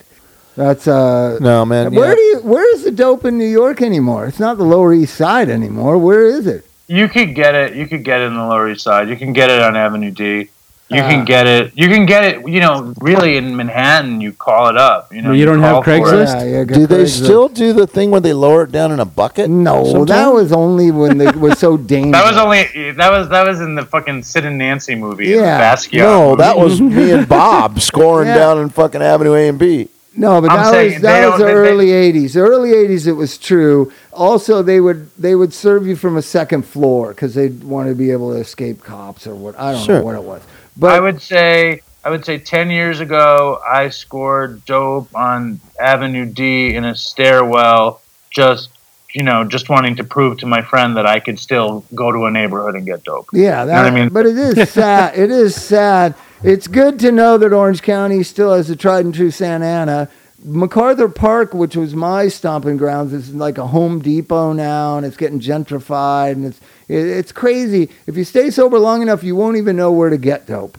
That's 0.57 0.85
uh 0.85 1.37
no, 1.39 1.63
man. 1.65 1.95
where 1.95 2.09
yeah. 2.09 2.15
do 2.15 2.21
you 2.21 2.39
where 2.39 2.75
is 2.75 2.83
the 2.83 2.91
dope 2.91 3.23
in 3.23 3.37
New 3.37 3.47
York 3.47 3.81
anymore? 3.81 4.25
It's 4.25 4.37
not 4.39 4.57
the 4.57 4.65
Lower 4.65 4.93
East 4.93 5.15
Side 5.15 5.47
anymore. 5.49 5.97
Where 5.97 6.25
is 6.25 6.45
it? 6.45 6.65
You 6.89 7.07
could 7.07 7.35
get 7.35 7.53
it. 7.55 7.75
You 7.75 7.85
could 7.87 8.03
get 8.03 8.19
it 8.21 8.25
in 8.25 8.33
the 8.35 8.43
Lower 8.45 8.69
East 8.69 8.81
Side. 8.83 9.07
You 9.09 9.15
can 9.15 9.31
get 9.31 9.49
it 9.51 9.61
on 9.61 9.75
Avenue 9.77 10.09
D. 10.11 10.49
You 10.91 11.03
Ah. 11.03 11.07
can 11.07 11.23
get 11.23 11.45
it. 11.45 11.71
You 11.75 11.87
can 11.87 12.07
get 12.07 12.23
it. 12.23 12.47
You 12.49 12.59
know, 12.61 12.95
really 12.99 13.37
in 13.37 13.55
Manhattan, 13.55 14.21
you 14.21 14.31
call 14.31 14.69
it 14.69 14.75
up. 14.77 15.13
You 15.13 15.21
know, 15.21 15.31
You 15.31 15.45
don't 15.45 15.61
have 15.61 15.83
call 15.83 15.83
for 15.83 15.91
it. 15.91 16.01
Craigslist? 16.01 16.33
Yeah, 16.51 16.57
yeah, 16.57 16.63
Do 16.63 16.87
they 16.87 17.05
still 17.05 17.47
do 17.47 17.73
the 17.73 17.85
thing 17.85 18.09
where 18.09 18.19
they 18.21 18.33
lower 18.33 18.63
it 18.63 18.71
down 18.71 18.91
in 18.91 18.99
a 18.99 19.05
bucket? 19.05 19.51
No, 19.51 20.03
that 20.05 20.33
was 20.33 20.51
only 20.51 20.89
when 20.89 21.21
it 21.21 21.35
was 21.35 21.59
so 21.59 21.77
dangerous. 21.93 22.13
That 22.23 22.25
was 22.33 22.37
only 22.43 22.91
that 22.93 23.11
was 23.11 23.29
that 23.29 23.45
was 23.45 23.61
in 23.61 23.75
the 23.75 23.85
fucking 23.85 24.23
Sid 24.23 24.45
and 24.45 24.57
Nancy 24.57 24.95
movie. 24.95 25.27
Yeah. 25.27 25.61
Basquiat. 25.61 25.99
No, 25.99 26.29
movie. 26.31 26.41
that 26.41 26.57
was 26.57 26.81
me 26.81 27.11
and 27.11 27.29
Bob 27.29 27.79
scoring 27.91 28.29
Yeah. 28.29 28.37
down 28.37 28.57
in 28.57 28.69
fucking 28.69 29.03
Avenue 29.03 29.35
A 29.35 29.47
and 29.47 29.59
B. 29.59 29.89
No, 30.19 30.41
but 30.41 30.51
I'm 30.51 30.57
that 30.63 30.71
saying 30.71 30.93
was 30.93 31.01
that 31.01 31.29
was 31.29 31.39
the 31.39 31.45
they- 31.45 31.51
they- 31.53 31.57
early 31.57 31.87
'80s. 31.87 32.33
The 32.33 32.41
early 32.41 32.73
'80s, 32.73 33.07
it 33.07 33.13
was 33.13 33.37
true. 33.37 33.91
Also, 34.11 34.61
they 34.61 34.79
would 34.79 35.09
they 35.17 35.33
would 35.35 35.53
serve 35.53 35.87
you 35.87 35.95
from 35.95 36.17
a 36.17 36.21
second 36.21 36.63
floor 36.63 37.09
because 37.09 37.33
they 37.33 37.47
wanted 37.47 37.89
to 37.89 37.95
be 37.95 38.11
able 38.11 38.33
to 38.33 38.39
escape 38.39 38.83
cops 38.83 39.25
or 39.25 39.33
what. 39.35 39.59
I 39.59 39.71
don't 39.73 39.83
Sure. 39.85 39.99
know 39.99 40.03
what 40.05 40.15
it 40.15 40.23
was. 40.23 40.41
But 40.77 40.91
I 40.91 40.99
would 40.99 41.21
say 41.21 41.81
I 42.03 42.09
would 42.09 42.25
say 42.25 42.37
ten 42.37 42.69
years 42.69 42.99
ago 42.99 43.59
I 43.65 43.89
scored 43.89 44.65
dope 44.65 45.09
on 45.15 45.59
Avenue 45.79 46.25
D 46.25 46.75
in 46.75 46.83
a 46.85 46.95
stairwell, 46.95 48.01
just 48.29 48.69
you 49.13 49.23
know, 49.23 49.43
just 49.43 49.69
wanting 49.69 49.95
to 49.95 50.03
prove 50.03 50.37
to 50.37 50.45
my 50.45 50.61
friend 50.61 50.95
that 50.95 51.07
I 51.07 51.19
could 51.19 51.39
still 51.39 51.83
go 51.95 52.11
to 52.11 52.25
a 52.25 52.31
neighborhood 52.31 52.75
and 52.75 52.85
get 52.85 53.03
dope. 53.03 53.27
Yeah, 53.33 53.65
that, 53.65 53.83
what 53.83 53.91
I 53.91 53.95
mean? 53.95 54.09
but 54.09 54.27
it 54.27 54.37
is 54.37 54.69
sad. 54.79 55.17
it 55.17 55.31
is 55.31 55.55
sad. 55.55 56.13
It's 56.43 56.67
good 56.67 56.99
to 56.99 57.11
know 57.11 57.37
that 57.37 57.51
Orange 57.51 57.81
County 57.81 58.23
still 58.23 58.53
has 58.53 58.69
a 58.69 58.75
tried 58.75 59.05
and 59.05 59.13
true 59.13 59.31
Santa 59.31 59.65
Ana. 59.65 60.09
MacArthur 60.43 61.09
Park, 61.09 61.53
which 61.53 61.75
was 61.75 61.93
my 61.93 62.29
stomping 62.29 62.77
grounds, 62.77 63.11
is 63.11 63.33
like 63.35 63.57
a 63.57 63.67
Home 63.67 63.99
Depot 63.99 64.53
now, 64.53 64.95
and 64.95 65.05
it's 65.05 65.17
getting 65.17 65.41
gentrified, 65.41 66.31
and 66.31 66.45
it's 66.45 66.59
it, 66.87 67.05
it's 67.05 67.33
crazy. 67.33 67.89
If 68.07 68.15
you 68.15 68.23
stay 68.23 68.49
sober 68.49 68.79
long 68.79 69.01
enough, 69.01 69.21
you 69.21 69.35
won't 69.35 69.57
even 69.57 69.75
know 69.75 69.91
where 69.91 70.09
to 70.09 70.17
get 70.17 70.47
dope, 70.47 70.77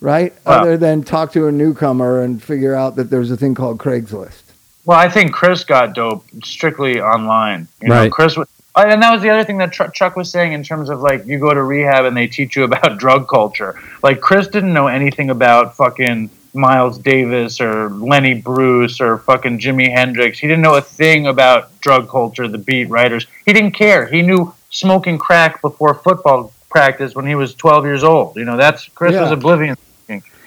right? 0.00 0.34
Wow. 0.44 0.60
Other 0.60 0.76
than 0.76 1.04
talk 1.04 1.32
to 1.32 1.46
a 1.46 1.52
newcomer 1.52 2.22
and 2.22 2.42
figure 2.42 2.74
out 2.74 2.96
that 2.96 3.08
there's 3.08 3.30
a 3.30 3.36
thing 3.36 3.54
called 3.54 3.78
Craigslist. 3.78 4.42
Well, 4.84 4.98
I 4.98 5.08
think 5.08 5.32
Chris 5.32 5.64
got 5.64 5.94
dope 5.94 6.24
strictly 6.44 7.00
online. 7.00 7.68
You 7.80 7.88
know, 7.88 7.94
Right. 7.94 8.12
Chris 8.12 8.36
was, 8.36 8.48
oh, 8.48 8.57
Oh, 8.74 8.82
and 8.82 9.02
that 9.02 9.12
was 9.12 9.22
the 9.22 9.30
other 9.30 9.44
thing 9.44 9.58
that 9.58 9.72
Tr- 9.72 9.88
Chuck 9.88 10.14
was 10.16 10.30
saying 10.30 10.52
in 10.52 10.62
terms 10.62 10.88
of 10.90 11.00
like 11.00 11.26
you 11.26 11.38
go 11.38 11.52
to 11.52 11.62
rehab 11.62 12.04
and 12.04 12.16
they 12.16 12.26
teach 12.26 12.54
you 12.56 12.64
about 12.64 12.98
drug 12.98 13.28
culture. 13.28 13.80
Like 14.02 14.20
Chris 14.20 14.46
didn't 14.48 14.72
know 14.72 14.86
anything 14.86 15.30
about 15.30 15.74
fucking 15.76 16.30
Miles 16.54 16.98
Davis 16.98 17.60
or 17.60 17.90
Lenny 17.90 18.34
Bruce 18.34 19.00
or 19.00 19.18
fucking 19.18 19.58
Jimi 19.58 19.90
Hendrix. 19.92 20.38
He 20.38 20.46
didn't 20.46 20.62
know 20.62 20.76
a 20.76 20.80
thing 20.80 21.26
about 21.26 21.78
drug 21.80 22.08
culture, 22.08 22.46
the 22.46 22.58
beat 22.58 22.88
writers. 22.88 23.26
He 23.46 23.52
didn't 23.52 23.72
care. 23.72 24.06
He 24.06 24.22
knew 24.22 24.54
smoking 24.70 25.18
crack 25.18 25.60
before 25.60 25.94
football 25.94 26.52
practice 26.70 27.14
when 27.14 27.26
he 27.26 27.34
was 27.34 27.54
12 27.54 27.84
years 27.84 28.04
old. 28.04 28.36
You 28.36 28.44
know, 28.44 28.56
that's 28.56 28.86
Chris 28.90 29.12
was 29.12 29.28
Yeah. 29.28 29.32
oblivious. 29.34 29.76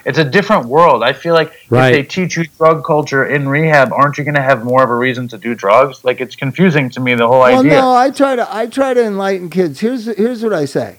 It's 0.06 0.18
a 0.18 0.24
different 0.24 0.66
world. 0.66 1.04
I 1.04 1.14
feel 1.14 1.34
like 1.34 1.52
Right. 1.70 1.94
if 1.94 1.96
they 1.96 2.04
teach 2.04 2.38
you 2.38 2.46
drug 2.58 2.84
culture 2.84 3.26
in 3.26 3.48
rehab, 3.48 3.92
aren't 3.94 4.18
you 4.18 4.24
going 4.24 4.36
to 4.36 4.42
have 4.42 4.64
more 4.64 4.84
of 4.84 4.90
a 4.90 4.96
reason 4.96 5.28
to 5.30 5.38
do 5.38 5.54
drugs? 5.56 6.04
Like 6.04 6.22
it's 6.22 6.36
confusing 6.36 6.90
to 6.92 7.00
me 7.00 7.16
the 7.16 7.28
whole 7.28 7.40
Well, 7.40 7.60
idea. 7.60 7.72
no, 7.72 7.94
I 7.96 8.10
try 8.10 8.36
to 8.36 8.48
I 8.56 8.66
try 8.68 8.94
to 8.94 9.04
enlighten 9.04 9.50
kids. 9.50 9.80
Here's 9.80 10.06
here's 10.06 10.44
what 10.44 10.54
I 10.54 10.66
say. 10.66 10.98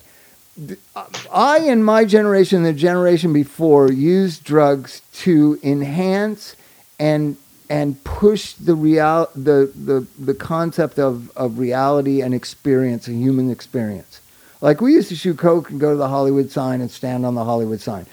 I 1.33 1.59
and 1.61 1.85
my 1.85 2.05
generation, 2.05 2.63
the 2.63 2.73
generation 2.75 3.33
before, 3.33 3.91
used 3.91 4.45
drugs 4.45 5.01
to 5.15 5.59
enhance 5.63 6.55
and 6.99 7.37
and 7.71 8.03
push 8.05 8.53
the 8.53 8.75
real 8.75 9.31
the 9.35 9.73
the, 9.75 10.07
the 10.19 10.35
concept 10.35 10.99
of, 10.99 11.31
of 11.37 11.59
reality 11.59 12.21
and 12.21 12.35
experience, 12.35 13.09
a 13.09 13.13
human 13.13 13.51
experience. 13.51 14.21
Like 14.61 14.81
we 14.81 14.93
used 14.93 15.09
to 15.09 15.17
shoot 15.17 15.39
coke 15.39 15.71
and 15.71 15.81
go 15.81 15.91
to 15.91 15.97
the 15.97 16.09
Hollywood 16.09 16.51
sign 16.51 16.81
and 16.83 16.91
stand 16.91 17.25
on 17.25 17.35
the 17.35 17.45
Hollywood 17.45 17.81
sign. 17.81 18.07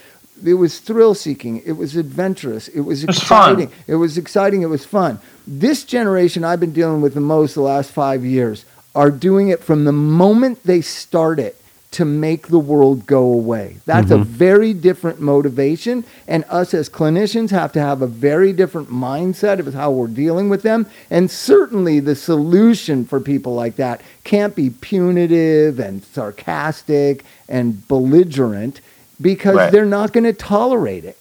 It 0.45 0.55
was 0.55 0.79
thrill 0.79 1.15
seeking. 1.15 1.61
It 1.65 1.73
was 1.73 1.95
adventurous. 1.95 2.67
It 2.67 2.81
was 2.81 3.03
exciting. 3.03 3.71
It 3.87 3.95
was 3.95 4.17
exciting. 4.17 4.61
It 4.61 4.67
was 4.67 4.85
fun. 4.85 5.19
This 5.47 5.83
generation 5.83 6.43
I've 6.43 6.59
been 6.59 6.73
dealing 6.73 7.01
with 7.01 7.13
the 7.13 7.21
most 7.21 7.55
the 7.55 7.61
last 7.61 7.91
five 7.91 8.23
years 8.23 8.65
are 8.95 9.11
doing 9.11 9.49
it 9.49 9.63
from 9.63 9.85
the 9.85 9.91
moment 9.91 10.63
they 10.63 10.81
start 10.81 11.39
it 11.39 11.55
to 11.91 12.05
make 12.05 12.49
the 12.49 12.59
world 12.59 13.07
go 13.07 13.23
away. 13.23 13.77
That's 13.85 14.11
a 14.11 14.17
very 14.17 14.73
different 14.73 15.19
motivation. 15.19 16.03
And 16.27 16.45
us 16.47 16.75
as 16.75 16.87
clinicians 16.87 17.49
have 17.49 17.73
to 17.73 17.79
have 17.79 18.03
a 18.03 18.07
very 18.07 18.53
different 18.53 18.89
mindset 18.89 19.57
of 19.57 19.73
how 19.73 19.89
we're 19.89 20.07
dealing 20.07 20.49
with 20.49 20.61
them. 20.61 20.85
And 21.09 21.31
certainly 21.31 21.99
the 21.99 22.15
solution 22.15 23.05
for 23.05 23.19
people 23.19 23.55
like 23.55 23.77
that 23.77 24.01
can't 24.23 24.55
be 24.55 24.69
punitive 24.69 25.79
and 25.79 26.03
sarcastic 26.03 27.25
and 27.47 27.87
belligerent 27.87 28.81
because 29.21 29.55
Right. 29.55 29.71
they're 29.71 29.85
not 29.85 30.13
going 30.13 30.23
to 30.25 30.33
tolerate 30.33 31.05
it. 31.05 31.17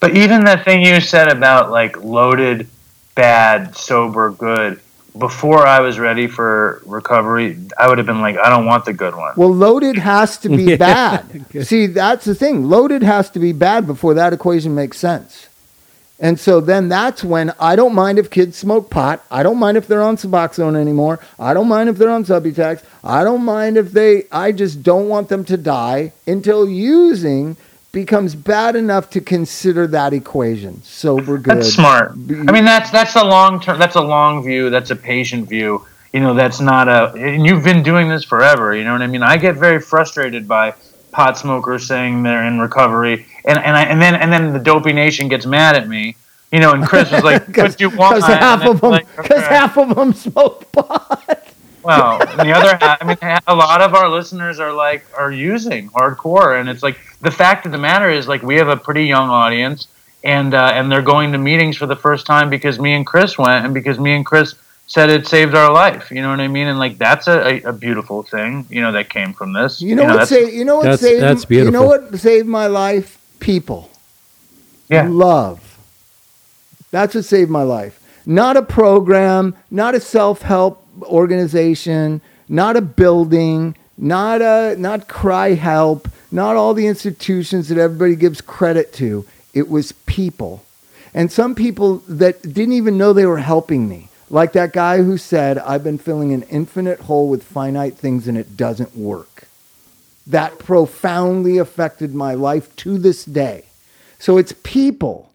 But 0.00 0.16
even 0.16 0.44
the 0.44 0.56
thing 0.56 0.82
you 0.84 1.00
said 1.00 1.28
about 1.28 1.70
like 1.70 2.02
loaded, 2.02 2.66
bad, 3.14 3.76
sober, 3.76 4.30
good. 4.30 4.80
Before 5.18 5.66
I 5.66 5.80
was 5.80 5.98
ready 5.98 6.28
for 6.28 6.80
recovery, 6.86 7.58
I 7.76 7.88
would 7.88 7.98
have 7.98 8.06
been 8.06 8.20
like, 8.20 8.38
I 8.38 8.48
don't 8.48 8.64
want 8.64 8.84
the 8.84 8.92
good 8.92 9.14
one. 9.16 9.34
Well, 9.36 9.52
loaded 9.52 9.98
has 9.98 10.38
to 10.38 10.48
be 10.48 10.76
bad. 10.90 11.44
See, 11.66 11.86
that's 11.86 12.24
the 12.24 12.34
thing. 12.34 12.68
Loaded 12.70 13.02
has 13.02 13.28
to 13.30 13.40
be 13.40 13.52
bad 13.52 13.86
before 13.86 14.14
that 14.14 14.32
equation 14.32 14.74
makes 14.74 14.98
sense. 14.98 15.48
And 16.20 16.38
so 16.38 16.60
then 16.60 16.90
that's 16.90 17.24
when 17.24 17.52
I 17.58 17.76
don't 17.76 17.94
mind 17.94 18.18
if 18.18 18.28
kids 18.28 18.56
smoke 18.56 18.90
pot. 18.90 19.24
I 19.30 19.42
don't 19.42 19.58
mind 19.58 19.78
if 19.78 19.86
they're 19.86 20.02
on 20.02 20.16
Suboxone 20.16 20.76
anymore. 20.76 21.18
I 21.38 21.54
don't 21.54 21.68
mind 21.68 21.88
if 21.88 21.96
they're 21.96 22.10
on 22.10 22.24
Subutex. 22.24 22.84
I 23.02 23.24
don't 23.24 23.42
mind 23.42 23.78
if 23.78 23.92
they, 23.92 24.24
I 24.30 24.52
just 24.52 24.82
don't 24.82 25.08
want 25.08 25.30
them 25.30 25.44
to 25.46 25.56
die 25.56 26.12
until 26.26 26.68
using 26.68 27.56
becomes 27.92 28.34
bad 28.34 28.76
enough 28.76 29.10
to 29.10 29.20
consider 29.20 29.86
that 29.88 30.12
equation. 30.12 30.82
Sober, 30.82 31.38
good. 31.38 31.56
That's 31.56 31.72
smart. 31.72 32.12
I 32.12 32.52
mean, 32.52 32.64
that's 32.64 32.90
that's 32.90 33.16
a 33.16 33.24
long 33.24 33.60
term. 33.60 33.78
That's 33.78 33.96
a 33.96 34.00
long 34.00 34.44
view. 34.44 34.70
That's 34.70 34.90
a 34.90 34.96
patient 34.96 35.48
view. 35.48 35.86
You 36.12 36.20
know, 36.20 36.34
that's 36.34 36.60
not 36.60 36.88
a. 36.88 37.12
And 37.14 37.46
you've 37.46 37.64
been 37.64 37.82
doing 37.82 38.08
this 38.08 38.24
forever. 38.24 38.74
You 38.76 38.84
know 38.84 38.92
what 38.92 39.02
I 39.02 39.06
mean? 39.06 39.22
I 39.22 39.36
get 39.36 39.56
very 39.56 39.80
frustrated 39.80 40.46
by 40.46 40.74
pot 41.12 41.38
smokers 41.38 41.86
saying 41.86 42.22
they're 42.22 42.44
in 42.44 42.58
recovery, 42.58 43.26
and 43.44 43.58
and 43.58 43.76
I, 43.76 43.84
and 43.84 44.00
then 44.00 44.14
and 44.14 44.32
then 44.32 44.52
the 44.52 44.58
dopey 44.58 44.92
nation 44.92 45.28
gets 45.28 45.46
mad 45.46 45.76
at 45.76 45.88
me. 45.88 46.16
You 46.52 46.58
know, 46.58 46.72
and 46.72 46.84
Chris 46.84 47.12
was 47.12 47.22
like, 47.22 47.46
Because 47.46 47.72
"What 47.74 47.80
you 47.80 47.90
want?" 47.90 48.24
half 48.24 48.66
of 48.66 48.80
them, 48.80 48.90
like, 48.90 49.16
because 49.16 49.44
okay. 49.44 49.54
half 49.54 49.78
of 49.78 49.94
them 49.94 50.12
smoke 50.12 50.70
pot. 50.72 51.54
Well, 51.82 52.20
and 52.28 52.48
the 52.48 52.52
other 52.52 52.76
half, 52.76 52.98
I 53.00 53.04
mean, 53.04 53.40
a 53.46 53.54
lot 53.54 53.80
of 53.80 53.94
our 53.94 54.08
listeners 54.08 54.58
are 54.60 54.72
like 54.72 55.04
are 55.16 55.32
using 55.32 55.88
hardcore, 55.90 56.60
and 56.60 56.68
it's 56.68 56.82
like 56.82 56.98
the 57.20 57.30
fact 57.30 57.66
of 57.66 57.72
the 57.72 57.78
matter 57.78 58.10
is 58.10 58.28
like 58.28 58.42
we 58.42 58.56
have 58.56 58.68
a 58.68 58.76
pretty 58.76 59.04
young 59.04 59.28
audience, 59.28 59.88
and 60.24 60.54
uh, 60.54 60.72
and 60.74 60.90
they're 60.90 61.02
going 61.02 61.32
to 61.32 61.38
meetings 61.38 61.76
for 61.76 61.86
the 61.86 61.96
first 61.96 62.26
time 62.26 62.50
because 62.50 62.78
me 62.78 62.94
and 62.94 63.06
Chris 63.06 63.38
went, 63.38 63.64
and 63.64 63.74
because 63.74 63.98
me 63.98 64.12
and 64.12 64.26
Chris 64.26 64.54
said 64.90 65.08
it 65.08 65.24
saved 65.24 65.54
our 65.54 65.72
life. 65.72 66.10
You 66.10 66.20
know 66.20 66.30
what 66.30 66.40
I 66.40 66.48
mean? 66.48 66.66
And 66.66 66.76
like 66.80 66.98
that's 66.98 67.28
a, 67.28 67.62
a, 67.64 67.68
a 67.68 67.72
beautiful 67.72 68.24
thing, 68.24 68.66
you 68.68 68.80
know, 68.80 68.90
that 68.90 69.08
came 69.08 69.32
from 69.32 69.52
this. 69.52 69.80
You 69.80 69.94
know 69.94 70.04
what 70.04 70.16
that's, 70.16 70.30
saved? 70.30 70.52
You 70.52 70.64
know 70.64 70.76
what 70.76 70.82
That's- 70.82 71.00
saved? 71.00 71.22
that's 71.22 71.44
beautiful. 71.44 71.72
You 71.72 71.80
know 71.80 71.86
what 71.86 72.18
saved 72.18 72.48
my 72.48 72.66
life? 72.66 73.16
People. 73.38 73.88
Yeah. 74.88 75.06
Love. 75.08 75.78
That's 76.90 77.14
what 77.14 77.24
saved 77.24 77.50
my 77.50 77.62
life. 77.62 78.00
Not 78.26 78.56
a 78.56 78.62
program, 78.62 79.54
not 79.70 79.94
a 79.94 80.00
self-help 80.00 80.84
organization, 81.04 82.20
not 82.48 82.76
a 82.76 82.80
building, 82.80 83.76
not 83.96 84.42
a 84.42 84.74
not 84.76 85.06
CRI-Help, 85.06 86.08
not 86.32 86.56
all 86.56 86.74
the 86.74 86.88
institutions 86.88 87.68
that 87.68 87.78
everybody 87.78 88.16
gives 88.16 88.40
credit 88.40 88.92
to. 88.94 89.24
It 89.54 89.68
was 89.68 89.92
people. 89.92 90.64
And 91.14 91.30
some 91.30 91.54
people 91.54 91.98
that 92.08 92.42
didn't 92.42 92.72
even 92.72 92.98
know 92.98 93.12
they 93.12 93.26
were 93.26 93.38
helping 93.38 93.88
me. 93.88 94.08
Like 94.30 94.52
that 94.52 94.72
guy 94.72 95.02
who 95.02 95.18
said, 95.18 95.58
I've 95.58 95.84
been 95.84 95.98
filling 95.98 96.32
an 96.32 96.42
infinite 96.44 97.00
hole 97.00 97.28
with 97.28 97.42
finite 97.42 97.94
things 97.94 98.28
and 98.28 98.38
it 98.38 98.56
doesn't 98.56 98.96
work 98.96 99.48
that 100.30 100.58
profoundly 100.58 101.58
affected 101.58 102.14
my 102.14 102.34
life 102.34 102.74
to 102.76 102.98
this 102.98 103.24
day. 103.24 103.64
So 104.18 104.38
it's 104.38 104.54
people. 104.62 105.30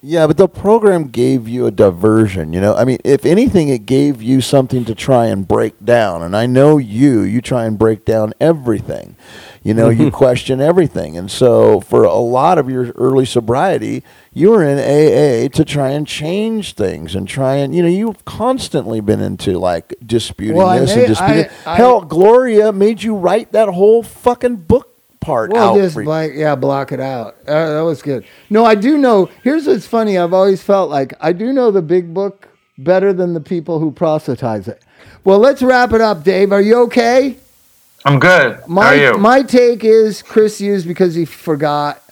Yeah, 0.00 0.28
but 0.28 0.36
the 0.36 0.48
program 0.48 1.08
gave 1.08 1.48
you 1.48 1.66
a 1.66 1.72
diversion, 1.72 2.52
you 2.52 2.60
know? 2.60 2.74
I 2.74 2.84
mean, 2.84 2.98
if 3.04 3.26
anything, 3.26 3.68
it 3.68 3.84
gave 3.84 4.22
you 4.22 4.40
something 4.40 4.84
to 4.84 4.94
try 4.94 5.26
and 5.26 5.46
break 5.46 5.84
down. 5.84 6.22
And 6.22 6.36
I 6.36 6.46
know 6.46 6.78
you, 6.78 7.22
you 7.22 7.40
try 7.40 7.64
and 7.64 7.76
break 7.76 8.04
down 8.04 8.32
everything. 8.40 9.16
You 9.68 9.74
know, 9.74 9.90
you 9.90 10.10
question 10.24 10.62
everything. 10.62 11.18
And 11.18 11.30
so 11.30 11.80
for 11.80 12.04
a 12.04 12.14
lot 12.14 12.56
of 12.56 12.70
your 12.70 12.90
early 12.92 13.26
sobriety, 13.26 14.02
you 14.32 14.50
were 14.50 14.64
in 14.64 14.78
AA 14.78 15.48
to 15.54 15.64
try 15.64 15.90
and 15.90 16.06
change 16.06 16.72
things 16.72 17.14
and 17.14 17.28
try 17.28 17.56
and, 17.56 17.74
you 17.74 17.82
know, 17.82 17.88
you've 17.88 18.24
constantly 18.24 19.00
been 19.00 19.20
into 19.20 19.58
like 19.58 19.94
disputing 20.06 20.56
Well, 20.56 20.78
this 20.80 20.96
may- 20.96 21.04
and 21.04 21.08
disputing. 21.14 21.50
I- 21.66 21.72
I- 21.72 21.76
Hell, 21.76 22.00
Gloria 22.00 22.72
made 22.72 23.02
you 23.02 23.14
write 23.14 23.52
that 23.52 23.68
whole 23.68 24.02
fucking 24.02 24.56
book 24.56 24.88
part 25.20 25.50
Well, 25.52 25.72
out. 25.74 25.76
just 25.76 25.96
like 25.96 26.32
yeah, 26.34 26.54
block 26.54 26.90
it 26.92 27.00
out. 27.00 27.34
Uh, 27.46 27.74
that 27.74 27.84
was 27.84 28.00
good. 28.00 28.24
No, 28.48 28.64
I 28.64 28.74
do 28.74 28.96
know. 28.96 29.28
Here's 29.42 29.66
what's 29.66 29.86
funny. 29.86 30.16
I've 30.16 30.32
always 30.32 30.62
felt 30.62 30.88
like 30.88 31.12
I 31.20 31.32
do 31.32 31.52
know 31.52 31.70
the 31.70 31.82
big 31.82 32.14
book 32.14 32.48
better 32.78 33.12
than 33.12 33.34
the 33.34 33.40
people 33.40 33.80
who 33.80 33.90
proselytize 33.90 34.66
it. 34.68 34.80
Well, 35.24 35.38
let's 35.40 35.60
wrap 35.62 35.92
it 35.92 36.00
up, 36.00 36.24
Dave. 36.24 36.52
Are 36.52 36.62
you 36.62 36.76
okay? 36.84 37.36
I'm 38.04 38.18
good. 38.20 38.66
My 38.68 38.82
How 38.84 38.88
are 38.90 38.96
you? 38.96 39.18
my 39.18 39.42
take 39.42 39.84
is 39.84 40.22
Chris 40.22 40.60
used 40.60 40.86
because 40.86 41.14
he 41.14 41.24
forgot. 41.24 42.02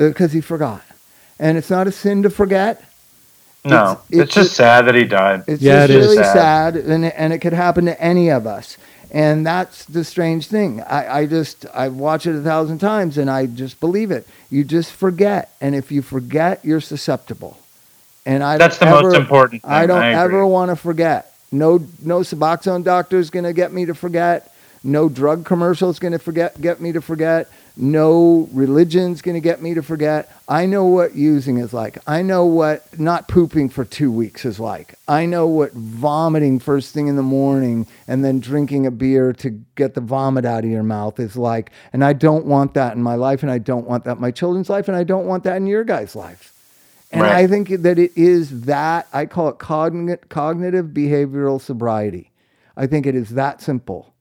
Uh, 0.00 0.08
because 0.08 0.32
he 0.32 0.40
forgot, 0.40 0.82
and 1.38 1.58
it's 1.58 1.70
not 1.70 1.86
a 1.86 1.92
sin 1.92 2.22
to 2.22 2.30
forget. 2.30 2.82
no, 3.64 4.00
it's- 4.10 4.26
it's, 4.26 4.34
just 4.34 4.54
sad 4.54 4.86
that 4.86 4.94
he 4.94 5.04
died. 5.04 5.44
It's 5.46 5.62
Yeah, 5.62 5.86
just 5.86 5.90
it 5.90 5.96
is. 5.96 6.06
really 6.06 6.24
Sad. 6.24 6.34
sad, 6.34 6.76
and 6.76 7.04
it, 7.04 7.14
and 7.16 7.32
it 7.32 7.38
could 7.38 7.52
happen 7.52 7.84
to 7.84 8.00
any 8.02 8.28
of 8.30 8.46
us. 8.46 8.76
And 9.12 9.46
that's 9.46 9.84
the 9.84 10.04
strange 10.04 10.46
thing. 10.48 10.80
I, 10.80 11.18
I 11.18 11.26
just 11.26 11.66
I 11.74 11.88
watch 11.88 12.26
it 12.26 12.34
a 12.34 12.40
thousand 12.40 12.78
times, 12.78 13.18
and 13.18 13.30
I 13.30 13.44
just 13.46 13.78
believe 13.78 14.10
it. 14.10 14.26
You 14.50 14.64
just 14.64 14.90
forget, 14.90 15.50
and 15.60 15.74
if 15.74 15.92
you 15.92 16.00
forget, 16.02 16.64
you're 16.64 16.80
susceptible. 16.80 17.58
And 18.24 18.42
I 18.42 18.56
That's 18.56 18.78
the 18.78 18.86
don't 18.86 19.02
most 19.04 19.14
important 19.16 19.62
thing. 19.62 19.70
I 19.70 19.86
don't 19.86 20.02
I 20.02 20.14
ever 20.14 20.46
want 20.46 20.70
to 20.70 20.76
forget. 20.76 21.30
No, 21.52 21.78
no 22.02 22.20
Suboxone 22.20 22.82
doctor 22.84 23.18
is 23.18 23.28
going 23.30 23.44
to 23.44 23.52
get 23.52 23.72
me 23.72 23.84
to 23.84 23.94
forget. 23.94 24.50
No 24.84 25.08
drug 25.08 25.44
commercial 25.44 25.90
is 25.90 25.98
going 25.98 26.12
to 26.12 26.18
forget 26.18 26.60
get 26.60 26.80
me 26.80 26.92
to 26.92 27.00
forget. 27.00 27.48
No 27.74 28.48
religion's 28.52 29.22
going 29.22 29.34
to 29.34 29.40
get 29.40 29.62
me 29.62 29.72
to 29.74 29.82
forget. 29.82 30.30
I 30.46 30.66
know 30.66 30.84
what 30.84 31.14
using 31.14 31.56
is 31.56 31.72
like. 31.72 31.96
I 32.06 32.20
know 32.20 32.44
what 32.44 32.98
not 32.98 33.28
pooping 33.28 33.70
for 33.70 33.86
two 33.86 34.12
weeks 34.12 34.44
is 34.44 34.60
like. 34.60 34.94
I 35.08 35.24
know 35.24 35.46
what 35.46 35.72
vomiting 35.72 36.58
first 36.58 36.92
thing 36.92 37.06
in 37.06 37.16
the 37.16 37.22
morning 37.22 37.86
and 38.06 38.22
then 38.22 38.40
drinking 38.40 38.84
a 38.84 38.90
beer 38.90 39.32
to 39.34 39.50
get 39.74 39.94
the 39.94 40.02
vomit 40.02 40.44
out 40.44 40.64
of 40.64 40.70
your 40.70 40.82
mouth 40.82 41.18
is 41.18 41.34
like. 41.34 41.70
And 41.94 42.04
I 42.04 42.12
don't 42.12 42.44
want 42.44 42.74
that 42.74 42.94
in 42.94 43.02
my 43.02 43.14
life, 43.14 43.42
and 43.42 43.50
I 43.50 43.56
don't 43.58 43.86
want 43.86 44.04
that 44.04 44.16
in 44.16 44.20
my 44.20 44.32
children's 44.32 44.68
life, 44.68 44.88
and 44.88 44.96
I 44.96 45.04
don't 45.04 45.26
want 45.26 45.44
that 45.44 45.56
in 45.56 45.66
your 45.66 45.84
guys' 45.84 46.14
life. 46.14 46.52
And 47.10 47.22
Right. 47.22 47.32
I 47.32 47.46
think 47.46 47.68
that 47.68 47.98
it 47.98 48.12
is 48.16 48.62
that 48.62 49.06
I 49.14 49.24
call 49.24 49.48
it 49.48 49.58
cogn- 49.58 50.18
cognitive 50.28 50.86
behavioral 50.88 51.58
sobriety. 51.60 52.30
I 52.76 52.86
think 52.86 53.06
it 53.06 53.14
is 53.14 53.30
that 53.30 53.62
simple, 53.62 54.11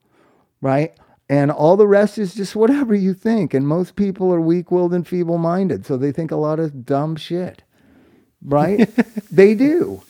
right? 0.62 0.94
And 1.30 1.52
all 1.52 1.78
the 1.78 1.88
rest 1.88 2.18
is 2.18 2.36
just 2.36 2.56
whatever 2.56 2.94
you 2.96 3.14
think. 3.14 3.54
And 3.54 3.68
most 3.68 3.96
people 3.96 4.34
are 4.34 4.42
weak 4.42 4.72
willed 4.72 4.94
and 4.94 5.08
feeble 5.08 5.38
minded. 5.38 5.86
So 5.86 5.98
they 5.98 6.12
think 6.12 6.32
a 6.32 6.36
lot 6.36 6.60
of 6.60 6.86
dumb 6.86 7.16
shit, 7.16 7.64
right? 8.44 8.90
they 9.32 9.56
do. 9.56 10.04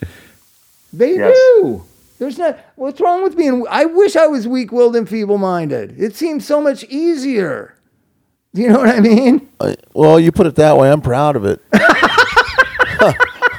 They 0.93 1.15
Yes. 1.15 1.35
do. 1.35 1.83
There's 2.19 2.37
not, 2.37 2.59
what's 2.75 3.01
wrong 3.01 3.23
with 3.23 3.35
being, 3.37 3.65
I 3.69 3.85
wish 3.85 4.15
I 4.15 4.27
was 4.27 4.47
weak 4.47 4.71
willed 4.71 4.95
and 4.95 5.09
feeble 5.09 5.37
minded. 5.39 5.95
It 5.99 6.15
seems 6.15 6.45
so 6.45 6.61
much 6.61 6.83
easier. 6.85 7.75
You 8.53 8.69
know 8.69 8.79
what 8.79 8.89
I 8.89 8.99
mean? 8.99 9.49
Uh, 9.59 9.75
Well, 9.93 10.19
you 10.19 10.31
put 10.31 10.47
it 10.47 10.55
that 10.55 10.77
way. 10.77 10.91
I'm 10.91 11.01
proud 11.01 11.35
of 11.35 11.45
it. 11.45 11.61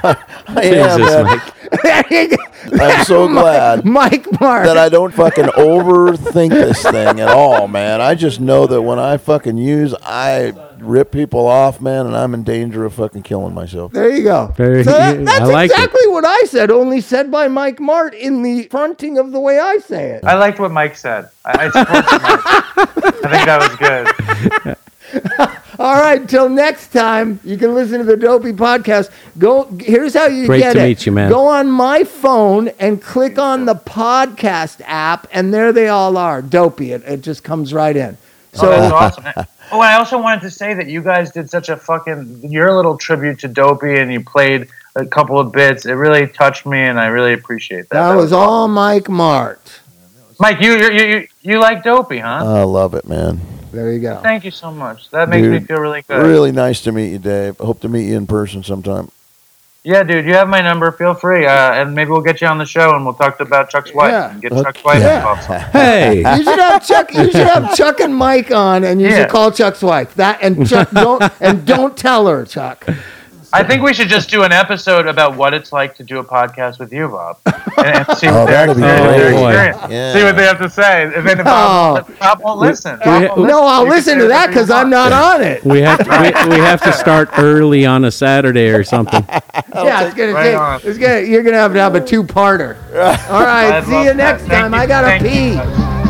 I 0.05 0.15
am, 0.63 0.99
Jesus, 0.99 1.62
man. 1.83 2.03
Mike. 2.09 2.09
There 2.09 2.23
you 2.23 2.37
go. 2.37 2.43
I'm 2.85 3.05
so 3.05 3.27
glad 3.33 3.85
Mike 3.85 4.39
Mark. 4.41 4.65
that 4.65 4.77
I 4.77 4.89
don't 4.89 5.13
fucking 5.13 5.45
overthink 5.45 6.49
this 6.51 6.81
thing 6.83 7.19
at 7.19 7.27
all, 7.29 7.67
man. 7.67 8.01
I 8.01 8.15
just 8.15 8.39
know 8.39 8.67
that 8.67 8.81
when 8.81 8.99
I 8.99 9.17
fucking 9.17 9.57
use, 9.57 9.93
I 10.03 10.53
rip 10.79 11.11
people 11.11 11.45
off, 11.47 11.79
man, 11.81 12.05
and 12.07 12.15
I'm 12.15 12.33
in 12.33 12.43
danger 12.43 12.83
of 12.85 12.93
fucking 12.95 13.23
killing 13.23 13.53
myself. 13.53 13.91
There 13.93 14.09
you 14.09 14.23
go. 14.23 14.53
Very- 14.57 14.83
so 14.83 14.91
that- 14.91 15.15
I 15.17 15.23
that's 15.23 15.49
like 15.51 15.71
it. 15.71 15.73
exactly 15.75 16.07
what 16.07 16.25
I 16.25 16.41
said, 16.45 16.71
only 16.71 16.99
said 17.01 17.31
by 17.31 17.47
Mike 17.47 17.79
Mart 17.79 18.13
in 18.13 18.41
the 18.43 18.63
fronting 18.69 19.17
of 19.17 19.31
the 19.31 19.39
way 19.39 19.59
I 19.59 19.77
say 19.77 20.11
it. 20.11 20.23
I 20.25 20.35
liked 20.35 20.59
what 20.59 20.71
Mike 20.71 20.95
said. 20.95 21.29
I, 21.45 21.69
I 21.73 21.83
Mike. 21.83 23.05
I 23.23 23.29
think 23.29 23.45
that 23.45 23.59
was 23.59 23.75
good. 24.65 24.77
All 25.83 25.99
right, 25.99 26.29
till 26.29 26.47
next 26.47 26.93
time, 26.93 27.41
you 27.43 27.57
can 27.57 27.75
listen 27.75 27.97
to 27.97 28.05
the 28.05 28.15
Dopey 28.15 28.53
podcast. 28.53 29.09
Go. 29.37 29.65
Here's 29.81 30.13
how 30.13 30.27
you 30.27 30.45
Great 30.45 30.61
get 30.61 30.73
to 30.75 30.79
it. 30.79 30.83
meet 30.87 31.05
you, 31.05 31.11
man. 31.11 31.29
Go 31.29 31.45
on 31.45 31.69
my 31.69 32.05
phone 32.05 32.69
and 32.79 33.01
click 33.01 33.37
on 33.37 33.65
the 33.65 33.75
podcast 33.75 34.79
app, 34.85 35.27
and 35.33 35.53
there 35.53 35.73
they 35.73 35.89
all 35.89 36.15
are. 36.15 36.41
Dopey. 36.41 36.93
It, 36.93 37.03
it 37.03 37.19
just 37.19 37.43
comes 37.43 37.73
right 37.73 37.97
in. 37.97 38.17
Oh, 38.53 38.57
so 38.57 38.67
oh, 38.67 38.69
that's 38.69 38.93
awesome. 38.93 39.45
Oh, 39.73 39.81
I 39.81 39.95
also 39.95 40.21
wanted 40.21 40.39
to 40.43 40.51
say 40.51 40.73
that 40.73 40.87
you 40.87 41.01
guys 41.01 41.31
did 41.31 41.49
such 41.49 41.67
a 41.67 41.75
fucking 41.75 42.49
your 42.49 42.73
little 42.73 42.97
tribute 42.97 43.39
to 43.39 43.49
Dopey, 43.49 43.97
and 43.97 44.13
you 44.13 44.23
played 44.23 44.69
a 44.95 45.05
couple 45.05 45.37
of 45.37 45.51
bits. 45.51 45.85
It 45.85 45.93
really 45.93 46.27
touched 46.27 46.65
me, 46.65 46.79
and 46.79 46.97
I 46.97 47.07
really 47.07 47.33
appreciate 47.33 47.89
that. 47.89 48.07
that 48.09 48.15
was 48.15 48.31
all 48.31 48.69
Mike 48.69 49.09
Mart. 49.09 49.81
Mike, 50.39 50.61
you 50.61 50.77
you 50.77 50.91
you, 50.91 51.27
you 51.41 51.59
like 51.59 51.83
Dopey, 51.83 52.19
huh? 52.19 52.41
I 52.45 52.63
love 52.63 52.93
it, 52.93 53.05
man. 53.05 53.41
There 53.73 53.91
you 53.91 53.99
go. 53.99 54.17
Thank 54.21 54.45
you 54.45 54.51
so 54.51 54.71
much. 54.71 55.09
That 55.09 55.29
makes 55.29 55.47
me 55.47 55.59
feel 55.59 55.79
really 55.79 56.03
good. 56.03 56.21
Really 56.25 56.51
nice 56.51 56.81
to 56.81 56.91
meet 56.91 57.11
you, 57.11 57.17
Dave. 57.19 57.59
I 57.59 57.65
hope 57.65 57.81
to 57.81 57.89
meet 57.89 58.07
you 58.07 58.15
in 58.15 58.27
person 58.27 58.63
sometime. 58.63 59.09
Yeah, 59.83 60.03
dude, 60.03 60.25
you 60.25 60.33
have 60.35 60.47
my 60.47 60.61
number. 60.61 60.91
Feel 60.93 61.13
free, 61.13 61.45
uh, 61.45 61.73
and 61.73 61.93
maybe 61.93 62.11
we'll 62.11 62.21
get 62.21 62.39
you 62.39 62.47
on 62.47 62.57
the 62.57 62.65
show 62.65 62.95
and 62.95 63.03
we'll 63.03 63.15
talk 63.15 63.39
about 63.41 63.69
Chuck's 63.69 63.93
wife 63.93 64.11
Yeah. 64.11 64.31
and 64.31 64.41
get 64.41 64.51
Okay. 64.53 64.61
Chuck's 64.63 64.83
wife 64.83 64.99
Yeah. 65.01 65.17
involved. 65.17 65.43
Hey, 65.73 66.17
You 66.19 66.43
should 66.43 66.59
have 66.59 66.87
Chuck. 66.87 67.13
You 67.13 67.23
should 67.31 67.47
have 67.47 67.75
Chuck 67.75 67.99
and 67.99 68.15
Mike 68.15 68.49
on, 68.51 68.83
and 68.85 69.01
you 69.01 69.09
Yeah. 69.09 69.21
should 69.23 69.29
call 69.29 69.51
Chuck's 69.51 69.81
wife. 69.81 70.13
That 70.15 70.37
and 70.41 70.65
Chuck 70.69 70.89
don't 70.91 71.23
and 71.41 71.65
don't 71.73 71.97
tell 71.97 72.27
her, 72.27 72.45
Chuck. 72.45 72.85
I 73.53 73.63
think 73.63 73.83
we 73.83 73.93
should 73.93 74.09
just 74.09 74.29
do 74.29 74.43
an 74.43 74.51
episode 74.51 75.05
about 75.07 75.35
what 75.37 75.53
it's 75.53 75.71
like 75.71 75.95
to 75.97 76.03
do 76.03 76.17
a 76.19 76.23
podcast 76.23 76.79
with 76.79 76.91
you, 76.91 77.07
Bob, 77.07 77.37
and, 77.45 77.85
and 78.07 78.17
see 78.17 78.27
Oh, 78.27 78.33
what 78.43 78.47
their 78.47 78.69
experience, 78.69 78.77
their 79.15 79.33
Oh, 79.35 79.47
experience. 79.47 79.77
Yeah. 79.91 80.13
See 80.13 80.23
what 80.23 80.35
they 80.35 80.43
have 80.45 80.57
to 80.59 80.69
say. 80.69 81.03
If 81.05 81.23
then 81.23 81.37
Bob, 81.43 82.07
Oh. 82.09 82.13
Bob 82.19 82.41
won't 82.41 82.59
listen. 82.59 82.97
we- 82.99 83.05
Bob 83.05 83.37
won't 83.37 83.47
No, 83.49 83.63
I'll 83.65 83.83
You 83.85 83.89
listen 83.91 84.17
to 84.17 84.27
that 84.27 84.47
because 84.47 84.71
I'm 84.71 84.89
not 84.89 85.11
on 85.11 85.43
it. 85.43 85.63
we 85.63 85.81
have 85.81 85.99
to, 86.03 86.09
we, 86.09 86.55
we 86.55 86.59
have 86.61 86.81
to 86.81 86.91
start 86.93 87.29
early 87.37 87.85
on 87.85 88.05
a 88.05 88.11
Saturday 88.11 88.69
or 88.69 88.83
something. 88.83 89.23
Yeah, 89.75 90.05
it's 90.05 90.13
gonna 90.15 90.33
Right 90.33 90.77
take. 90.81 90.85
It's 90.89 90.97
gonna. 90.99 91.21
You're 91.21 91.41
gonna 91.43 91.57
have 91.57 91.73
to 91.73 91.79
have 91.79 91.95
a 91.95 92.01
two-parter. 92.01 92.77
All 93.29 93.41
right. 93.43 93.71
I'd 93.77 93.85
see 93.85 94.03
you 94.03 94.13
next 94.13 94.43
Thank 94.43 94.51
time. 94.53 94.73
you. 94.73 94.77
I 94.79 94.85
gotta 94.85 95.07
Thank 95.07 95.23
you. 95.23 95.29
pee. 95.29 95.55
Hey, 95.55 96.02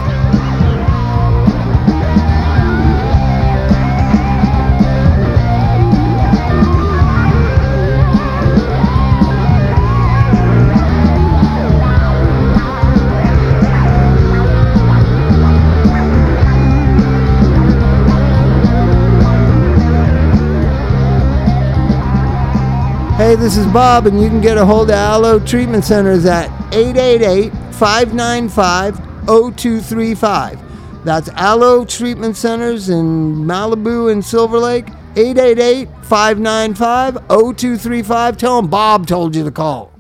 this 23.43 23.57
is 23.57 23.67
Bob, 23.67 24.07
and 24.07 24.21
you 24.21 24.29
can 24.29 24.39
get 24.39 24.57
a 24.57 24.65
hold 24.65 24.89
of 24.89 24.95
Alo 24.95 25.37
Treatment 25.37 25.83
Centers 25.83 26.25
at 26.25 26.45
888 26.73 27.51
595 27.75 28.95
0235. 29.25 31.03
That's 31.03 31.27
Alo 31.31 31.83
Treatment 31.83 32.37
Centers 32.37 32.87
in 32.87 33.35
Malibu 33.43 34.09
and 34.09 34.23
Silver 34.23 34.59
Lake, 34.59 34.87
888 35.17 35.89
595 36.03 37.15
0235. 37.27 38.37
Tell 38.37 38.61
them 38.61 38.69
Bob 38.69 39.07
told 39.07 39.35
you 39.35 39.43
to 39.43 39.51
call. 39.51 39.92